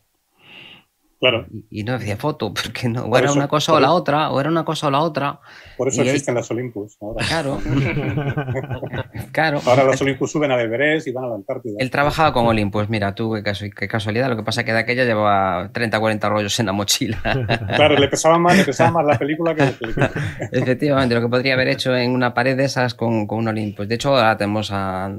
Claro. 1.20 1.46
Y, 1.70 1.84
no 1.84 1.98
decía 1.98 2.16
foto, 2.16 2.54
porque 2.54 2.88
no, 2.88 3.04
o 3.04 3.18
era 3.18 3.30
una 3.30 3.46
cosa 3.46 3.74
o 3.74 3.80
la 3.80 3.92
otra, 3.92 4.30
o 4.30 4.40
era 4.40 4.48
una 4.48 4.64
cosa 4.64 4.86
o 4.86 4.90
la 4.90 5.00
otra. 5.00 5.40
Por 5.76 5.88
eso 5.88 6.02
existen 6.02 6.34
las 6.34 6.50
Olympus. 6.50 6.96
Ahora. 6.98 7.26
Claro. 7.26 7.58
claro. 9.32 9.60
Ahora 9.66 9.84
los 9.84 10.00
Olympus 10.00 10.32
suben 10.32 10.50
a 10.50 10.60
Everest 10.60 11.06
y 11.06 11.12
van 11.12 11.24
a 11.24 11.28
la 11.28 11.34
Antártida. 11.34 11.74
Él 11.78 11.90
trabajaba 11.90 12.32
con 12.32 12.46
Olympus, 12.46 12.88
mira 12.88 13.14
tú, 13.14 13.34
qué, 13.34 13.88
casualidad. 13.88 14.30
Lo 14.30 14.36
que 14.36 14.42
pasa 14.42 14.62
es 14.62 14.64
que 14.64 14.72
de 14.72 14.78
aquella 14.78 15.04
llevaba 15.04 15.70
30, 15.70 16.00
40 16.00 16.28
rollos 16.30 16.58
en 16.58 16.66
la 16.66 16.72
mochila. 16.72 17.20
claro, 17.76 17.98
le 17.98 18.08
pesaba 18.08 18.38
más, 18.38 18.56
le 18.56 18.64
pesaba 18.64 18.90
más 18.90 19.04
la 19.04 19.18
película 19.18 19.54
que 19.54 19.66
la 19.66 19.72
película. 19.72 20.10
Efectivamente, 20.52 21.14
lo 21.14 21.20
que 21.20 21.28
podría 21.28 21.52
haber 21.52 21.68
hecho 21.68 21.94
en 21.94 22.12
una 22.12 22.32
pared 22.32 22.56
de 22.56 22.64
esas 22.64 22.94
con, 22.94 23.26
con 23.26 23.40
un 23.40 23.48
Olympus. 23.48 23.86
De 23.86 23.96
hecho, 23.96 24.16
ahora 24.16 24.38
tenemos 24.38 24.70
a, 24.72 25.12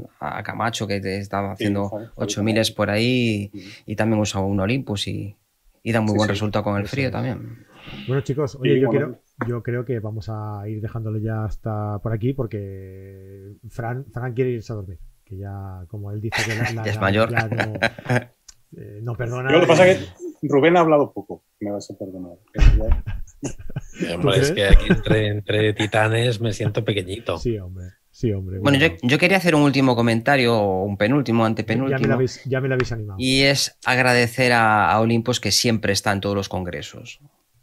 Camacho 0.44 0.88
que 0.88 0.98
estaba 0.98 1.52
haciendo 1.52 1.92
8000 2.16 2.74
por 2.76 2.90
ahí 2.90 3.52
y, 3.54 3.92
y 3.92 3.96
también 3.96 4.20
usaba 4.20 4.46
un 4.46 4.60
Olympus 4.60 5.08
y 5.08 5.36
y 5.84 5.92
da 5.92 6.02
muy 6.02 6.16
buen 6.16 6.30
resultado 6.30 6.64
con 6.64 6.78
el 6.80 6.88
frío 6.88 7.12
también. 7.12 7.66
Bueno, 8.08 8.22
chicos, 8.22 8.56
oye, 8.56 8.80
yo, 8.80 8.90
Creo, 8.90 9.20
yo 9.48 9.64
creo 9.64 9.86
que 9.86 10.00
vamos 10.00 10.30
a 10.30 10.64
ir 10.68 10.82
dejándolo 10.82 11.18
ya 11.18 11.46
hasta 11.46 12.00
por 12.00 12.14
aquí 12.14 12.34
porque 12.34 13.54
Fran, 13.70 14.06
Fran 14.12 14.34
quiere 14.34 14.52
irse 14.52 14.74
a 14.74 14.76
dormir. 14.76 15.00
Que 15.24 15.38
ya, 15.38 15.86
como 15.88 16.12
él 16.12 16.22
dice 16.22 16.44
que 16.46 16.74
la, 16.74 16.84
es 16.86 17.00
mayor. 17.00 17.30
Eh, 18.78 19.02
no, 19.04 19.18
perdona. 19.18 19.52
lo 19.52 19.60
que 19.60 19.68
pasa 19.68 19.86
es 19.86 19.98
que 20.00 20.48
Rubén 20.48 20.78
ha 20.78 20.80
hablado 20.80 21.12
poco, 21.12 21.44
me 21.60 21.72
vas 21.72 21.92
a 21.92 21.98
perdonar. 21.98 22.38
es 24.34 24.52
que 24.52 24.66
aquí 24.66 24.86
entre, 24.88 25.28
entre 25.28 25.74
titanes 25.74 26.40
me 26.40 26.54
siento 26.54 26.86
pequeñito. 26.86 27.38
Sí, 27.38 27.58
hombre. 27.58 27.88
Sí, 28.22 28.32
hombre. 28.34 28.60
Bueno, 28.60 28.78
yo, 29.02 29.18
quería 29.18 29.38
hacer 29.38 29.56
un 29.56 29.64
último 29.64 29.96
comentario, 29.96 30.62
un 30.62 30.96
penúltimo, 30.96 31.44
antepenúltimo. 31.44 31.98
Ya 31.98 32.02
me 32.04 32.08
lo 32.08 32.14
habéis, 32.14 32.44
ya 32.46 32.62
me 32.62 32.72
habéis 32.72 32.92
animado. 32.92 33.18
Y 33.20 33.42
es 33.42 33.80
agradecer 33.84 34.54
a, 34.54 35.00
Olympus 35.00 35.40
que 35.40 35.52
siempre 35.52 35.92
está 35.92 36.12
en 36.12 36.22
todos 36.22 36.36
los 36.36 36.48
congresos. 36.48 37.20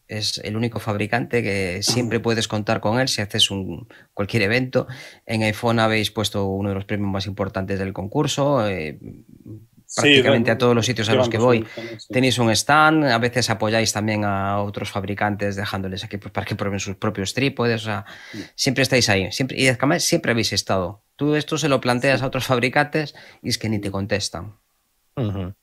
Es 0.09 0.39
el 0.43 0.57
único 0.57 0.81
fabricante 0.81 1.45
que 1.45 1.85
siempre 1.85 2.19
puedes 2.19 2.49
contar 2.49 2.81
con 2.81 2.99
él 2.99 3.07
si 3.07 3.23
haces 3.23 3.53
un, 3.53 3.87
cualquier 4.15 4.43
evento. 4.43 4.89
En 5.27 5.45
iPhone 5.45 5.79
habéis 5.79 6.11
puesto 6.11 6.47
uno 6.47 6.71
de 6.71 6.75
los 6.75 6.87
premios 6.87 7.13
más 7.13 7.27
importantes 7.27 7.79
del 7.79 7.93
concurso. 7.93 8.69
Eh, 8.69 8.99
prácticamente 9.95 10.51
a 10.51 10.59
todos 10.59 10.75
los 10.75 10.87
sitios 10.87 11.09
a 11.09 11.15
los 11.15 11.29
que 11.29 11.39
voy. 11.39 11.67
Tenéis 12.09 12.39
un 12.39 12.51
stand, 12.51 13.05
a 13.05 13.19
veces 13.19 13.51
apoyáis 13.51 13.93
también 13.93 14.25
a 14.25 14.61
otros 14.63 14.91
fabricantes 14.91 15.57
dejándoles 15.57 16.05
aquí 16.05 16.19
pues, 16.19 16.33
para 16.33 16.45
que 16.45 16.55
prueben 16.55 16.81
sus 16.81 16.97
propios 16.97 17.35
trípodes, 17.35 17.83
o 17.83 17.85
sea, 17.87 18.05
siempre 18.55 18.83
estáis 18.83 19.09
ahí, 19.09 19.31
siempre, 19.33 19.59
y 19.59 19.69
además 19.69 20.05
siempre 20.05 20.33
habéis 20.33 20.53
estado. 20.53 21.03
Tú 21.17 21.35
esto 21.35 21.59
se 21.59 21.69
lo 21.69 21.81
planteas 21.81 22.23
a 22.23 22.27
otros 22.27 22.45
fabricantes 22.45 23.15
y 23.43 23.49
es 23.49 23.59
que 23.59 23.69
ni 23.69 23.79
te 23.79 23.91
contestan. 23.91 24.57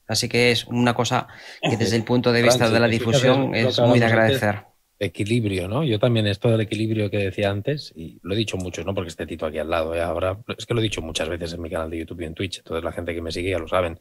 Así 0.08 0.28
que 0.28 0.52
es 0.52 0.66
una 0.66 0.94
cosa 0.94 1.28
que 1.62 1.78
desde 1.78 1.96
el 1.96 2.04
punto 2.04 2.32
de 2.34 2.42
vista 2.42 2.70
de 2.70 2.80
la 2.80 2.88
difusión 2.88 3.56
es 3.56 3.80
muy 3.80 4.00
de 4.00 4.06
agradecer. 4.06 4.75
Equilibrio, 4.98 5.68
¿no? 5.68 5.84
Yo 5.84 6.00
también 6.00 6.26
esto 6.28 6.50
del 6.50 6.62
equilibrio 6.62 7.10
que 7.10 7.18
decía 7.18 7.50
antes, 7.50 7.92
y 7.96 8.20
lo 8.24 8.34
he 8.34 8.38
dicho 8.38 8.58
mucho, 8.58 8.84
¿no? 8.84 8.94
Porque 8.94 9.10
este 9.10 9.26
Tito 9.26 9.46
aquí 9.46 9.58
al 9.58 9.70
lado, 9.70 9.94
¿eh? 9.94 10.02
ahora 10.02 10.40
es 10.58 10.66
que 10.66 10.74
lo 10.74 10.80
he 10.80 10.84
dicho 10.84 11.02
muchas 11.02 11.28
veces 11.28 11.54
en 11.54 11.62
mi 11.62 11.70
canal 11.70 11.90
de 11.90 12.00
YouTube 12.00 12.22
y 12.22 12.26
en 12.26 12.34
Twitch, 12.34 12.60
entonces 12.60 12.84
la 12.84 12.92
gente 12.92 13.14
que 13.14 13.22
me 13.22 13.32
sigue 13.32 13.50
ya 13.50 13.60
lo 13.60 13.68
saben. 13.68 14.00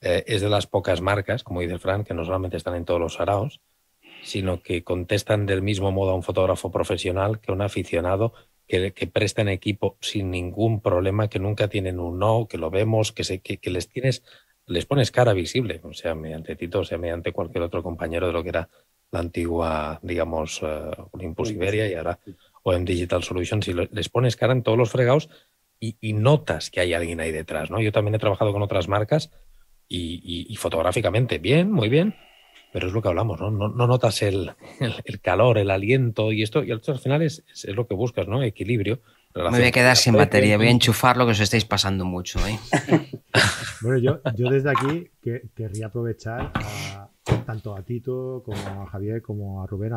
Eh, 0.00 0.24
es 0.26 0.42
de 0.42 0.48
las 0.48 0.66
pocas 0.66 1.00
marcas, 1.00 1.44
como 1.44 1.60
dice 1.60 1.78
Fran, 1.78 2.04
que 2.04 2.14
no 2.14 2.24
solamente 2.24 2.56
están 2.56 2.74
en 2.74 2.84
todos 2.84 3.00
los 3.00 3.14
saraos, 3.14 3.60
sino 4.22 4.62
que 4.62 4.82
contestan 4.82 5.46
del 5.46 5.62
mismo 5.62 5.92
modo 5.92 6.10
a 6.10 6.14
un 6.14 6.22
fotógrafo 6.22 6.70
profesional 6.70 7.40
que 7.40 7.52
un 7.52 7.62
aficionado 7.62 8.32
que, 8.66 8.92
que 8.92 9.06
prestan 9.06 9.48
equipo 9.48 9.96
sin 10.00 10.30
ningún 10.30 10.80
problema, 10.80 11.28
que 11.28 11.38
nunca 11.38 11.68
tienen 11.68 12.00
un 12.00 12.18
no, 12.18 12.46
que 12.48 12.58
lo 12.58 12.70
vemos, 12.70 13.12
que, 13.12 13.24
se, 13.24 13.40
que, 13.40 13.70
les 13.70 13.88
tienes, 13.88 14.22
les 14.66 14.86
pones 14.86 15.10
cara 15.10 15.32
visible, 15.32 15.80
o 15.84 15.92
sea, 15.92 16.14
mediante 16.14 16.56
Tito, 16.56 16.80
o 16.80 16.84
sea, 16.84 16.98
mediante 16.98 17.32
cualquier 17.32 17.62
otro 17.62 17.82
compañero 17.82 18.26
de 18.26 18.32
lo 18.32 18.42
que 18.42 18.48
era 18.48 18.68
la 19.14 19.20
antigua, 19.20 20.00
digamos, 20.02 20.60
uh, 20.62 21.08
Olympus 21.12 21.50
Iberia 21.50 21.88
y 21.88 21.94
ahora 21.94 22.18
OM 22.64 22.84
Digital 22.84 23.22
Solutions, 23.22 23.68
y 23.68 23.72
les 23.72 24.08
pones 24.08 24.36
cara 24.36 24.52
en 24.52 24.62
todos 24.62 24.76
los 24.76 24.90
fregados 24.90 25.30
y, 25.78 25.96
y, 26.00 26.14
notas 26.14 26.70
que 26.70 26.80
hay 26.80 26.94
alguien 26.94 27.20
ahí 27.20 27.30
detrás, 27.30 27.70
¿no? 27.70 27.80
Yo 27.80 27.92
también 27.92 28.14
he 28.14 28.18
trabajado 28.18 28.52
con 28.52 28.62
otras 28.62 28.88
marcas 28.88 29.30
y, 29.88 30.56
fotográficamente 30.56 31.38
bien, 31.38 31.70
muy 31.70 31.88
bien, 31.88 32.16
pero 32.72 32.88
es 32.88 32.92
lo 32.92 33.02
que 33.02 33.08
hablamos, 33.08 33.40
¿no? 33.40 33.50
No, 33.50 33.86
notas 33.86 34.22
el, 34.22 34.52
el, 34.80 35.20
calor, 35.20 35.58
el 35.58 35.70
aliento 35.70 36.32
y 36.32 36.42
esto, 36.42 36.64
y 36.64 36.72
al 36.72 36.80
final 36.80 37.22
es, 37.22 37.44
es, 37.52 37.66
lo 37.66 37.86
que 37.86 37.94
buscas, 37.94 38.26
¿no? 38.26 38.42
Equilibrio. 38.42 39.00
Me 39.34 39.50
voy 39.50 39.64
a 39.64 39.70
quedar 39.70 39.96
sin 39.96 40.14
batería, 40.14 40.56
voy 40.56 40.68
a 40.68 40.70
enchufarlo 40.70 41.24
que 41.26 41.32
os 41.32 41.40
estáis 41.40 41.64
pasando 41.64 42.04
mucho. 42.04 42.40
¿eh? 42.46 42.58
bueno, 43.82 43.98
yo, 43.98 44.20
yo 44.36 44.48
desde 44.48 44.70
aquí 44.70 45.10
que, 45.22 45.42
querría 45.54 45.86
aprovechar 45.86 46.52
tanto 47.46 47.74
a 47.74 47.82
Tito 47.82 48.42
como 48.44 48.82
a 48.82 48.86
Javier 48.86 49.22
como 49.22 49.62
a 49.62 49.66
Rubén 49.66 49.92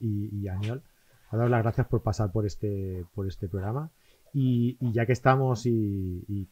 y, 0.00 0.48
a 0.48 0.54
Aniol 0.54 0.82
a 1.30 1.36
dar 1.36 1.50
las 1.50 1.62
gracias 1.62 1.86
por 1.88 2.02
pasar 2.02 2.32
por 2.32 2.46
este, 2.46 3.04
por 3.14 3.26
este 3.26 3.48
programa. 3.48 3.90
Y, 4.32 4.76
ya 4.92 5.06
que 5.06 5.12
estamos 5.12 5.66
y 5.66 6.48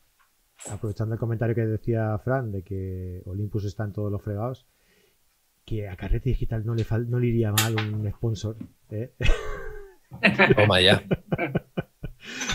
aprovechando 0.70 1.14
el 1.14 1.20
comentario 1.20 1.54
que 1.54 1.66
decía 1.66 2.18
Fran 2.18 2.52
de 2.52 2.62
que 2.62 3.22
Olympus 3.26 3.64
está 3.64 3.84
en 3.84 3.92
todos 3.92 4.12
los 4.12 4.22
fregados, 4.22 4.66
que 5.64 5.88
a 5.88 5.96
Carrete 5.96 6.30
Digital 6.30 6.64
no 6.64 6.74
le, 6.74 6.84
no 7.08 7.18
le 7.18 7.26
iría 7.26 7.52
mal 7.52 7.76
un 7.76 8.10
sponsor. 8.10 8.56
¿eh? 8.90 9.14
Toma 10.56 10.80
ya. 10.80 11.02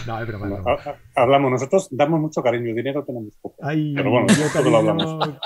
No, 0.06 0.22
es 0.22 0.28
broma, 0.28 0.64
Hablamos, 1.16 1.52
nosotros 1.52 1.88
damos 1.92 2.20
mucho 2.20 2.42
cariño, 2.42 2.74
dinero 2.74 3.04
tenemos 3.04 3.34
poco. 3.42 3.56
Ay, 3.62 3.94
pero 3.96 4.12
bueno, 4.12 4.28
cariño, 4.54 4.72
lo 4.72 4.78
hablamos. 4.78 5.40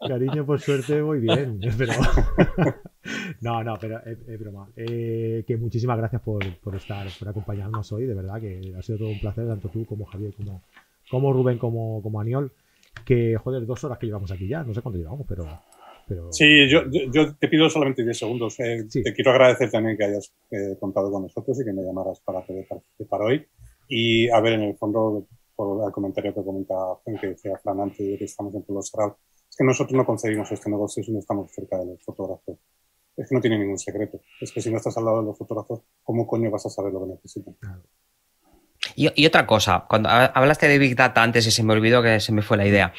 Cariño, 0.08 0.44
por 0.44 0.60
suerte, 0.60 1.02
muy 1.02 1.20
bien. 1.20 1.60
Pero... 1.76 1.92
No, 3.40 3.64
no, 3.64 3.78
pero 3.80 4.00
es, 4.04 4.38
broma. 4.38 4.68
Eh, 4.76 5.44
que 5.46 5.56
muchísimas 5.56 5.96
gracias 5.96 6.20
por, 6.20 6.44
por, 6.58 6.76
estar, 6.76 7.06
por 7.18 7.28
acompañarnos 7.28 7.90
hoy, 7.92 8.06
de 8.06 8.14
verdad, 8.14 8.40
que 8.40 8.74
ha 8.76 8.82
sido 8.82 8.98
todo 8.98 9.08
un 9.08 9.20
placer, 9.20 9.46
tanto 9.46 9.68
tú 9.70 9.86
como 9.86 10.04
Javier 10.04 10.34
como, 10.34 10.62
como 11.10 11.32
Rubén 11.32 11.58
como, 11.58 12.02
como 12.02 12.20
Aniol, 12.20 12.52
que 13.04 13.38
joder, 13.38 13.64
dos 13.64 13.82
horas 13.84 13.98
que 13.98 14.06
llevamos 14.06 14.30
aquí 14.30 14.46
ya, 14.46 14.62
no 14.62 14.74
sé 14.74 14.82
cuánto 14.82 14.98
llevamos, 14.98 15.26
pero... 15.26 15.44
pero... 16.10 16.32
Sí, 16.32 16.68
yo, 16.68 16.82
yo, 16.90 17.36
te 17.36 17.46
pido 17.46 17.70
solamente 17.70 18.02
10 18.02 18.18
segundos. 18.18 18.58
Eh, 18.58 18.88
te 18.90 19.14
quiero 19.14 19.30
agradecer 19.30 19.70
también 19.70 19.96
que 19.96 20.04
hayas 20.04 20.34
eh, 20.50 20.76
contado 20.80 21.08
con 21.12 21.22
nosotros 21.22 21.60
y 21.60 21.64
que 21.64 21.72
me 21.72 21.82
llamaras 21.82 22.20
para 22.20 22.44
poder 22.44 22.66
participar 22.66 23.22
hoy. 23.22 23.46
Y 23.88 24.28
a 24.28 24.40
ver, 24.40 24.54
en 24.54 24.62
el 24.62 24.76
fondo, 24.76 25.28
por 25.54 25.86
el 25.86 25.92
comentario 25.92 26.34
que 26.34 26.42
comenta 26.42 26.74
que 27.20 27.28
decía 27.28 27.56
Fran 27.62 27.80
antes 27.80 28.04
de 28.04 28.18
que 28.18 28.24
estamos 28.24 28.52
en 28.52 28.64
los 28.66 28.88
cerrados, 28.88 29.18
es 29.48 29.56
que 29.56 29.64
nosotros 29.64 29.96
no 29.96 30.04
conseguimos 30.04 30.50
este 30.50 30.68
negocio 30.68 31.00
si 31.04 31.12
no 31.12 31.20
estamos 31.20 31.52
cerca 31.52 31.78
de 31.78 31.86
los 31.86 32.02
fotógrafos. 32.02 32.58
Es 33.16 33.28
que 33.28 33.34
no 33.36 33.40
tiene 33.40 33.58
ningún 33.58 33.78
secreto. 33.78 34.20
Es 34.40 34.50
que 34.50 34.60
si 34.60 34.70
no 34.70 34.78
estás 34.78 34.96
al 34.96 35.04
lado 35.04 35.20
de 35.20 35.26
los 35.26 35.38
fotógrafos, 35.38 35.82
¿cómo 36.02 36.26
coño 36.26 36.50
vas 36.50 36.66
a 36.66 36.70
saber 36.70 36.92
lo 36.92 37.00
que 37.02 37.12
necesitan? 37.12 37.54
Claro. 37.54 37.82
Y, 38.96 39.26
otra 39.26 39.46
cosa, 39.46 39.86
cuando 39.88 40.08
hablaste 40.08 40.68
de 40.68 40.78
Big 40.78 40.96
Data 40.96 41.22
antes 41.22 41.46
y 41.46 41.50
se 41.50 41.62
me 41.62 41.72
olvidó 41.72 42.02
que 42.02 42.20
se 42.20 42.32
me 42.32 42.42
fue 42.42 42.56
la 42.56 42.66
idea. 42.66 42.92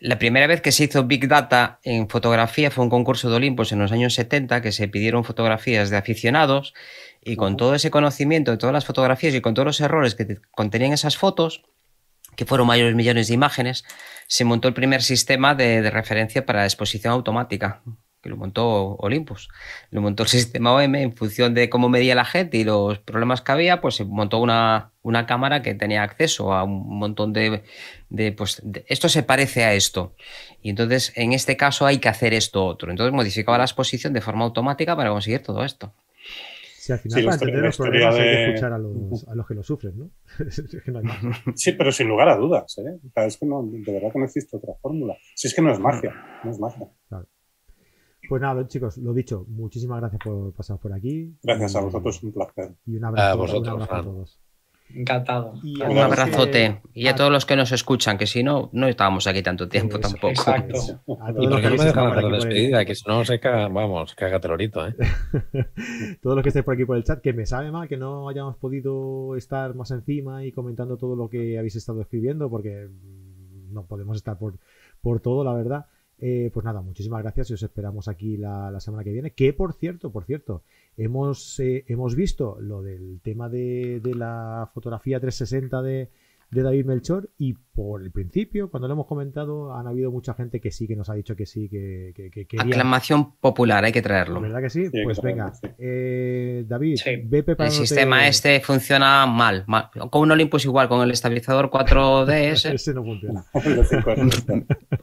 La 0.00 0.18
primera 0.18 0.46
vez 0.46 0.60
que 0.60 0.70
se 0.70 0.84
hizo 0.84 1.04
Big 1.04 1.26
Data 1.26 1.80
en 1.82 2.08
fotografía 2.08 2.70
fue 2.70 2.84
un 2.84 2.90
concurso 2.90 3.28
de 3.30 3.36
Olympus 3.36 3.72
en 3.72 3.80
los 3.80 3.90
años 3.90 4.14
70 4.14 4.62
que 4.62 4.70
se 4.70 4.86
pidieron 4.86 5.24
fotografías 5.24 5.90
de 5.90 5.96
aficionados 5.96 6.72
y 7.20 7.34
con 7.34 7.56
todo 7.56 7.74
ese 7.74 7.90
conocimiento 7.90 8.52
de 8.52 8.58
todas 8.58 8.72
las 8.72 8.84
fotografías 8.84 9.34
y 9.34 9.40
con 9.40 9.54
todos 9.54 9.66
los 9.66 9.80
errores 9.80 10.14
que 10.14 10.38
contenían 10.52 10.92
esas 10.92 11.16
fotos, 11.16 11.64
que 12.36 12.46
fueron 12.46 12.68
mayores 12.68 12.94
millones 12.94 13.26
de 13.26 13.34
imágenes, 13.34 13.84
se 14.28 14.44
montó 14.44 14.68
el 14.68 14.74
primer 14.74 15.02
sistema 15.02 15.56
de 15.56 15.90
referencia 15.90 16.46
para 16.46 16.64
exposición 16.64 17.12
automática 17.12 17.82
que 18.22 18.28
lo 18.28 18.36
montó 18.36 18.96
Olympus. 18.96 19.48
Lo 19.90 20.00
montó 20.00 20.22
el 20.22 20.28
sistema 20.28 20.72
OM 20.72 20.94
en 20.94 21.12
función 21.14 21.54
de 21.54 21.68
cómo 21.68 21.88
medía 21.88 22.14
la 22.14 22.24
gente 22.24 22.58
y 22.58 22.64
los 22.64 22.98
problemas 22.98 23.40
que 23.40 23.52
había, 23.52 23.80
pues 23.80 23.96
se 23.96 24.04
montó 24.04 24.38
una, 24.38 24.92
una 25.02 25.26
cámara 25.26 25.62
que 25.62 25.74
tenía 25.74 26.02
acceso 26.02 26.52
a 26.52 26.64
un 26.64 26.98
montón 26.98 27.32
de, 27.32 27.62
de 28.08 28.32
pues 28.32 28.62
esto 28.86 29.08
se 29.08 29.22
parece 29.22 29.64
a 29.64 29.74
esto. 29.74 30.14
Y 30.62 30.70
entonces 30.70 31.12
en 31.16 31.32
este 31.32 31.56
caso 31.56 31.86
hay 31.86 31.98
que 31.98 32.08
hacer 32.08 32.34
esto 32.34 32.64
otro. 32.64 32.90
Entonces 32.90 33.12
modificaba 33.12 33.58
la 33.58 33.64
exposición 33.64 34.12
de 34.12 34.20
forma 34.20 34.44
automática 34.44 34.96
para 34.96 35.10
conseguir 35.10 35.42
todo 35.42 35.64
esto. 35.64 35.94
Sí, 36.88 36.92
al 36.92 37.00
final 37.00 37.24
para 37.24 37.34
entender 37.34 37.62
los 37.62 37.76
problemas 37.76 38.14
hay 38.14 38.22
que 38.22 38.44
escuchar 38.46 38.72
a 38.72 38.78
los, 38.78 39.28
a 39.28 39.34
los 39.34 39.46
que 39.46 39.54
lo 39.54 39.62
sufren, 39.62 39.98
¿no? 39.98 40.10
sí, 41.54 41.72
pero 41.72 41.92
sin 41.92 42.08
lugar 42.08 42.30
a 42.30 42.36
dudas, 42.36 42.78
¿eh? 42.78 42.98
es 43.26 43.36
que 43.36 43.44
no, 43.44 43.62
de 43.62 43.92
verdad 43.92 44.10
que 44.10 44.18
no 44.18 44.24
existe 44.24 44.56
otra 44.56 44.72
fórmula. 44.80 45.14
Si 45.34 45.48
es 45.48 45.54
que 45.54 45.60
no 45.60 45.70
es 45.70 45.78
magia, 45.78 46.14
no 46.42 46.50
es 46.50 46.58
magia. 46.58 46.88
Claro. 47.10 47.26
Pues 48.28 48.42
nada, 48.42 48.66
chicos, 48.66 48.98
lo 48.98 49.14
dicho, 49.14 49.44
muchísimas 49.48 50.00
gracias 50.00 50.20
por 50.22 50.52
pasar 50.52 50.78
por 50.78 50.92
aquí. 50.92 51.34
Gracias 51.42 51.74
a 51.76 51.80
vosotros, 51.80 52.22
un 52.22 52.32
placer. 52.32 52.74
Y 52.86 52.96
un 52.96 53.04
abrazo, 53.04 53.28
a, 53.32 53.34
vosotros, 53.34 53.82
a 53.90 54.02
todos. 54.02 54.38
Encantado. 54.94 55.52
Y 55.62 55.82
a 55.82 55.86
Un 55.88 55.94
todos 55.96 56.04
abrazote. 56.06 56.80
que- 56.82 57.00
Y 57.00 57.08
a 57.08 57.14
todos 57.14 57.30
los 57.30 57.44
que 57.44 57.56
nos 57.56 57.72
escuchan, 57.72 58.16
que 58.16 58.26
si 58.26 58.42
no, 58.42 58.70
no 58.72 58.86
estábamos 58.88 59.26
aquí 59.26 59.42
tanto 59.42 59.68
tiempo 59.68 59.98
Eso, 59.98 60.08
tampoco. 60.08 60.28
Exacto. 60.30 60.74
A 61.20 61.30
¿Y 61.30 61.34
todos 61.34 61.34
por 61.34 61.50
los 61.50 61.56
qué 61.56 61.62
que 61.62 61.70
no 61.70 61.76
me 61.76 61.84
dejan 61.84 62.06
hacer 62.06 62.22
la 62.22 62.28
el- 62.28 62.34
despedida? 62.34 62.84
Que 62.86 62.94
si 62.94 63.02
no 63.06 63.24
se 63.24 63.38
caga, 63.40 63.68
vamos, 63.68 64.14
caga 64.14 64.40
terrorito, 64.40 64.86
¿eh? 64.86 64.94
todos 66.22 66.36
los 66.36 66.42
que 66.42 66.48
estéis 66.48 66.64
por 66.64 66.74
aquí 66.74 66.84
por 66.84 66.96
el 66.96 67.04
chat, 67.04 67.20
que 67.20 67.32
me 67.32 67.44
sabe 67.46 67.70
mal 67.70 67.86
que 67.88 67.96
no 67.96 68.28
hayamos 68.28 68.56
podido 68.56 69.36
estar 69.36 69.74
más 69.74 69.90
encima 69.90 70.44
y 70.44 70.52
comentando 70.52 70.96
todo 70.96 71.16
lo 71.16 71.28
que 71.28 71.58
habéis 71.58 71.76
estado 71.76 72.00
escribiendo, 72.00 72.48
porque 72.48 72.88
no 73.70 73.84
podemos 73.86 74.16
estar 74.16 74.38
por, 74.38 74.54
por 75.02 75.20
todo, 75.20 75.44
la 75.44 75.52
verdad. 75.52 75.86
Eh, 76.20 76.50
pues 76.52 76.64
nada, 76.64 76.80
muchísimas 76.80 77.22
gracias 77.22 77.50
y 77.50 77.54
os 77.54 77.62
esperamos 77.62 78.08
aquí 78.08 78.36
la, 78.36 78.70
la 78.70 78.80
semana 78.80 79.04
que 79.04 79.12
viene. 79.12 79.32
Que 79.32 79.52
por 79.52 79.74
cierto, 79.74 80.10
por 80.10 80.24
cierto, 80.24 80.62
hemos, 80.96 81.60
eh, 81.60 81.84
hemos 81.86 82.16
visto 82.16 82.58
lo 82.60 82.82
del 82.82 83.20
tema 83.22 83.48
de, 83.48 84.00
de 84.02 84.14
la 84.14 84.68
fotografía 84.74 85.20
360 85.20 85.82
de, 85.82 86.10
de 86.50 86.62
David 86.62 86.86
Melchor 86.86 87.30
y 87.38 87.56
por 87.78 88.02
el 88.02 88.10
principio, 88.10 88.72
cuando 88.72 88.88
lo 88.88 88.94
hemos 88.94 89.06
comentado, 89.06 89.72
han 89.72 89.86
habido 89.86 90.10
mucha 90.10 90.34
gente 90.34 90.60
que 90.60 90.72
sí, 90.72 90.88
que 90.88 90.96
nos 90.96 91.08
ha 91.10 91.14
dicho 91.14 91.36
que 91.36 91.46
sí, 91.46 91.68
que, 91.68 92.10
que, 92.12 92.28
que 92.28 92.44
quería... 92.44 92.66
Aclamación 92.74 93.36
popular, 93.36 93.84
hay 93.84 93.92
que 93.92 94.02
traerlo. 94.02 94.40
¿Verdad 94.40 94.60
que 94.60 94.68
sí? 94.68 94.86
Sí, 94.86 95.00
pues 95.04 95.20
claro, 95.20 95.36
venga, 95.36 95.54
sí. 95.54 95.68
eh, 95.78 96.64
David, 96.66 96.96
Sí. 96.96 97.10
ve 97.24 97.44
El 97.56 97.70
sistema 97.70 98.26
este 98.26 98.58
funciona 98.62 99.26
mal, 99.26 99.62
mal. 99.68 99.90
Con 100.10 100.22
un 100.22 100.32
Olympus 100.32 100.64
igual, 100.64 100.88
con 100.88 101.02
el 101.02 101.12
estabilizador 101.12 101.70
4DS 101.70 102.68
Ese 102.74 102.94
no 102.94 103.04
funciona. 103.04 103.44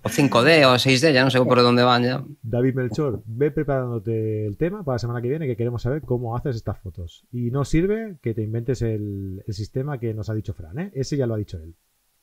O 0.03 0.09
5D 0.09 0.65
o 0.65 0.75
6D, 0.75 1.13
ya 1.13 1.23
no 1.23 1.29
sé 1.31 1.39
por 1.39 1.61
dónde 1.61 1.83
van 1.83 2.03
ya. 2.03 2.25
David 2.43 2.75
Melchor, 2.75 3.23
ve 3.25 3.51
preparándote 3.51 4.45
el 4.45 4.57
tema 4.57 4.83
para 4.83 4.95
la 4.95 4.99
semana 4.99 5.21
que 5.21 5.29
viene, 5.29 5.47
que 5.47 5.55
queremos 5.55 5.81
saber 5.81 6.01
cómo 6.01 6.35
haces 6.35 6.57
estas 6.57 6.77
fotos. 6.79 7.25
Y 7.31 7.51
no 7.51 7.63
sirve 7.63 8.17
que 8.21 8.33
te 8.33 8.41
inventes 8.43 8.81
el, 8.81 9.43
el 9.47 9.53
sistema 9.53 9.97
que 9.97 10.13
nos 10.13 10.29
ha 10.29 10.33
dicho 10.33 10.53
Fran, 10.53 10.77
¿eh? 10.77 10.91
Ese 10.93 11.15
ya 11.15 11.25
lo 11.25 11.35
ha 11.35 11.37
dicho 11.37 11.57
él. 11.57 11.73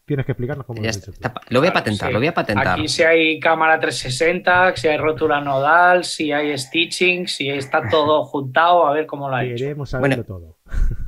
Tienes 0.04 0.26
que 0.26 0.32
explicarnos 0.32 0.66
cómo 0.66 0.82
lo 0.82 0.88
has. 0.88 1.10
Lo 1.48 1.60
voy 1.60 1.68
a 1.68 1.72
patentar, 1.72 2.08
sí. 2.08 2.12
lo 2.12 2.18
voy 2.18 2.28
a 2.28 2.34
patentar. 2.34 2.78
Aquí 2.78 2.88
si 2.88 3.02
hay 3.02 3.38
cámara 3.38 3.78
360, 3.78 4.76
si 4.76 4.88
hay 4.88 4.96
rótula 4.96 5.40
nodal, 5.40 6.04
si 6.04 6.32
hay 6.32 6.56
stitching, 6.58 7.28
si 7.28 7.48
está 7.48 7.88
todo 7.88 8.24
juntado, 8.26 8.86
a 8.86 8.92
ver 8.92 9.06
cómo 9.06 9.28
lo 9.28 9.36
ha 9.36 9.44
hecho. 9.44 9.62
Queremos 9.62 9.90
saberlo 9.90 10.16
Bueno, 10.16 10.24
todo. 10.24 10.58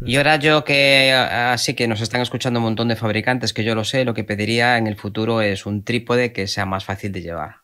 Y 0.07 0.16
ahora 0.16 0.37
yo 0.37 0.65
que 0.65 1.12
así 1.12 1.75
que 1.75 1.89
nos 1.89 2.01
están 2.03 2.21
escuchando 2.21 2.61
un 2.61 2.65
montón 2.65 2.89
de 2.89 2.97
fabricantes, 2.97 3.53
que 3.53 3.65
yo 3.65 3.75
lo 3.75 3.85
sé, 3.85 4.05
lo 4.05 4.15
que 4.15 4.23
pediría 4.23 4.79
en 4.79 4.87
el 4.87 4.97
futuro 4.97 5.41
es 5.41 5.66
un 5.66 5.83
trípode 5.83 6.33
que 6.33 6.47
sea 6.47 6.66
más 6.66 6.85
fácil 6.85 7.11
de 7.11 7.23
llevar. 7.23 7.64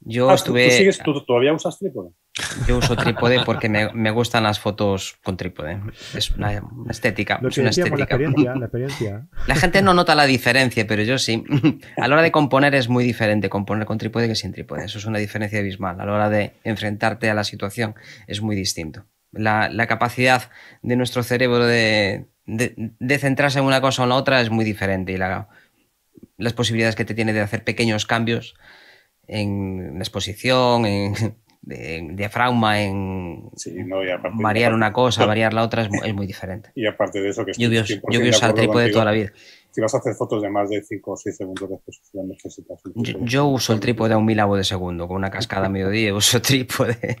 Yo 0.00 0.26
Ah, 0.30 0.32
¿tú- 0.32 0.36
estuve, 0.36 0.64
¿tú, 0.64 0.70
sigues, 0.76 0.98
tú 1.02 1.24
todavía 1.24 1.52
usas 1.52 1.78
trípode? 1.78 2.10
yo 2.66 2.78
uso 2.78 2.96
trípode 2.96 3.40
porque 3.44 3.68
me, 3.68 3.92
me 3.92 4.10
gustan 4.10 4.42
las 4.44 4.58
fotos 4.58 5.18
con 5.22 5.36
trípode. 5.36 5.78
Es 6.14 6.30
una, 6.30 6.48
una 6.62 6.90
estética, 6.90 7.38
Lo 7.42 7.48
es 7.48 7.54
que 7.54 7.60
una 7.60 7.70
decíamos, 7.70 7.98
la 7.98 8.04
estética. 8.06 8.16
experiencia, 8.16 8.54
la 8.56 8.64
experiencia. 8.66 9.28
La 9.46 9.54
gente 9.56 9.82
no 9.82 9.92
nota 9.94 10.14
la 10.14 10.24
diferencia, 10.24 10.86
pero 10.86 11.02
yo 11.02 11.18
sí. 11.18 11.44
A 11.98 12.08
la 12.08 12.14
hora 12.14 12.22
de 12.22 12.32
componer 12.32 12.74
es 12.74 12.88
muy 12.88 13.04
diferente 13.04 13.48
componer 13.50 13.86
con 13.86 13.98
trípode 13.98 14.26
que 14.28 14.34
sin 14.34 14.52
trípode. 14.52 14.84
Eso 14.84 14.98
es 14.98 15.04
una 15.04 15.18
diferencia 15.18 15.58
abismal. 15.58 16.00
A 16.00 16.06
la 16.06 16.12
hora 16.12 16.30
de 16.30 16.54
enfrentarte 16.64 17.28
a 17.28 17.34
la 17.34 17.44
situación 17.44 17.94
es 18.26 18.40
muy 18.40 18.56
distinto. 18.56 19.04
La, 19.32 19.68
la 19.68 19.86
capacidad 19.86 20.50
de 20.82 20.96
nuestro 20.96 21.22
cerebro 21.22 21.66
de, 21.66 22.26
de- 22.46 22.74
de 22.98 23.18
centrarse 23.18 23.58
en 23.58 23.64
una 23.66 23.80
cosa 23.80 24.02
o 24.02 24.04
en 24.04 24.08
la 24.08 24.16
otra 24.16 24.40
es 24.40 24.50
muy 24.50 24.64
diferente 24.64 25.12
y 25.12 25.18
la- 25.18 25.48
las 26.36 26.52
posibilidades 26.54 26.96
que 26.96 27.04
te 27.04 27.14
tiene 27.14 27.32
de 27.32 27.40
hacer 27.40 27.64
pequeños 27.64 28.06
cambios 28.06 28.54
en 29.30 29.94
la 29.94 30.00
exposición, 30.00 30.84
en, 30.86 31.14
en 31.68 32.16
diafragma, 32.16 32.82
en 32.82 33.50
Sí, 33.56 33.74
no, 33.84 33.98
aparte, 34.00 34.42
variar 34.42 34.74
una 34.74 34.92
cosa, 34.92 35.24
variar 35.26 35.54
la 35.54 35.62
otra 35.62 35.82
es, 35.82 35.88
es 36.04 36.14
muy 36.14 36.26
diferente. 36.26 36.70
Y 36.74 36.86
aparte 36.86 37.20
de 37.20 37.28
eso, 37.28 37.44
que 37.44 37.52
Yo 37.56 37.68
voy 37.68 37.78
a, 37.78 37.82
estoy 37.82 37.98
100% 37.98 38.00
yo 38.10 38.18
voy 38.18 38.28
a 38.28 38.30
de 38.30 38.30
usar 38.30 38.50
acuerdo 38.50 38.54
trípode 38.54 38.84
contigo, 38.84 38.94
toda 38.94 39.04
la 39.04 39.12
vida. 39.12 39.32
Si 39.70 39.80
vas 39.80 39.94
a 39.94 39.98
hacer 39.98 40.14
fotos 40.14 40.42
de 40.42 40.50
más 40.50 40.68
de 40.68 40.82
5 40.82 41.10
o 41.10 41.16
6 41.16 41.36
segundos 41.36 41.68
de 41.68 41.74
exposición, 41.76 42.28
necesitas 42.28 42.80
Yo, 42.96 43.18
yo 43.20 43.46
uso 43.46 43.72
el 43.72 43.80
trípode 43.80 44.14
a 44.14 44.18
un 44.18 44.24
milavo 44.24 44.56
de 44.56 44.64
segundo, 44.64 45.06
con 45.06 45.16
una 45.16 45.30
cascada 45.30 45.66
a 45.66 45.70
mediodía 45.70 46.12
uso 46.14 46.42
trípode. 46.42 47.18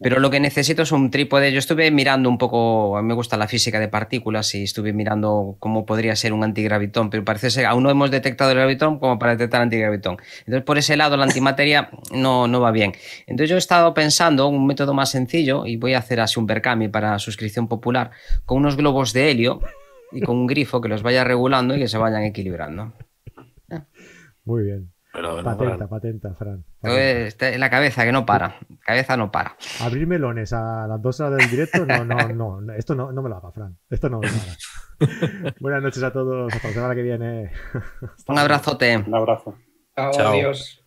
Pero 0.00 0.20
lo 0.20 0.30
que 0.30 0.38
necesito 0.38 0.82
es 0.82 0.92
un 0.92 1.10
trípode. 1.10 1.50
Yo 1.52 1.58
estuve 1.58 1.90
mirando 1.90 2.28
un 2.28 2.38
poco, 2.38 2.96
a 2.96 3.02
mí 3.02 3.08
me 3.08 3.14
gusta 3.14 3.36
la 3.36 3.48
física 3.48 3.80
de 3.80 3.88
partículas 3.88 4.54
y 4.54 4.62
estuve 4.62 4.92
mirando 4.92 5.56
cómo 5.58 5.86
podría 5.86 6.14
ser 6.14 6.32
un 6.32 6.44
antigravitón, 6.44 7.10
pero 7.10 7.24
parece 7.24 7.50
ser, 7.50 7.66
aún 7.66 7.82
no 7.82 7.90
hemos 7.90 8.10
detectado 8.10 8.52
el 8.52 8.58
gravitón 8.58 9.00
como 9.00 9.18
para 9.18 9.32
detectar 9.32 9.60
antigravitón. 9.60 10.18
Entonces, 10.40 10.62
por 10.62 10.78
ese 10.78 10.96
lado, 10.96 11.16
la 11.16 11.24
antimateria 11.24 11.90
no, 12.12 12.46
no 12.46 12.60
va 12.60 12.70
bien. 12.70 12.92
Entonces, 13.26 13.50
yo 13.50 13.56
he 13.56 13.58
estado 13.58 13.92
pensando 13.92 14.46
un 14.46 14.66
método 14.66 14.94
más 14.94 15.10
sencillo 15.10 15.66
y 15.66 15.76
voy 15.76 15.94
a 15.94 15.98
hacer 15.98 16.20
así 16.20 16.38
un 16.38 16.46
Berkami 16.46 16.88
para 16.88 17.18
suscripción 17.18 17.66
popular 17.66 18.12
con 18.44 18.58
unos 18.58 18.76
globos 18.76 19.12
de 19.12 19.30
helio 19.30 19.60
y 20.12 20.20
con 20.22 20.36
un 20.36 20.46
grifo 20.46 20.80
que 20.80 20.88
los 20.88 21.02
vaya 21.02 21.24
regulando 21.24 21.74
y 21.76 21.80
que 21.80 21.88
se 21.88 21.98
vayan 21.98 22.22
equilibrando. 22.22 22.92
Muy 24.44 24.64
bien. 24.64 24.97
Pero 25.12 25.38
no, 25.38 25.42
Patenta, 25.42 25.88
patenta, 25.88 26.34
Fran. 26.34 26.62
patenta. 26.62 26.68
Entonces, 26.82 27.28
está 27.28 27.48
en 27.50 27.60
la 27.60 27.70
cabeza 27.70 28.04
que 28.04 28.12
no 28.12 28.26
para, 28.26 28.56
cabeza 28.84 29.16
no 29.16 29.30
para. 29.32 29.56
Abrir 29.80 30.06
melones 30.06 30.52
a 30.52 30.86
las 30.86 31.00
dos 31.00 31.18
horas 31.20 31.38
del 31.38 31.50
directo, 31.50 31.86
no, 31.86 32.04
no, 32.04 32.60
no, 32.60 32.72
esto 32.74 32.94
no, 32.94 33.10
no 33.12 33.22
me 33.22 33.28
lo 33.28 33.36
haga, 33.36 33.50
Fran. 33.52 33.76
Esto 33.88 34.08
no 34.10 34.20
me 34.20 34.26
lo 34.28 34.32
haga. 34.34 35.54
Buenas 35.60 35.82
noches 35.82 36.02
a 36.02 36.12
todos, 36.12 36.52
hasta 36.52 36.68
la 36.68 36.74
semana 36.74 36.94
que 36.94 37.02
viene. 37.02 37.50
Un 38.26 38.38
abrazote. 38.38 38.96
Un 38.98 39.14
abrazo. 39.14 39.54
Chao, 39.96 40.12
Chao. 40.12 40.32
adiós. 40.32 40.84